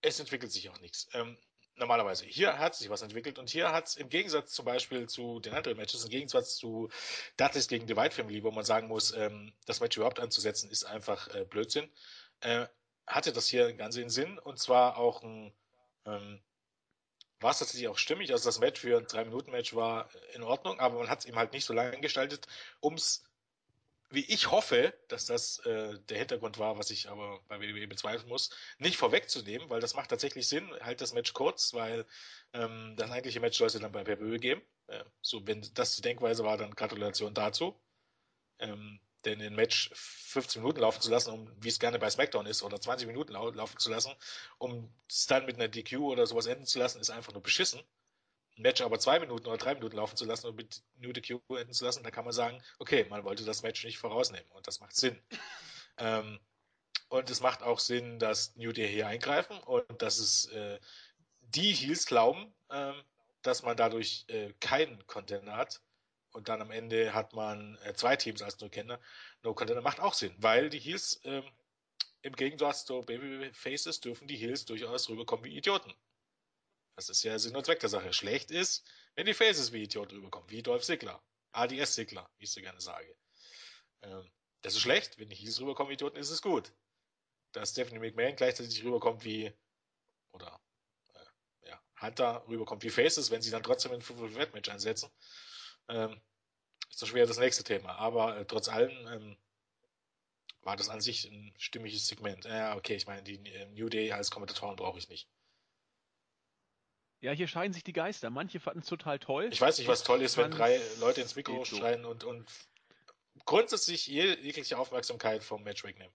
es 0.00 0.20
entwickelt 0.20 0.52
sich 0.52 0.70
auch 0.70 0.80
nichts. 0.80 1.08
Ähm, 1.12 1.36
normalerweise. 1.80 2.24
Hier 2.24 2.58
hat 2.58 2.76
sich 2.76 2.88
was 2.90 3.02
entwickelt 3.02 3.38
und 3.38 3.50
hier 3.50 3.72
hat 3.72 3.88
es 3.88 3.96
im 3.96 4.08
Gegensatz 4.08 4.52
zum 4.52 4.64
Beispiel 4.64 5.08
zu 5.08 5.40
den 5.40 5.54
anderen 5.54 5.76
Matches, 5.76 6.04
im 6.04 6.10
Gegensatz 6.10 6.56
zu 6.56 6.88
Dudleys 7.36 7.68
gegen 7.68 7.88
The 7.88 7.96
White 7.96 8.14
Family, 8.14 8.44
wo 8.44 8.50
man 8.52 8.64
sagen 8.64 8.86
muss, 8.86 9.12
ähm, 9.12 9.52
das 9.66 9.80
Match 9.80 9.96
überhaupt 9.96 10.20
anzusetzen, 10.20 10.70
ist 10.70 10.84
einfach 10.84 11.34
äh, 11.34 11.44
Blödsinn, 11.44 11.90
äh, 12.40 12.66
hatte 13.06 13.32
das 13.32 13.48
hier 13.48 13.72
ganz 13.72 13.96
in 13.96 14.10
Sinn 14.10 14.38
und 14.38 14.58
zwar 14.58 14.96
auch 14.96 15.22
ein 15.22 15.52
ähm, 16.06 16.40
war 17.40 17.52
es 17.52 17.58
tatsächlich 17.58 17.88
auch 17.88 17.98
stimmig. 17.98 18.32
Also 18.32 18.48
das 18.48 18.60
Match 18.60 18.80
für 18.80 18.98
ein 18.98 19.06
3-Minuten-Match 19.06 19.74
war 19.74 20.10
in 20.34 20.42
Ordnung, 20.42 20.78
aber 20.78 20.98
man 20.98 21.08
hat 21.08 21.20
es 21.20 21.26
ihm 21.26 21.36
halt 21.36 21.52
nicht 21.52 21.64
so 21.64 21.72
lange 21.72 21.98
gestaltet, 22.00 22.46
um 22.80 22.94
es, 22.94 23.24
wie 24.10 24.24
ich 24.24 24.50
hoffe, 24.50 24.92
dass 25.08 25.26
das 25.26 25.58
äh, 25.60 25.98
der 26.08 26.18
Hintergrund 26.18 26.58
war, 26.58 26.78
was 26.78 26.90
ich 26.90 27.08
aber 27.08 27.40
bei 27.48 27.60
WWE 27.60 27.86
bezweifeln 27.86 28.28
muss, 28.28 28.50
nicht 28.78 28.96
vorwegzunehmen, 28.96 29.70
weil 29.70 29.80
das 29.80 29.94
macht 29.94 30.10
tatsächlich 30.10 30.48
Sinn. 30.48 30.68
Halt 30.80 31.00
das 31.00 31.12
Match 31.14 31.32
kurz, 31.32 31.72
weil 31.74 32.06
ähm, 32.52 32.94
das 32.96 33.10
eigentliche 33.10 33.40
Match 33.40 33.58
sollte 33.58 33.78
dann 33.78 33.92
bei 33.92 34.04
PPÖ 34.04 34.38
geben. 34.38 34.62
Äh, 34.88 35.04
so, 35.22 35.46
wenn 35.46 35.62
das 35.74 35.94
die 35.96 36.02
Denkweise 36.02 36.44
war, 36.44 36.56
dann 36.56 36.74
Gratulation 36.74 37.34
dazu. 37.34 37.80
Ähm, 38.58 39.00
denn 39.24 39.40
ein 39.40 39.54
Match 39.54 39.90
15 39.94 40.62
Minuten 40.62 40.80
laufen 40.80 41.00
zu 41.00 41.10
lassen, 41.10 41.32
um 41.32 41.52
wie 41.62 41.68
es 41.68 41.78
gerne 41.78 41.98
bei 41.98 42.10
SmackDown 42.10 42.46
ist, 42.46 42.62
oder 42.62 42.80
20 42.80 43.06
Minuten 43.06 43.32
lau 43.32 43.50
laufen 43.50 43.78
zu 43.78 43.90
lassen, 43.90 44.12
um 44.58 44.92
es 45.08 45.26
dann 45.26 45.46
mit 45.46 45.56
einer 45.56 45.68
DQ 45.68 45.98
oder 45.98 46.26
sowas 46.26 46.46
enden 46.46 46.66
zu 46.66 46.78
lassen, 46.78 47.00
ist 47.00 47.10
einfach 47.10 47.32
nur 47.32 47.42
beschissen. 47.42 47.80
Match 48.60 48.80
aber 48.80 48.98
zwei 48.98 49.18
Minuten 49.18 49.46
oder 49.46 49.58
drei 49.58 49.74
Minuten 49.74 49.96
laufen 49.96 50.16
zu 50.16 50.24
lassen 50.24 50.46
und 50.46 50.56
mit 50.56 50.82
New 50.98 51.12
DQ 51.12 51.40
enden 51.50 51.72
zu 51.72 51.84
lassen, 51.84 52.02
da 52.02 52.10
kann 52.10 52.24
man 52.24 52.32
sagen, 52.32 52.62
okay, 52.78 53.06
man 53.08 53.24
wollte 53.24 53.44
das 53.44 53.62
Match 53.62 53.84
nicht 53.84 53.98
vorausnehmen 53.98 54.50
und 54.50 54.66
das 54.66 54.80
macht 54.80 54.96
Sinn. 54.96 55.20
ähm, 55.98 56.38
und 57.08 57.28
es 57.28 57.40
macht 57.40 57.62
auch 57.62 57.80
Sinn, 57.80 58.18
dass 58.18 58.54
New 58.56 58.72
Day 58.72 58.88
hier 58.88 59.08
eingreifen 59.08 59.58
und 59.58 60.02
dass 60.02 60.18
es 60.18 60.46
äh, 60.46 60.78
die 61.40 61.72
Heels 61.72 62.06
glauben, 62.06 62.52
ähm, 62.70 62.94
dass 63.42 63.62
man 63.62 63.76
dadurch 63.76 64.24
äh, 64.28 64.52
keinen 64.60 65.04
Content 65.06 65.48
hat, 65.50 65.80
und 66.32 66.48
dann 66.48 66.60
am 66.60 66.70
Ende 66.70 67.12
hat 67.12 67.32
man 67.32 67.76
äh, 67.84 67.94
zwei 67.94 68.16
Teams 68.16 68.42
als 68.42 68.60
No-Contender. 68.60 69.00
No-Contender 69.42 69.82
macht 69.82 70.00
auch 70.00 70.14
Sinn, 70.14 70.34
weil 70.38 70.70
die 70.70 70.78
Heels 70.78 71.20
ähm, 71.24 71.44
im 72.22 72.34
Gegensatz 72.36 72.84
zu 72.84 73.00
Babyfaces 73.00 74.00
dürfen 74.00 74.28
die 74.28 74.36
Heels 74.36 74.64
durchaus 74.64 75.08
rüberkommen 75.08 75.44
wie 75.44 75.56
Idioten. 75.56 75.92
Das 77.00 77.08
ist 77.08 77.22
ja 77.22 77.38
Sinn 77.38 77.56
und 77.56 77.64
Zweck 77.64 77.80
der 77.80 77.88
Sache. 77.88 78.12
Schlecht 78.12 78.50
ist, 78.50 78.86
wenn 79.14 79.24
die 79.24 79.32
Faces 79.32 79.72
wie 79.72 79.84
Idioten 79.84 80.16
rüberkommen, 80.16 80.50
wie 80.50 80.62
Dolph 80.62 80.82
Ziggler. 80.82 81.22
ADS 81.52 81.94
Ziggler, 81.94 82.28
wie 82.36 82.44
ich 82.44 82.52
so 82.52 82.60
gerne 82.60 82.78
sage. 82.78 83.16
Ähm, 84.02 84.30
das 84.60 84.74
ist 84.74 84.80
schlecht, 84.80 85.18
wenn 85.18 85.30
die 85.30 85.34
Heels 85.34 85.58
rüberkommen 85.62 85.88
wie 85.88 85.94
Idioten, 85.94 86.18
ist 86.18 86.28
es 86.28 86.42
gut. 86.42 86.74
Dass 87.52 87.70
Stephanie 87.70 88.00
McMahon 88.00 88.36
gleichzeitig 88.36 88.84
rüberkommt 88.84 89.24
wie, 89.24 89.50
oder, 90.32 90.60
äh, 91.14 91.68
ja, 91.70 91.82
Hunter 92.02 92.44
rüberkommt 92.48 92.82
wie 92.82 92.90
Faces, 92.90 93.30
wenn 93.30 93.40
sie 93.40 93.50
dann 93.50 93.62
trotzdem 93.62 93.92
ein 93.92 94.02
Full-Match 94.02 94.68
einsetzen, 94.68 95.10
ähm, 95.88 96.20
ist 96.90 97.00
das 97.00 97.08
schwer 97.08 97.24
das 97.24 97.38
nächste 97.38 97.64
Thema. 97.64 97.94
Aber 97.96 98.36
äh, 98.36 98.44
trotz 98.44 98.68
allem 98.68 99.06
ähm, 99.06 99.38
war 100.60 100.76
das 100.76 100.90
an 100.90 101.00
sich 101.00 101.24
ein 101.24 101.54
stimmiges 101.56 102.08
Segment. 102.08 102.44
Ja, 102.44 102.76
okay, 102.76 102.96
ich 102.96 103.06
meine, 103.06 103.22
die 103.22 103.36
äh, 103.48 103.64
New 103.70 103.88
Day 103.88 104.12
als 104.12 104.30
Kommentatoren 104.30 104.76
brauche 104.76 104.98
ich 104.98 105.08
nicht. 105.08 105.30
Ja, 107.20 107.32
hier 107.32 107.48
scheiden 107.48 107.72
sich 107.72 107.84
die 107.84 107.92
Geister. 107.92 108.30
Manche 108.30 108.60
fanden 108.60 108.80
es 108.80 108.86
total 108.86 109.18
toll. 109.18 109.48
Ich 109.52 109.60
weiß 109.60 109.78
nicht, 109.78 109.88
was 109.88 110.02
toll 110.02 110.22
ist, 110.22 110.36
wenn 110.38 110.50
drei 110.50 110.80
Leute 111.00 111.20
ins 111.20 111.36
Mikro 111.36 111.64
schreien 111.64 112.04
und, 112.06 112.24
und 112.24 112.50
grundsätzlich 113.44 114.06
jegliche 114.06 114.78
Aufmerksamkeit 114.78 115.44
vom 115.44 115.62
Match 115.62 115.84
wegnehmen. 115.84 116.12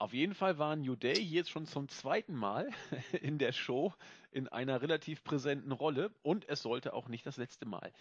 Auf 0.00 0.12
jeden 0.12 0.34
Fall 0.34 0.58
war 0.58 0.76
New 0.76 0.94
Day 0.94 1.20
jetzt 1.20 1.50
schon 1.50 1.66
zum 1.66 1.88
zweiten 1.88 2.34
Mal 2.34 2.70
in 3.20 3.38
der 3.38 3.52
Show 3.52 3.92
in 4.30 4.46
einer 4.46 4.80
relativ 4.80 5.24
präsenten 5.24 5.72
Rolle 5.72 6.12
und 6.22 6.48
es 6.48 6.62
sollte 6.62 6.92
auch 6.92 7.08
nicht 7.08 7.26
das 7.26 7.36
letzte 7.36 7.66
Mal 7.66 7.92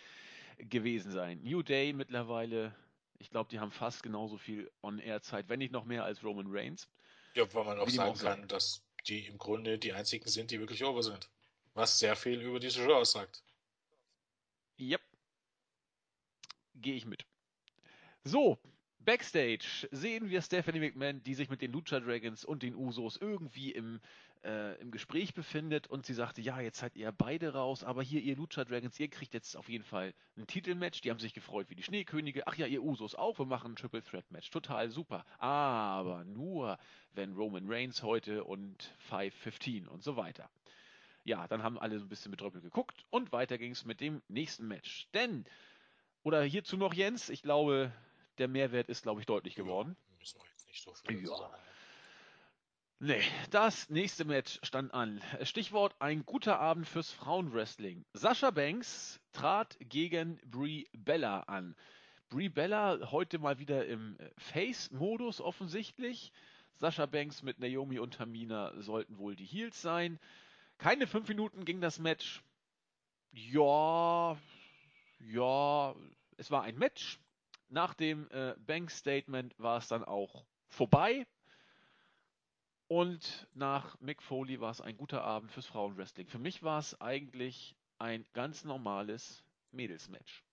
gewesen 0.60 1.12
sein. 1.12 1.42
New 1.42 1.64
Day 1.64 1.94
mittlerweile, 1.94 2.76
ich 3.18 3.32
glaube, 3.32 3.50
die 3.50 3.60
haben 3.60 3.72
fast 3.72 4.04
genauso 4.04 4.38
viel 4.38 4.72
On-Air-Zeit, 4.84 5.50
wenn 5.50 5.58
nicht 5.58 5.72
noch 5.72 5.86
mehr 5.86 6.04
als 6.04 6.24
Roman 6.24 6.46
Reigns. 6.50 6.88
Ja, 7.34 7.52
weil 7.52 7.64
man 7.64 7.80
auch 7.80 7.90
sagen 7.90 8.18
kann, 8.18 8.48
dass 8.48 8.84
die 9.08 9.26
im 9.26 9.38
Grunde 9.38 9.78
die 9.78 9.94
einzigen 9.94 10.30
sind, 10.30 10.52
die 10.52 10.60
wirklich 10.60 10.84
over 10.84 11.04
sind. 11.04 11.30
Was 11.74 12.00
sehr 12.00 12.16
viel 12.16 12.42
über 12.42 12.60
diese 12.60 12.84
Show 12.84 12.94
aussagt. 12.94 13.44
Yep. 14.80 15.02
Gehe 16.76 16.96
ich 16.96 17.06
mit. 17.06 17.26
So, 18.24 18.60
Backstage 19.00 19.88
sehen 19.92 20.30
wir 20.30 20.42
Stephanie 20.42 20.80
McMahon, 20.80 21.24
die 21.24 21.34
sich 21.34 21.50
mit 21.50 21.62
den 21.62 21.72
Lucha 21.72 22.00
Dragons 22.00 22.44
und 22.44 22.62
den 22.62 22.76
Usos 22.76 23.18
irgendwie 23.18 23.72
im, 23.72 24.02
äh, 24.44 24.76
im 24.82 24.92
Gespräch 24.92 25.34
befindet 25.34 25.88
und 25.88 26.06
sie 26.06 26.14
sagte, 26.14 26.42
ja, 26.42 26.60
jetzt 26.60 26.80
seid 26.80 26.96
ihr 26.96 27.12
beide 27.12 27.54
raus, 27.54 27.84
aber 27.84 28.04
hier 28.04 28.22
ihr 28.22 28.36
Lucha 28.36 28.66
Dragons, 28.66 29.00
ihr 29.00 29.08
kriegt 29.10 29.34
jetzt 29.34 29.56
auf 29.56 29.70
jeden 29.70 29.84
Fall 29.84 30.14
ein 30.38 30.48
Titelmatch. 30.48 31.02
Die 31.02 31.10
haben 31.10 31.20
sich 31.20 31.34
gefreut 31.34 31.70
wie 31.70 31.76
die 31.76 31.84
Schneekönige. 31.84 32.48
Ach 32.48 32.56
ja, 32.56 32.66
ihr 32.66 32.84
Usos 32.84 33.16
auch, 33.16 33.40
wir 33.40 33.46
machen 33.46 33.74
ein 33.74 33.76
Triple 33.76 34.04
Threat 34.04 34.30
Match. 34.32 34.50
Total 34.50 34.90
super. 34.90 35.26
Aber 35.40 36.24
nur, 36.26 36.78
wenn 37.14 37.34
Roman 37.34 37.66
Reigns 37.68 38.04
heute 38.04 38.44
und 38.44 38.94
515 39.10 39.88
und 39.88 40.04
so 40.04 40.16
weiter. 40.16 40.50
Ja, 41.24 41.48
dann 41.48 41.64
haben 41.64 41.78
alle 41.78 42.00
so 42.00 42.06
ein 42.06 42.10
bisschen 42.10 42.32
betröppelt 42.32 42.64
geguckt 42.64 43.06
und 43.10 43.32
weiter 43.32 43.58
ging 43.58 43.72
es 43.72 43.84
mit 43.84 44.00
dem 44.00 44.22
nächsten 44.30 44.68
Match. 44.68 45.08
Denn, 45.14 45.46
oder 46.24 46.42
hierzu 46.44 46.78
noch 46.78 46.94
Jens, 46.94 47.30
ich 47.30 47.42
glaube, 47.42 47.92
der 48.38 48.48
Mehrwert 48.48 48.90
ist, 48.90 49.04
glaube 49.04 49.20
ich, 49.20 49.26
deutlich 49.26 49.56
geworden. 49.56 49.98
Ja, 50.10 50.16
müssen 50.20 50.40
wir 50.40 50.46
jetzt 50.52 50.68
nicht 50.68 50.84
so 50.84 50.94
viel 50.94 51.28
ja. 51.28 51.52
Nee, 53.00 53.22
das 53.52 53.92
nächste 53.92 54.26
Match 54.26 54.60
stand 54.64 54.92
an. 54.92 55.22
Stichwort 55.44 55.96
ein 56.00 56.26
guter 56.26 56.60
Abend 56.60 56.88
fürs 56.88 57.12
Frauenwrestling. 57.12 58.04
Sascha 58.14 58.50
Banks 58.50 59.20
trat 59.34 59.78
gegen 59.80 60.40
Brie 60.48 60.90
Bella 60.94 61.42
an. 61.42 61.76
Brie 62.30 62.50
Bella 62.50 63.12
heute 63.12 63.38
mal 63.38 63.60
wieder 63.60 63.86
im 63.86 64.18
Face-Modus 64.38 65.42
offensichtlich. 65.42 66.32
Sascha 66.78 67.06
Banks 67.06 67.44
mit 67.44 67.60
Naomi 67.60 68.00
und 68.00 68.16
Tamina 68.16 68.74
sollten 68.82 69.20
wohl 69.20 69.36
die 69.36 69.46
Heels 69.46 69.80
sein. 69.80 70.20
Keine 70.80 71.06
fünf 71.06 71.28
Minuten 71.28 71.66
ging 71.66 71.82
das 71.82 72.00
Match. 72.00 72.42
Ja, 73.32 74.36
ja, 75.20 75.96
es 76.38 76.50
war 76.50 76.64
ein 76.64 76.80
Match. 76.80 77.20
Nach 77.70 77.94
dem 77.94 78.28
äh, 78.32 78.56
Banks-Statement 78.66 79.54
war 79.60 79.78
es 79.78 79.88
dann 79.88 80.04
auch 80.04 80.46
vorbei. 80.68 81.28
Und 82.88 83.48
nach 83.54 84.00
Mick 84.00 84.24
Foley 84.24 84.62
war 84.62 84.72
es 84.72 84.82
ein 84.82 84.98
guter 84.98 85.24
Abend 85.24 85.52
fürs 85.52 85.66
Frauenwrestling. 85.66 86.28
Für 86.28 86.40
mich 86.40 86.64
war 86.64 86.80
es 86.80 87.00
eigentlich 87.02 87.76
ein 88.00 88.26
ganz 88.34 88.64
normales 88.64 89.44
Mädelsmatch. 89.72 90.44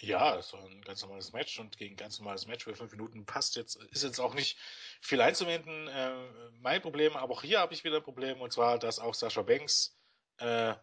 Ja, 0.00 0.36
es 0.36 0.52
war 0.52 0.64
ein 0.64 0.82
ganz 0.82 1.02
normales 1.02 1.32
Match 1.32 1.58
und 1.58 1.76
gegen 1.76 1.94
ein 1.94 1.96
ganz 1.96 2.18
normales 2.18 2.46
Match 2.46 2.64
für 2.64 2.74
fünf 2.74 2.92
Minuten 2.92 3.26
passt 3.26 3.56
jetzt, 3.56 3.76
ist 3.90 4.04
jetzt 4.04 4.20
auch 4.20 4.34
nicht 4.34 4.56
viel 5.00 5.20
einzuwenden. 5.20 5.88
Äh, 5.88 6.50
mein 6.60 6.80
Problem, 6.80 7.16
aber 7.16 7.34
auch 7.34 7.42
hier 7.42 7.60
habe 7.60 7.74
ich 7.74 7.84
wieder 7.84 7.96
ein 7.96 8.02
Problem 8.02 8.40
und 8.40 8.52
zwar, 8.52 8.78
dass 8.78 9.00
auch 9.00 9.14
Sascha 9.14 9.42
Banks 9.42 9.96
äh, 10.38 10.74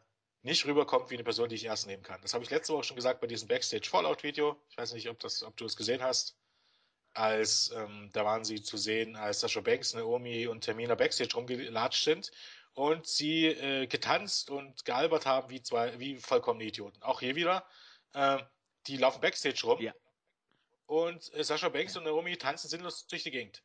nicht 0.44 0.66
rüberkommt 0.66 1.10
wie 1.10 1.16
eine 1.16 1.24
Person, 1.24 1.50
die 1.50 1.56
ich 1.56 1.66
erst 1.66 1.88
nehmen 1.88 2.04
kann. 2.04 2.22
Das 2.22 2.34
habe 2.34 2.44
ich 2.44 2.50
letzte 2.50 2.74
Woche 2.74 2.84
schon 2.84 2.98
gesagt 2.98 3.22
bei 3.22 3.28
diesem 3.28 3.48
Backstage 3.48 3.90
Fallout 3.90 4.24
Video. 4.24 4.62
Ich 4.70 4.78
weiß 4.78 4.94
nicht, 4.94 5.10
ob, 5.10 5.20
das, 5.20 5.44
ob 5.44 5.56
du 5.58 5.66
es 5.66 5.78
gesehen 5.78 6.04
hast 6.04 6.38
als 7.16 7.72
ähm, 7.72 8.10
da 8.14 8.26
waren 8.26 8.44
sie 8.44 8.62
zu 8.62 8.78
sehen, 8.78 9.16
als 9.16 9.40
Sascha 9.40 9.62
Banks, 9.62 9.94
Naomi 9.94 10.48
und 10.48 10.62
Termina 10.62 10.96
Backstage 10.96 11.34
rumgelatscht 11.34 12.04
sind 12.04 12.32
und 12.74 13.08
sie 13.08 13.46
äh, 13.46 13.88
getanzt 13.88 14.50
und 14.50 14.84
gealbert 14.84 15.26
haben 15.26 15.50
wie 15.50 15.62
zwei, 15.62 15.98
wie 16.00 16.18
vollkommene 16.18 16.66
Idioten. 16.66 17.02
Auch 17.02 17.22
hier 17.22 17.36
wieder, 17.36 17.66
äh, 18.14 18.44
die 18.88 18.98
laufen 18.98 19.22
Backstage 19.22 19.62
rum 19.64 19.82
ja. 19.82 19.94
und 20.86 21.34
äh, 21.34 21.44
Sascha 21.44 21.70
Banks 21.70 21.94
ja. 21.94 22.02
und 22.02 22.06
Naomi 22.06 22.38
tanzen 22.38 22.70
sinnlos 22.70 23.08
durch 23.08 23.24
die 23.24 23.32
Gegend. 23.32 23.64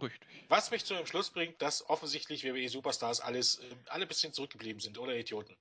Richtig. 0.00 0.28
Was 0.48 0.70
mich 0.70 0.84
zu 0.84 0.94
dem 0.94 1.06
Schluss 1.06 1.30
bringt, 1.30 1.62
dass 1.62 1.88
offensichtlich 1.88 2.44
WWE 2.44 2.68
Superstars 2.68 3.20
alles, 3.20 3.60
äh, 3.60 3.76
alle 3.86 4.04
ein 4.04 4.08
bisschen 4.08 4.34
zurückgeblieben 4.34 4.80
sind 4.80 4.98
oder 4.98 5.14
Idioten. 5.14 5.56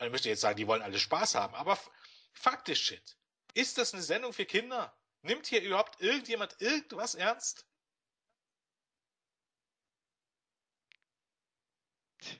Man 0.00 0.10
müsste 0.10 0.28
jetzt 0.28 0.40
sagen, 0.40 0.56
die 0.56 0.66
wollen 0.66 0.82
alle 0.82 0.98
Spaß 0.98 1.36
haben, 1.36 1.54
aber 1.54 1.78
faktisch 2.32 2.82
Shit. 2.82 3.16
Ist 3.54 3.78
das 3.78 3.94
eine 3.94 4.02
Sendung 4.02 4.32
für 4.32 4.44
Kinder? 4.44 4.94
Nimmt 5.22 5.46
hier 5.46 5.62
überhaupt 5.62 6.00
irgendjemand 6.00 6.60
irgendwas 6.60 7.14
ernst? 7.14 7.66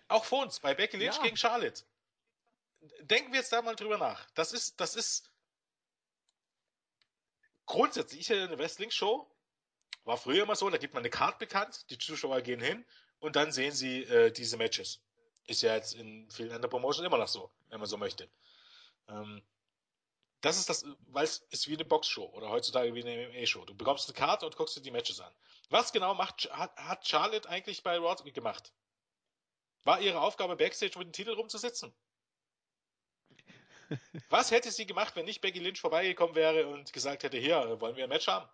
Auch 0.09 0.25
vor 0.25 0.43
uns, 0.43 0.61
bei 0.61 0.75
Becky 0.75 0.97
Lynch 0.97 1.17
ja. 1.17 1.23
gegen 1.23 1.37
Charlotte. 1.37 1.85
Denken 3.01 3.33
wir 3.33 3.41
jetzt 3.41 3.53
da 3.53 3.62
mal 3.62 3.77
drüber 3.77 3.99
nach. 3.99 4.29
Das 4.31 4.53
ist, 4.53 4.81
das 4.81 4.97
ist 4.97 5.31
grundsätzlich 7.67 8.21
ich 8.21 8.33
eine 8.33 8.59
Wrestling-Show. 8.59 9.31
War 10.05 10.17
früher 10.19 10.43
immer 10.43 10.57
so, 10.57 10.69
da 10.69 10.77
gibt 10.77 10.95
man 10.95 11.03
eine 11.03 11.11
Card 11.11 11.39
bekannt, 11.39 11.89
die 11.89 11.99
Zuschauer 11.99 12.43
gehen 12.43 12.61
hin 12.61 12.85
und 13.21 13.37
dann 13.37 13.53
sehen 13.53 13.73
sie 13.73 14.03
äh, 14.03 14.31
diese 14.31 14.57
Matches. 14.57 15.01
Ist 15.47 15.62
ja 15.62 15.75
jetzt 15.75 15.95
in 15.95 16.31
vielen 16.31 16.53
anderen 16.53 16.71
Promotions 16.71 17.07
immer 17.07 17.19
noch 17.19 17.29
so, 17.29 17.51
wenn 17.69 17.79
man 17.79 17.89
so 17.89 17.97
möchte. 17.97 18.29
Ähm, 19.09 19.43
das 20.45 20.59
ist 20.59 20.69
das, 20.69 20.85
weil 21.07 21.25
es 21.25 21.39
ist 21.51 21.69
wie 21.69 21.75
eine 21.75 21.87
Boxshow 21.87 22.27
oder 22.35 22.51
heutzutage 22.51 22.95
wie 22.95 23.03
eine 23.03 23.29
MMA-Show. 23.29 23.65
Du 23.65 23.75
bekommst 23.75 24.09
eine 24.09 24.15
Karte 24.15 24.45
und 24.45 24.57
guckst 24.57 24.77
dir 24.77 24.83
die 24.83 24.91
Matches 24.91 25.21
an. 25.21 25.33
Was 25.71 25.91
genau 25.91 26.15
macht, 26.15 26.51
hat, 26.53 26.77
hat 26.77 27.09
Charlotte 27.09 27.49
eigentlich 27.49 27.83
bei 27.83 27.97
Raw 27.97 28.31
gemacht? 28.31 28.75
War 29.85 30.01
ihre 30.01 30.21
Aufgabe, 30.21 30.57
Backstage 30.57 30.99
mit 30.99 31.09
dem 31.09 31.13
Titel 31.13 31.31
rumzusitzen? 31.31 31.95
Was 34.29 34.51
hätte 34.51 34.71
sie 34.71 34.87
gemacht, 34.87 35.17
wenn 35.17 35.25
nicht 35.25 35.41
Becky 35.41 35.61
Lynch 35.61 35.81
vorbeigekommen 35.81 36.35
wäre 36.35 36.67
und 36.67 36.93
gesagt 36.93 37.23
hätte, 37.23 37.39
hier, 37.39 37.81
wollen 37.81 37.97
wir 37.97 38.05
ein 38.05 38.11
Match 38.11 38.27
haben? 38.27 38.49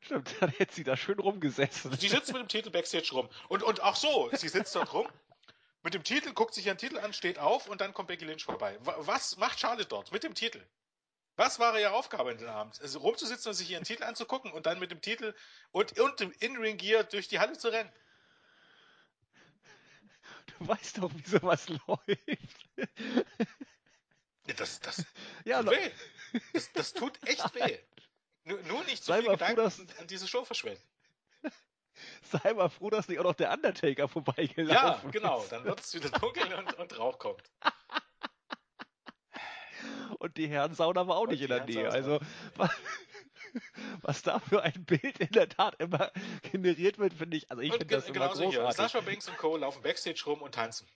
Stimmt, 0.00 0.36
dann 0.40 0.50
hätte 0.50 0.74
sie 0.74 0.84
da 0.84 0.96
schön 0.96 1.18
rumgesessen. 1.18 1.92
Sie 1.96 2.08
sitzt 2.08 2.32
mit 2.32 2.40
dem 2.40 2.48
Titel 2.48 2.70
Backstage 2.70 3.10
rum. 3.12 3.28
Und, 3.48 3.64
und 3.64 3.82
auch 3.82 3.96
so, 3.96 4.30
sie 4.32 4.48
sitzt 4.48 4.76
dort 4.76 4.92
rum 4.92 5.08
mit 5.86 5.94
dem 5.94 6.02
Titel, 6.02 6.32
guckt 6.32 6.52
sich 6.52 6.66
ihren 6.66 6.78
Titel 6.78 6.98
an, 6.98 7.12
steht 7.12 7.38
auf 7.38 7.68
und 7.68 7.80
dann 7.80 7.94
kommt 7.94 8.08
Becky 8.08 8.24
Lynch 8.24 8.42
vorbei. 8.42 8.76
Was 8.80 9.36
macht 9.36 9.60
Charlotte 9.60 9.86
dort 9.86 10.10
mit 10.10 10.24
dem 10.24 10.34
Titel? 10.34 10.60
Was 11.36 11.60
war 11.60 11.78
ihre 11.78 11.92
Aufgabe 11.92 12.32
in 12.32 12.38
den 12.38 12.48
Abend? 12.48 12.80
Also 12.82 12.98
rumzusitzen 12.98 13.50
und 13.50 13.54
sich 13.54 13.70
ihren 13.70 13.84
Titel 13.84 14.02
anzugucken 14.02 14.50
und 14.50 14.66
dann 14.66 14.80
mit 14.80 14.90
dem 14.90 15.00
Titel 15.00 15.32
und, 15.70 15.96
und 16.00 16.18
dem 16.18 16.32
In-Ring-Gear 16.40 17.04
durch 17.04 17.28
die 17.28 17.38
Halle 17.38 17.56
zu 17.56 17.68
rennen? 17.68 17.92
Du 20.58 20.66
weißt 20.66 20.98
doch, 20.98 21.12
wie 21.14 21.22
sowas 21.22 21.68
läuft. 21.68 22.68
Das, 24.56 24.80
das 24.80 25.04
ja, 25.44 25.62
tut 25.62 25.70
weh. 25.70 25.90
Das, 26.52 26.72
das, 26.72 26.92
tut 26.94 27.28
echt 27.28 27.54
weh. 27.54 27.78
Nur, 28.44 28.60
nur 28.62 28.84
nicht 28.84 29.04
zu 29.04 29.12
so 29.12 29.20
viel 29.20 29.30
Gedanken 29.30 29.88
an 29.98 30.06
diese 30.06 30.26
Show 30.26 30.44
verschwenden. 30.44 30.82
sei 32.22 32.52
mal 32.54 32.68
froh, 32.68 32.90
dass 32.90 33.08
nicht 33.08 33.18
auch 33.18 33.24
noch 33.24 33.34
der 33.34 33.52
Undertaker 33.52 34.08
vorbeigelaufen 34.08 34.68
ist. 34.68 35.04
Ja, 35.04 35.10
genau, 35.10 35.44
dann 35.50 35.64
wird 35.64 35.80
es 35.80 35.94
wieder 35.94 36.10
dunkel 36.10 36.52
und, 36.54 36.74
und 36.74 36.98
Rauch 36.98 37.18
kommt. 37.18 37.42
Und 40.18 40.36
die 40.36 40.48
Herrensauna 40.48 41.06
war 41.06 41.16
auch 41.16 41.22
und 41.22 41.30
nicht 41.30 41.42
in 41.42 41.48
der 41.48 41.64
Nähe. 41.64 41.90
Also, 41.90 42.20
was, 42.56 42.70
was, 44.00 44.22
da 44.22 44.38
für 44.38 44.62
ein 44.62 44.84
Bild 44.84 45.18
in 45.18 45.30
der 45.30 45.48
Tat 45.48 45.78
immer 45.80 46.10
generiert 46.50 46.98
wird, 46.98 47.12
finde 47.14 47.36
ich, 47.36 47.50
also 47.50 47.62
ich 47.62 47.70
finde 47.70 47.86
das 47.86 48.08
immer 48.08 48.28
großartig. 48.28 48.76
Sascha 48.76 49.00
Banks 49.00 49.28
und 49.28 49.36
Co. 49.36 49.56
laufen 49.56 49.82
Backstage 49.82 50.22
rum 50.26 50.42
und 50.42 50.54
tanzen. 50.54 50.88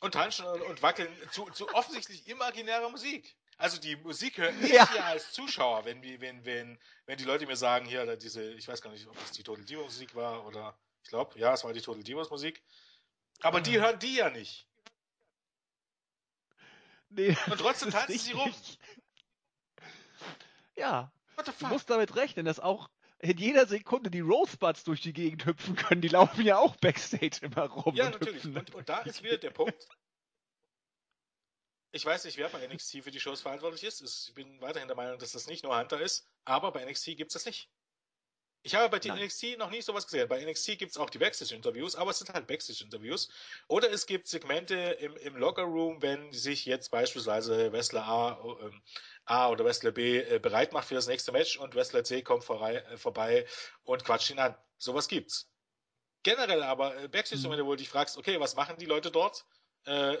Und 0.00 0.14
tanzen 0.14 0.46
und, 0.46 0.62
und 0.62 0.82
wackeln 0.82 1.08
zu, 1.30 1.44
zu 1.50 1.68
offensichtlich 1.74 2.26
imaginärer 2.28 2.88
Musik. 2.88 3.36
Also 3.58 3.80
die 3.80 3.96
Musik 3.96 4.38
höre 4.38 4.50
ich 4.62 4.72
ja. 4.72 4.84
als 4.84 5.32
Zuschauer, 5.32 5.84
wenn, 5.84 6.02
wenn, 6.02 6.44
wenn, 6.44 6.78
wenn 7.06 7.18
die 7.18 7.24
Leute 7.24 7.46
mir 7.46 7.56
sagen, 7.56 7.86
hier, 7.86 8.16
diese, 8.16 8.52
ich 8.52 8.68
weiß 8.68 8.82
gar 8.82 8.90
nicht, 8.90 9.06
ob 9.06 9.16
es 9.24 9.32
die 9.32 9.42
Total 9.42 9.64
Divas 9.64 9.86
Musik 9.86 10.14
war 10.14 10.46
oder 10.46 10.78
ich 11.02 11.10
glaube, 11.10 11.38
ja, 11.38 11.54
es 11.54 11.64
war 11.64 11.72
die 11.72 11.80
Total 11.80 12.02
Divas 12.02 12.30
Musik. 12.30 12.62
Aber 13.40 13.60
die 13.60 13.80
hören 13.80 13.98
die 13.98 14.16
ja 14.16 14.30
nicht. 14.30 14.66
Nee, 17.08 17.36
Und 17.46 17.58
trotzdem 17.58 17.90
tanzen 17.90 18.18
sie 18.18 18.32
rum. 18.32 18.52
Ja. 20.74 21.12
Du 21.60 21.66
musst 21.66 21.88
damit 21.90 22.16
rechnen, 22.16 22.46
dass 22.46 22.60
auch 22.60 22.90
in 23.18 23.38
jeder 23.38 23.66
Sekunde 23.66 24.10
die 24.10 24.20
Rosebuds 24.20 24.84
durch 24.84 25.00
die 25.00 25.12
Gegend 25.12 25.46
hüpfen 25.46 25.76
können. 25.76 26.00
Die 26.00 26.08
laufen 26.08 26.44
ja 26.44 26.58
auch 26.58 26.76
Backstage 26.76 27.38
immer 27.42 27.66
rum. 27.66 27.94
Ja, 27.94 28.06
und 28.06 28.20
natürlich. 28.20 28.44
Und, 28.44 28.74
und 28.74 28.88
da 28.88 29.00
ist 29.00 29.22
wieder 29.22 29.38
der 29.38 29.50
Punkt, 29.50 29.86
ich 31.96 32.04
weiß 32.04 32.24
nicht, 32.24 32.36
wer 32.36 32.48
bei 32.50 32.66
NXT 32.66 33.02
für 33.02 33.10
die 33.10 33.20
Shows 33.20 33.40
verantwortlich 33.40 33.82
ist. 33.82 34.28
Ich 34.28 34.34
bin 34.34 34.60
weiterhin 34.60 34.86
der 34.86 34.96
Meinung, 34.96 35.18
dass 35.18 35.32
das 35.32 35.46
nicht 35.46 35.64
nur 35.64 35.76
Hunter 35.76 36.00
ist, 36.00 36.28
aber 36.44 36.70
bei 36.70 36.84
NXT 36.84 37.16
gibt 37.16 37.30
es 37.30 37.32
das 37.32 37.46
nicht. 37.46 37.70
Ich 38.62 38.74
habe 38.74 38.88
bei 38.88 39.00
Nein. 39.08 39.24
NXT 39.24 39.58
noch 39.58 39.70
nie 39.70 39.80
sowas 39.80 40.06
gesehen. 40.06 40.28
Bei 40.28 40.44
NXT 40.44 40.78
gibt 40.78 40.90
es 40.90 40.98
auch 40.98 41.08
die 41.08 41.18
Backstage-Interviews, 41.18 41.94
aber 41.94 42.10
es 42.10 42.18
sind 42.18 42.34
halt 42.34 42.48
Backstage-Interviews. 42.48 43.28
Oder 43.68 43.92
es 43.92 44.06
gibt 44.06 44.26
Segmente 44.26 44.74
im, 44.74 45.16
im 45.16 45.36
Locker-Room, 45.36 46.02
wenn 46.02 46.32
sich 46.32 46.66
jetzt 46.66 46.90
beispielsweise 46.90 47.72
Wrestler 47.72 48.04
A, 48.04 48.56
ähm, 48.60 48.82
A 49.24 49.50
oder 49.50 49.64
Wrestler 49.64 49.92
B 49.92 50.18
äh, 50.18 50.40
bereit 50.40 50.72
macht 50.72 50.88
für 50.88 50.96
das 50.96 51.06
nächste 51.06 51.30
Match 51.30 51.56
und 51.58 51.76
Wrestler 51.76 52.02
C 52.02 52.22
kommt 52.22 52.42
vorbei, 52.42 52.74
äh, 52.74 52.96
vorbei 52.96 53.46
und 53.84 54.04
quatscht 54.04 54.30
ihn 54.30 54.40
an. 54.40 54.56
Sowas 54.78 55.06
gibt's. 55.06 55.48
Generell 56.24 56.64
aber 56.64 56.96
äh, 57.00 57.08
Backstage-Momente, 57.08 57.62
mhm. 57.62 57.68
wo 57.68 57.72
du 57.72 57.78
dich 57.78 57.88
fragst, 57.88 58.18
okay, 58.18 58.40
was 58.40 58.56
machen 58.56 58.76
die 58.78 58.86
Leute 58.86 59.12
dort? 59.12 59.46
Äh, 59.86 60.16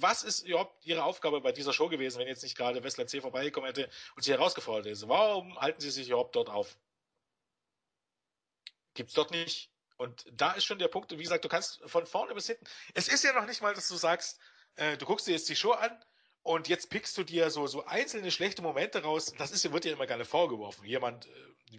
was 0.00 0.24
ist 0.24 0.40
überhaupt 0.40 0.84
Ihre 0.84 1.04
Aufgabe 1.04 1.40
bei 1.40 1.52
dieser 1.52 1.72
Show 1.72 1.88
gewesen, 1.88 2.18
wenn 2.18 2.26
jetzt 2.26 2.42
nicht 2.42 2.56
gerade 2.56 2.82
Westler 2.82 3.06
C 3.06 3.20
vorbeigekommen 3.20 3.68
hätte 3.68 3.88
und 4.16 4.24
sie 4.24 4.32
herausgefordert 4.32 4.86
ist? 4.86 5.08
Warum 5.08 5.56
halten 5.60 5.80
Sie 5.80 5.90
sich 5.90 6.08
überhaupt 6.08 6.34
dort 6.34 6.50
auf? 6.50 6.76
Gibt's 8.94 9.14
dort 9.14 9.30
nicht. 9.30 9.70
Und 9.96 10.26
da 10.32 10.52
ist 10.52 10.64
schon 10.64 10.80
der 10.80 10.88
Punkt, 10.88 11.12
wie 11.12 11.22
gesagt, 11.22 11.44
du 11.44 11.48
kannst 11.48 11.80
von 11.86 12.06
vorne 12.06 12.34
bis 12.34 12.48
hinten. 12.48 12.64
Es 12.94 13.06
ist 13.06 13.22
ja 13.22 13.32
noch 13.32 13.46
nicht 13.46 13.62
mal, 13.62 13.72
dass 13.72 13.88
du 13.88 13.94
sagst, 13.94 14.40
äh, 14.74 14.96
du 14.96 15.06
guckst 15.06 15.28
dir 15.28 15.32
jetzt 15.32 15.48
die 15.48 15.54
Show 15.54 15.70
an 15.70 15.96
und 16.42 16.66
jetzt 16.68 16.90
pickst 16.90 17.16
du 17.16 17.22
dir 17.22 17.50
so, 17.50 17.68
so 17.68 17.84
einzelne 17.84 18.32
schlechte 18.32 18.62
Momente 18.62 19.02
raus. 19.02 19.32
Das 19.38 19.52
ist, 19.52 19.70
wird 19.72 19.84
dir 19.84 19.92
immer 19.92 20.06
gerne 20.08 20.24
vorgeworfen. 20.24 20.84
Jemand, 20.84 21.26
äh, 21.26 21.78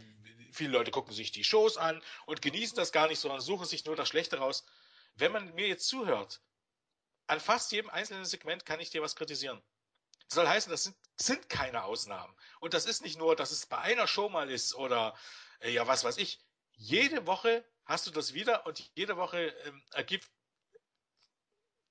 viele 0.53 0.71
Leute 0.71 0.91
gucken 0.91 1.13
sich 1.13 1.33
die 1.33 1.43
Shows 1.43 1.75
an 1.75 2.01
und 2.25 2.41
genießen 2.41 2.77
das 2.77 2.93
gar 2.93 3.09
nicht, 3.09 3.19
sondern 3.19 3.41
suchen 3.41 3.65
sich 3.65 3.83
nur 3.83 3.97
das 3.97 4.07
Schlechte 4.07 4.37
raus. 4.37 4.65
Wenn 5.15 5.33
man 5.33 5.53
mir 5.55 5.67
jetzt 5.67 5.87
zuhört, 5.89 6.41
an 7.27 7.39
fast 7.39 7.71
jedem 7.71 7.89
einzelnen 7.89 8.25
Segment 8.25 8.65
kann 8.65 8.79
ich 8.79 8.89
dir 8.89 9.01
was 9.01 9.15
kritisieren. 9.15 9.61
Das 10.27 10.35
soll 10.35 10.47
heißen, 10.47 10.71
das 10.71 10.83
sind, 10.83 10.95
sind 11.17 11.49
keine 11.49 11.83
Ausnahmen. 11.83 12.35
Und 12.59 12.73
das 12.73 12.85
ist 12.85 13.01
nicht 13.01 13.17
nur, 13.17 13.35
dass 13.35 13.51
es 13.51 13.65
bei 13.65 13.77
einer 13.77 14.07
Show 14.07 14.29
mal 14.29 14.49
ist 14.49 14.75
oder 14.75 15.15
äh, 15.59 15.71
ja, 15.71 15.87
was 15.87 16.03
weiß 16.03 16.17
ich. 16.17 16.39
Jede 16.73 17.25
Woche 17.27 17.63
hast 17.85 18.07
du 18.07 18.11
das 18.11 18.33
wieder 18.33 18.65
und 18.65 18.79
jede 18.95 19.17
Woche 19.17 19.47
ähm, 19.65 19.83
ergibt 19.93 20.29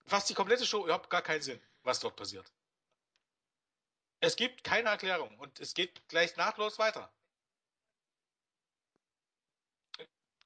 fast 0.04 0.28
die 0.28 0.34
komplette 0.34 0.66
Show 0.66 0.84
überhaupt 0.84 1.10
gar 1.10 1.22
keinen 1.22 1.42
Sinn, 1.42 1.60
was 1.82 2.00
dort 2.00 2.16
passiert. 2.16 2.52
Es 4.20 4.36
gibt 4.36 4.64
keine 4.64 4.88
Erklärung 4.88 5.38
und 5.38 5.60
es 5.60 5.74
geht 5.74 6.06
gleich 6.08 6.36
nahtlos 6.36 6.78
weiter. 6.78 7.12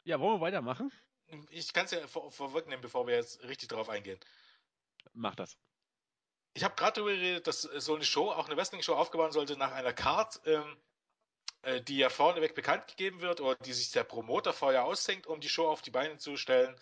Ja, 0.04 0.18
wollen 0.20 0.36
wir 0.36 0.40
weitermachen? 0.40 0.92
Ich 1.50 1.72
kann 1.72 1.84
es 1.84 1.90
ja 1.90 2.06
vorwegnehmen, 2.06 2.80
bevor 2.80 3.06
wir 3.06 3.16
jetzt 3.16 3.42
richtig 3.42 3.68
drauf 3.68 3.88
eingehen. 3.88 4.18
Mach 5.14 5.34
das. 5.34 5.56
Ich 6.54 6.64
habe 6.64 6.74
gerade 6.74 6.94
darüber 6.94 7.12
geredet, 7.12 7.46
dass 7.46 7.62
so 7.62 7.94
eine 7.94 8.04
Show, 8.04 8.30
auch 8.30 8.46
eine 8.46 8.56
Wrestling-Show 8.56 8.94
aufgebaut 8.94 9.32
sollte 9.32 9.56
nach 9.56 9.72
einer 9.72 9.92
Card, 9.92 10.40
ähm, 10.44 10.76
äh, 11.62 11.80
die 11.80 11.98
ja 11.98 12.08
vorneweg 12.08 12.54
bekannt 12.54 12.88
gegeben 12.88 13.20
wird 13.20 13.40
oder 13.40 13.56
die 13.56 13.72
sich 13.72 13.90
der 13.90 14.04
Promoter 14.04 14.52
vorher 14.52 14.84
aushängt, 14.84 15.26
um 15.26 15.40
die 15.40 15.48
Show 15.48 15.68
auf 15.68 15.82
die 15.82 15.90
Beine 15.90 16.16
zu 16.16 16.36
stellen. 16.36 16.74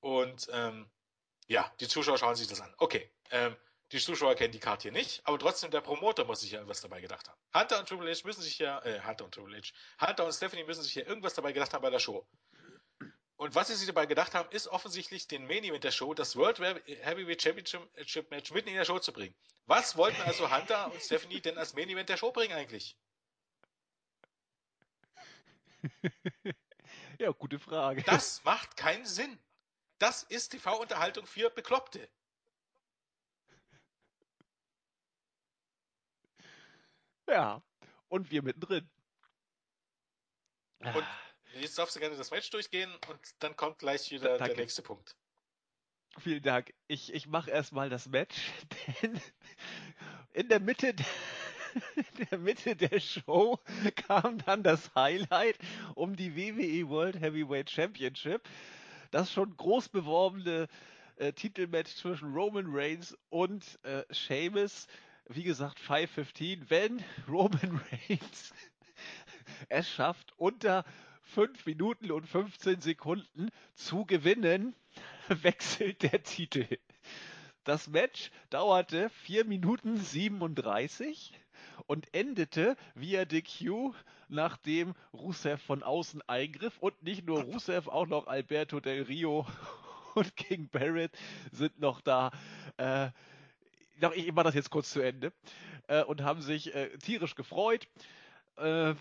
Und 0.00 0.48
ähm, 0.52 0.90
ja, 1.48 1.70
die 1.80 1.88
Zuschauer 1.88 2.18
schauen 2.18 2.36
sich 2.36 2.46
das 2.46 2.60
an. 2.60 2.72
Okay, 2.78 3.10
ähm, 3.30 3.56
die 3.92 3.98
Zuschauer 3.98 4.36
kennen 4.36 4.52
die 4.52 4.60
Card 4.60 4.82
hier 4.82 4.92
nicht, 4.92 5.20
aber 5.26 5.38
trotzdem 5.38 5.70
der 5.70 5.80
Promoter 5.80 6.24
muss 6.24 6.40
sich 6.40 6.52
ja 6.52 6.58
irgendwas 6.58 6.80
dabei 6.80 7.00
gedacht 7.00 7.28
haben. 7.28 7.40
Hunter 7.52 7.80
und 7.80 7.88
Triple 7.88 8.10
H 8.10 8.20
müssen 8.24 8.42
sich 8.42 8.58
ja, 8.58 8.78
äh, 8.84 9.00
Hunter 9.02 9.24
und 9.24 9.34
Triple 9.34 9.60
H, 9.60 10.06
Hunter 10.06 10.26
und 10.26 10.32
Stephanie 10.32 10.64
müssen 10.64 10.82
sich 10.82 10.94
ja 10.94 11.04
irgendwas 11.04 11.34
dabei 11.34 11.52
gedacht 11.52 11.74
haben 11.74 11.82
bei 11.82 11.90
der 11.90 11.98
Show. 11.98 12.24
Und 13.40 13.54
was 13.54 13.68
sie 13.68 13.74
sich 13.74 13.86
dabei 13.86 14.04
gedacht 14.04 14.34
haben, 14.34 14.50
ist 14.50 14.68
offensichtlich 14.68 15.26
den 15.26 15.46
Main 15.46 15.64
Event 15.64 15.82
der 15.82 15.92
Show, 15.92 16.12
das 16.12 16.36
World 16.36 16.58
Heavyweight 16.58 17.40
Championship 17.40 18.30
Match 18.30 18.50
mitten 18.50 18.68
in 18.68 18.74
der 18.74 18.84
Show 18.84 18.98
zu 18.98 19.14
bringen. 19.14 19.34
Was 19.64 19.96
wollten 19.96 20.20
also 20.20 20.54
Hunter 20.54 20.92
und 20.92 21.00
Stephanie 21.00 21.40
denn 21.40 21.56
als 21.56 21.72
Main 21.72 21.88
Event 21.88 22.10
der 22.10 22.18
Show 22.18 22.32
bringen 22.32 22.52
eigentlich? 22.52 22.98
ja, 27.18 27.30
gute 27.30 27.58
Frage. 27.58 28.02
Das 28.02 28.44
macht 28.44 28.76
keinen 28.76 29.06
Sinn. 29.06 29.38
Das 29.98 30.22
ist 30.22 30.50
TV-Unterhaltung 30.50 31.24
für 31.24 31.48
Bekloppte. 31.48 32.10
Ja, 37.26 37.62
und 38.08 38.30
wir 38.30 38.42
mittendrin. 38.42 38.86
Und 40.80 41.06
Jetzt 41.54 41.78
darfst 41.78 41.96
du 41.96 42.00
gerne 42.00 42.16
das 42.16 42.30
Match 42.30 42.50
durchgehen 42.50 42.90
und 43.08 43.20
dann 43.40 43.56
kommt 43.56 43.78
gleich 43.78 44.10
wieder 44.10 44.38
Danke. 44.38 44.54
der 44.54 44.64
nächste 44.64 44.82
Punkt. 44.82 45.16
Vielen 46.18 46.42
Dank. 46.42 46.72
Ich, 46.88 47.12
ich 47.12 47.26
mache 47.26 47.50
erstmal 47.50 47.88
das 47.88 48.08
Match, 48.08 48.36
denn 49.02 49.20
in 50.32 50.48
der 50.48 50.60
Mitte 50.60 50.94
der, 50.94 51.06
in 51.96 52.26
der 52.30 52.38
Mitte 52.38 52.76
der 52.76 53.00
Show 53.00 53.58
kam 54.06 54.38
dann 54.38 54.62
das 54.62 54.94
Highlight 54.94 55.58
um 55.94 56.16
die 56.16 56.36
WWE 56.36 56.88
World 56.88 57.20
Heavyweight 57.20 57.70
Championship. 57.70 58.48
Das 59.10 59.32
schon 59.32 59.56
groß 59.56 59.88
beworbene 59.88 60.68
äh, 61.16 61.32
Titelmatch 61.32 61.94
zwischen 61.94 62.32
Roman 62.32 62.66
Reigns 62.68 63.16
und 63.28 63.78
äh, 63.84 64.02
Sheamus. 64.12 64.88
Wie 65.26 65.44
gesagt, 65.44 65.78
515. 65.78 66.68
Wenn 66.70 67.04
Roman 67.28 67.80
Reigns 68.08 68.52
es 69.68 69.88
schafft, 69.88 70.32
unter 70.36 70.84
5 71.30 71.64
Minuten 71.66 72.10
und 72.10 72.26
15 72.26 72.80
Sekunden 72.80 73.50
zu 73.74 74.04
gewinnen, 74.04 74.74
wechselt 75.28 76.02
der 76.02 76.22
Titel. 76.22 76.66
Das 77.64 77.88
Match 77.88 78.30
dauerte 78.50 79.10
4 79.10 79.44
Minuten 79.44 79.96
37 79.96 81.32
und 81.86 82.12
endete 82.14 82.76
via 82.94 83.24
DQ, 83.24 83.94
nachdem 84.28 84.94
Rusev 85.12 85.62
von 85.62 85.82
außen 85.82 86.22
eingriff 86.26 86.78
und 86.78 87.02
nicht 87.02 87.24
nur 87.26 87.42
Rusev, 87.42 87.88
auch 87.88 88.06
noch 88.06 88.26
Alberto 88.26 88.80
Del 88.80 89.02
Rio 89.02 89.46
und 90.14 90.36
King 90.36 90.68
Barrett 90.68 91.12
sind 91.52 91.78
noch 91.78 92.00
da. 92.00 92.32
Äh, 92.76 93.10
ich 94.14 94.32
mache 94.32 94.44
das 94.44 94.54
jetzt 94.54 94.70
kurz 94.70 94.90
zu 94.90 95.00
Ende. 95.00 95.32
Äh, 95.86 96.02
und 96.04 96.22
haben 96.22 96.42
sich 96.42 96.74
äh, 96.74 96.96
tierisch 96.98 97.34
gefreut. 97.34 97.86
Äh, 98.56 98.94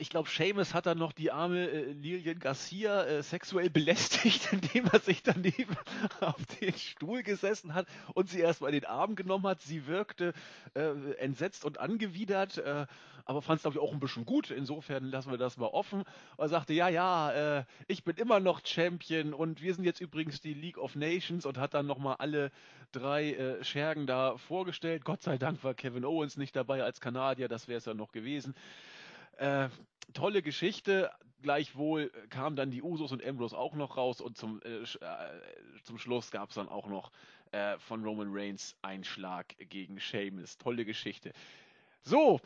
ich 0.00 0.10
glaube, 0.10 0.28
Seamus 0.28 0.74
hat 0.74 0.86
dann 0.86 0.98
noch 0.98 1.12
die 1.12 1.30
arme 1.30 1.68
äh, 1.68 1.92
Lilian 1.92 2.38
Garcia 2.38 3.04
äh, 3.04 3.22
sexuell 3.22 3.70
belästigt, 3.70 4.48
indem 4.52 4.86
er 4.86 5.00
sich 5.00 5.22
daneben 5.22 5.76
auf 6.20 6.44
den 6.60 6.72
Stuhl 6.74 7.22
gesessen 7.22 7.74
hat 7.74 7.86
und 8.14 8.28
sie 8.28 8.40
erstmal 8.40 8.74
in 8.74 8.80
den 8.80 8.88
Arm 8.88 9.14
genommen 9.14 9.46
hat. 9.46 9.60
Sie 9.62 9.86
wirkte 9.86 10.32
äh, 10.74 11.12
entsetzt 11.18 11.64
und 11.64 11.78
angewidert, 11.78 12.58
äh, 12.58 12.86
aber 13.24 13.42
fand 13.42 13.58
es, 13.58 13.62
glaube 13.62 13.76
ich, 13.76 13.82
auch 13.82 13.92
ein 13.92 14.00
bisschen 14.00 14.24
gut. 14.24 14.50
Insofern 14.50 15.04
lassen 15.04 15.30
wir 15.30 15.38
das 15.38 15.58
mal 15.58 15.66
offen. 15.66 16.04
Er 16.38 16.48
sagte, 16.48 16.72
ja, 16.72 16.88
ja, 16.88 17.58
äh, 17.58 17.64
ich 17.86 18.02
bin 18.02 18.16
immer 18.16 18.40
noch 18.40 18.62
Champion 18.64 19.34
und 19.34 19.60
wir 19.60 19.74
sind 19.74 19.84
jetzt 19.84 20.00
übrigens 20.00 20.40
die 20.40 20.54
League 20.54 20.78
of 20.78 20.94
Nations 20.94 21.44
und 21.44 21.58
hat 21.58 21.74
dann 21.74 21.86
nochmal 21.86 22.16
alle 22.20 22.50
drei 22.92 23.32
äh, 23.32 23.64
Schergen 23.64 24.06
da 24.06 24.38
vorgestellt. 24.38 25.04
Gott 25.04 25.22
sei 25.22 25.36
Dank 25.36 25.62
war 25.62 25.74
Kevin 25.74 26.04
Owens 26.06 26.36
nicht 26.36 26.56
dabei 26.56 26.82
als 26.82 27.00
Kanadier, 27.00 27.48
das 27.48 27.68
wäre 27.68 27.78
es 27.78 27.84
ja 27.84 27.94
noch 27.94 28.12
gewesen. 28.12 28.54
Äh, 29.38 29.68
tolle 30.12 30.42
Geschichte. 30.42 31.10
Gleichwohl 31.40 32.10
kamen 32.30 32.56
dann 32.56 32.70
die 32.70 32.82
Usos 32.82 33.12
und 33.12 33.24
Ambrose 33.24 33.56
auch 33.56 33.74
noch 33.74 33.96
raus 33.96 34.20
und 34.20 34.36
zum, 34.36 34.60
äh, 34.62 34.82
äh 34.82 34.86
zum 35.84 35.98
Schluss 35.98 36.30
gab 36.32 36.48
es 36.48 36.56
dann 36.56 36.68
auch 36.68 36.88
noch 36.88 37.12
äh, 37.52 37.78
von 37.78 38.04
Roman 38.04 38.28
Reigns 38.30 38.76
Einschlag 38.82 39.54
gegen 39.58 40.00
Sheamus. 40.00 40.58
Tolle 40.58 40.84
Geschichte. 40.84 41.32
So, 42.02 42.40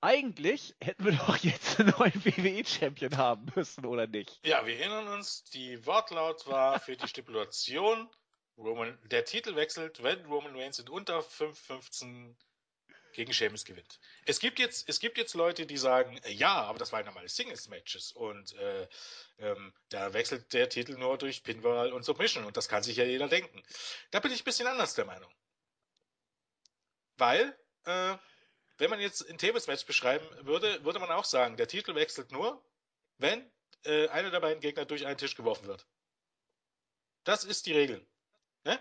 eigentlich 0.00 0.74
hätten 0.80 1.04
wir 1.04 1.12
doch 1.12 1.36
jetzt 1.38 1.80
einen 1.80 1.92
neuen 1.98 2.14
WWE-Champion 2.24 3.16
haben 3.16 3.46
müssen, 3.56 3.84
oder 3.84 4.06
nicht? 4.06 4.38
Ja, 4.44 4.64
wir 4.64 4.78
erinnern 4.78 5.08
uns, 5.08 5.44
die 5.44 5.84
Wortlaut 5.84 6.46
war 6.46 6.78
für 6.78 6.96
die 6.96 7.08
Stipulation, 7.08 8.08
Roman, 8.56 8.96
der 9.10 9.24
Titel 9.24 9.56
wechselt, 9.56 10.02
wenn 10.02 10.24
Roman 10.26 10.54
Reigns 10.56 10.78
in 10.78 10.88
unter 10.88 11.20
5,15 11.20 12.34
gegen 13.16 13.32
Sheamus 13.32 13.64
gewinnt. 13.64 13.98
Es 14.26 14.40
gibt 14.40 14.58
jetzt, 14.58 14.88
es 14.88 15.00
gibt 15.00 15.16
jetzt 15.16 15.34
Leute, 15.34 15.66
die 15.66 15.78
sagen, 15.78 16.18
äh, 16.18 16.32
ja, 16.32 16.52
aber 16.52 16.78
das 16.78 16.92
waren 16.92 17.06
normale 17.06 17.28
Singles-Matches 17.28 18.12
und 18.12 18.54
äh, 18.54 18.86
ähm, 19.38 19.72
da 19.88 20.12
wechselt 20.12 20.52
der 20.52 20.68
Titel 20.68 20.98
nur 20.98 21.16
durch 21.16 21.42
Pinball 21.42 21.92
und 21.94 22.04
Submission 22.04 22.44
und 22.44 22.58
das 22.58 22.68
kann 22.68 22.82
sich 22.82 22.98
ja 22.98 23.04
jeder 23.04 23.28
denken. 23.28 23.62
Da 24.10 24.20
bin 24.20 24.32
ich 24.32 24.42
ein 24.42 24.44
bisschen 24.44 24.66
anders 24.66 24.94
der 24.94 25.06
Meinung. 25.06 25.32
Weil, 27.16 27.58
äh, 27.84 28.16
wenn 28.76 28.90
man 28.90 29.00
jetzt 29.00 29.22
ein 29.28 29.38
Tables-Match 29.38 29.86
beschreiben 29.86 30.26
würde, 30.46 30.84
würde 30.84 30.98
man 30.98 31.10
auch 31.10 31.24
sagen, 31.24 31.56
der 31.56 31.68
Titel 31.68 31.94
wechselt 31.94 32.30
nur, 32.32 32.62
wenn 33.16 33.50
äh, 33.84 34.08
einer 34.08 34.30
der 34.30 34.40
beiden 34.40 34.60
Gegner 34.60 34.84
durch 34.84 35.06
einen 35.06 35.16
Tisch 35.16 35.36
geworfen 35.36 35.66
wird. 35.66 35.86
Das 37.24 37.44
ist 37.44 37.64
die 37.64 37.72
Regel. 37.72 38.06
Ne? 38.64 38.78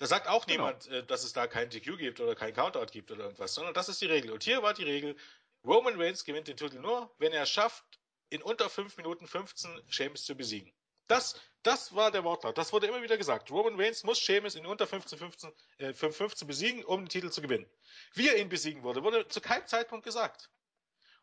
Da 0.00 0.06
sagt 0.06 0.28
auch 0.28 0.46
genau. 0.46 0.64
niemand, 0.64 0.86
äh, 0.86 1.04
dass 1.04 1.24
es 1.24 1.34
da 1.34 1.46
kein 1.46 1.68
DQ 1.68 1.98
gibt 1.98 2.20
oder 2.20 2.34
kein 2.34 2.54
Countout 2.54 2.86
gibt 2.90 3.10
oder 3.10 3.24
irgendwas, 3.24 3.52
sondern 3.52 3.74
das 3.74 3.90
ist 3.90 4.00
die 4.00 4.06
Regel. 4.06 4.30
Und 4.30 4.42
hier 4.42 4.62
war 4.62 4.72
die 4.72 4.84
Regel, 4.84 5.14
Roman 5.62 6.00
Reigns 6.00 6.24
gewinnt 6.24 6.48
den 6.48 6.56
Titel 6.56 6.78
nur, 6.78 7.14
wenn 7.18 7.32
er 7.32 7.42
es 7.42 7.50
schafft, 7.50 7.84
in 8.30 8.42
unter 8.42 8.70
5 8.70 8.96
Minuten 8.96 9.26
15 9.26 9.82
Sheamus 9.90 10.24
zu 10.24 10.34
besiegen. 10.34 10.72
Das, 11.06 11.38
das 11.62 11.94
war 11.94 12.10
der 12.10 12.24
Wortlaut. 12.24 12.56
Das 12.56 12.72
wurde 12.72 12.86
immer 12.86 13.02
wieder 13.02 13.18
gesagt. 13.18 13.50
Roman 13.50 13.78
Reigns 13.78 14.02
muss 14.02 14.18
Sheamus 14.18 14.54
in 14.54 14.64
unter 14.64 14.86
15, 14.86 15.18
15, 15.18 15.52
äh, 15.76 15.92
15 15.92 16.48
besiegen, 16.48 16.82
um 16.82 17.02
den 17.02 17.08
Titel 17.10 17.28
zu 17.28 17.42
gewinnen. 17.42 17.70
Wie 18.14 18.28
er 18.28 18.38
ihn 18.38 18.48
besiegen 18.48 18.82
würde, 18.82 19.02
wurde 19.04 19.28
zu 19.28 19.42
keinem 19.42 19.66
Zeitpunkt 19.66 20.06
gesagt. 20.06 20.50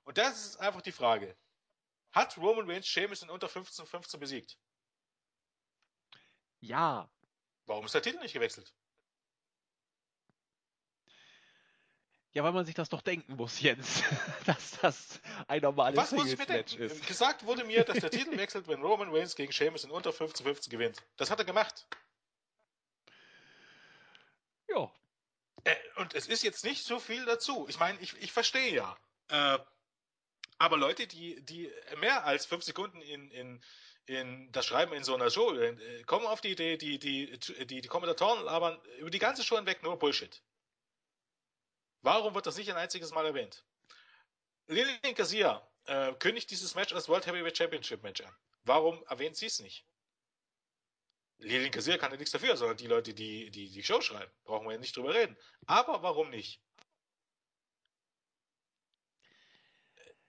Und 0.03 0.19
das 0.19 0.45
ist 0.45 0.57
einfach 0.57 0.83
die 0.83 0.91
Frage. 0.91 1.35
Hat 2.11 2.37
Roman 2.37 2.69
Reigns 2.69 2.85
Sheamus 2.85 3.23
in 3.23 3.31
unter 3.31 3.49
15, 3.49 3.87
15 3.87 4.19
besiegt? 4.19 4.55
Ja, 6.59 7.09
Warum 7.67 7.85
ist 7.85 7.93
der 7.93 8.01
Titel 8.01 8.19
nicht 8.19 8.33
gewechselt? 8.33 8.73
Ja, 12.33 12.43
weil 12.43 12.51
man 12.51 12.65
sich 12.65 12.75
das 12.75 12.89
doch 12.89 13.01
denken 13.01 13.35
muss, 13.35 13.59
Jens, 13.59 14.03
dass 14.45 14.71
das 14.81 15.19
ein 15.47 15.61
normales 15.61 15.97
Was 15.97 16.11
muss 16.11 16.31
ich 16.31 16.37
mir 16.37 16.45
denken? 16.45 16.81
Ist. 16.81 17.07
Gesagt 17.07 17.45
wurde 17.45 17.63
mir, 17.63 17.83
dass 17.83 17.99
der 17.99 18.11
Titel 18.11 18.37
wechselt, 18.37 18.67
wenn 18.67 18.81
Roman 18.81 19.09
Reigns 19.13 19.35
gegen 19.35 19.51
Sheamus 19.51 19.83
in 19.83 19.91
unter 19.91 20.13
15 20.13 20.45
15 20.45 20.71
gewinnt. 20.71 21.03
Das 21.17 21.31
hat 21.31 21.39
er 21.39 21.45
gemacht. 21.45 21.87
Ja. 24.69 24.91
Äh, 25.63 25.75
und 25.95 26.13
es 26.13 26.27
ist 26.27 26.43
jetzt 26.43 26.63
nicht 26.63 26.85
so 26.85 26.99
viel 26.99 27.25
dazu. 27.25 27.65
Ich 27.69 27.79
meine, 27.79 27.99
ich, 28.01 28.15
ich 28.21 28.31
verstehe 28.31 28.73
ja. 28.73 28.97
Äh, 29.29 29.59
aber 30.59 30.77
Leute, 30.77 31.07
die, 31.07 31.41
die 31.43 31.71
mehr 31.97 32.25
als 32.25 32.45
fünf 32.45 32.63
Sekunden 32.63 33.01
in, 33.01 33.31
in, 33.31 33.63
in 34.07 34.51
das 34.53 34.65
Schreiben 34.65 34.93
in 34.93 35.03
so 35.03 35.13
einer 35.13 35.29
Show 35.29 35.53
äh, 35.53 36.03
kommen 36.03 36.25
auf 36.25 36.41
die 36.41 36.51
Idee, 36.51 36.77
die, 36.77 36.97
die, 36.97 37.37
die, 37.37 37.81
die 37.81 37.87
Kommentatoren 37.87 38.43
labern 38.45 38.81
über 38.99 39.09
die 39.09 39.19
ganze 39.19 39.43
Show 39.43 39.57
hinweg 39.57 39.83
nur 39.83 39.99
Bullshit. 39.99 40.41
Warum 42.01 42.33
wird 42.33 42.45
das 42.45 42.57
nicht 42.57 42.71
ein 42.71 42.77
einziges 42.77 43.11
Mal 43.11 43.25
erwähnt? 43.25 43.65
Lilian 44.67 45.15
Garcia 45.15 45.67
äh, 45.85 46.13
kündigt 46.13 46.49
dieses 46.51 46.73
Match 46.75 46.93
als 46.93 47.09
World 47.09 47.25
Heavyweight 47.25 47.57
Championship 47.57 48.01
Match 48.01 48.21
an. 48.21 48.33
Warum 48.63 49.03
erwähnt 49.07 49.35
sie 49.35 49.47
es 49.47 49.59
nicht? 49.59 49.85
Lilian 51.39 51.71
Garcia 51.71 51.97
kann 51.97 52.11
ja 52.11 52.17
nichts 52.17 52.31
dafür, 52.31 52.55
sondern 52.55 52.77
die 52.77 52.87
Leute, 52.87 53.13
die, 53.13 53.51
die 53.51 53.69
die 53.69 53.83
Show 53.83 54.01
schreiben. 54.01 54.31
Brauchen 54.45 54.65
wir 54.67 54.73
ja 54.73 54.79
nicht 54.79 54.95
drüber 54.95 55.13
reden. 55.13 55.37
Aber 55.65 56.01
warum 56.01 56.29
nicht? 56.29 56.61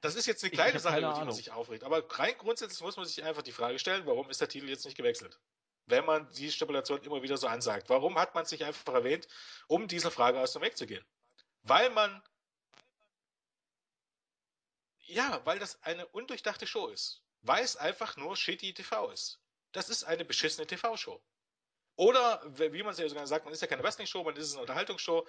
Das 0.01 0.15
ist 0.15 0.27
jetzt 0.27 0.45
eine 0.45 0.51
kleine 0.53 0.79
Sache, 0.79 0.99
über 0.99 1.13
die 1.15 1.21
man 1.21 1.33
sich 1.33 1.51
aufregt. 1.51 1.85
Aber 1.85 2.05
rein 2.19 2.35
grundsätzlich 2.39 2.81
muss 2.81 2.97
man 2.97 3.07
sich 3.07 3.23
einfach 3.25 3.43
die 3.43 3.53
Frage 3.53 3.79
stellen, 3.79 4.07
warum 4.07 4.31
ist 4.31 4.41
der 4.41 4.49
Titel 4.49 4.69
jetzt 4.69 4.85
nicht 4.85 4.97
gewechselt? 4.97 5.39
Wenn 5.87 6.05
man 6.05 6.31
die 6.33 6.51
Stipulation 6.51 7.03
immer 7.03 7.23
wieder 7.23 7.37
so 7.37 7.47
ansagt. 7.47 7.89
Warum 7.89 8.19
hat 8.19 8.35
man 8.35 8.45
sich 8.45 8.65
einfach 8.65 8.95
erwähnt, 8.95 9.27
um 9.67 9.89
dieser 9.89 10.11
Frage 10.11 10.41
aus 10.41 10.53
dem 10.53 10.63
Weg 10.63 10.77
zu 10.77 10.87
gehen? 10.87 11.05
Weil 11.63 11.91
man 11.91 12.23
ja, 15.01 15.41
weil 15.45 15.59
das 15.59 15.83
eine 15.83 16.07
undurchdachte 16.07 16.67
Show 16.67 16.89
ist. 16.89 17.23
weil 17.43 17.65
es 17.65 17.77
einfach 17.77 18.17
nur 18.17 18.37
shitty 18.37 18.75
TV 18.75 19.11
ist. 19.11 19.41
Das 19.73 19.89
ist 19.89 20.05
eine 20.05 20.25
beschissene 20.25 20.67
TV-Show. 20.67 21.21
Oder, 21.97 22.43
wie 22.57 22.83
man 22.83 22.93
es 22.93 22.99
ja 22.99 23.09
sogar 23.09 23.27
sagt, 23.27 23.45
man 23.45 23.55
ist 23.55 23.61
ja 23.61 23.67
keine 23.67 23.83
Wrestling-Show, 23.83 24.23
man 24.23 24.37
ist 24.37 24.53
eine 24.53 24.61
Unterhaltungsshow. 24.63 25.27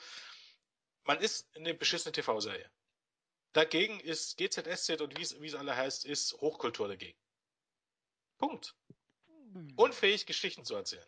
Man 1.04 1.20
ist 1.20 1.48
eine 1.56 1.74
beschissene 1.74 2.12
TV-Serie. 2.12 2.70
Dagegen 3.54 4.00
ist 4.00 4.38
GZSZ 4.38 5.02
und 5.02 5.18
wie 5.18 5.48
es 5.48 5.56
alle 5.56 5.76
heißt, 5.76 6.06
ist 6.06 6.34
Hochkultur 6.34 6.88
dagegen. 6.88 7.18
Punkt. 8.38 8.76
Hm. 9.54 9.74
Unfähig, 9.76 10.26
Geschichten 10.26 10.66
zu 10.66 10.76
erzählen. 10.76 11.08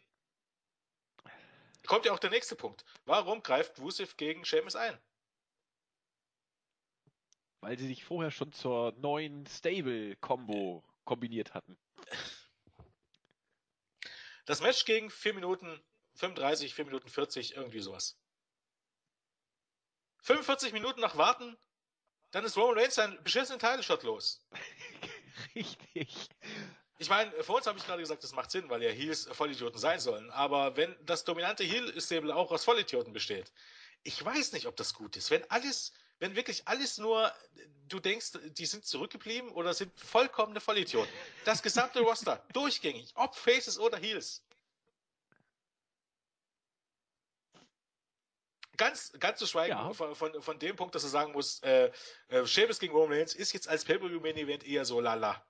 Kommt 1.85 2.05
ja 2.05 2.13
auch 2.13 2.19
der 2.19 2.29
nächste 2.29 2.55
Punkt. 2.55 2.83
Warum 3.05 3.43
greift 3.43 3.79
Rusev 3.79 4.15
gegen 4.17 4.43
Seamus 4.43 4.75
ein? 4.75 4.99
Weil 7.61 7.77
sie 7.77 7.87
sich 7.87 8.03
vorher 8.03 8.31
schon 8.31 8.51
zur 8.51 8.93
neuen 8.93 9.45
Stable-Kombo 9.45 10.83
kombiniert 11.05 11.53
hatten. 11.53 11.77
Das 14.45 14.61
Match 14.61 14.85
gegen 14.85 15.09
4 15.09 15.35
Minuten 15.35 15.83
35, 16.15 16.73
4 16.73 16.85
Minuten 16.85 17.07
40, 17.07 17.55
irgendwie 17.55 17.79
sowas. 17.79 18.17
45 20.23 20.73
Minuten 20.73 21.01
noch 21.01 21.17
warten, 21.17 21.57
dann 22.31 22.45
ist 22.45 22.57
Roman 22.57 22.77
Reigns 22.77 22.95
sein 22.95 23.17
beschissenen 23.23 23.59
Title-Shot 23.59 24.03
los. 24.03 24.41
Richtig. 25.55 26.29
Ich 26.97 27.09
meine, 27.09 27.31
vor 27.43 27.55
uns 27.57 27.65
habe 27.65 27.79
ich 27.79 27.85
gerade 27.85 28.01
gesagt, 28.01 28.23
das 28.23 28.33
macht 28.33 28.51
Sinn, 28.51 28.69
weil 28.69 28.83
ja 28.83 28.89
Heels 28.91 29.27
Vollidioten 29.31 29.79
sein 29.79 29.99
sollen. 29.99 30.29
Aber 30.31 30.77
wenn 30.77 30.95
das 31.03 31.23
dominante 31.23 31.63
Heel-Stable 31.63 32.35
auch 32.35 32.51
aus 32.51 32.63
Vollidioten 32.63 33.11
besteht, 33.11 33.51
ich 34.03 34.23
weiß 34.23 34.53
nicht, 34.53 34.67
ob 34.67 34.75
das 34.75 34.93
gut 34.93 35.15
ist. 35.15 35.31
Wenn 35.31 35.49
alles, 35.49 35.93
wenn 36.19 36.35
wirklich 36.35 36.67
alles 36.67 36.97
nur, 36.99 37.33
du 37.87 37.99
denkst, 37.99 38.33
die 38.57 38.65
sind 38.65 38.85
zurückgeblieben 38.85 39.49
oder 39.49 39.73
sind 39.73 39.91
vollkommene 39.99 40.61
Vollidioten. 40.61 41.11
Das 41.43 41.61
gesamte 41.63 41.99
Roster, 42.01 42.45
durchgängig, 42.53 43.11
ob 43.15 43.35
Faces 43.35 43.79
oder 43.79 43.97
Heels. 43.97 44.43
Ganz, 48.81 49.13
ganz 49.19 49.37
zu 49.37 49.45
schweigen 49.45 49.77
ja. 49.77 49.93
von, 49.93 50.15
von, 50.15 50.41
von, 50.41 50.57
dem 50.57 50.75
Punkt, 50.75 50.95
dass 50.95 51.03
du 51.03 51.07
sagen 51.07 51.33
musst, 51.33 51.63
äh, 51.63 51.91
äh, 52.29 52.47
Sheamus 52.47 52.79
gegen 52.79 52.95
Roman 52.95 53.15
Reigns 53.15 53.35
ist 53.35 53.53
jetzt 53.53 53.69
als 53.69 53.85
Pay-Per-View-Main-Event 53.85 54.65
eher 54.65 54.85
so 54.85 54.99
lala. 54.99 55.45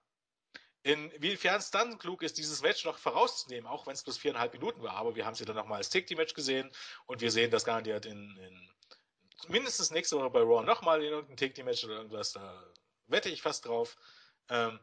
Inwiefern 0.83 1.55
es 1.55 1.71
dann 1.71 1.97
klug 1.97 2.23
ist, 2.23 2.37
dieses 2.37 2.61
Match 2.61 2.83
noch 2.83 2.97
vorauszunehmen, 2.97 3.67
auch 3.67 3.87
wenn 3.87 3.93
es 3.93 4.03
bloß 4.03 4.17
viereinhalb 4.17 4.51
Minuten 4.51 4.83
war, 4.83 4.95
aber 4.95 5.15
wir 5.15 5.25
haben 5.25 5.31
es 5.31 5.39
ja 5.39 5.45
dann 5.45 5.55
nochmal 5.55 5.77
als 5.77 5.89
Take-Team-Match 5.89 6.33
gesehen 6.33 6.69
und 7.05 7.21
wir 7.21 7.31
sehen 7.31 7.51
das 7.51 7.63
garantiert 7.63 8.05
in, 8.05 8.35
in 8.35 8.69
mindestens 9.47 9.91
nächste 9.91 10.17
Woche 10.17 10.29
bei 10.29 10.41
Raw 10.41 10.65
nochmal 10.65 11.01
in 11.01 11.11
irgendeinem 11.11 11.37
Take-Team-Match 11.37 11.85
oder 11.85 11.95
irgendwas, 11.95 12.33
da 12.33 12.61
wette 13.07 13.29
ich 13.29 13.41
fast 13.41 13.65
drauf. 13.65 13.95
Ähm, 14.49 14.77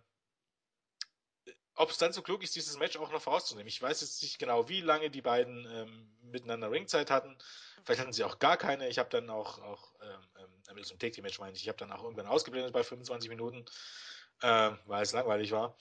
ob 1.79 1.91
es 1.91 1.99
dann 1.99 2.13
so 2.13 2.23
klug 2.23 2.43
ist, 2.43 2.55
dieses 2.57 2.79
Match 2.79 2.97
auch 2.97 3.11
noch 3.11 3.23
vorauszunehmen. 3.23 3.69
Ich 3.69 3.81
weiß 3.81 4.01
jetzt 4.01 4.23
nicht 4.23 4.39
genau, 4.39 4.69
wie 4.69 4.81
lange 4.81 5.11
die 5.11 5.23
beiden 5.23 5.67
ähm, 5.71 6.11
miteinander 6.23 6.71
Ringzeit 6.71 7.11
hatten. 7.11 7.37
Vielleicht 7.85 8.01
hatten 8.01 8.13
sie 8.13 8.25
auch 8.25 8.39
gar 8.39 8.57
keine. 8.57 8.89
Ich 8.89 8.99
habe 8.99 9.09
dann 9.09 9.31
auch, 9.31 9.59
auch 9.61 9.93
ähm, 10.03 10.47
ähm, 10.77 10.85
zum 10.85 10.99
Take-Team-Match 10.99 11.39
meine 11.39 11.57
ich, 11.57 11.63
ich 11.63 11.69
habe 11.69 11.79
dann 11.79 11.93
auch 11.93 12.03
irgendwann 12.03 12.27
ausgeblendet 12.27 12.73
bei 12.73 12.85
25 12.85 13.31
Minuten 13.31 13.65
äh, 14.43 14.71
weil 14.87 15.03
es 15.03 15.13
langweilig 15.13 15.53
war. 15.53 15.77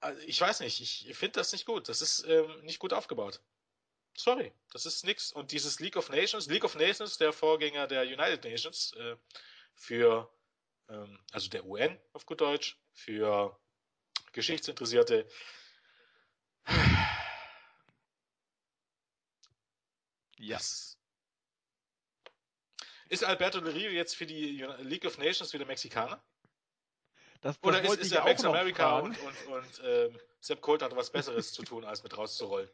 Also 0.00 0.20
ich 0.26 0.40
weiß 0.40 0.60
nicht, 0.60 0.80
ich 0.80 1.16
finde 1.16 1.40
das 1.40 1.52
nicht 1.52 1.66
gut. 1.66 1.88
Das 1.88 2.02
ist 2.02 2.24
ähm, 2.26 2.62
nicht 2.62 2.78
gut 2.78 2.92
aufgebaut. 2.92 3.40
Sorry, 4.16 4.52
das 4.72 4.86
ist 4.86 5.04
nix. 5.04 5.32
Und 5.32 5.52
dieses 5.52 5.80
League 5.80 5.96
of 5.96 6.08
Nations, 6.08 6.46
League 6.46 6.64
of 6.64 6.74
Nations, 6.74 7.18
der 7.18 7.32
Vorgänger 7.32 7.86
der 7.86 8.02
United 8.02 8.44
Nations, 8.44 8.92
äh, 8.94 9.16
für, 9.74 10.30
ähm, 10.88 11.18
also 11.32 11.50
der 11.50 11.66
UN 11.66 11.98
auf 12.12 12.24
gut 12.24 12.40
Deutsch, 12.40 12.78
für 12.92 13.58
Geschichtsinteressierte. 14.36 15.26
Ja. 20.36 20.58
Ist 23.08 23.24
Alberto 23.24 23.60
Del 23.60 23.72
Rio 23.72 23.90
jetzt 23.90 24.14
für 24.14 24.26
die 24.26 24.62
League 24.80 25.06
of 25.06 25.16
Nations 25.16 25.54
wieder 25.54 25.64
Mexikaner? 25.64 26.22
Das, 27.40 27.58
das 27.58 27.64
Oder 27.64 27.82
ist, 27.82 27.96
ist 27.96 28.12
ja 28.12 28.24
Max 28.24 28.44
America 28.44 28.98
und, 28.98 29.18
und, 29.18 29.46
und 29.46 29.82
ähm, 29.84 30.20
Sepp 30.40 30.60
Colt 30.60 30.82
hat 30.82 30.94
was 30.94 31.10
Besseres 31.10 31.52
zu 31.52 31.62
tun, 31.62 31.84
als 31.84 32.02
mit 32.02 32.16
rauszurollen. 32.16 32.68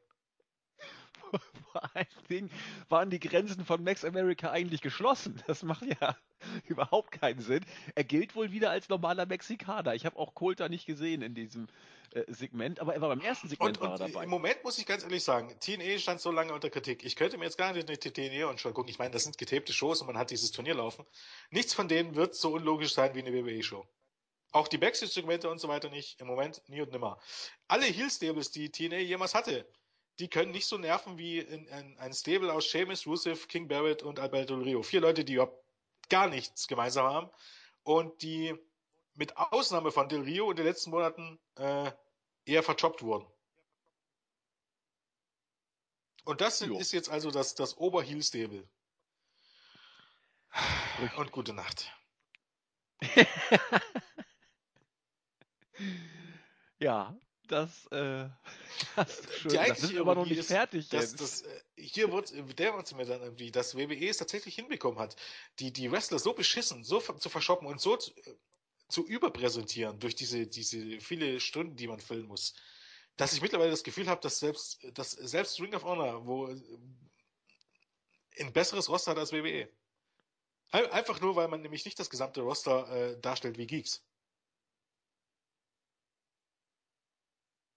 Vor 1.72 1.96
allen 1.96 2.06
Dingen 2.28 2.50
waren 2.88 3.10
die 3.10 3.20
Grenzen 3.20 3.64
von 3.64 3.82
Max 3.82 4.04
America 4.04 4.50
eigentlich 4.50 4.80
geschlossen. 4.80 5.42
Das 5.46 5.62
macht 5.62 5.84
ja 5.84 6.16
überhaupt 6.66 7.12
keinen 7.12 7.40
Sinn. 7.40 7.64
Er 7.94 8.04
gilt 8.04 8.34
wohl 8.34 8.52
wieder 8.52 8.70
als 8.70 8.88
normaler 8.88 9.26
Mexikaner. 9.26 9.94
Ich 9.94 10.04
habe 10.06 10.18
auch 10.18 10.34
Colter 10.34 10.68
nicht 10.68 10.86
gesehen 10.86 11.22
in 11.22 11.34
diesem 11.34 11.68
äh, 12.12 12.24
Segment, 12.28 12.80
aber 12.80 12.94
er 12.94 13.00
war 13.00 13.08
beim 13.08 13.20
ersten 13.20 13.48
Segment 13.48 13.78
und, 13.78 13.90
und 13.90 14.00
dabei. 14.00 14.24
Im 14.24 14.30
Moment 14.30 14.62
muss 14.64 14.78
ich 14.78 14.86
ganz 14.86 15.02
ehrlich 15.02 15.24
sagen, 15.24 15.54
TNE 15.60 15.98
stand 15.98 16.20
so 16.20 16.30
lange 16.30 16.52
unter 16.52 16.68
Kritik. 16.68 17.04
Ich 17.04 17.16
könnte 17.16 17.38
mir 17.38 17.44
jetzt 17.44 17.58
gar 17.58 17.72
nicht 17.72 17.88
eine 17.88 17.98
TNE 17.98 18.46
und 18.48 18.60
schon 18.60 18.74
gucken. 18.74 18.90
Ich 18.90 18.98
meine, 18.98 19.10
das 19.10 19.24
sind 19.24 19.38
getapte 19.38 19.72
Shows 19.72 20.00
und 20.00 20.06
man 20.06 20.18
hat 20.18 20.30
dieses 20.30 20.50
Turnier 20.52 20.74
laufen. 20.74 21.06
Nichts 21.50 21.72
von 21.72 21.88
denen 21.88 22.14
wird 22.14 22.34
so 22.34 22.52
unlogisch 22.52 22.92
sein 22.92 23.14
wie 23.14 23.20
eine 23.20 23.32
WWE-Show. 23.32 23.86
Auch 24.52 24.68
die 24.68 24.76
Backstage-Segmente 24.76 25.48
und 25.48 25.58
so 25.58 25.68
weiter 25.68 25.88
nicht. 25.88 26.20
Im 26.20 26.26
Moment 26.26 26.62
nie 26.68 26.82
und 26.82 26.92
nimmer. 26.92 27.18
Alle 27.68 27.86
Heel-Stables, 27.86 28.50
die 28.50 28.70
TNA 28.70 28.98
jemals 28.98 29.34
hatte, 29.34 29.66
die 30.18 30.28
können 30.28 30.52
nicht 30.52 30.66
so 30.66 30.78
nerven 30.78 31.18
wie 31.18 31.38
in, 31.38 31.66
in, 31.66 31.98
ein 31.98 32.12
Stable 32.12 32.52
aus 32.52 32.70
Seamus, 32.70 33.06
Rusev, 33.06 33.48
King 33.48 33.68
Barrett 33.68 34.02
und 34.02 34.18
Alberto 34.18 34.56
Del 34.56 34.64
Rio. 34.64 34.82
Vier 34.82 35.00
Leute, 35.00 35.24
die 35.24 35.34
überhaupt 35.34 35.64
gar 36.08 36.28
nichts 36.28 36.68
gemeinsam 36.68 37.06
haben 37.06 37.30
und 37.82 38.22
die 38.22 38.54
mit 39.14 39.36
Ausnahme 39.36 39.90
von 39.90 40.08
Del 40.08 40.22
Rio 40.22 40.50
in 40.50 40.56
den 40.56 40.66
letzten 40.66 40.90
Monaten 40.90 41.38
äh, 41.56 41.90
eher 42.44 42.62
verchoppt 42.62 43.02
wurden. 43.02 43.26
Und 46.24 46.40
das 46.40 46.60
jo. 46.60 46.78
ist 46.78 46.92
jetzt 46.92 47.10
also 47.10 47.30
das, 47.30 47.54
das 47.54 47.76
Oberheel-Stable. 47.76 48.68
Und 51.16 51.32
gute 51.32 51.52
Nacht. 51.52 51.90
Ja, 56.82 57.16
das, 57.52 57.86
äh, 57.92 58.28
das, 58.96 59.18
ist 59.18 59.40
schön. 59.40 59.52
das 59.52 59.80
sind 59.80 59.98
aber 59.98 60.14
noch 60.14 60.26
nicht 60.26 60.38
ist, 60.38 60.48
fertig 60.48 60.88
dass, 60.88 61.14
das, 61.14 61.42
äh, 61.42 61.60
hier 61.76 62.10
wird, 62.10 62.32
der 62.58 62.74
wird 62.74 62.96
mir 62.96 63.04
dann 63.04 63.22
irgendwie, 63.22 63.50
dass 63.50 63.76
WWE 63.76 64.08
es 64.08 64.16
tatsächlich 64.16 64.54
hinbekommen 64.54 64.98
hat, 64.98 65.16
die, 65.58 65.72
die 65.72 65.90
Wrestler 65.92 66.18
so 66.18 66.32
beschissen, 66.32 66.82
so 66.82 67.00
zu 67.00 67.28
verschoppen 67.28 67.68
und 67.68 67.80
so 67.80 67.96
zu, 67.96 68.12
zu 68.88 69.06
überpräsentieren 69.06 69.98
durch 70.00 70.14
diese, 70.14 70.46
diese 70.46 71.00
viele 71.00 71.40
Stunden, 71.40 71.76
die 71.76 71.88
man 71.88 72.00
füllen 72.00 72.26
muss, 72.26 72.54
dass 73.16 73.32
ich 73.32 73.42
mittlerweile 73.42 73.70
das 73.70 73.84
Gefühl 73.84 74.08
habe, 74.08 74.20
dass 74.20 74.38
selbst, 74.38 74.80
dass 74.94 75.12
selbst 75.12 75.60
Ring 75.60 75.74
of 75.74 75.84
Honor, 75.84 76.26
wo 76.26 76.46
ein 78.40 78.52
besseres 78.52 78.88
Roster 78.88 79.12
hat 79.12 79.18
als 79.18 79.32
WWE. 79.32 79.68
Einfach 80.70 81.20
nur, 81.20 81.36
weil 81.36 81.48
man 81.48 81.60
nämlich 81.60 81.84
nicht 81.84 81.98
das 81.98 82.08
gesamte 82.08 82.40
Roster 82.40 82.90
äh, 82.90 83.20
darstellt 83.20 83.58
wie 83.58 83.66
Geeks. 83.66 84.02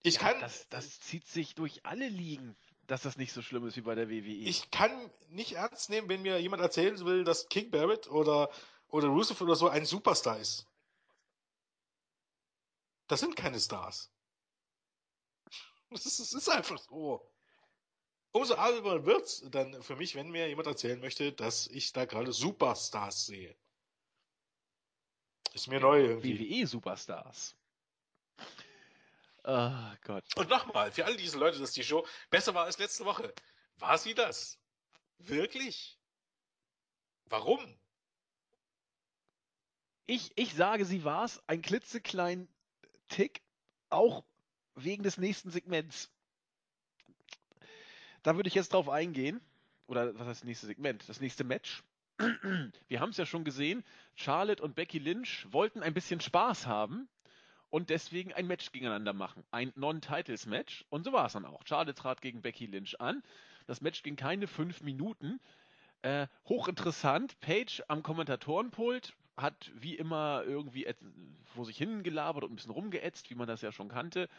Ich 0.06 0.15
ja, 0.15 0.22
kann. 0.22 0.40
Das, 0.40 0.69
das 0.69 0.99
zieht 0.99 1.27
sich 1.27 1.56
durch 1.56 1.84
alle 1.84 2.07
Ligen, 2.07 2.56
dass 2.86 3.02
das 3.02 3.18
nicht 3.18 3.34
so 3.34 3.41
schlimm 3.41 3.65
ist 3.65 3.76
wie 3.76 3.82
bei 3.82 3.95
der 3.95 4.07
WWE. 4.07 4.22
Ich 4.22 4.69
kann 4.69 5.11
nicht 5.30 5.53
ernst 5.53 5.90
nehmen, 5.90 6.07
wenn 6.10 6.22
mir 6.22 6.40
jemand 6.40 6.61
erzählen 6.61 7.03
will, 7.06 7.23
dass 7.23 7.49
King 7.49 7.72
Barrett 7.72 8.07
oder, 8.07 8.52
oder 8.90 9.07
Rusev 9.07 9.41
oder 9.41 9.56
so 9.56 9.68
ein 9.68 9.84
Superstar 9.86 10.38
ist. 10.38 10.68
Das 13.07 13.19
sind 13.19 13.36
keine 13.36 13.60
Stars. 13.60 14.11
Das 15.91 16.06
ist, 16.06 16.19
das 16.19 16.34
ist 16.34 16.49
einfach 16.49 16.80
so. 16.80 17.26
Umso 18.32 18.56
albern 18.56 19.06
wird's 19.06 19.44
dann 19.49 19.82
für 19.82 19.95
mich, 19.95 20.15
wenn 20.15 20.30
mir 20.30 20.49
jemand 20.49 20.68
erzählen 20.68 20.99
möchte, 20.99 21.32
dass 21.32 21.68
ich 21.68 21.94
da 21.94 22.06
gerade 22.06 22.34
Superstars 22.34 23.27
sehe. 23.27 23.56
Ist 25.53 25.68
mir 25.68 25.80
neu 25.80 26.02
irgendwie. 26.02 26.40
WWE-Superstars. 26.40 27.56
Oh 29.47 29.93
Gott. 30.01 30.26
Und 30.38 30.49
nochmal, 30.49 30.91
für 30.91 31.05
alle 31.05 31.17
diese 31.17 31.38
Leute, 31.38 31.59
dass 31.59 31.72
die 31.72 31.84
Show 31.84 32.05
besser 32.31 32.55
war 32.55 32.65
als 32.65 32.80
letzte 32.80 33.05
Woche. 33.05 33.31
War 33.77 33.97
sie 33.99 34.15
das? 34.15 34.57
Wirklich? 35.19 35.99
Warum? 37.26 37.59
Ich, 40.07 40.31
ich 40.35 40.55
sage, 40.55 40.85
sie 40.85 41.03
war 41.03 41.26
es. 41.26 41.43
Ein 41.47 41.61
klitzekleinen 41.61 42.47
Tick. 43.07 43.43
Auch 43.89 44.26
wegen 44.73 45.03
des 45.03 45.17
nächsten 45.17 45.51
Segments. 45.51 46.09
Da 48.23 48.35
würde 48.35 48.47
ich 48.47 48.55
jetzt 48.55 48.73
drauf 48.73 48.89
eingehen. 48.89 49.41
Oder 49.85 50.15
was 50.15 50.27
heißt 50.27 50.41
das 50.41 50.47
nächste 50.47 50.65
Segment? 50.65 51.07
Das 51.07 51.22
nächste 51.22 51.43
Match. 51.43 51.84
Wir 52.88 52.99
haben 52.99 53.11
es 53.11 53.17
ja 53.17 53.27
schon 53.27 53.43
gesehen. 53.43 53.84
Charlotte 54.15 54.63
und 54.63 54.73
Becky 54.73 54.97
Lynch 54.97 55.45
wollten 55.51 55.84
ein 55.84 55.93
bisschen 55.93 56.19
Spaß 56.19 56.65
haben 56.65 57.07
und 57.76 57.89
deswegen 57.89 58.31
ein 58.31 58.47
Match 58.47 58.72
gegeneinander 58.72 59.11
machen. 59.11 59.43
Ein 59.52 59.73
Non-Titles-Match. 59.76 60.85
Und 60.89 61.03
so 61.03 61.11
war 61.11 61.26
es 61.26 61.34
dann 61.34 61.43
auch. 61.43 61.60
Charlotte 61.65 61.93
trat 61.93 62.22
gegen 62.22 62.41
Becky 62.41 62.68
Lynch 62.68 63.02
an. 63.02 63.22
Das 63.68 63.81
Match 63.81 64.02
ging 64.02 64.15
keine 64.15 64.47
fünf 64.47 64.80
Minuten. 64.80 65.41
Äh, 66.02 66.27
hochinteressant. 66.47 67.38
Page 67.41 67.84
am 67.89 68.02
Kommentatorenpult. 68.02 69.11
hat 69.35 69.73
wie 69.76 69.95
immer 69.95 70.43
irgendwie 70.45 70.88
vor 71.53 71.65
sich 71.65 71.77
hingelabert 71.77 72.45
und 72.45 72.53
ein 72.53 72.56
bisschen 72.56 72.72
rumgeätzt, 72.72 73.30
wie 73.30 73.35
man 73.35 73.49
das 73.49 73.61
ja 73.61 73.73
schon 73.73 73.89
kannte. 73.89 74.30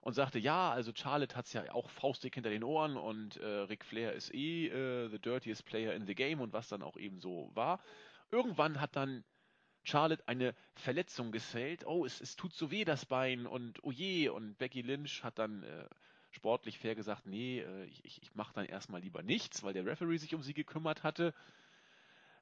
Und 0.00 0.14
sagte, 0.14 0.40
ja, 0.40 0.72
also 0.72 0.90
Charlotte 0.92 1.36
hat 1.36 1.46
es 1.46 1.52
ja 1.52 1.72
auch 1.72 1.90
faustig 1.90 2.34
hinter 2.34 2.50
den 2.50 2.64
Ohren 2.64 2.96
und 2.96 3.36
äh, 3.36 3.46
Ric 3.46 3.84
Flair 3.84 4.14
ist 4.14 4.34
eh 4.34 4.66
äh, 4.66 5.08
the 5.08 5.20
dirtiest 5.20 5.64
player 5.64 5.94
in 5.94 6.08
the 6.08 6.16
game 6.16 6.40
und 6.40 6.52
was 6.52 6.66
dann 6.66 6.82
auch 6.82 6.96
eben 6.96 7.20
so 7.20 7.52
war. 7.54 7.78
Irgendwann 8.32 8.80
hat 8.80 8.96
dann 8.96 9.22
Charlotte 9.82 10.26
eine 10.26 10.54
Verletzung 10.74 11.32
gesellt. 11.32 11.86
Oh, 11.86 12.04
es, 12.04 12.20
es 12.20 12.36
tut 12.36 12.52
so 12.52 12.70
weh, 12.70 12.84
das 12.84 13.06
Bein 13.06 13.46
und 13.46 13.82
oh 13.82 13.90
je. 13.90 14.28
Und 14.28 14.58
Becky 14.58 14.82
Lynch 14.82 15.24
hat 15.24 15.38
dann 15.38 15.62
äh, 15.62 15.88
sportlich 16.30 16.78
fair 16.78 16.94
gesagt, 16.94 17.26
nee, 17.26 17.60
äh, 17.60 17.84
ich, 17.84 18.22
ich 18.22 18.34
mache 18.34 18.54
dann 18.54 18.66
erstmal 18.66 19.00
lieber 19.00 19.22
nichts, 19.22 19.62
weil 19.62 19.72
der 19.72 19.86
Referee 19.86 20.18
sich 20.18 20.34
um 20.34 20.42
sie 20.42 20.54
gekümmert 20.54 21.02
hatte. 21.02 21.34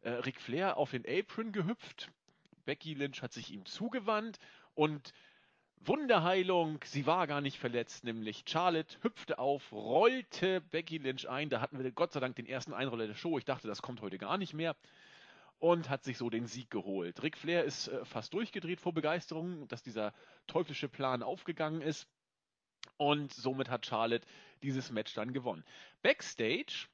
Äh, 0.03 0.11
Ric 0.11 0.41
Flair 0.41 0.77
auf 0.77 0.91
den 0.91 1.05
Apron 1.07 1.53
gehüpft. 1.53 2.11
Becky 2.65 2.95
Lynch 2.95 3.23
hat 3.23 3.33
sich 3.33 3.51
ihm 3.51 3.65
zugewandt 3.65 4.39
und 4.75 5.13
Wunderheilung, 5.81 6.81
sie 6.85 7.07
war 7.07 7.27
gar 7.27 7.41
nicht 7.41 7.59
verletzt, 7.59 8.05
nämlich 8.05 8.45
Charlotte 8.47 8.99
hüpfte 9.03 9.39
auf, 9.39 9.73
rollte 9.73 10.61
Becky 10.61 10.99
Lynch 10.99 11.29
ein. 11.29 11.49
Da 11.49 11.61
hatten 11.61 11.83
wir 11.83 11.91
Gott 11.93 12.13
sei 12.13 12.21
Dank 12.21 12.37
den 12.37 12.47
ersten 12.47 12.75
Einroller 12.75 13.07
der 13.07 13.15
Show. 13.15 13.39
Ich 13.39 13.45
dachte, 13.45 13.69
das 13.69 13.81
kommt 13.81 14.03
heute 14.03 14.19
gar 14.19 14.39
nicht 14.39 14.55
mehr 14.55 14.77
und 15.59 15.91
hat 15.91 16.05
sich 16.05 16.19
so 16.19 16.31
den 16.31 16.47
Sieg 16.47 16.71
geholt. 16.71 17.23
Ric 17.23 17.37
Flair 17.37 17.65
ist 17.65 17.89
äh, 17.89 18.05
fast 18.05 18.33
durchgedreht 18.35 18.81
vor 18.81 18.93
Begeisterung, 18.93 19.67
dass 19.69 19.83
dieser 19.83 20.13
teuflische 20.47 20.89
Plan 20.89 21.23
aufgegangen 21.23 21.83
ist. 21.83 22.07
Und 22.97 23.33
somit 23.33 23.69
hat 23.69 23.87
Charlotte 23.87 24.27
dieses 24.63 24.91
Match 24.91 25.15
dann 25.15 25.33
gewonnen. 25.33 25.65
Backstage 26.03 26.89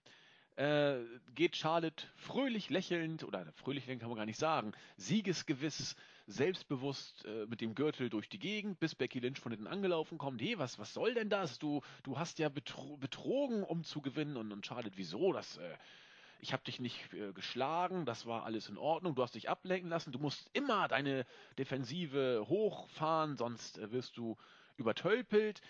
äh, 0.56 0.96
geht 1.34 1.56
Charlotte 1.56 2.06
fröhlich 2.16 2.70
lächelnd, 2.70 3.24
oder 3.24 3.52
fröhlich 3.54 3.86
kann 3.86 4.08
man 4.08 4.16
gar 4.16 4.26
nicht 4.26 4.38
sagen, 4.38 4.72
siegesgewiss, 4.96 5.96
selbstbewusst 6.26 7.24
äh, 7.26 7.46
mit 7.46 7.60
dem 7.60 7.74
Gürtel 7.74 8.08
durch 8.08 8.28
die 8.28 8.38
Gegend, 8.38 8.80
bis 8.80 8.94
Becky 8.94 9.18
Lynch 9.18 9.40
von 9.40 9.52
hinten 9.52 9.66
angelaufen 9.66 10.16
kommt. 10.16 10.40
Hey, 10.40 10.58
was, 10.58 10.78
was 10.78 10.94
soll 10.94 11.14
denn 11.14 11.28
das? 11.28 11.58
Du, 11.58 11.82
du 12.02 12.18
hast 12.18 12.38
ja 12.38 12.48
betro 12.48 12.96
betrogen, 12.96 13.62
um 13.62 13.84
zu 13.84 14.00
gewinnen. 14.00 14.36
Und, 14.36 14.52
und 14.52 14.64
Charlotte, 14.64 14.96
wieso? 14.96 15.32
Das, 15.32 15.58
äh, 15.58 15.76
ich 16.40 16.52
habe 16.52 16.64
dich 16.64 16.80
nicht 16.80 17.12
äh, 17.12 17.32
geschlagen, 17.32 18.04
das 18.06 18.26
war 18.26 18.44
alles 18.44 18.68
in 18.68 18.78
Ordnung, 18.78 19.14
du 19.14 19.22
hast 19.22 19.34
dich 19.34 19.48
ablenken 19.48 19.90
lassen, 19.90 20.12
du 20.12 20.18
musst 20.18 20.50
immer 20.52 20.88
deine 20.88 21.26
Defensive 21.58 22.46
hochfahren, 22.48 23.36
sonst 23.36 23.78
äh, 23.78 23.90
wirst 23.92 24.16
du 24.16 24.36
übertölpelt. 24.76 25.60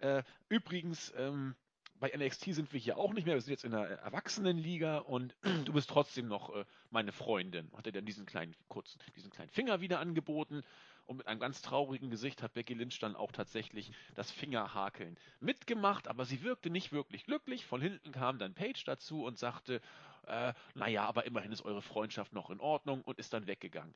Äh, 0.00 0.22
übrigens, 0.48 1.12
ähm, 1.16 1.54
bei 1.98 2.12
NXT 2.14 2.54
sind 2.54 2.72
wir 2.72 2.80
hier 2.80 2.98
auch 2.98 3.12
nicht 3.12 3.24
mehr, 3.26 3.34
wir 3.34 3.40
sind 3.40 3.52
jetzt 3.52 3.64
in 3.64 3.70
der 3.70 4.00
Erwachsenenliga 4.00 4.98
und 4.98 5.34
du 5.64 5.72
bist 5.72 5.88
trotzdem 5.88 6.28
noch 6.28 6.54
äh, 6.54 6.64
meine 6.90 7.12
Freundin. 7.12 7.70
Hat 7.76 7.86
er 7.86 7.92
dann 7.92 8.04
diesen 8.06 8.26
kleinen 8.26 8.54
kurzen, 8.68 9.00
diesen 9.14 9.30
kleinen 9.30 9.50
Finger 9.50 9.80
wieder 9.80 10.00
angeboten 10.00 10.62
und 11.06 11.18
mit 11.18 11.26
einem 11.26 11.40
ganz 11.40 11.62
traurigen 11.62 12.10
Gesicht 12.10 12.42
hat 12.42 12.54
Becky 12.54 12.74
Lynch 12.74 12.98
dann 12.98 13.16
auch 13.16 13.32
tatsächlich 13.32 13.92
das 14.14 14.30
Fingerhakeln 14.30 15.16
mitgemacht, 15.40 16.08
aber 16.08 16.24
sie 16.24 16.42
wirkte 16.42 16.70
nicht 16.70 16.92
wirklich 16.92 17.24
glücklich. 17.24 17.64
Von 17.64 17.80
hinten 17.80 18.12
kam 18.12 18.38
dann 18.38 18.54
Paige 18.54 18.82
dazu 18.84 19.24
und 19.24 19.38
sagte, 19.38 19.80
äh, 20.26 20.52
naja, 20.74 21.04
aber 21.04 21.24
immerhin 21.24 21.52
ist 21.52 21.62
eure 21.62 21.82
Freundschaft 21.82 22.32
noch 22.32 22.50
in 22.50 22.60
Ordnung 22.60 23.02
und 23.02 23.18
ist 23.18 23.32
dann 23.32 23.46
weggegangen. 23.46 23.94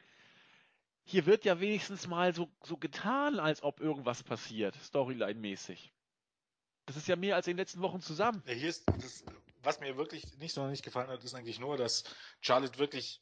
Hier 1.05 1.27
wird 1.27 1.45
ja 1.45 1.61
wenigstens 1.61 2.07
mal 2.07 2.35
so, 2.35 2.49
so 2.63 2.77
getan, 2.77 3.41
als 3.41 3.63
ob 3.63 3.81
irgendwas 3.81 4.23
passiert, 4.23 4.77
Storyline-mäßig. 4.77 5.91
Das 6.87 6.97
ist 6.97 7.09
ja 7.09 7.17
mehr 7.17 7.37
als 7.37 7.47
in 7.47 7.53
den 7.53 7.59
letzten 7.59 7.83
Wochen 7.83 8.01
zusammen. 8.01 8.43
Ja, 8.47 8.53
hier 8.53 8.69
ist 8.69 8.85
das, 8.87 9.25
was 9.63 9.81
mir 9.81 9.97
wirklich 9.97 10.39
nicht 10.39 10.55
so 10.55 10.67
nicht 10.67 10.85
gefallen 10.85 11.09
hat, 11.09 11.25
ist 11.25 11.35
eigentlich 11.35 11.59
nur, 11.59 11.77
dass 11.77 12.05
Charlotte 12.41 12.79
wirklich 12.79 13.21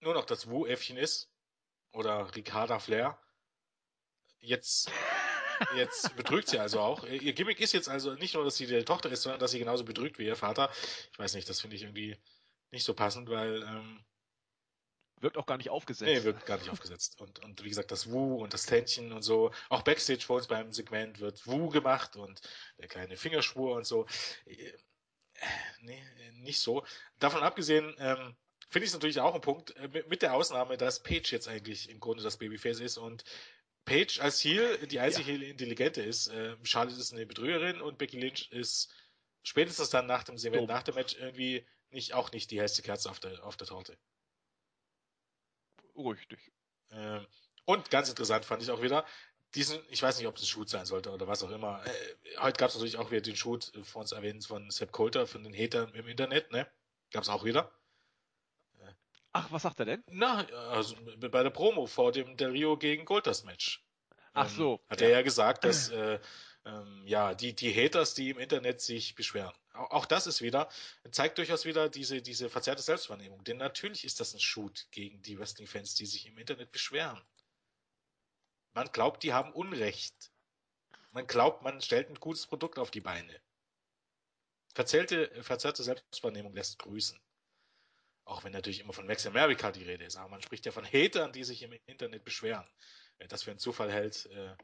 nur 0.00 0.14
noch 0.14 0.24
das 0.24 0.48
Wu-Äffchen 0.48 0.96
ist. 0.96 1.31
Oder 1.92 2.34
Ricarda 2.34 2.78
Flair. 2.78 3.18
Jetzt 4.40 4.90
Jetzt 5.74 6.14
betrügt 6.16 6.48
sie 6.48 6.58
also 6.58 6.80
auch. 6.80 7.04
Ihr 7.04 7.32
Gimmick 7.32 7.60
ist 7.60 7.72
jetzt 7.72 7.88
also 7.88 8.14
nicht 8.14 8.34
nur, 8.34 8.44
dass 8.44 8.56
sie 8.56 8.66
die 8.66 8.84
Tochter 8.84 9.10
ist, 9.10 9.22
sondern 9.22 9.40
dass 9.40 9.50
sie 9.52 9.58
genauso 9.58 9.84
betrügt 9.84 10.18
wie 10.18 10.26
ihr 10.26 10.36
Vater. 10.36 10.70
Ich 11.12 11.18
weiß 11.18 11.34
nicht, 11.34 11.48
das 11.48 11.60
finde 11.60 11.76
ich 11.76 11.82
irgendwie 11.82 12.16
nicht 12.70 12.84
so 12.84 12.94
passend, 12.94 13.28
weil. 13.28 13.62
Ähm, 13.62 14.04
wirkt 15.20 15.38
auch 15.38 15.46
gar 15.46 15.56
nicht 15.56 15.70
aufgesetzt. 15.70 16.10
Nee, 16.10 16.24
wirkt 16.24 16.46
gar 16.46 16.58
nicht 16.58 16.70
aufgesetzt. 16.70 17.20
Und, 17.20 17.38
und 17.44 17.62
wie 17.62 17.68
gesagt, 17.68 17.92
das 17.92 18.10
Wu 18.10 18.42
und 18.42 18.52
das 18.54 18.66
Tändchen 18.66 19.12
und 19.12 19.22
so. 19.22 19.52
Auch 19.68 19.82
Backstage 19.82 20.22
vor 20.22 20.36
uns 20.36 20.48
beim 20.48 20.72
Segment 20.72 21.20
wird 21.20 21.46
Wu 21.46 21.68
gemacht 21.68 22.16
und 22.16 22.40
der 22.78 22.88
kleine 22.88 23.16
Fingerschwur 23.16 23.76
und 23.76 23.86
so. 23.86 24.06
Äh, 24.46 24.72
nee, 25.80 26.02
nicht 26.32 26.58
so. 26.58 26.84
Davon 27.20 27.42
abgesehen, 27.44 27.94
ähm, 27.98 28.36
finde 28.72 28.84
ich 28.84 28.90
es 28.90 28.94
natürlich 28.94 29.20
auch 29.20 29.34
ein 29.34 29.40
Punkt, 29.42 29.76
äh, 29.76 30.02
mit 30.08 30.22
der 30.22 30.34
Ausnahme, 30.34 30.76
dass 30.78 31.02
Paige 31.02 31.28
jetzt 31.30 31.46
eigentlich 31.46 31.90
im 31.90 32.00
Grunde 32.00 32.22
das 32.22 32.38
Babyface 32.38 32.80
ist 32.80 32.96
und 32.96 33.22
Paige 33.84 34.20
als 34.20 34.42
Heel 34.42 34.78
die 34.86 34.98
einzige 34.98 35.32
ja. 35.32 35.50
Intelligente 35.50 36.02
ist. 36.02 36.28
Äh, 36.28 36.56
Charlotte 36.62 36.98
ist 36.98 37.12
eine 37.12 37.26
Betrügerin 37.26 37.80
und 37.82 37.98
Becky 37.98 38.18
Lynch 38.18 38.50
ist 38.50 38.92
spätestens 39.42 39.90
dann 39.90 40.06
nach 40.06 40.24
dem 40.24 40.36
Event, 40.36 40.68
nach 40.68 40.82
dem 40.82 40.94
Match 40.94 41.16
irgendwie 41.18 41.66
nicht, 41.90 42.14
auch 42.14 42.32
nicht 42.32 42.50
die 42.50 42.58
hellste 42.58 42.80
Kerze 42.82 43.10
auf 43.10 43.20
der, 43.20 43.44
auf 43.44 43.56
der 43.56 43.66
Torte. 43.66 43.98
Richtig. 45.94 46.50
Ähm, 46.90 47.26
und 47.66 47.90
ganz 47.90 48.08
interessant 48.08 48.46
fand 48.46 48.62
ich 48.62 48.70
auch 48.70 48.80
wieder, 48.80 49.04
diesen, 49.54 49.78
ich 49.90 50.02
weiß 50.02 50.16
nicht, 50.16 50.26
ob 50.28 50.36
es 50.36 50.44
ein 50.44 50.46
Shoot 50.46 50.70
sein 50.70 50.86
sollte 50.86 51.10
oder 51.10 51.28
was 51.28 51.42
auch 51.42 51.50
immer. 51.50 51.84
Äh, 51.84 52.16
heute 52.38 52.56
gab 52.56 52.70
es 52.70 52.74
natürlich 52.76 52.96
auch 52.96 53.10
wieder 53.10 53.20
den 53.20 53.36
Shoot 53.36 53.70
von 53.84 54.02
uns 54.02 54.12
erwähnt 54.12 54.46
von 54.46 54.70
Sepp 54.70 54.92
Coulter, 54.92 55.26
von 55.26 55.44
den 55.44 55.54
Hatern 55.54 55.92
im 55.94 56.08
Internet, 56.08 56.50
ne? 56.52 56.66
Gab 57.10 57.24
es 57.24 57.28
auch 57.28 57.44
wieder. 57.44 57.70
Ach, 59.32 59.50
was 59.50 59.62
sagt 59.62 59.80
er 59.80 59.86
denn? 59.86 60.04
Na, 60.08 60.46
also 60.70 60.94
bei 61.18 61.42
der 61.42 61.50
Promo 61.50 61.86
vor 61.86 62.12
dem 62.12 62.36
Del 62.36 62.50
Rio 62.50 62.76
gegen 62.76 63.04
Goldas 63.04 63.44
Match. 63.44 63.82
Ach 64.34 64.48
ähm, 64.48 64.56
so. 64.56 64.80
hat 64.88 65.00
ja. 65.00 65.08
er 65.08 65.12
ja 65.14 65.22
gesagt, 65.22 65.64
dass 65.64 65.88
äh, 65.88 66.18
ähm, 66.64 67.02
ja 67.06 67.34
die 67.34 67.54
die 67.54 67.72
Haters, 67.74 68.14
die 68.14 68.30
im 68.30 68.38
Internet 68.38 68.80
sich 68.80 69.14
beschweren. 69.14 69.52
Auch, 69.72 69.90
auch, 69.90 70.06
das 70.06 70.26
ist 70.26 70.42
wieder 70.42 70.68
zeigt 71.10 71.38
durchaus 71.38 71.64
wieder 71.64 71.88
diese 71.88 72.20
diese 72.20 72.50
verzerrte 72.50 72.82
Selbstwahrnehmung. 72.82 73.42
Denn 73.44 73.56
natürlich 73.56 74.04
ist 74.04 74.20
das 74.20 74.34
ein 74.34 74.40
Shoot 74.40 74.86
gegen 74.90 75.22
die 75.22 75.38
Wrestling-Fans, 75.38 75.94
die 75.94 76.06
sich 76.06 76.26
im 76.26 76.36
Internet 76.38 76.70
beschweren. 76.70 77.20
Man 78.74 78.90
glaubt, 78.92 79.22
die 79.22 79.32
haben 79.32 79.52
Unrecht. 79.52 80.30
Man 81.10 81.26
glaubt, 81.26 81.62
man 81.62 81.80
stellt 81.80 82.08
ein 82.08 82.20
gutes 82.20 82.46
Produkt 82.46 82.78
auf 82.78 82.90
die 82.90 83.02
Beine. 83.02 83.40
Verzerrte, 84.74 85.30
verzerrte 85.42 85.82
Selbstwahrnehmung 85.82 86.54
lässt 86.54 86.78
grüßen. 86.78 87.20
Auch 88.24 88.44
wenn 88.44 88.52
natürlich 88.52 88.80
immer 88.80 88.92
von 88.92 89.06
Max 89.06 89.26
America 89.26 89.72
die 89.72 89.82
Rede 89.82 90.04
ist. 90.04 90.16
Aber 90.16 90.28
man 90.28 90.42
spricht 90.42 90.64
ja 90.64 90.72
von 90.72 90.84
Hatern, 90.84 91.32
die 91.32 91.44
sich 91.44 91.62
im 91.62 91.72
Internet 91.86 92.24
beschweren. 92.24 92.66
Wer 93.18 93.28
das 93.28 93.42
für 93.42 93.50
einen 93.50 93.58
Zufall 93.58 93.90
hält, 93.90 94.26
äh, 94.26 94.56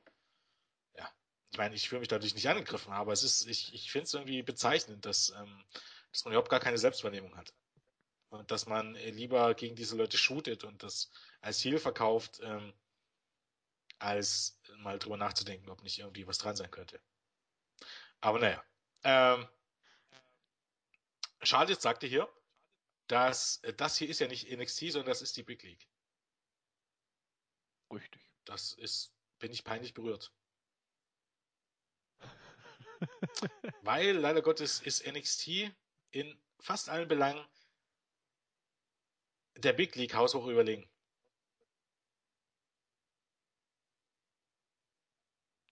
ja. 0.96 1.12
Ich 1.50 1.58
meine, 1.58 1.74
ich 1.74 1.88
fühle 1.88 2.00
mich 2.00 2.08
dadurch 2.08 2.34
nicht 2.34 2.48
angegriffen, 2.48 2.92
aber 2.92 3.12
es 3.12 3.22
ist, 3.22 3.46
ich, 3.46 3.74
ich 3.74 3.90
finde 3.90 4.04
es 4.04 4.14
irgendwie 4.14 4.42
bezeichnend, 4.42 5.04
dass, 5.06 5.30
ähm, 5.30 5.64
dass 6.12 6.24
man 6.24 6.32
überhaupt 6.32 6.50
gar 6.50 6.60
keine 6.60 6.78
Selbstwahrnehmung 6.78 7.36
hat. 7.36 7.52
Und 8.30 8.50
dass 8.50 8.66
man 8.66 8.94
lieber 8.94 9.54
gegen 9.54 9.74
diese 9.74 9.96
Leute 9.96 10.18
shootet 10.18 10.62
und 10.64 10.82
das 10.82 11.10
als 11.40 11.58
Ziel 11.58 11.78
verkauft, 11.78 12.40
ähm, 12.42 12.74
als 13.98 14.60
mal 14.78 14.98
drüber 14.98 15.16
nachzudenken, 15.16 15.70
ob 15.70 15.82
nicht 15.82 15.98
irgendwie 15.98 16.26
was 16.26 16.38
dran 16.38 16.54
sein 16.54 16.70
könnte. 16.70 17.00
Aber 18.20 18.38
naja. 18.38 18.62
Ähm, 19.04 19.48
Charles 21.42 21.80
sagte 21.80 22.06
hier, 22.06 22.28
dass 23.08 23.62
äh, 23.64 23.74
das 23.74 23.96
hier 23.96 24.08
ist 24.08 24.20
ja 24.20 24.28
nicht 24.28 24.50
NXT, 24.50 24.92
sondern 24.92 25.10
das 25.10 25.22
ist 25.22 25.36
die 25.36 25.42
Big 25.42 25.62
League. 25.62 25.88
Richtig. 27.92 28.22
Das 28.44 28.72
ist, 28.74 29.12
bin 29.38 29.52
ich 29.52 29.64
peinlich 29.64 29.94
berührt. 29.94 30.32
Weil 33.82 34.16
leider 34.16 34.42
Gottes 34.42 34.80
ist 34.80 35.06
NXT 35.06 35.72
in 36.10 36.38
fast 36.60 36.88
allen 36.88 37.08
Belangen 37.08 37.44
der 39.56 39.72
Big 39.72 39.94
League 39.96 40.14
haushoch 40.14 40.46
überlegen. 40.46 40.88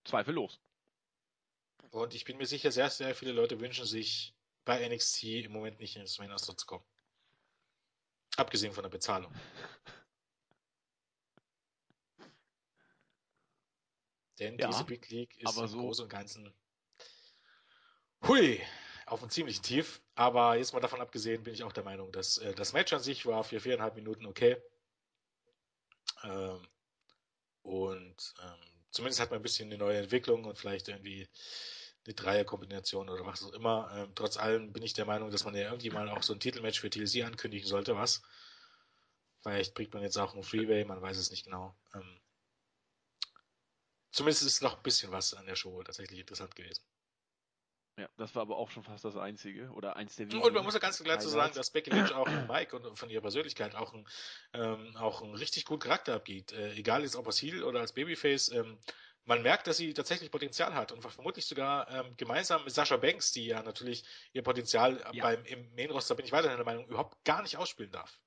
Zweifellos. 0.04 0.60
Und 1.90 2.14
ich 2.14 2.24
bin 2.24 2.36
mir 2.36 2.46
sicher, 2.46 2.72
sehr, 2.72 2.90
sehr 2.90 3.14
viele 3.14 3.32
Leute 3.32 3.60
wünschen 3.60 3.86
sich 3.86 4.34
bei 4.64 4.86
NXT 4.88 5.24
im 5.24 5.52
Moment 5.52 5.80
nicht 5.80 5.96
ins 5.96 6.18
Main 6.18 6.30
Roster 6.30 6.56
zu 6.56 6.66
kommen. 6.66 6.84
Abgesehen 8.36 8.72
von 8.72 8.82
der 8.82 8.90
Bezahlung. 8.90 9.32
Denn 14.38 14.58
ja, 14.58 14.68
diese 14.68 14.84
Big 14.84 15.08
League 15.08 15.36
ist 15.38 15.56
im 15.56 15.66
so 15.66 15.78
Großen 15.78 16.04
und 16.04 16.10
Ganzen 16.10 16.52
hui, 18.26 18.60
auf 19.06 19.20
einem 19.20 19.30
ziemlichen 19.30 19.62
Tief. 19.62 20.00
Aber 20.14 20.56
jetzt 20.56 20.72
mal 20.72 20.80
davon 20.80 21.00
abgesehen, 21.00 21.42
bin 21.42 21.54
ich 21.54 21.62
auch 21.62 21.72
der 21.72 21.84
Meinung, 21.84 22.12
dass 22.12 22.38
äh, 22.38 22.54
das 22.54 22.72
Match 22.72 22.92
an 22.92 23.02
sich 23.02 23.26
war 23.26 23.44
für 23.44 23.60
viereinhalb 23.60 23.94
Minuten 23.94 24.26
okay. 24.26 24.56
Ähm, 26.24 26.60
und 27.62 28.34
ähm, 28.42 28.82
zumindest 28.90 29.20
hat 29.20 29.30
man 29.30 29.40
ein 29.40 29.42
bisschen 29.42 29.68
eine 29.68 29.78
neue 29.78 29.98
Entwicklung 29.98 30.44
und 30.44 30.58
vielleicht 30.58 30.88
irgendwie 30.88 31.28
eine 32.06 32.14
Dreierkombination 32.14 33.08
oder 33.08 33.26
was 33.26 33.44
auch 33.44 33.52
immer. 33.52 33.90
Ähm, 33.94 34.12
trotz 34.14 34.36
allem 34.36 34.72
bin 34.72 34.82
ich 34.82 34.94
der 34.94 35.04
Meinung, 35.04 35.30
dass 35.30 35.44
man 35.44 35.54
ja 35.54 35.62
irgendwie 35.62 35.90
mal 35.90 36.08
auch 36.08 36.22
so 36.22 36.32
ein 36.32 36.40
Titelmatch 36.40 36.80
für 36.80 36.90
TLC 36.90 37.24
ankündigen 37.24 37.66
sollte, 37.66 37.96
was. 37.96 38.22
Vielleicht 39.42 39.74
bringt 39.74 39.94
man 39.94 40.02
jetzt 40.02 40.16
auch 40.16 40.34
einen 40.34 40.42
Freeway, 40.42 40.84
man 40.84 41.00
weiß 41.00 41.16
es 41.16 41.30
nicht 41.30 41.44
genau. 41.44 41.74
Ähm, 41.94 42.20
zumindest 44.10 44.42
ist 44.42 44.62
noch 44.62 44.76
ein 44.76 44.82
bisschen 44.82 45.12
was 45.12 45.34
an 45.34 45.46
der 45.46 45.56
Show 45.56 45.82
tatsächlich 45.82 46.18
interessant 46.18 46.54
gewesen. 46.56 46.82
Ja, 47.98 48.10
das 48.18 48.34
war 48.34 48.42
aber 48.42 48.58
auch 48.58 48.70
schon 48.70 48.82
fast 48.82 49.06
das 49.06 49.16
Einzige 49.16 49.70
oder 49.70 49.96
eins 49.96 50.16
der 50.16 50.26
wenigen. 50.26 50.44
Und 50.44 50.52
man 50.52 50.64
muss 50.64 50.74
ja 50.74 50.80
ganz 50.80 51.02
klar 51.02 51.18
zu 51.18 51.30
sagen, 51.30 51.54
dass 51.54 51.70
Becky 51.70 51.90
Lynch 51.90 52.12
auch 52.12 52.26
Mike 52.48 52.76
und 52.76 52.98
von 52.98 53.08
ihrer 53.08 53.22
Persönlichkeit 53.22 53.74
auch, 53.74 53.94
ein, 53.94 54.06
ähm, 54.52 54.94
auch 54.96 55.22
einen 55.22 55.34
richtig 55.34 55.64
guten 55.64 55.80
Charakter 55.80 56.14
abgeht. 56.14 56.52
Äh, 56.52 56.74
egal 56.74 57.02
jetzt 57.02 57.16
ob 57.16 57.26
als 57.26 57.40
Heel 57.40 57.62
oder 57.62 57.80
als 57.80 57.94
Babyface. 57.94 58.50
Ähm, 58.50 58.78
man 59.26 59.42
merkt, 59.42 59.66
dass 59.66 59.76
sie 59.76 59.92
tatsächlich 59.92 60.30
Potenzial 60.30 60.74
hat 60.74 60.92
und 60.92 61.02
vermutlich 61.02 61.46
sogar 61.46 61.90
ähm, 61.90 62.16
gemeinsam 62.16 62.64
mit 62.64 62.72
Sascha 62.72 62.96
Banks, 62.96 63.32
die 63.32 63.46
ja 63.46 63.62
natürlich 63.62 64.04
ihr 64.32 64.42
Potenzial 64.42 65.04
ja. 65.12 65.22
beim 65.22 65.44
im 65.44 65.74
Main 65.74 65.90
Roster 65.90 66.14
bin 66.14 66.24
ich 66.24 66.32
weiterhin 66.32 66.56
der 66.56 66.64
Meinung 66.64 66.86
überhaupt 66.86 67.22
gar 67.24 67.42
nicht 67.42 67.56
ausspielen 67.56 67.90
darf. 67.90 68.18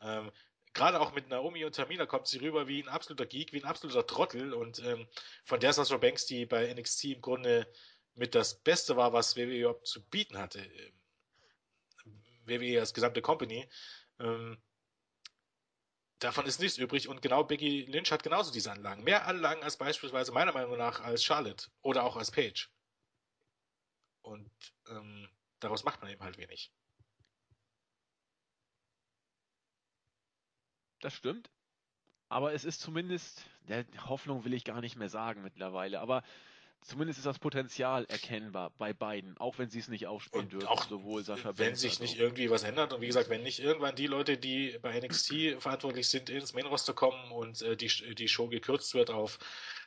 Ähm, 0.00 0.30
Gerade 0.74 1.00
auch 1.00 1.12
mit 1.12 1.28
Naomi 1.28 1.64
und 1.64 1.74
Tamina 1.74 2.04
kommt 2.04 2.28
sie 2.28 2.38
rüber 2.38 2.68
wie 2.68 2.82
ein 2.82 2.88
absoluter 2.88 3.24
Geek, 3.24 3.52
wie 3.52 3.62
ein 3.62 3.68
absoluter 3.68 4.06
Trottel 4.06 4.52
und 4.52 4.80
ähm, 4.84 5.08
von 5.44 5.60
der 5.60 5.72
Sascha 5.72 5.96
Banks, 5.96 6.26
die 6.26 6.44
bei 6.44 6.72
NXT 6.72 7.04
im 7.04 7.20
Grunde 7.22 7.66
mit 8.14 8.34
das 8.34 8.60
Beste 8.60 8.96
war, 8.96 9.14
was 9.14 9.36
WWE 9.36 9.60
überhaupt 9.60 9.86
zu 9.86 10.06
bieten 10.08 10.36
hatte. 10.36 10.62
WWE 12.44 12.80
als 12.80 12.92
gesamte 12.92 13.22
Company. 13.22 13.66
Ähm, 14.20 14.58
davon 16.18 16.46
ist 16.46 16.60
nichts 16.60 16.78
übrig 16.78 17.08
und 17.08 17.22
genau 17.22 17.44
Becky 17.44 17.82
Lynch 17.82 18.10
hat 18.10 18.22
genauso 18.22 18.52
diese 18.52 18.72
Anlagen. 18.72 19.04
Mehr 19.04 19.26
Anlagen 19.26 19.62
als 19.62 19.76
beispielsweise 19.76 20.32
meiner 20.32 20.52
Meinung 20.52 20.76
nach 20.76 21.00
als 21.00 21.24
Charlotte 21.24 21.68
oder 21.82 22.04
auch 22.04 22.16
als 22.16 22.30
Paige. 22.30 22.68
Und 24.22 24.50
ähm, 24.88 25.28
daraus 25.60 25.84
macht 25.84 26.00
man 26.02 26.10
eben 26.10 26.22
halt 26.22 26.38
wenig. 26.38 26.72
Das 31.00 31.14
stimmt. 31.14 31.50
Aber 32.28 32.52
es 32.52 32.64
ist 32.64 32.80
zumindest, 32.80 33.44
der 33.68 33.86
Hoffnung 34.06 34.44
will 34.44 34.52
ich 34.52 34.64
gar 34.64 34.80
nicht 34.80 34.96
mehr 34.96 35.08
sagen 35.08 35.42
mittlerweile, 35.42 36.00
aber 36.00 36.22
zumindest 36.80 37.18
ist 37.18 37.26
das 37.26 37.38
Potenzial 37.38 38.04
erkennbar 38.06 38.70
bei 38.78 38.92
beiden, 38.92 39.36
auch 39.38 39.58
wenn 39.58 39.70
sie 39.70 39.78
es 39.78 39.88
nicht 39.88 40.06
aufspielen 40.06 40.46
und 40.46 40.52
dürfen, 40.52 40.66
auch 40.68 40.88
sowohl 40.88 41.22
Sascha 41.22 41.56
Wenn 41.56 41.68
Banks 41.68 41.80
sich 41.80 42.00
nicht 42.00 42.18
irgendwie 42.18 42.50
was 42.50 42.62
ändert 42.62 42.92
und 42.92 43.00
wie 43.00 43.06
gesagt, 43.06 43.28
wenn 43.28 43.42
nicht 43.42 43.60
irgendwann 43.60 43.94
die 43.94 44.06
Leute, 44.06 44.38
die 44.38 44.78
bei 44.80 44.98
NXT 44.98 45.60
verantwortlich 45.60 46.08
sind, 46.08 46.30
ins 46.30 46.54
Main 46.54 46.66
Roster 46.66 46.94
kommen 46.94 47.30
und 47.32 47.62
äh, 47.62 47.76
die, 47.76 47.88
die 48.14 48.28
Show 48.28 48.48
gekürzt 48.48 48.94
wird 48.94 49.10
auf 49.10 49.38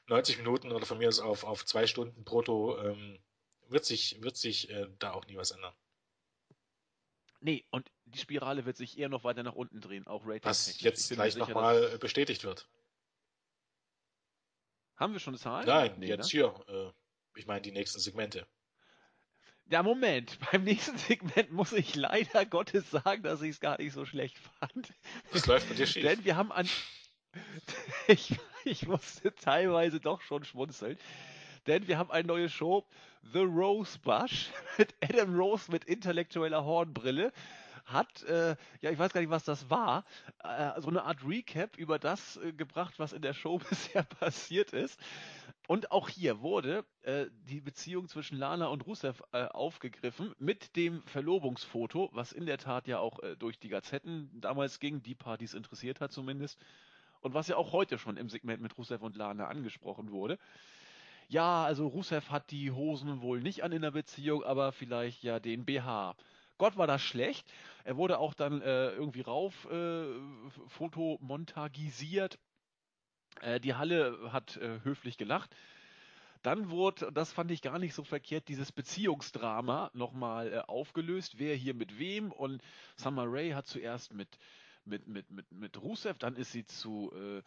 90 0.08 0.38
Minuten 0.38 0.72
oder 0.72 0.86
von 0.86 0.98
mir 0.98 1.08
aus 1.08 1.20
auf, 1.20 1.44
auf 1.44 1.66
zwei 1.66 1.88
Stunden 1.88 2.24
brutto, 2.24 2.78
ähm, 2.82 3.20
wird 3.70 3.86
sich, 3.86 4.22
wird 4.22 4.38
sich 4.38 4.70
äh, 4.70 4.88
da 5.00 5.14
auch 5.14 5.26
nie 5.26 5.38
was 5.38 5.52
ändern. 5.52 5.74
Nee, 7.40 7.66
und 7.72 7.90
die 8.06 8.20
Spirale 8.20 8.66
wird 8.66 8.78
sich 8.78 9.00
eher 9.00 9.10
noch 9.10 9.24
weiter 9.24 9.42
nach 9.42 9.56
unten 9.56 9.82
drehen, 9.82 10.06
auch 10.06 10.22
rating 10.26 10.44
Was 10.44 10.80
jetzt 10.82 11.10
gleich 11.10 11.36
nochmal 11.36 11.98
bestätigt 11.98 12.44
wird. 12.44 12.68
Haben 15.02 15.14
wir 15.14 15.20
schon 15.20 15.36
Zahlen? 15.36 15.66
Nein, 15.66 15.96
nee, 15.98 16.06
jetzt 16.06 16.26
ne? 16.26 16.30
hier. 16.30 16.54
Äh, 16.68 17.40
ich 17.40 17.48
meine 17.48 17.62
die 17.62 17.72
nächsten 17.72 18.00
Segmente. 18.00 18.46
Ja, 19.66 19.82
Moment. 19.82 20.38
Beim 20.52 20.64
nächsten 20.64 20.96
Segment 20.96 21.52
muss 21.52 21.74
ich 21.74 21.96
leider 21.96 22.46
Gottes 22.46 22.92
sagen, 22.92 23.24
dass 23.24 23.42
ich 23.42 23.50
es 23.50 23.60
gar 23.60 23.82
nicht 23.82 23.94
so 23.94 24.06
schlecht 24.06 24.38
fand. 24.60 24.94
Das 25.34 25.48
läuft 25.48 25.70
bei 25.70 25.74
dir 25.74 25.88
schief. 25.88 26.04
Denn 26.04 26.24
wir 26.24 26.36
haben 26.36 26.52
an. 26.52 26.70
ich, 28.08 28.36
ich 28.64 28.86
musste 28.86 29.34
teilweise 29.34 30.00
doch 30.00 30.22
schon 30.22 30.44
schmunzeln. 30.44 31.00
Denn 31.66 31.88
wir 31.88 31.98
haben 31.98 32.12
eine 32.12 32.28
neue 32.28 32.48
Show, 32.48 32.86
The 33.34 33.40
Rose 33.40 33.98
Bush, 33.98 34.52
mit 34.78 34.94
Adam 35.02 35.36
Rose 35.36 35.72
mit 35.72 35.84
intellektueller 35.86 36.64
Hornbrille 36.64 37.34
hat, 37.86 38.24
äh, 38.24 38.56
ja, 38.82 38.92
ich 38.92 39.00
weiß 39.00 39.14
gar 39.14 39.22
nicht, 39.22 39.30
was 39.30 39.44
das 39.44 39.70
war, 39.70 40.04
äh, 40.44 40.80
so 40.82 40.90
eine 40.90 41.04
Art 41.04 41.26
Recap 41.26 41.78
über 41.78 42.00
das 42.00 42.38
äh, 42.38 42.54
gebracht, 42.54 42.96
was 42.98 43.14
in 43.14 43.22
der 43.22 43.34
Show 43.34 43.58
bisher 43.70 44.04
passiert 44.04 44.74
ist. 44.74 45.00
Und 45.68 45.92
auch 45.92 46.10
hier 46.10 46.42
wurde 46.42 46.84
äh, 47.04 47.28
die 47.48 47.62
Beziehung 47.62 48.08
zwischen 48.08 48.38
Lana 48.38 48.68
und 48.68 48.86
Rusev 48.88 49.22
äh, 49.32 49.46
aufgegriffen 49.46 50.34
mit 50.38 50.76
dem 50.76 51.02
Verlobungsfoto, 51.04 52.10
was 52.14 52.32
in 52.32 52.46
der 52.46 52.58
Tat 52.58 52.88
ja 52.88 53.00
auch 53.00 53.20
äh, 53.20 53.36
durch 53.38 53.60
die 53.60 53.70
Gazetten 53.70 54.30
damals 54.42 54.80
ging, 54.80 55.02
die 55.02 55.16
Partys 55.16 55.54
interessiert 55.54 56.02
hat 56.02 56.12
zumindest. 56.12 56.60
Und 57.22 57.34
was 57.34 57.48
ja 57.48 57.56
auch 57.56 57.72
heute 57.72 58.00
schon 58.00 58.18
im 58.18 58.30
Segment 58.30 58.62
mit 58.62 58.78
Rusev 58.78 59.04
und 59.04 59.16
Lana 59.16 59.48
angesprochen 59.48 60.12
wurde 60.12 60.40
ja, 61.32 61.64
also 61.64 61.88
Rusev 61.88 62.30
hat 62.30 62.52
die 62.52 62.72
Hosen 62.72 63.22
wohl 63.22 63.40
nicht 63.40 63.64
an 63.64 63.72
in 63.72 63.82
der 63.82 63.92
Beziehung, 63.92 64.44
aber 64.44 64.74
vielleicht 64.74 65.24
ja 65.24 65.40
den 65.40 65.64
BH. 65.64 66.16
Gott 66.62 66.78
war 66.78 66.86
das 66.86 67.02
schlecht. 67.02 67.52
Er 67.86 67.98
wurde 67.98 68.20
auch 68.20 68.36
dann 68.36 68.62
äh, 68.62 68.92
irgendwie 68.92 69.22
rauf 69.22 69.68
äh, 69.72 70.06
fotomontagisiert. 70.68 72.38
Äh, 73.42 73.60
die 73.60 73.74
Halle 73.74 74.32
hat 74.32 74.58
äh, 74.58 74.80
höflich 74.84 75.18
gelacht. 75.18 75.56
Dann 76.44 76.70
wurde, 76.70 77.12
das 77.12 77.34
fand 77.34 77.50
ich 77.50 77.64
gar 77.64 77.80
nicht 77.80 77.96
so 77.96 78.04
verkehrt, 78.04 78.48
dieses 78.48 78.72
Beziehungsdrama 78.72 79.90
nochmal 79.96 80.54
äh, 80.54 80.60
aufgelöst. 80.60 81.40
Wer 81.40 81.56
hier 81.56 81.74
mit 81.74 81.98
wem? 81.98 82.32
Und 82.32 82.62
Summer 82.96 83.26
Rae 83.26 83.56
hat 83.56 83.66
zuerst 83.66 84.14
mit, 84.14 84.38
mit, 84.86 85.08
mit, 85.08 85.32
mit, 85.32 85.52
mit 85.52 85.82
Rusev, 85.82 86.20
dann 86.20 86.36
ist 86.36 86.52
sie 86.52 86.66
zu 86.66 87.12
äh, 87.16 87.42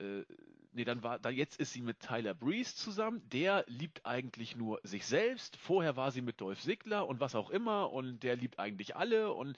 äh, 0.00 0.24
nee, 0.72 0.84
dann 0.84 1.02
war, 1.02 1.18
da 1.18 1.30
jetzt 1.30 1.58
ist 1.58 1.72
sie 1.72 1.80
mit 1.80 2.00
Tyler 2.00 2.34
Breeze 2.34 2.74
zusammen. 2.76 3.22
Der 3.30 3.64
liebt 3.68 4.04
eigentlich 4.04 4.56
nur 4.56 4.80
sich 4.82 5.06
selbst. 5.06 5.56
Vorher 5.56 5.96
war 5.96 6.10
sie 6.10 6.22
mit 6.22 6.40
Dolph 6.40 6.62
Ziggler 6.62 7.06
und 7.06 7.20
was 7.20 7.34
auch 7.34 7.50
immer 7.50 7.92
und 7.92 8.22
der 8.22 8.36
liebt 8.36 8.58
eigentlich 8.58 8.96
alle 8.96 9.32
und 9.32 9.56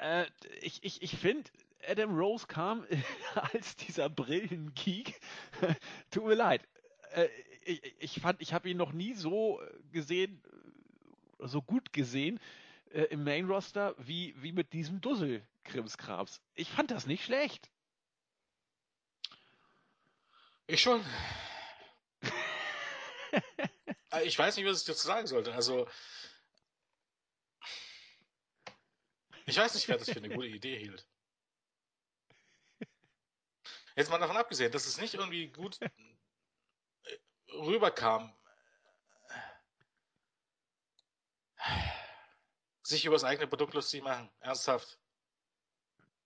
äh, 0.00 0.26
ich, 0.60 0.82
ich, 0.82 1.02
ich 1.02 1.16
finde, 1.16 1.50
Adam 1.86 2.16
Rose 2.16 2.46
kam 2.46 2.86
als 3.52 3.76
dieser 3.76 4.08
Brillengeek. 4.08 5.20
Tut 6.10 6.24
mir 6.24 6.34
leid. 6.34 6.66
Äh, 7.12 7.28
ich, 7.64 7.94
ich 7.98 8.20
fand, 8.20 8.40
ich 8.40 8.52
habe 8.52 8.68
ihn 8.68 8.76
noch 8.76 8.92
nie 8.92 9.14
so 9.14 9.60
gesehen, 9.92 10.40
so 11.38 11.62
gut 11.62 11.92
gesehen 11.92 12.40
äh, 12.90 13.02
im 13.04 13.24
Main 13.24 13.46
Roster 13.46 13.94
wie, 13.98 14.34
wie 14.38 14.52
mit 14.52 14.72
diesem 14.72 15.00
Dussel 15.00 15.42
Krimskrams. 15.64 16.40
Ich 16.54 16.70
fand 16.70 16.90
das 16.90 17.06
nicht 17.06 17.24
schlecht. 17.24 17.70
Ich 20.66 20.82
schon. 20.82 21.04
Äh, 24.10 24.22
ich 24.24 24.38
weiß 24.38 24.56
nicht, 24.56 24.66
was 24.66 24.80
ich 24.80 24.86
dazu 24.86 25.06
sagen 25.06 25.26
sollte. 25.26 25.52
Also, 25.54 25.88
ich 29.46 29.56
weiß 29.56 29.74
nicht, 29.74 29.88
wer 29.88 29.98
das 29.98 30.08
für 30.08 30.16
eine 30.16 30.30
gute 30.30 30.46
Idee 30.46 30.78
hielt. 30.78 31.06
Jetzt 33.96 34.10
mal 34.10 34.18
davon 34.18 34.36
abgesehen, 34.36 34.72
dass 34.72 34.86
es 34.86 34.98
nicht 34.98 35.14
irgendwie 35.14 35.48
gut 35.48 35.80
äh, 35.80 35.90
rüberkam, 37.52 38.34
sich 42.82 43.04
über 43.04 43.14
das 43.14 43.24
eigene 43.24 43.46
Produkt 43.46 43.74
lustig 43.74 44.02
machen. 44.02 44.30
Ernsthaft 44.40 44.98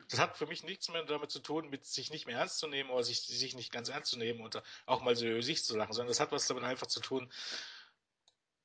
das 0.08 0.20
hat 0.20 0.36
für 0.36 0.46
mich 0.46 0.64
nichts 0.64 0.88
mehr 0.88 1.04
damit 1.04 1.30
zu 1.30 1.40
tun, 1.40 1.68
mit 1.68 1.84
sich 1.84 2.10
nicht 2.10 2.26
mehr 2.26 2.38
ernst 2.38 2.58
zu 2.58 2.66
nehmen 2.66 2.90
oder 2.90 3.04
sich, 3.04 3.20
sich 3.20 3.54
nicht 3.54 3.70
ganz 3.70 3.88
ernst 3.88 4.10
zu 4.10 4.18
nehmen 4.18 4.40
und 4.40 4.62
auch 4.86 5.02
mal 5.02 5.14
so 5.14 5.26
über 5.26 5.42
sich 5.42 5.64
zu 5.64 5.76
lachen, 5.76 5.92
sondern 5.92 6.08
das 6.08 6.20
hat 6.20 6.32
was 6.32 6.46
damit 6.46 6.64
einfach 6.64 6.86
zu 6.86 7.00
tun. 7.00 7.30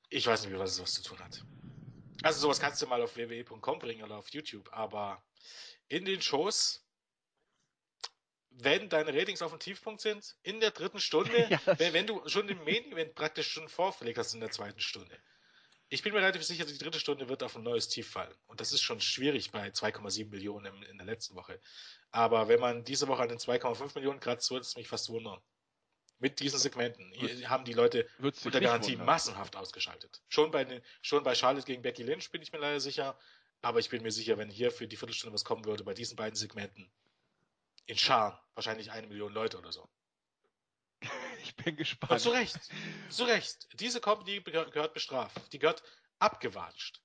Ich 0.10 0.26
weiß 0.26 0.44
nicht, 0.44 0.54
wie 0.54 0.60
was 0.60 0.72
es 0.72 0.82
was 0.82 0.94
zu 0.94 1.04
tun 1.04 1.20
hat. 1.20 1.44
Also 2.22 2.40
sowas 2.40 2.62
kannst 2.62 2.82
du 2.82 2.88
mal 2.88 3.02
auf 3.02 3.16
www.com 3.18 3.80
bringen 3.80 4.04
oder 4.04 4.16
auf 4.16 4.30
YouTube, 4.30 4.70
aber 4.72 5.22
in 5.90 6.06
den 6.06 6.22
Shows, 6.22 6.86
wenn 8.50 8.88
deine 8.88 9.14
Ratings 9.14 9.42
auf 9.42 9.52
dem 9.52 9.60
Tiefpunkt 9.60 10.00
sind, 10.00 10.38
in 10.44 10.62
der 10.62 10.72
dritten 10.72 11.00
Stunde, 11.00 11.36
ja, 11.50 11.60
wenn, 11.78 11.92
wenn, 11.92 12.08
du 12.08 12.26
schon 12.30 12.48
den 12.48 12.64
Main 12.64 12.90
Event 12.94 13.16
praktisch 13.16 13.52
schon 13.52 13.68
vorgelegt 13.68 14.18
hast 14.18 14.34
in 14.34 14.40
der 14.40 14.52
zweiten 14.52 14.80
Stunde, 14.80 15.22
ich 15.90 16.02
bin 16.02 16.14
mir 16.14 16.20
relativ 16.20 16.44
sicher, 16.44 16.66
die 16.66 16.78
dritte 16.78 17.00
Stunde 17.00 17.30
wird 17.30 17.44
auf 17.44 17.56
ein 17.56 17.64
neues 17.64 17.88
Tief 17.88 18.10
fallen. 18.10 18.34
Und 18.48 18.60
das 18.60 18.72
ist 18.72 18.82
schon 18.82 19.00
schwierig 19.00 19.52
bei 19.52 19.68
2,7 19.68 20.30
Millionen 20.30 20.84
in, 20.84 20.98
der 20.98 21.06
letzten 21.06 21.36
Woche. 21.36 21.60
Aber 22.12 22.48
wenn 22.48 22.60
man 22.60 22.84
diese 22.84 23.08
Woche 23.08 23.22
an 23.22 23.30
den 23.30 23.38
2,5 23.38 23.96
Millionen 23.96 24.20
kratzt, 24.20 24.50
würde 24.50 24.62
es 24.62 24.76
mich 24.76 24.88
fast 24.88 25.10
wundern. 25.10 25.40
Mit 26.20 26.40
diesen 26.40 26.58
Segmenten 26.58 27.12
Hier 27.12 27.50
haben 27.50 27.66
die 27.66 27.74
Leute 27.74 28.08
unter 28.20 28.62
Garantie 28.62 28.96
massenhaft 28.96 29.56
ausgeschaltet. 29.56 30.22
Schon 30.30 30.52
bei, 30.52 30.82
schon 31.02 31.24
bei 31.24 31.36
Charlotte 31.36 31.66
gegen 31.66 31.82
Becky 31.82 32.04
Lynch 32.04 32.32
bin 32.32 32.42
ich 32.42 32.52
mir 32.52 32.60
leider 32.60 32.80
sicher. 32.80 33.18
Aber 33.62 33.80
ich 33.80 33.90
bin 33.90 34.04
mir 34.04 34.12
sicher, 34.12 34.38
wenn 34.38 34.50
hier 34.50 34.72
für 34.72 34.88
die 34.88 34.98
Viertelstunde 34.98 35.34
was 35.34 35.46
kommen 35.46 35.66
würde, 35.66 35.84
bei 35.84 35.94
diesen 35.94 36.16
beiden 36.16 36.36
Segmenten, 36.36 36.92
in 37.86 37.98
Scharen, 37.98 38.38
wahrscheinlich 38.56 38.92
eine 38.92 39.08
Million 39.08 39.34
Leute 39.34 39.58
oder 39.58 39.72
so. 39.72 39.88
Ich 41.56 41.66
bin 41.66 41.76
gespannt. 41.76 42.12
Und 42.12 42.20
zu 42.20 42.32
Recht. 42.32 42.60
Zu 43.10 43.24
Recht. 43.26 43.68
Diese 43.80 44.02
Company 44.02 44.42
gehört 44.42 44.94
bestraft. 44.94 45.54
Die 45.54 45.60
gehört 45.60 45.84
abgewatscht. 46.20 47.02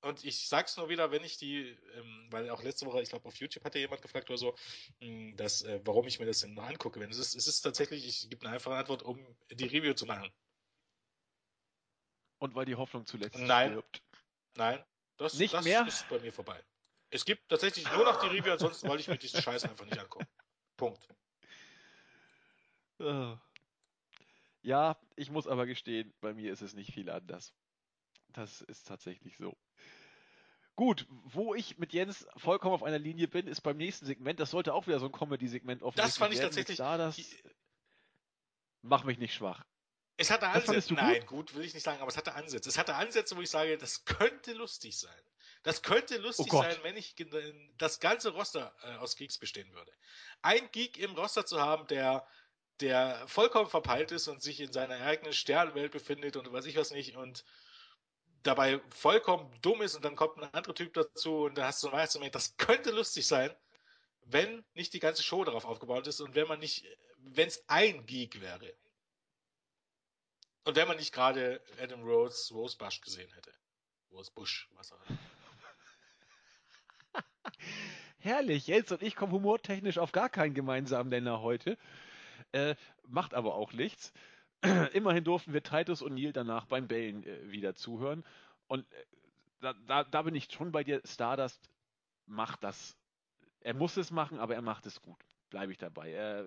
Und 0.00 0.24
ich 0.24 0.46
sag's 0.48 0.76
nur 0.76 0.88
wieder, 0.88 1.10
wenn 1.10 1.24
ich 1.24 1.38
die, 1.38 1.76
ähm, 1.94 2.28
weil 2.30 2.48
auch 2.50 2.62
letzte 2.62 2.86
Woche, 2.86 3.02
ich 3.02 3.08
glaube, 3.08 3.26
auf 3.26 3.34
YouTube 3.36 3.64
hatte 3.64 3.80
jemand 3.80 4.00
gefragt 4.00 4.30
oder 4.30 4.38
so, 4.38 4.52
mh, 5.00 5.06
hm, 5.06 5.36
dass, 5.36 5.62
äh, 5.62 5.80
warum 5.84 6.06
ich 6.06 6.20
mir 6.20 6.26
das 6.26 6.40
denn 6.40 6.54
noch 6.54 6.64
angucke. 6.64 7.00
Wenn 7.00 7.10
es 7.10 7.18
ist, 7.18 7.34
es 7.34 7.48
ist 7.48 7.62
tatsächlich, 7.62 8.06
ich 8.06 8.30
gebe 8.30 8.46
eine 8.46 8.54
einfache 8.54 8.76
Antwort, 8.76 9.02
um 9.02 9.18
die 9.50 9.66
Review 9.66 9.94
zu 9.94 10.06
machen. 10.06 10.32
Und 12.38 12.54
weil 12.54 12.64
die 12.64 12.76
Hoffnung 12.76 13.06
zuletzt 13.06 13.38
Nein. 13.38 13.72
stirbt. 13.72 14.02
Nein. 14.54 14.84
Das, 15.16 15.34
Nicht 15.34 15.52
das 15.52 15.64
mehr? 15.64 15.84
ist 15.86 16.08
bei 16.08 16.20
mir 16.20 16.32
vorbei. 16.32 16.62
Es 17.10 17.24
gibt 17.24 17.48
tatsächlich 17.48 17.90
nur 17.90 18.04
noch 18.04 18.20
die 18.20 18.28
Review, 18.28 18.52
ansonsten 18.52 18.88
wollte 18.88 19.00
ich 19.00 19.08
mir 19.08 19.18
diesen 19.18 19.42
Scheiß 19.42 19.64
einfach 19.64 19.84
nicht 19.84 19.98
angucken. 19.98 20.28
Punkt. 20.76 21.08
Ja, 24.62 24.98
ich 25.16 25.30
muss 25.30 25.46
aber 25.46 25.66
gestehen, 25.66 26.12
bei 26.20 26.34
mir 26.34 26.52
ist 26.52 26.62
es 26.62 26.74
nicht 26.74 26.92
viel 26.92 27.10
anders. 27.10 27.54
Das 28.32 28.60
ist 28.62 28.86
tatsächlich 28.86 29.36
so. 29.36 29.56
Gut, 30.76 31.06
wo 31.24 31.54
ich 31.54 31.78
mit 31.78 31.92
Jens 31.92 32.26
vollkommen 32.36 32.74
auf 32.74 32.84
einer 32.84 32.98
Linie 32.98 33.26
bin, 33.26 33.48
ist 33.48 33.62
beim 33.62 33.76
nächsten 33.76 34.06
Segment. 34.06 34.38
Das 34.38 34.50
sollte 34.50 34.74
auch 34.74 34.86
wieder 34.86 35.00
so 35.00 35.06
ein 35.06 35.12
Comedy-Segment 35.12 35.82
offensichtlich 35.82 36.14
Das 36.14 36.18
fand 36.18 36.34
ich 36.34 36.40
tatsächlich. 36.40 36.78
Da, 36.78 36.96
das 36.96 37.18
mach 38.82 39.04
mich 39.04 39.18
nicht 39.18 39.34
schwach. 39.34 39.64
Es 40.18 40.30
hatte 40.30 40.48
Ansätze. 40.48 40.94
Nein, 40.94 41.24
gut, 41.26 41.54
will 41.54 41.64
ich 41.64 41.74
nicht 41.74 41.82
sagen, 41.82 42.00
aber 42.00 42.08
es 42.08 42.16
hatte 42.16 42.34
Ansätze. 42.34 42.68
Es 42.68 42.78
hatte 42.78 42.94
Ansätze, 42.94 43.36
wo 43.36 43.40
ich 43.40 43.50
sage, 43.50 43.78
das 43.78 44.04
könnte 44.04 44.52
lustig 44.52 44.98
sein. 44.98 45.22
Das 45.62 45.82
könnte 45.82 46.18
lustig 46.18 46.52
oh 46.52 46.62
sein, 46.62 46.76
wenn 46.82 46.96
ich 46.96 47.14
das 47.76 48.00
ganze 48.00 48.30
Roster 48.30 48.74
äh, 48.82 48.96
aus 48.96 49.16
Geeks 49.16 49.38
bestehen 49.38 49.72
würde. 49.72 49.92
Ein 50.42 50.70
Geek 50.70 50.98
im 50.98 51.12
Roster 51.16 51.46
zu 51.46 51.60
haben, 51.60 51.86
der 51.88 52.26
der 52.80 53.26
vollkommen 53.26 53.68
verpeilt 53.68 54.12
ist 54.12 54.28
und 54.28 54.42
sich 54.42 54.60
in 54.60 54.72
seiner 54.72 55.00
eigenen 55.00 55.32
Sternenwelt 55.32 55.92
befindet 55.92 56.36
und 56.36 56.52
weiß 56.52 56.66
ich 56.66 56.76
was 56.76 56.90
nicht 56.90 57.16
und 57.16 57.44
dabei 58.42 58.80
vollkommen 58.90 59.50
dumm 59.62 59.82
ist 59.82 59.94
und 59.94 60.04
dann 60.04 60.16
kommt 60.16 60.38
ein 60.38 60.54
anderer 60.54 60.74
Typ 60.74 60.94
dazu 60.94 61.44
und 61.44 61.56
da 61.56 61.66
hast 61.66 61.82
du 61.82 61.90
weißt 61.90 62.18
das 62.32 62.56
könnte 62.56 62.90
lustig 62.90 63.26
sein, 63.26 63.50
wenn 64.26 64.64
nicht 64.74 64.92
die 64.92 65.00
ganze 65.00 65.22
Show 65.22 65.44
darauf 65.44 65.64
aufgebaut 65.64 66.06
ist 66.06 66.20
und 66.20 66.34
wenn 66.34 66.48
man 66.48 66.60
nicht, 66.60 66.84
wenn 67.18 67.48
es 67.48 67.64
ein 67.68 68.06
Geek 68.06 68.40
wäre. 68.40 68.74
Und 70.64 70.76
wenn 70.76 70.86
man 70.86 70.98
nicht 70.98 71.12
gerade 71.12 71.62
Adam 71.80 72.02
Rose 72.02 72.52
Rosebush 72.52 73.00
gesehen 73.00 73.32
hätte. 73.32 73.54
Rosebush, 74.12 74.68
was 74.74 74.92
auch 74.92 75.00
immer. 75.08 75.18
Herrlich, 78.18 78.66
Jens 78.66 78.92
und 78.92 79.02
ich 79.02 79.16
kommen 79.16 79.32
humortechnisch 79.32 79.96
auf 79.98 80.12
gar 80.12 80.28
keinen 80.28 80.52
gemeinsamen 80.54 81.08
Nenner 81.08 81.40
heute. 81.40 81.78
Äh, 82.52 82.74
macht 83.06 83.34
aber 83.34 83.54
auch 83.54 83.72
nichts. 83.72 84.12
Immerhin 84.92 85.24
durften 85.24 85.52
wir 85.52 85.62
Titus 85.62 86.02
und 86.02 86.14
Neil 86.14 86.32
danach 86.32 86.66
beim 86.66 86.88
Bällen 86.88 87.24
äh, 87.24 87.50
wieder 87.50 87.74
zuhören. 87.74 88.24
Und 88.66 88.90
äh, 88.92 89.04
da, 89.60 89.74
da, 89.86 90.04
da, 90.04 90.22
bin 90.22 90.34
ich 90.34 90.50
schon 90.50 90.72
bei 90.72 90.84
dir. 90.84 91.00
Stardust 91.04 91.70
macht 92.26 92.64
das. 92.64 92.96
Er 93.60 93.74
muss 93.74 93.96
es 93.96 94.10
machen, 94.10 94.38
aber 94.38 94.54
er 94.54 94.62
macht 94.62 94.86
es 94.86 95.02
gut. 95.02 95.18
Bleibe 95.50 95.72
ich 95.72 95.78
dabei. 95.78 96.12
Er, 96.12 96.44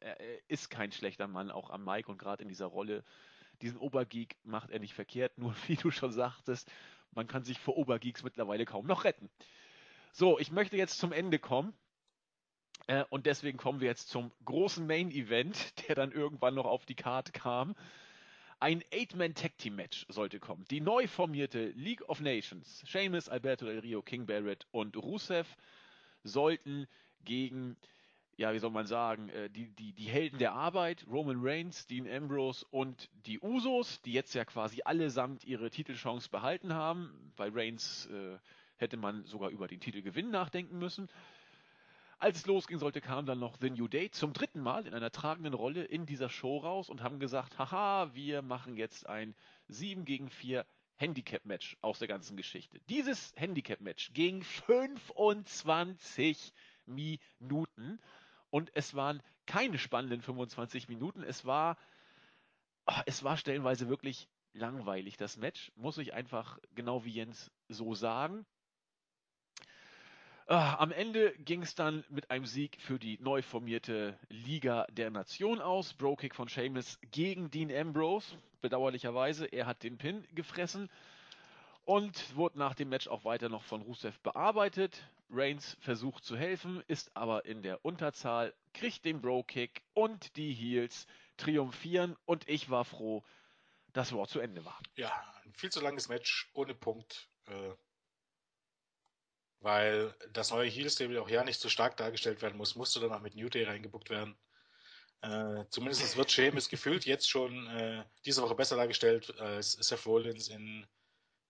er, 0.00 0.20
er 0.20 0.38
ist 0.48 0.70
kein 0.70 0.92
schlechter 0.92 1.28
Mann, 1.28 1.50
auch 1.50 1.70
am 1.70 1.84
Mike 1.84 2.10
und 2.10 2.18
gerade 2.18 2.42
in 2.42 2.48
dieser 2.48 2.66
Rolle. 2.66 3.04
Diesen 3.62 3.78
Obergeek 3.78 4.36
macht 4.42 4.70
er 4.70 4.78
nicht 4.78 4.94
verkehrt, 4.94 5.36
nur 5.38 5.54
wie 5.66 5.76
du 5.76 5.90
schon 5.90 6.12
sagtest, 6.12 6.70
man 7.12 7.26
kann 7.26 7.44
sich 7.44 7.58
vor 7.58 7.76
Obergeeks 7.76 8.22
mittlerweile 8.22 8.64
kaum 8.64 8.86
noch 8.86 9.04
retten. 9.04 9.28
So, 10.12 10.38
ich 10.38 10.50
möchte 10.50 10.76
jetzt 10.76 10.98
zum 10.98 11.12
Ende 11.12 11.38
kommen. 11.38 11.74
Äh, 12.86 13.04
und 13.10 13.26
deswegen 13.26 13.58
kommen 13.58 13.80
wir 13.80 13.88
jetzt 13.88 14.08
zum 14.08 14.30
großen 14.44 14.86
Main 14.86 15.10
Event, 15.10 15.74
der 15.88 15.94
dann 15.94 16.12
irgendwann 16.12 16.54
noch 16.54 16.66
auf 16.66 16.86
die 16.86 16.94
Karte 16.94 17.32
kam. 17.32 17.74
Ein 18.62 18.84
Eight-Man-Tag-Team-Match 18.92 20.06
sollte 20.10 20.38
kommen. 20.38 20.66
Die 20.70 20.82
neu 20.82 21.06
formierte 21.06 21.68
League 21.70 22.06
of 22.08 22.20
Nations, 22.20 22.82
Sheamus, 22.86 23.28
Alberto 23.28 23.64
Del 23.64 23.78
Rio, 23.78 24.02
King 24.02 24.26
Barrett 24.26 24.66
und 24.70 24.98
Rusev 24.98 25.48
sollten 26.24 26.86
gegen, 27.24 27.76
ja, 28.36 28.52
wie 28.52 28.58
soll 28.58 28.70
man 28.70 28.86
sagen, 28.86 29.30
äh, 29.30 29.48
die, 29.48 29.70
die, 29.70 29.94
die 29.94 30.08
Helden 30.08 30.38
der 30.38 30.52
Arbeit, 30.52 31.06
Roman 31.10 31.38
Reigns, 31.40 31.86
Dean 31.86 32.06
Ambrose 32.06 32.66
und 32.70 33.08
die 33.24 33.40
Usos, 33.40 34.02
die 34.02 34.12
jetzt 34.12 34.34
ja 34.34 34.44
quasi 34.44 34.82
allesamt 34.84 35.44
ihre 35.44 35.70
Titelchance 35.70 36.28
behalten 36.28 36.74
haben. 36.74 37.32
Bei 37.36 37.48
Reigns 37.50 38.10
äh, 38.12 38.36
hätte 38.76 38.98
man 38.98 39.24
sogar 39.24 39.48
über 39.50 39.68
den 39.68 39.80
Titelgewinn 39.80 40.30
nachdenken 40.30 40.78
müssen. 40.78 41.08
Als 42.22 42.36
es 42.36 42.46
losging 42.46 42.78
sollte, 42.78 43.00
kam 43.00 43.24
dann 43.24 43.38
noch 43.38 43.56
The 43.58 43.70
New 43.70 43.88
Day 43.88 44.10
zum 44.10 44.34
dritten 44.34 44.60
Mal 44.60 44.86
in 44.86 44.92
einer 44.92 45.10
tragenden 45.10 45.54
Rolle 45.54 45.84
in 45.84 46.04
dieser 46.04 46.28
Show 46.28 46.58
raus 46.58 46.90
und 46.90 47.02
haben 47.02 47.18
gesagt, 47.18 47.58
haha, 47.58 48.10
wir 48.12 48.42
machen 48.42 48.76
jetzt 48.76 49.06
ein 49.06 49.34
7 49.68 50.04
gegen 50.04 50.28
4 50.28 50.66
Handicap-Match 50.96 51.78
aus 51.80 51.98
der 51.98 52.08
ganzen 52.08 52.36
Geschichte. 52.36 52.78
Dieses 52.90 53.32
Handicap-Match 53.36 54.12
ging 54.12 54.42
25 54.42 56.52
Minuten 56.84 57.98
und 58.50 58.70
es 58.74 58.94
waren 58.94 59.22
keine 59.46 59.78
spannenden 59.78 60.20
25 60.20 60.90
Minuten. 60.90 61.22
Es 61.22 61.46
war, 61.46 61.78
ah, 62.84 63.02
es 63.06 63.24
war 63.24 63.38
stellenweise 63.38 63.88
wirklich 63.88 64.28
langweilig, 64.52 65.16
das 65.16 65.38
Match, 65.38 65.72
muss 65.74 65.96
ich 65.96 66.12
einfach 66.12 66.58
genau 66.74 67.02
wie 67.06 67.12
Jens 67.12 67.50
so 67.68 67.94
sagen. 67.94 68.44
Ah, 70.52 70.80
am 70.80 70.90
Ende 70.90 71.32
ging 71.38 71.62
es 71.62 71.76
dann 71.76 72.02
mit 72.08 72.32
einem 72.32 72.44
Sieg 72.44 72.76
für 72.80 72.98
die 72.98 73.20
neu 73.20 73.40
formierte 73.40 74.18
Liga 74.30 74.84
der 74.90 75.08
Nation 75.08 75.60
aus. 75.60 75.94
Bro-Kick 75.94 76.34
von 76.34 76.48
Seamus 76.48 76.98
gegen 77.12 77.52
Dean 77.52 77.70
Ambrose. 77.70 78.36
Bedauerlicherweise, 78.60 79.46
er 79.46 79.66
hat 79.66 79.84
den 79.84 79.96
Pin 79.96 80.26
gefressen 80.34 80.90
und 81.84 82.34
wurde 82.34 82.58
nach 82.58 82.74
dem 82.74 82.88
Match 82.88 83.06
auch 83.06 83.24
weiter 83.24 83.48
noch 83.48 83.62
von 83.62 83.82
Rusev 83.82 84.18
bearbeitet. 84.24 85.08
Reigns 85.30 85.76
versucht 85.82 86.24
zu 86.24 86.36
helfen, 86.36 86.82
ist 86.88 87.16
aber 87.16 87.44
in 87.44 87.62
der 87.62 87.84
Unterzahl, 87.84 88.52
kriegt 88.74 89.04
den 89.04 89.20
Bro-Kick 89.20 89.82
und 89.94 90.36
die 90.36 90.52
Heels 90.52 91.06
triumphieren 91.36 92.16
und 92.24 92.48
ich 92.48 92.68
war 92.70 92.84
froh, 92.84 93.22
dass 93.92 94.12
Raw 94.12 94.26
zu 94.26 94.40
Ende 94.40 94.64
war. 94.64 94.80
Ja, 94.96 95.12
ein 95.44 95.54
viel 95.54 95.70
zu 95.70 95.80
langes 95.80 96.08
Match 96.08 96.50
ohne 96.54 96.74
Punkt. 96.74 97.28
Äh 97.46 97.74
weil 99.60 100.14
das 100.32 100.50
neue 100.50 100.68
Heel-Stable 100.68 101.20
auch 101.20 101.28
ja 101.28 101.44
nicht 101.44 101.60
so 101.60 101.68
stark 101.68 101.96
dargestellt 101.96 102.42
werden 102.42 102.56
muss, 102.56 102.76
musste 102.76 103.00
dann 103.00 103.12
auch 103.12 103.20
mit 103.20 103.34
New 103.34 103.48
Day 103.48 103.64
reingebuckt 103.64 104.10
werden. 104.10 104.36
Äh, 105.22 105.64
zumindest 105.68 106.16
wird 106.16 106.32
Sheamus 106.32 106.68
gefühlt 106.68 107.04
jetzt 107.04 107.28
schon 107.28 107.66
äh, 107.68 108.04
diese 108.24 108.42
Woche 108.42 108.54
besser 108.54 108.76
dargestellt 108.76 109.38
als 109.38 109.72
Seth 109.72 110.06
Rollins 110.06 110.48
in 110.48 110.86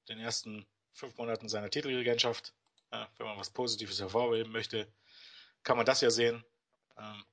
den 0.09 0.19
ersten 0.19 0.66
fünf 0.93 1.16
Monaten 1.16 1.49
seiner 1.49 1.70
Titelregentschaft. 1.70 2.53
Äh, 2.91 3.05
wenn 3.19 3.27
man 3.27 3.39
was 3.39 3.51
Positives 3.51 4.01
hervorheben 4.01 4.51
möchte, 4.51 4.93
kann 5.62 5.77
man 5.77 5.87
das 5.87 6.01
ja 6.01 6.11
sehen. 6.11 6.45
Ähm, 6.99 7.24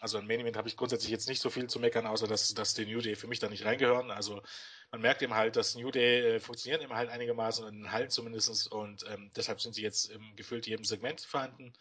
also 0.00 0.18
an 0.18 0.26
Main 0.26 0.40
Event 0.40 0.58
habe 0.58 0.68
ich 0.68 0.76
grundsätzlich 0.76 1.10
jetzt 1.10 1.28
nicht 1.28 1.40
so 1.40 1.48
viel 1.48 1.68
zu 1.68 1.80
meckern, 1.80 2.06
außer 2.06 2.26
dass, 2.26 2.52
dass 2.52 2.74
die 2.74 2.84
New 2.84 3.00
Day 3.00 3.16
für 3.16 3.26
mich 3.26 3.38
da 3.38 3.48
nicht 3.48 3.64
reingehören. 3.64 4.10
Also 4.10 4.42
man 4.90 5.00
merkt 5.00 5.22
eben 5.22 5.34
halt, 5.34 5.56
dass 5.56 5.74
New 5.74 5.90
Day 5.90 6.36
äh, 6.36 6.40
funktionieren 6.40 6.80
immer 6.80 6.96
halt 6.96 7.10
einigermaßen 7.10 7.66
in 7.66 7.82
den 7.82 7.92
Hallen 7.92 8.10
zumindest 8.10 8.70
und 8.72 9.04
ähm, 9.08 9.30
deshalb 9.34 9.60
sind 9.60 9.74
sie 9.74 9.82
jetzt 9.82 10.10
im 10.10 10.36
gefühlt 10.36 10.66
jedem 10.66 10.84
Segment 10.84 11.20
vorhanden. 11.20 11.72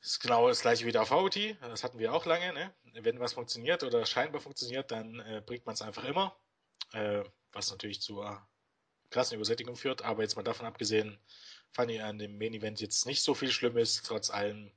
Ist 0.00 0.20
genau 0.20 0.48
das 0.48 0.62
gleiche 0.62 0.84
wie 0.84 0.92
der 0.92 1.06
VOT, 1.08 1.36
das 1.60 1.84
hatten 1.84 1.98
wir 1.98 2.12
auch 2.12 2.26
lange. 2.26 2.52
Ne? 2.52 2.74
Wenn 3.02 3.20
was 3.20 3.34
funktioniert 3.34 3.84
oder 3.84 4.04
scheinbar 4.04 4.40
funktioniert, 4.40 4.90
dann 4.90 5.20
äh, 5.20 5.42
bringt 5.44 5.64
man 5.64 5.74
es 5.74 5.82
einfach 5.82 6.04
immer, 6.04 6.36
äh, 6.92 7.22
was 7.52 7.70
natürlich 7.70 8.00
zur 8.00 8.44
krassen 9.10 9.36
Übersättigung 9.36 9.76
führt. 9.76 10.02
Aber 10.02 10.22
jetzt 10.22 10.34
mal 10.34 10.42
davon 10.42 10.66
abgesehen, 10.66 11.20
fand 11.70 11.92
ich 11.92 12.02
an 12.02 12.18
dem 12.18 12.36
Main 12.36 12.54
Event 12.54 12.80
jetzt 12.80 13.06
nicht 13.06 13.22
so 13.22 13.34
viel 13.34 13.52
Schlimmes, 13.52 14.02
trotz 14.02 14.30
allem 14.30 14.72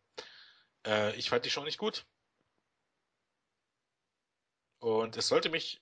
äh, 0.85 1.15
ich 1.15 1.29
fand 1.29 1.45
die 1.45 1.49
schon 1.49 1.65
nicht 1.65 1.77
gut. 1.77 2.05
Und 4.79 5.17
es 5.17 5.27
sollte 5.27 5.49
mich, 5.49 5.81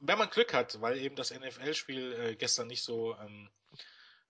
wenn 0.00 0.18
man 0.18 0.30
Glück 0.30 0.54
hat, 0.54 0.80
weil 0.80 0.98
eben 0.98 1.16
das 1.16 1.32
NFL-Spiel 1.32 2.12
äh, 2.12 2.36
gestern 2.36 2.68
nicht 2.68 2.82
so 2.82 3.16
ähm, 3.16 3.50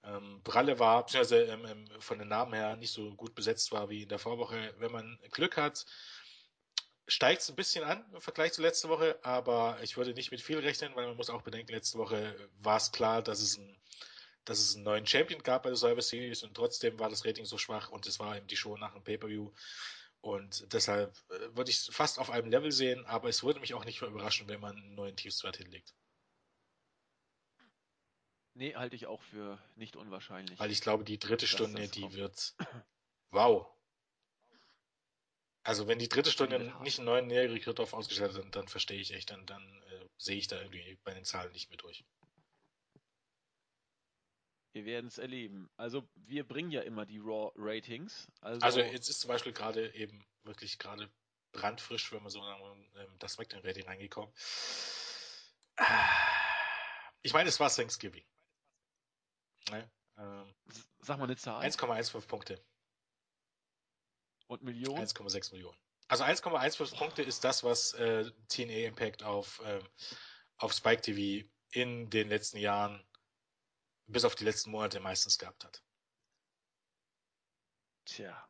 ähm, 0.04 0.40
pralle 0.44 0.78
war, 0.78 1.04
beziehungsweise 1.04 1.44
ähm, 1.44 1.66
ähm, 1.66 1.88
von 2.00 2.18
den 2.18 2.28
Namen 2.28 2.54
her 2.54 2.76
nicht 2.76 2.92
so 2.92 3.14
gut 3.14 3.34
besetzt 3.34 3.72
war 3.72 3.88
wie 3.90 4.02
in 4.02 4.08
der 4.08 4.18
Vorwoche. 4.18 4.74
Wenn 4.78 4.92
man 4.92 5.18
Glück 5.30 5.56
hat, 5.56 5.84
steigt 7.06 7.42
es 7.42 7.48
ein 7.48 7.56
bisschen 7.56 7.84
an 7.84 8.04
im 8.12 8.20
Vergleich 8.20 8.52
zu 8.52 8.62
letzter 8.62 8.88
Woche, 8.88 9.18
aber 9.22 9.78
ich 9.82 9.96
würde 9.96 10.14
nicht 10.14 10.30
mit 10.30 10.40
viel 10.40 10.58
rechnen, 10.58 10.94
weil 10.94 11.06
man 11.06 11.16
muss 11.16 11.30
auch 11.30 11.42
bedenken, 11.42 11.72
letzte 11.72 11.98
Woche 11.98 12.34
war 12.60 12.76
es 12.76 12.92
klar, 12.92 13.22
dass 13.22 13.40
es 13.40 13.56
ein 13.56 13.78
dass 14.48 14.60
es 14.60 14.74
einen 14.74 14.84
neuen 14.84 15.06
Champion 15.06 15.42
gab 15.42 15.64
bei 15.64 15.68
der 15.68 15.76
Survivor 15.76 16.00
Series 16.02 16.42
und 16.42 16.54
trotzdem 16.54 16.98
war 16.98 17.10
das 17.10 17.24
Rating 17.26 17.44
so 17.44 17.58
schwach 17.58 17.90
und 17.90 18.06
es 18.06 18.18
war 18.18 18.36
eben 18.36 18.46
die 18.46 18.56
Show 18.56 18.76
nach 18.78 18.94
dem 18.94 19.04
Pay-Per-View. 19.04 19.50
Und 20.20 20.72
deshalb 20.72 21.16
äh, 21.30 21.56
würde 21.56 21.70
ich 21.70 21.78
es 21.78 21.94
fast 21.94 22.18
auf 22.18 22.30
einem 22.30 22.50
Level 22.50 22.72
sehen, 22.72 23.04
aber 23.06 23.28
es 23.28 23.42
würde 23.42 23.60
mich 23.60 23.74
auch 23.74 23.84
nicht 23.84 24.02
überraschen, 24.02 24.48
wenn 24.48 24.60
man 24.60 24.76
einen 24.76 24.94
neuen 24.94 25.16
Tiefstwert 25.16 25.56
hinlegt. 25.56 25.94
Nee, 28.54 28.74
halte 28.74 28.96
ich 28.96 29.06
auch 29.06 29.22
für 29.22 29.62
nicht 29.76 29.94
unwahrscheinlich. 29.94 30.58
Weil 30.58 30.72
ich 30.72 30.80
glaube, 30.80 31.04
die 31.04 31.18
dritte 31.18 31.46
Stunde, 31.46 31.86
die 31.86 32.00
kommt. 32.00 32.14
wird. 32.14 32.54
Wow. 33.30 33.66
Also 35.62 35.86
wenn 35.86 35.98
die 35.98 36.08
dritte 36.08 36.30
Stunde 36.30 36.74
nicht 36.80 36.98
einen 36.98 37.04
neuen 37.04 37.26
Nährrekord 37.26 37.78
drauf 37.78 37.92
ausgestellt 37.92 38.34
hat, 38.34 38.56
dann, 38.56 38.68
verstehe 38.68 38.98
ich 38.98 39.12
echt, 39.12 39.30
dann, 39.30 39.44
dann 39.44 39.62
äh, 39.62 40.06
sehe 40.16 40.38
ich 40.38 40.48
da 40.48 40.58
irgendwie 40.60 40.98
bei 41.04 41.12
den 41.12 41.26
Zahlen 41.26 41.52
nicht 41.52 41.68
mehr 41.68 41.76
durch. 41.76 42.04
Wir 44.72 44.84
werden 44.84 45.06
es 45.06 45.18
erleben. 45.18 45.70
Also 45.76 46.06
wir 46.14 46.46
bringen 46.46 46.70
ja 46.70 46.82
immer 46.82 47.06
die 47.06 47.18
Raw-Ratings. 47.18 48.28
Also, 48.40 48.60
also, 48.64 48.80
jetzt 48.80 49.08
ist 49.08 49.20
zum 49.20 49.28
Beispiel 49.28 49.52
gerade 49.52 49.94
eben 49.94 50.24
wirklich 50.44 50.78
gerade 50.78 51.10
brandfrisch, 51.52 52.12
wenn 52.12 52.22
man 52.22 52.30
so 52.30 52.40
sagen, 52.40 52.90
ähm, 52.96 53.18
das 53.18 53.34
SmackDown-Rating 53.34 53.86
reingekommen. 53.86 54.32
Ich 57.22 57.32
meine, 57.32 57.48
es 57.48 57.58
war 57.60 57.70
Thanksgiving. 57.70 58.24
Ne? 59.70 59.90
Ähm, 60.18 60.54
Sag 61.00 61.18
mal 61.18 61.24
eine 61.24 61.36
Zahl. 61.36 61.64
1,15 61.64 62.26
Punkte. 62.26 62.62
Und 64.46 64.62
Millionen? 64.62 65.04
1,6 65.04 65.52
Millionen. 65.52 65.76
Also 66.08 66.24
1,15 66.24 66.96
Punkte 66.96 67.22
ist 67.22 67.44
das, 67.44 67.64
was 67.64 67.92
äh, 67.94 68.30
TNA 68.48 68.86
Impact 68.88 69.22
auf, 69.22 69.60
äh, 69.60 69.80
auf 70.56 70.72
Spike 70.72 71.02
TV 71.02 71.46
in 71.70 72.08
den 72.08 72.28
letzten 72.28 72.58
Jahren, 72.58 73.04
bis 74.08 74.24
auf 74.24 74.34
die 74.34 74.44
letzten 74.44 74.70
Monate 74.70 75.00
meistens 75.00 75.38
gehabt 75.38 75.64
hat. 75.64 75.82
Tja. 78.06 78.48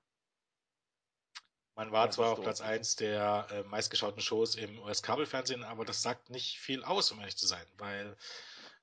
Man 1.74 1.92
war 1.92 2.10
zwar 2.10 2.32
auf 2.32 2.40
Platz 2.40 2.60
1 2.60 2.96
der 2.96 3.46
äh, 3.50 3.62
meistgeschauten 3.64 4.20
Shows 4.20 4.56
im 4.56 4.78
US-Kabelfernsehen, 4.80 5.62
aber 5.62 5.84
das 5.84 6.02
sagt 6.02 6.30
nicht 6.30 6.58
viel 6.58 6.82
aus, 6.82 7.12
um 7.12 7.20
ehrlich 7.20 7.36
zu 7.36 7.46
sein, 7.46 7.64
weil 7.76 8.16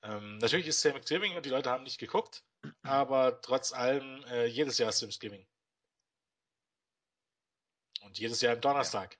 ähm, 0.02 0.38
natürlich 0.38 0.66
ist 0.66 0.80
Thanksgiving 0.80 1.36
und 1.36 1.44
die 1.44 1.50
Leute 1.50 1.70
haben 1.70 1.84
nicht 1.84 1.98
geguckt, 1.98 2.42
aber 2.82 3.40
trotz 3.42 3.72
allem 3.72 4.24
äh, 4.24 4.46
jedes 4.46 4.78
Jahr 4.78 4.90
ist 4.90 5.00
Thanksgiving. 5.00 5.46
Und 8.02 8.18
jedes 8.18 8.40
Jahr 8.40 8.54
im 8.54 8.60
Donnerstag. 8.60 9.18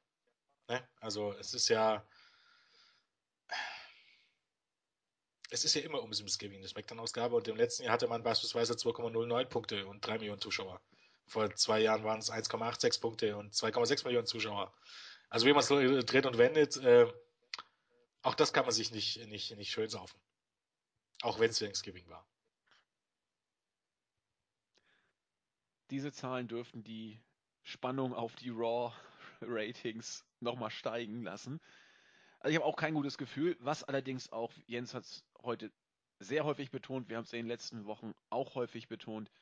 Ja. 0.69 0.79
Ne? 0.79 0.89
Also 1.01 1.33
es 1.35 1.55
ist 1.55 1.69
ja 1.69 2.07
es 5.57 5.65
ist 5.65 5.75
ja 5.75 5.81
immer 5.81 6.03
um 6.03 6.11
Thanksgiving, 6.11 6.59
eine 6.59 6.69
Smackdown-Ausgabe 6.69 7.35
und 7.35 7.49
im 7.49 7.57
letzten 7.57 7.85
Jahr 7.85 7.95
hatte 7.95 8.09
man 8.09 8.23
beispielsweise 8.23 8.75
2,09 8.75 9.47
Punkte 9.47 9.87
und 9.87 10.07
3 10.07 10.19
Millionen 10.19 10.41
Zuschauer. 10.41 10.83
Vor 11.27 11.51
zwei 11.55 11.81
Jahren 11.81 12.05
waren 12.05 12.19
es 12.19 12.31
1,86 12.31 13.01
Punkte 13.01 13.37
und 13.39 13.55
2,6 13.55 14.05
Millionen 14.05 14.27
Zuschauer. 14.27 14.75
Also 15.31 15.47
wie 15.47 15.55
man 15.55 15.61
es 15.61 15.69
dreht 16.07 16.27
und 16.27 16.37
wendet, 16.37 16.77
äh, 16.77 17.11
auch 18.21 18.35
das 18.35 18.53
kann 18.53 18.67
man 18.67 18.75
sich 18.75 18.91
nicht, 18.91 19.27
nicht, 19.29 19.57
nicht 19.57 19.71
schön 19.71 19.89
saufen. 19.89 20.21
Auch 21.23 21.41
wenn 21.41 21.49
es 21.49 21.59
Thanksgiving 21.59 22.07
war. 22.09 22.27
Diese 25.91 26.13
Zahlen 26.13 26.49
dürften 26.49 26.85
die 26.85 27.19
Spannung 27.63 28.13
auf 28.13 28.37
die 28.37 28.51
Raw-Ratings 28.51 30.27
nochmal 30.41 30.71
steigen 30.71 31.23
lassen. 31.23 31.61
Also 32.47 32.53
ich 32.53 32.63
habe 32.63 32.67
auch 32.73 32.77
kein 32.77 32.95
gutes 32.95 33.19
Gefühl, 33.19 33.57
was 33.59 33.83
allerdings 33.83 34.31
auch, 34.31 34.53
Jens 34.69 34.95
hat 34.95 35.03
es 35.03 35.25
heute 35.43 35.73
sehr 36.21 36.45
häufig 36.45 36.71
betont, 36.71 37.09
wir 37.09 37.17
haben 37.17 37.25
es 37.25 37.33
in 37.33 37.41
den 37.41 37.49
letzten 37.49 37.87
Wochen 37.87 38.15
auch 38.31 38.55
häufig 38.55 38.87
betont, 38.87 39.33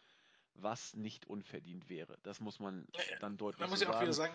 was 0.55 0.95
nicht 0.95 1.27
unverdient 1.27 1.91
wäre. 1.91 2.17
Das 2.23 2.41
muss 2.41 2.61
man 2.61 2.89
dann 3.21 3.37
deutlich 3.37 3.61
Man 3.61 3.69
muss 3.69 3.83
ja 3.83 3.91
auch 3.91 4.01
wieder 4.01 4.15
sagen, 4.15 4.35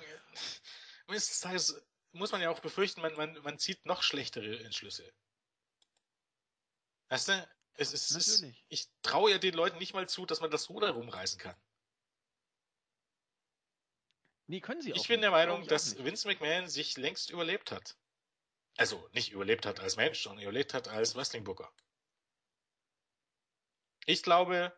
das 1.08 1.44
heißt, 1.44 1.82
muss 2.12 2.32
man 2.32 2.42
ja 2.42 2.52
auch 2.52 2.60
befürchten, 2.60 3.02
man, 3.02 3.16
man, 3.16 3.42
man 3.42 3.58
zieht 3.58 3.84
noch 3.88 4.04
schlechtere 4.04 4.60
Entschlüsse. 4.60 5.12
Weißt 7.08 7.30
du, 7.30 7.50
es 7.74 7.94
ist, 7.94 8.12
Natürlich. 8.12 8.64
ich 8.70 8.88
traue 9.02 9.32
ja 9.32 9.40
den 9.40 9.56
Leuten 9.56 9.80
nicht 9.80 9.96
mal 9.96 10.08
zu, 10.08 10.28
dass 10.28 10.42
man 10.42 10.52
das 10.52 10.70
Ruder 10.70 10.92
rumreißen 10.92 11.40
kann. 11.40 11.56
Nee, 14.46 14.60
können 14.62 14.84
sie 14.84 14.94
auch 14.94 14.98
Ich 14.98 15.08
bin 15.08 15.22
nicht. 15.22 15.24
der 15.24 15.32
Meinung, 15.32 15.66
dass 15.66 15.98
Vince 15.98 16.28
McMahon 16.28 16.68
sich 16.68 16.98
längst 16.98 17.32
überlebt 17.32 17.72
hat. 17.72 17.98
Also 18.80 19.06
nicht 19.12 19.34
überlebt 19.34 19.66
hat 19.66 19.82
als 19.82 19.98
Mensch, 19.98 20.24
sondern 20.24 20.42
überlebt 20.42 20.74
hat 20.74 20.88
als 20.88 21.14
Wrestling 21.14 21.44
Booker. 21.44 21.70
Ich 24.06 24.24
glaube, 24.24 24.72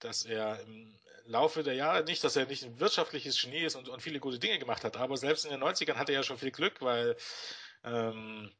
dass 0.00 0.24
er 0.24 0.60
im 0.62 0.98
Laufe 1.26 1.62
der 1.62 1.74
Jahre 1.74 2.02
nicht, 2.02 2.24
dass 2.24 2.34
er 2.34 2.46
nicht 2.46 2.64
ein 2.64 2.80
wirtschaftliches 2.80 3.40
Genie 3.40 3.60
ist 3.60 3.76
und, 3.76 3.88
und 3.88 4.02
viele 4.02 4.18
gute 4.18 4.40
Dinge 4.40 4.58
gemacht 4.58 4.82
hat, 4.82 4.96
aber 4.96 5.16
selbst 5.16 5.44
in 5.44 5.52
den 5.52 5.62
90ern 5.62 5.94
hatte 5.94 6.10
er 6.10 6.18
ja 6.18 6.22
schon 6.24 6.38
viel 6.38 6.50
Glück, 6.50 6.80
weil 6.80 7.16
ähm, 7.84 8.50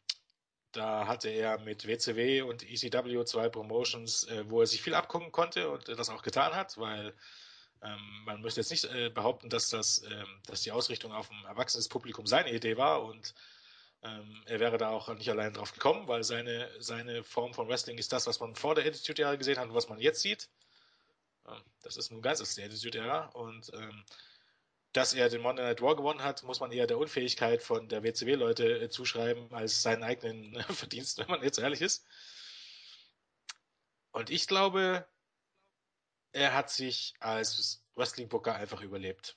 da 0.70 1.08
hatte 1.08 1.28
er 1.28 1.58
mit 1.58 1.84
WCW 1.88 2.42
und 2.42 2.62
ECW 2.62 3.24
zwei 3.24 3.48
Promotions, 3.48 4.22
äh, 4.28 4.48
wo 4.48 4.60
er 4.60 4.68
sich 4.68 4.82
viel 4.82 4.94
abgucken 4.94 5.32
konnte 5.32 5.68
und 5.68 5.88
das 5.88 6.10
auch 6.10 6.22
getan 6.22 6.54
hat, 6.54 6.78
weil 6.78 7.12
ähm, 7.82 8.22
man 8.24 8.40
müsste 8.40 8.60
jetzt 8.60 8.70
nicht 8.70 8.84
äh, 8.84 9.10
behaupten, 9.10 9.48
dass 9.50 9.68
das, 9.68 10.04
ähm, 10.08 10.42
dass 10.46 10.62
die 10.62 10.70
Ausrichtung 10.70 11.10
auf 11.10 11.28
ein 11.28 11.44
erwachsenes 11.46 11.88
Publikum 11.88 12.28
seine 12.28 12.52
Idee 12.52 12.76
war 12.76 13.02
und 13.02 13.34
ähm, 14.02 14.42
er 14.46 14.60
wäre 14.60 14.78
da 14.78 14.90
auch 14.90 15.08
nicht 15.14 15.28
allein 15.28 15.52
drauf 15.52 15.72
gekommen, 15.72 16.08
weil 16.08 16.24
seine, 16.24 16.70
seine 16.78 17.22
Form 17.22 17.52
von 17.52 17.68
Wrestling 17.68 17.98
ist 17.98 18.12
das, 18.12 18.26
was 18.26 18.40
man 18.40 18.54
vor 18.54 18.74
der 18.74 18.86
Attitude-Ära 18.86 19.36
gesehen 19.36 19.58
hat 19.58 19.68
und 19.68 19.74
was 19.74 19.88
man 19.88 19.98
jetzt 19.98 20.22
sieht. 20.22 20.48
Ähm, 21.46 21.62
das 21.82 21.96
ist 21.96 22.10
nun 22.10 22.22
ganz 22.22 22.40
ist 22.40 22.56
die 22.56 22.62
Attitude-Ära 22.62 23.26
und 23.26 23.70
ähm, 23.74 24.04
dass 24.92 25.14
er 25.14 25.28
den 25.28 25.42
Monday 25.42 25.64
Night 25.64 25.82
War 25.82 25.96
gewonnen 25.96 26.22
hat, 26.22 26.42
muss 26.42 26.60
man 26.60 26.72
eher 26.72 26.86
der 26.86 26.98
Unfähigkeit 26.98 27.62
von 27.62 27.88
der 27.88 28.02
WCW-Leute 28.02 28.80
äh, 28.80 28.88
zuschreiben, 28.88 29.52
als 29.52 29.82
seinen 29.82 30.02
eigenen 30.02 30.56
äh, 30.56 30.62
Verdienst, 30.72 31.18
wenn 31.18 31.28
man 31.28 31.42
jetzt 31.42 31.58
ehrlich 31.58 31.82
ist. 31.82 32.06
Und 34.12 34.30
ich 34.30 34.46
glaube, 34.48 35.06
er 36.32 36.54
hat 36.54 36.70
sich 36.70 37.14
als 37.20 37.84
Wrestling-Booker 37.94 38.54
einfach 38.54 38.80
überlebt. 38.80 39.36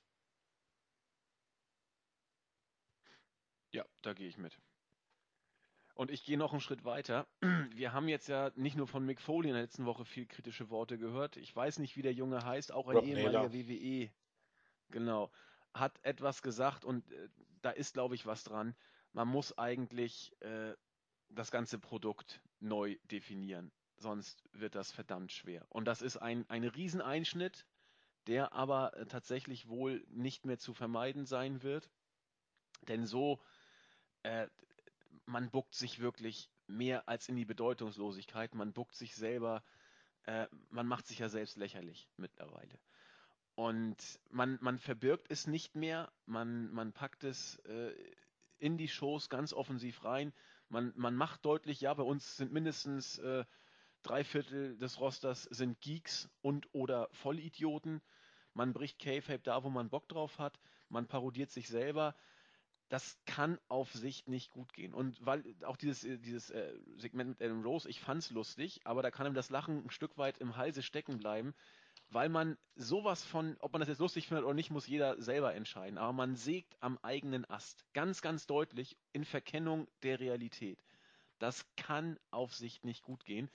Ja, 3.73 3.85
da 4.03 4.13
gehe 4.13 4.27
ich 4.27 4.37
mit. 4.37 4.57
Und 5.95 6.09
ich 6.09 6.23
gehe 6.23 6.37
noch 6.37 6.51
einen 6.51 6.61
Schritt 6.61 6.85
weiter. 6.85 7.27
Wir 7.71 7.93
haben 7.93 8.07
jetzt 8.07 8.27
ja 8.27 8.51
nicht 8.55 8.77
nur 8.77 8.87
von 8.87 9.05
Mick 9.05 9.19
Foley 9.19 9.49
in 9.49 9.55
der 9.55 9.63
letzten 9.63 9.85
Woche 9.85 10.05
viel 10.05 10.25
kritische 10.25 10.69
Worte 10.69 10.97
gehört. 10.97 11.37
Ich 11.37 11.55
weiß 11.55 11.79
nicht, 11.79 11.97
wie 11.97 12.01
der 12.01 12.13
Junge 12.13 12.43
heißt, 12.43 12.71
auch 12.71 12.87
ein 12.87 12.97
Rob 12.97 13.05
ehemaliger 13.05 13.49
Naylor. 13.49 13.53
WWE. 13.53 14.11
Genau. 14.89 15.31
Hat 15.73 15.99
etwas 16.03 16.41
gesagt 16.41 16.85
und 16.85 17.11
äh, 17.11 17.29
da 17.61 17.71
ist, 17.71 17.93
glaube 17.93 18.15
ich, 18.15 18.25
was 18.25 18.43
dran. 18.43 18.75
Man 19.11 19.27
muss 19.27 19.57
eigentlich 19.57 20.35
äh, 20.41 20.73
das 21.29 21.51
ganze 21.51 21.79
Produkt 21.79 22.41
neu 22.59 22.97
definieren. 23.11 23.71
Sonst 23.97 24.43
wird 24.51 24.75
das 24.75 24.91
verdammt 24.91 25.31
schwer. 25.31 25.65
Und 25.69 25.85
das 25.85 26.01
ist 26.01 26.17
ein, 26.17 26.47
ein 26.49 26.63
Rieseneinschnitt, 26.63 27.65
der 28.27 28.53
aber 28.53 28.95
äh, 28.97 29.05
tatsächlich 29.05 29.67
wohl 29.67 30.03
nicht 30.09 30.45
mehr 30.45 30.57
zu 30.57 30.73
vermeiden 30.73 31.25
sein 31.25 31.61
wird. 31.63 31.89
Denn 32.87 33.05
so 33.05 33.39
äh, 34.23 34.47
man 35.25 35.49
buckt 35.49 35.75
sich 35.75 35.99
wirklich 35.99 36.49
mehr 36.67 37.07
als 37.07 37.29
in 37.29 37.35
die 37.35 37.45
Bedeutungslosigkeit. 37.45 38.55
Man 38.55 38.73
buckt 38.73 38.95
sich 38.95 39.15
selber, 39.15 39.63
äh, 40.25 40.47
man 40.69 40.87
macht 40.87 41.07
sich 41.07 41.19
ja 41.19 41.29
selbst 41.29 41.57
lächerlich 41.57 42.09
mittlerweile. 42.17 42.79
Und 43.55 44.19
man, 44.31 44.57
man 44.61 44.79
verbirgt 44.79 45.27
es 45.29 45.45
nicht 45.45 45.75
mehr, 45.75 46.11
man, 46.25 46.71
man 46.73 46.91
packt 46.91 47.23
es 47.23 47.57
äh, 47.65 47.93
in 48.57 48.77
die 48.77 48.87
Shows 48.87 49.29
ganz 49.29 49.53
offensiv 49.53 50.03
rein. 50.03 50.33
Man, 50.69 50.91
man 50.95 51.15
macht 51.15 51.45
deutlich, 51.45 51.81
ja, 51.81 51.93
bei 51.93 52.03
uns 52.03 52.37
sind 52.37 52.51
mindestens 52.51 53.19
äh, 53.19 53.45
drei 54.01 54.23
Viertel 54.23 54.77
des 54.77 54.99
Rosters 54.99 55.43
sind 55.43 55.79
Geeks 55.81 56.29
und 56.41 56.67
oder 56.73 57.09
Vollidioten. 57.11 58.01
Man 58.53 58.73
bricht 58.73 58.99
K-Fape 58.99 59.43
da, 59.43 59.63
wo 59.63 59.69
man 59.69 59.89
Bock 59.89 60.07
drauf 60.09 60.39
hat. 60.39 60.59
Man 60.89 61.07
parodiert 61.07 61.51
sich 61.51 61.67
selber 61.67 62.15
das 62.89 63.17
kann 63.25 63.59
auf 63.67 63.91
Sicht 63.93 64.27
nicht 64.27 64.51
gut 64.51 64.73
gehen. 64.73 64.93
Und 64.93 65.25
weil 65.25 65.43
auch 65.63 65.77
dieses, 65.77 66.03
äh, 66.03 66.17
dieses 66.17 66.49
äh, 66.51 66.73
Segment 66.97 67.29
mit 67.29 67.41
Adam 67.41 67.63
Rose, 67.63 67.89
ich 67.89 67.99
fand's 67.99 68.29
lustig, 68.29 68.81
aber 68.83 69.01
da 69.01 69.11
kann 69.11 69.27
ihm 69.27 69.33
das 69.33 69.49
Lachen 69.49 69.85
ein 69.85 69.89
Stück 69.89 70.17
weit 70.17 70.37
im 70.39 70.57
Halse 70.57 70.83
stecken 70.83 71.17
bleiben, 71.17 71.53
weil 72.09 72.29
man 72.29 72.57
sowas 72.75 73.23
von, 73.23 73.57
ob 73.59 73.73
man 73.73 73.79
das 73.79 73.89
jetzt 73.89 73.99
lustig 73.99 74.27
findet 74.27 74.45
oder 74.45 74.53
nicht, 74.53 74.69
muss 74.69 74.87
jeder 74.87 75.19
selber 75.21 75.55
entscheiden. 75.55 75.97
Aber 75.97 76.13
man 76.13 76.35
sägt 76.35 76.75
am 76.81 76.99
eigenen 77.01 77.49
Ast. 77.49 77.83
Ganz, 77.93 78.21
ganz 78.21 78.45
deutlich 78.45 78.97
in 79.11 79.25
Verkennung 79.25 79.87
der 80.03 80.19
Realität. 80.19 80.83
Das 81.39 81.65
kann 81.75 82.19
auf 82.31 82.53
Sicht 82.53 82.85
nicht 82.85 83.03
gut 83.03 83.25
gehen. 83.25 83.49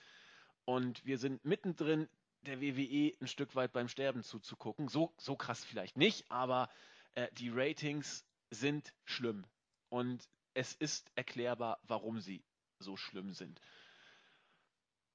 Und 0.65 1.05
wir 1.07 1.19
sind 1.19 1.45
mittendrin, 1.45 2.09
der 2.43 2.61
WWE 2.61 3.13
ein 3.21 3.27
Stück 3.27 3.55
weit 3.55 3.73
beim 3.73 3.89
Sterben 3.89 4.23
zuzugucken. 4.23 4.89
So, 4.89 5.13
so 5.17 5.37
krass 5.37 5.65
vielleicht 5.65 5.97
nicht, 5.97 6.31
aber 6.31 6.69
äh, 7.15 7.29
die 7.33 7.51
Ratings 7.51 8.28
sind 8.51 8.95
schlimm. 9.05 9.47
Und 9.89 10.29
es 10.55 10.75
ist 10.75 11.11
erklärbar, 11.15 11.79
warum 11.85 12.21
sie 12.21 12.45
so 12.79 12.97
schlimm 12.97 13.33
sind. 13.33 13.61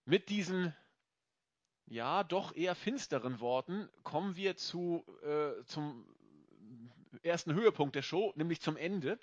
Mit 0.05 0.29
diesen, 0.29 0.75
ja, 1.85 2.23
doch 2.23 2.55
eher 2.55 2.75
finsteren 2.75 3.39
Worten 3.39 3.89
kommen 4.03 4.35
wir 4.35 4.57
zu, 4.57 5.05
äh, 5.21 5.63
zum 5.65 6.05
ersten 7.21 7.53
Höhepunkt 7.53 7.95
der 7.95 8.01
Show, 8.01 8.33
nämlich 8.35 8.61
zum 8.61 8.77
Ende. 8.77 9.19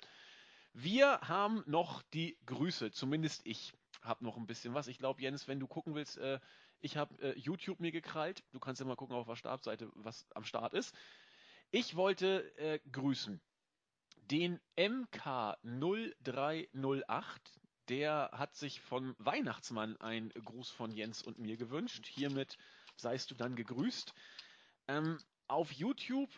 Wir 0.73 1.19
haben 1.21 1.63
noch 1.65 2.01
die 2.13 2.37
Grüße, 2.45 2.91
zumindest 2.91 3.45
ich 3.45 3.73
habe 4.01 4.23
noch 4.23 4.37
ein 4.37 4.47
bisschen 4.47 4.73
was. 4.73 4.87
Ich 4.87 4.97
glaube, 4.97 5.21
Jens, 5.21 5.47
wenn 5.47 5.59
du 5.59 5.67
gucken 5.67 5.93
willst, 5.93 6.17
äh, 6.17 6.39
ich 6.79 6.97
habe 6.97 7.15
äh, 7.21 7.37
YouTube 7.37 7.79
mir 7.79 7.91
gekrallt. 7.91 8.43
Du 8.51 8.59
kannst 8.59 8.79
ja 8.79 8.87
mal 8.87 8.95
gucken 8.95 9.15
auf 9.15 9.27
der 9.27 9.35
Startseite, 9.35 9.91
was 9.95 10.31
am 10.31 10.43
Start 10.43 10.73
ist. 10.73 10.95
Ich 11.69 11.95
wollte 11.95 12.57
äh, 12.57 12.79
grüßen 12.91 13.39
den 14.21 14.59
MK0308, 14.77 17.23
der 17.89 18.29
hat 18.33 18.55
sich 18.55 18.81
vom 18.81 19.15
Weihnachtsmann 19.17 19.97
einen 19.97 20.29
Gruß 20.29 20.69
von 20.69 20.91
Jens 20.91 21.21
und 21.21 21.39
mir 21.39 21.57
gewünscht. 21.57 22.07
Hiermit 22.07 22.57
seist 22.95 23.31
du 23.31 23.35
dann 23.35 23.55
gegrüßt. 23.55 24.13
Ähm, 24.87 25.17
auf 25.47 25.71
YouTube 25.71 26.29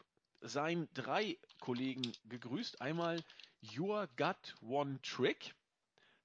seien 0.42 0.90
drei 0.94 1.38
Kollegen 1.60 2.12
gegrüßt. 2.26 2.82
Einmal 2.82 3.22
Your 3.78 4.08
Gut 4.18 4.56
One 4.62 5.00
Trick, 5.02 5.54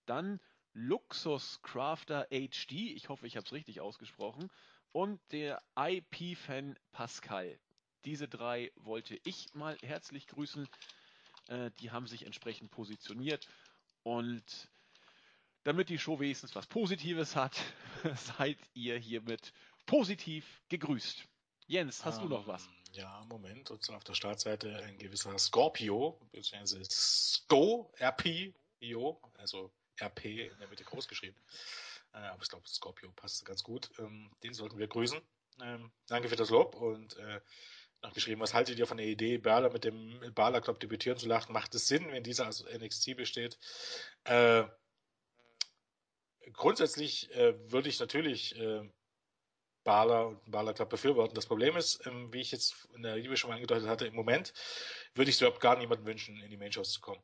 dann 0.06 0.40
Luxus 0.72 1.60
Crafter 1.62 2.26
HD, 2.30 2.72
ich 2.72 3.09
hoffe, 3.09 3.26
ich 3.26 3.36
habe 3.36 3.47
es 3.47 3.52
richtig 3.52 3.80
ausgesprochen, 3.80 4.51
und 4.93 5.20
der 5.32 5.62
IP-Fan 5.76 6.78
Pascal. 6.93 7.59
Diese 8.05 8.28
drei 8.28 8.72
wollte 8.76 9.20
ich 9.24 9.52
mal 9.55 9.76
herzlich 9.82 10.26
grüßen. 10.26 10.68
Äh, 11.49 11.70
die 11.81 11.91
haben 11.91 12.07
sich 12.07 12.25
entsprechend 12.25 12.70
positioniert 12.70 13.49
und 14.03 14.70
damit 15.65 15.89
die 15.89 15.99
Show 15.99 16.20
wenigstens 16.20 16.55
was 16.55 16.66
Positives 16.66 17.37
hat, 17.37 17.59
seid 18.39 18.59
ihr 18.75 18.97
hiermit 18.99 19.53
positiv 19.87 20.62
gegrüßt. 20.69 21.25
Jens, 21.66 22.05
hast 22.05 22.19
ähm, 22.19 22.29
du 22.29 22.29
noch 22.37 22.47
was? 22.47 22.69
Ja, 22.93 23.25
Moment. 23.29 23.70
Und 23.70 23.83
zwar 23.83 23.97
auf 23.97 24.05
der 24.05 24.15
Startseite 24.15 24.77
ein 24.85 24.99
gewisser 24.99 25.37
Scorpio, 25.39 26.19
beziehungsweise 26.33 26.83
Sco, 26.85 27.93
RP, 28.01 28.55
IO, 28.81 29.20
also 29.35 29.70
RP 30.01 30.25
in 30.25 30.59
der 30.59 30.69
Mitte 30.69 30.85
groß 30.85 31.09
geschrieben. 31.09 31.37
Äh, 32.15 32.19
aber 32.19 32.43
ich 32.43 32.49
glaube, 32.49 32.66
Scorpio 32.69 33.11
passt 33.12 33.45
ganz 33.45 33.62
gut. 33.62 33.91
Ähm, 33.99 34.31
den 34.43 34.55
sollten 34.55 34.79
wir 34.79 34.87
grüßen. 34.87 35.20
Ähm, 35.61 35.93
danke 36.07 36.29
für 36.29 36.37
das 36.37 36.51
Lob 36.51 36.77
und 36.77 37.16
äh, 37.16 37.41
noch 38.03 38.12
geschrieben, 38.15 38.41
was 38.41 38.55
haltet 38.55 38.79
ihr 38.79 38.87
von 38.87 38.97
der 38.97 39.07
Idee, 39.07 39.39
Berler 39.39 39.70
mit 39.70 39.85
dem 39.85 40.33
Bala 40.35 40.61
Club 40.61 40.81
debütieren 40.81 41.19
zu 41.19 41.27
lassen? 41.27 41.53
Macht 41.53 41.75
es 41.75 41.89
Sinn, 41.89 42.11
wenn 42.11 42.23
dieser 42.23 42.49
aus 42.49 42.65
NXT 42.65 43.16
besteht? 43.16 43.59
Äh, 44.25 44.65
grundsätzlich 46.53 47.31
äh, 47.35 47.55
würde 47.70 47.89
ich 47.89 47.99
natürlich 48.01 48.57
äh, 48.57 48.89
Bala 49.85 50.23
und 50.23 50.51
Bala 50.51 50.73
Club 50.73 50.91
befürworten. 50.91 51.35
Das 51.35 51.47
Problem 51.47 51.77
ist, 51.77 52.07
ähm, 52.07 52.33
wie 52.33 52.41
ich 52.41 52.53
jetzt 52.53 52.89
in 52.95 53.03
der 53.03 53.16
Liebe 53.16 53.37
schon 53.37 53.51
mal 53.51 53.57
angedeutet 53.57 53.89
hatte, 53.89 54.07
im 54.07 54.15
Moment 54.15 54.53
würde 55.15 55.31
ich 55.31 55.37
es 55.37 55.41
überhaupt 55.41 55.61
gar 55.61 55.77
niemandem 55.77 56.07
wünschen, 56.07 56.41
in 56.41 56.51
die 56.51 56.57
Main-Shows 56.57 56.93
zu 56.93 57.01
kommen. 57.01 57.23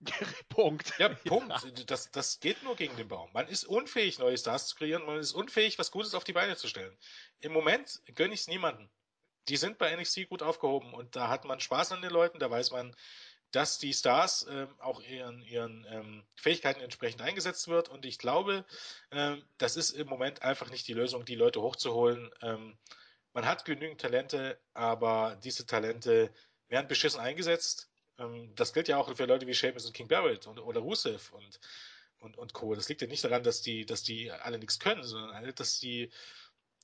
Punkt. 0.48 0.98
Ja, 0.98 1.08
Punkt. 1.08 1.50
Ja. 1.50 1.84
Das, 1.86 2.10
das 2.10 2.40
geht 2.40 2.62
nur 2.62 2.76
gegen 2.76 2.96
den 2.96 3.08
Baum. 3.08 3.30
Man 3.32 3.48
ist 3.48 3.64
unfähig, 3.64 4.18
neue 4.18 4.36
Stars 4.36 4.68
zu 4.68 4.76
kreieren, 4.76 5.04
man 5.06 5.18
ist 5.18 5.32
unfähig, 5.32 5.78
was 5.78 5.90
Gutes 5.90 6.14
auf 6.14 6.24
die 6.24 6.32
Beine 6.32 6.56
zu 6.56 6.68
stellen. 6.68 6.96
Im 7.40 7.52
Moment 7.52 8.02
gönne 8.14 8.34
ich 8.34 8.40
es 8.40 8.48
niemanden. 8.48 8.90
Die 9.48 9.56
sind 9.56 9.78
bei 9.78 9.94
NXT 9.94 10.28
gut 10.28 10.42
aufgehoben 10.42 10.94
und 10.94 11.16
da 11.16 11.28
hat 11.28 11.44
man 11.44 11.60
Spaß 11.60 11.92
an 11.92 12.02
den 12.02 12.10
Leuten, 12.10 12.38
da 12.38 12.50
weiß 12.50 12.70
man, 12.70 12.94
dass 13.54 13.78
die 13.78 13.92
Stars 13.92 14.46
ähm, 14.50 14.68
auch 14.80 15.00
ihren, 15.00 15.40
ihren 15.42 15.86
ähm, 15.88 16.24
Fähigkeiten 16.34 16.80
entsprechend 16.80 17.22
eingesetzt 17.22 17.68
wird. 17.68 17.88
Und 17.88 18.04
ich 18.04 18.18
glaube, 18.18 18.64
ähm, 19.12 19.44
das 19.58 19.76
ist 19.76 19.92
im 19.92 20.08
Moment 20.08 20.42
einfach 20.42 20.70
nicht 20.70 20.88
die 20.88 20.92
Lösung, 20.92 21.24
die 21.24 21.36
Leute 21.36 21.62
hochzuholen. 21.62 22.30
Ähm, 22.42 22.76
man 23.32 23.46
hat 23.46 23.64
genügend 23.64 24.00
Talente, 24.00 24.58
aber 24.72 25.38
diese 25.44 25.66
Talente 25.66 26.32
werden 26.68 26.88
beschissen 26.88 27.20
eingesetzt. 27.20 27.90
Ähm, 28.18 28.52
das 28.56 28.72
gilt 28.72 28.88
ja 28.88 28.96
auch 28.96 29.14
für 29.14 29.26
Leute 29.26 29.46
wie 29.46 29.54
Sheamus 29.54 29.86
und 29.86 29.92
King 29.92 30.08
Barrett 30.08 30.48
und, 30.48 30.58
oder 30.58 30.80
Rusev 30.80 31.32
und, 31.32 31.60
und, 32.18 32.36
und 32.36 32.54
Co. 32.54 32.74
Das 32.74 32.88
liegt 32.88 33.02
ja 33.02 33.06
nicht 33.06 33.22
daran, 33.22 33.44
dass 33.44 33.62
die, 33.62 33.86
dass 33.86 34.02
die 34.02 34.32
alle 34.32 34.58
nichts 34.58 34.80
können, 34.80 35.04
sondern 35.04 35.54
dass 35.54 35.78
die 35.78 36.10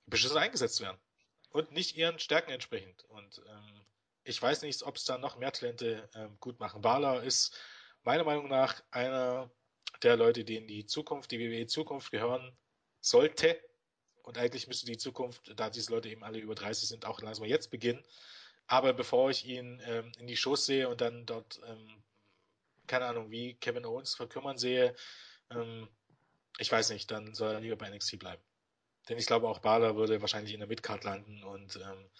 beschissen 0.06 0.38
eingesetzt 0.38 0.80
werden. 0.80 0.98
Und 1.50 1.72
nicht 1.72 1.96
ihren 1.96 2.18
Stärken 2.18 2.50
entsprechend. 2.50 3.04
Und 3.04 3.42
ähm, 3.48 3.84
ich 4.24 4.40
weiß 4.40 4.62
nicht, 4.62 4.82
ob 4.82 4.96
es 4.96 5.04
da 5.04 5.18
noch 5.18 5.36
mehr 5.36 5.52
Talente 5.52 6.08
ähm, 6.14 6.36
gut 6.40 6.60
machen. 6.60 6.82
Bala 6.82 7.18
ist 7.20 7.58
meiner 8.02 8.24
Meinung 8.24 8.48
nach 8.48 8.82
einer 8.90 9.50
der 10.02 10.16
Leute, 10.16 10.40
in 10.40 10.66
die 10.66 10.86
Zukunft, 10.86 11.30
die 11.30 11.38
WWE 11.38 11.66
Zukunft 11.66 12.10
gehören 12.10 12.56
sollte. 13.00 13.60
Und 14.22 14.38
eigentlich 14.38 14.68
müsste 14.68 14.86
die 14.86 14.96
Zukunft, 14.96 15.52
da 15.56 15.70
diese 15.70 15.90
Leute 15.92 16.08
eben 16.08 16.22
alle 16.22 16.38
über 16.38 16.54
30 16.54 16.88
sind, 16.88 17.04
auch 17.04 17.20
langsam 17.20 17.46
jetzt 17.46 17.70
beginnen. 17.70 18.04
Aber 18.66 18.92
bevor 18.92 19.30
ich 19.30 19.44
ihn 19.46 19.82
ähm, 19.84 20.12
in 20.18 20.26
die 20.26 20.36
Shows 20.36 20.66
sehe 20.66 20.88
und 20.88 21.00
dann 21.00 21.26
dort, 21.26 21.60
ähm, 21.66 22.02
keine 22.86 23.06
Ahnung, 23.06 23.30
wie 23.30 23.54
Kevin 23.54 23.84
Owens 23.84 24.14
verkümmern 24.14 24.58
sehe, 24.58 24.94
ähm, 25.50 25.88
ich 26.58 26.70
weiß 26.70 26.90
nicht, 26.90 27.10
dann 27.10 27.34
soll 27.34 27.52
er 27.52 27.60
lieber 27.60 27.76
bei 27.76 27.90
NXT 27.90 28.18
bleiben. 28.18 28.42
Denn 29.10 29.18
ich 29.18 29.26
glaube, 29.26 29.48
auch 29.48 29.58
Bala 29.58 29.96
würde 29.96 30.20
wahrscheinlich 30.20 30.54
in 30.54 30.60
der 30.60 30.68
Midcard 30.68 31.02
landen 31.02 31.42
und 31.42 31.76
ähm, 31.76 32.10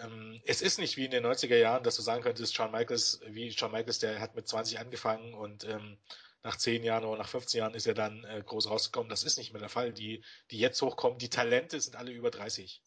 ähm, 0.00 0.42
es 0.44 0.60
ist 0.60 0.78
nicht 0.78 0.98
wie 0.98 1.06
in 1.06 1.10
den 1.10 1.24
90er 1.24 1.56
Jahren, 1.56 1.82
dass 1.82 1.96
du 1.96 2.02
sagen 2.02 2.22
könntest, 2.22 2.54
Shawn 2.54 2.70
Michaels, 2.70 3.20
wie 3.26 3.50
Shawn 3.50 3.72
Michaels, 3.72 4.00
der 4.00 4.20
hat 4.20 4.34
mit 4.34 4.46
20 4.46 4.78
angefangen 4.78 5.32
und 5.32 5.64
ähm, 5.64 5.96
nach 6.42 6.58
10 6.58 6.84
Jahren 6.84 7.04
oder 7.04 7.18
nach 7.18 7.28
15 7.28 7.58
Jahren 7.58 7.74
ist 7.74 7.86
er 7.86 7.94
dann 7.94 8.24
äh, 8.24 8.42
groß 8.44 8.68
rausgekommen. 8.68 9.08
Das 9.08 9.24
ist 9.24 9.38
nicht 9.38 9.52
mehr 9.52 9.60
der 9.60 9.70
Fall. 9.70 9.94
Die, 9.94 10.22
die 10.50 10.58
jetzt 10.58 10.80
hochkommen, 10.82 11.18
die 11.18 11.30
Talente 11.30 11.80
sind 11.80 11.96
alle 11.96 12.12
über 12.12 12.30
30. 12.30 12.82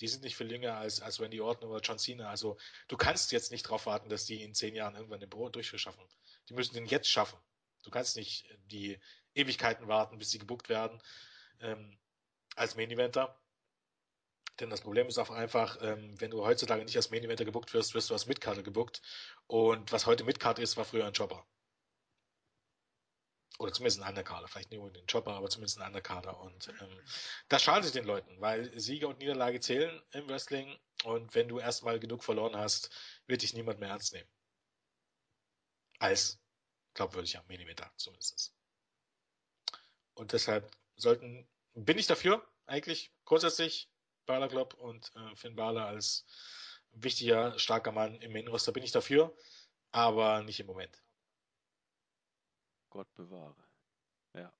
Die 0.00 0.08
sind 0.08 0.22
nicht 0.22 0.36
viel 0.36 0.50
jünger 0.52 0.76
als, 0.76 1.00
als 1.00 1.20
Randy 1.20 1.40
Orton 1.40 1.70
oder 1.70 1.80
John 1.80 1.98
Cena. 1.98 2.28
Also 2.28 2.58
du 2.88 2.98
kannst 2.98 3.32
jetzt 3.32 3.52
nicht 3.52 3.64
darauf 3.64 3.86
warten, 3.86 4.10
dass 4.10 4.26
die 4.26 4.42
in 4.42 4.54
10 4.54 4.74
Jahren 4.74 4.96
irgendwann 4.96 5.20
den 5.20 5.30
Brot 5.30 5.54
durchschaffen. 5.54 6.04
Die 6.50 6.54
müssen 6.54 6.74
den 6.74 6.86
jetzt 6.86 7.08
schaffen. 7.08 7.38
Du 7.84 7.90
kannst 7.90 8.16
nicht 8.16 8.46
die 8.66 8.98
Ewigkeiten 9.34 9.88
warten, 9.88 10.18
bis 10.18 10.30
sie 10.30 10.38
gebuckt 10.38 10.68
werden 10.68 11.00
ähm, 11.60 11.96
als 12.54 12.76
Main 12.76 12.90
Eventer. 12.90 13.38
Denn 14.60 14.70
das 14.70 14.82
Problem 14.82 15.08
ist 15.08 15.18
auch 15.18 15.30
einfach, 15.30 15.78
ähm, 15.82 16.20
wenn 16.20 16.30
du 16.30 16.44
heutzutage 16.44 16.84
nicht 16.84 16.96
als 16.96 17.10
Main 17.10 17.24
Eventer 17.24 17.44
gebuckt 17.44 17.74
wirst, 17.74 17.94
wirst 17.94 18.10
du 18.10 18.14
als 18.14 18.26
Midcarder 18.26 18.62
gebuckt. 18.62 19.02
Und 19.46 19.90
was 19.90 20.06
heute 20.06 20.24
Midcard 20.24 20.58
ist, 20.60 20.76
war 20.76 20.84
früher 20.84 21.06
ein 21.06 21.12
Jobber. 21.12 21.44
Oder 23.58 23.72
zumindest 23.72 24.00
ein 24.00 24.08
Underkader. 24.08 24.48
Vielleicht 24.48 24.70
nicht 24.70 24.80
unbedingt 24.80 25.04
ein 25.04 25.12
Jobber, 25.12 25.34
aber 25.34 25.48
zumindest 25.48 25.80
ein 25.80 25.86
Underkader. 25.86 26.38
Und 26.40 26.68
ähm, 26.80 27.00
das 27.48 27.62
schadet 27.62 27.94
den 27.94 28.04
Leuten, 28.04 28.40
weil 28.40 28.78
Sieger 28.78 29.08
und 29.08 29.18
Niederlage 29.18 29.60
zählen 29.60 30.02
im 30.12 30.28
Wrestling. 30.28 30.76
Und 31.04 31.34
wenn 31.34 31.48
du 31.48 31.58
erstmal 31.58 32.00
genug 32.00 32.24
verloren 32.24 32.56
hast, 32.56 32.90
wird 33.26 33.42
dich 33.42 33.54
niemand 33.54 33.80
mehr 33.80 33.90
ernst 33.90 34.12
nehmen. 34.12 34.28
Als 35.98 36.40
glaubwürdiger 36.94 37.44
Main 37.48 37.60
Eventer 37.60 37.92
zumindest. 37.96 38.54
Und 40.14 40.32
deshalb 40.32 40.70
sollten, 40.96 41.48
bin 41.74 41.98
ich 41.98 42.06
dafür, 42.06 42.46
eigentlich 42.66 43.12
grundsätzlich 43.24 43.90
Balor 44.26 44.48
Club 44.48 44.74
und 44.74 45.12
äh, 45.16 45.36
Finn 45.36 45.56
Balor 45.56 45.86
als 45.86 46.24
wichtiger, 46.92 47.58
starker 47.58 47.92
Mann 47.92 48.20
im 48.20 48.32
Main 48.32 48.48
Roster 48.48 48.72
bin 48.72 48.82
ich 48.82 48.92
dafür, 48.92 49.36
aber 49.90 50.42
nicht 50.42 50.60
im 50.60 50.66
Moment. 50.66 51.02
Gott 52.90 53.12
bewahre. 53.14 53.56
Ja. 54.34 54.52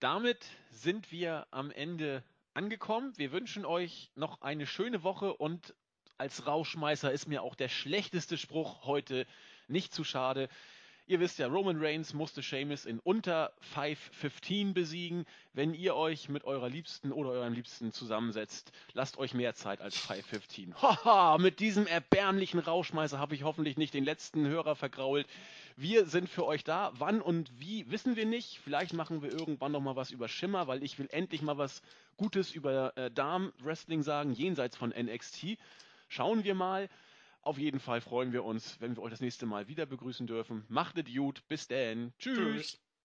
Damit 0.00 0.44
sind 0.70 1.12
wir 1.12 1.46
am 1.50 1.70
Ende 1.70 2.24
angekommen. 2.52 3.16
Wir 3.16 3.30
wünschen 3.32 3.64
euch 3.64 4.10
noch 4.14 4.40
eine 4.42 4.66
schöne 4.66 5.04
Woche 5.04 5.34
und 5.34 5.74
als 6.18 6.46
Rauschmeißer 6.46 7.12
ist 7.12 7.26
mir 7.26 7.42
auch 7.42 7.54
der 7.54 7.68
schlechteste 7.68 8.36
Spruch 8.36 8.84
heute 8.84 9.26
nicht 9.68 9.94
zu 9.94 10.04
schade. 10.04 10.48
Ihr 11.08 11.18
wisst 11.18 11.40
ja, 11.40 11.48
Roman 11.48 11.82
Reigns 11.82 12.14
musste 12.14 12.44
Sheamus 12.44 12.86
in 12.86 13.00
unter 13.00 13.52
5.15 13.74 14.72
besiegen. 14.72 15.26
Wenn 15.52 15.74
ihr 15.74 15.96
euch 15.96 16.28
mit 16.28 16.44
eurer 16.44 16.68
Liebsten 16.68 17.10
oder 17.10 17.30
eurem 17.30 17.54
Liebsten 17.54 17.92
zusammensetzt, 17.92 18.70
lasst 18.92 19.18
euch 19.18 19.34
mehr 19.34 19.54
Zeit 19.54 19.80
als 19.80 19.96
5.15. 19.96 20.74
Haha, 20.80 21.38
mit 21.38 21.58
diesem 21.58 21.88
erbärmlichen 21.88 22.60
Rauschmeißer 22.60 23.18
habe 23.18 23.34
ich 23.34 23.42
hoffentlich 23.42 23.76
nicht 23.76 23.94
den 23.94 24.04
letzten 24.04 24.46
Hörer 24.46 24.76
vergrault. 24.76 25.26
Wir 25.76 26.06
sind 26.06 26.28
für 26.28 26.46
euch 26.46 26.62
da. 26.62 26.92
Wann 26.94 27.20
und 27.20 27.50
wie, 27.58 27.90
wissen 27.90 28.14
wir 28.14 28.26
nicht. 28.26 28.60
Vielleicht 28.62 28.92
machen 28.92 29.22
wir 29.22 29.32
irgendwann 29.32 29.72
noch 29.72 29.80
mal 29.80 29.96
was 29.96 30.12
über 30.12 30.28
Schimmer, 30.28 30.68
weil 30.68 30.84
ich 30.84 31.00
will 31.00 31.08
endlich 31.10 31.42
mal 31.42 31.58
was 31.58 31.82
Gutes 32.16 32.52
über 32.52 32.96
äh, 32.96 33.10
Darm-Wrestling 33.10 34.04
sagen, 34.04 34.32
jenseits 34.32 34.76
von 34.76 34.90
NXT. 34.90 35.58
Schauen 36.08 36.44
wir 36.44 36.54
mal. 36.54 36.88
Auf 37.42 37.58
jeden 37.58 37.80
Fall 37.80 38.00
freuen 38.00 38.32
wir 38.32 38.44
uns, 38.44 38.80
wenn 38.80 38.96
wir 38.96 39.02
euch 39.02 39.10
das 39.10 39.20
nächste 39.20 39.46
Mal 39.46 39.66
wieder 39.66 39.84
begrüßen 39.84 40.26
dürfen. 40.28 40.64
Macht 40.68 40.96
es 40.98 41.12
gut. 41.12 41.46
Bis 41.48 41.66
dann. 41.66 42.14
Tschüss. 42.18 42.36
Tschüss. 42.36 42.81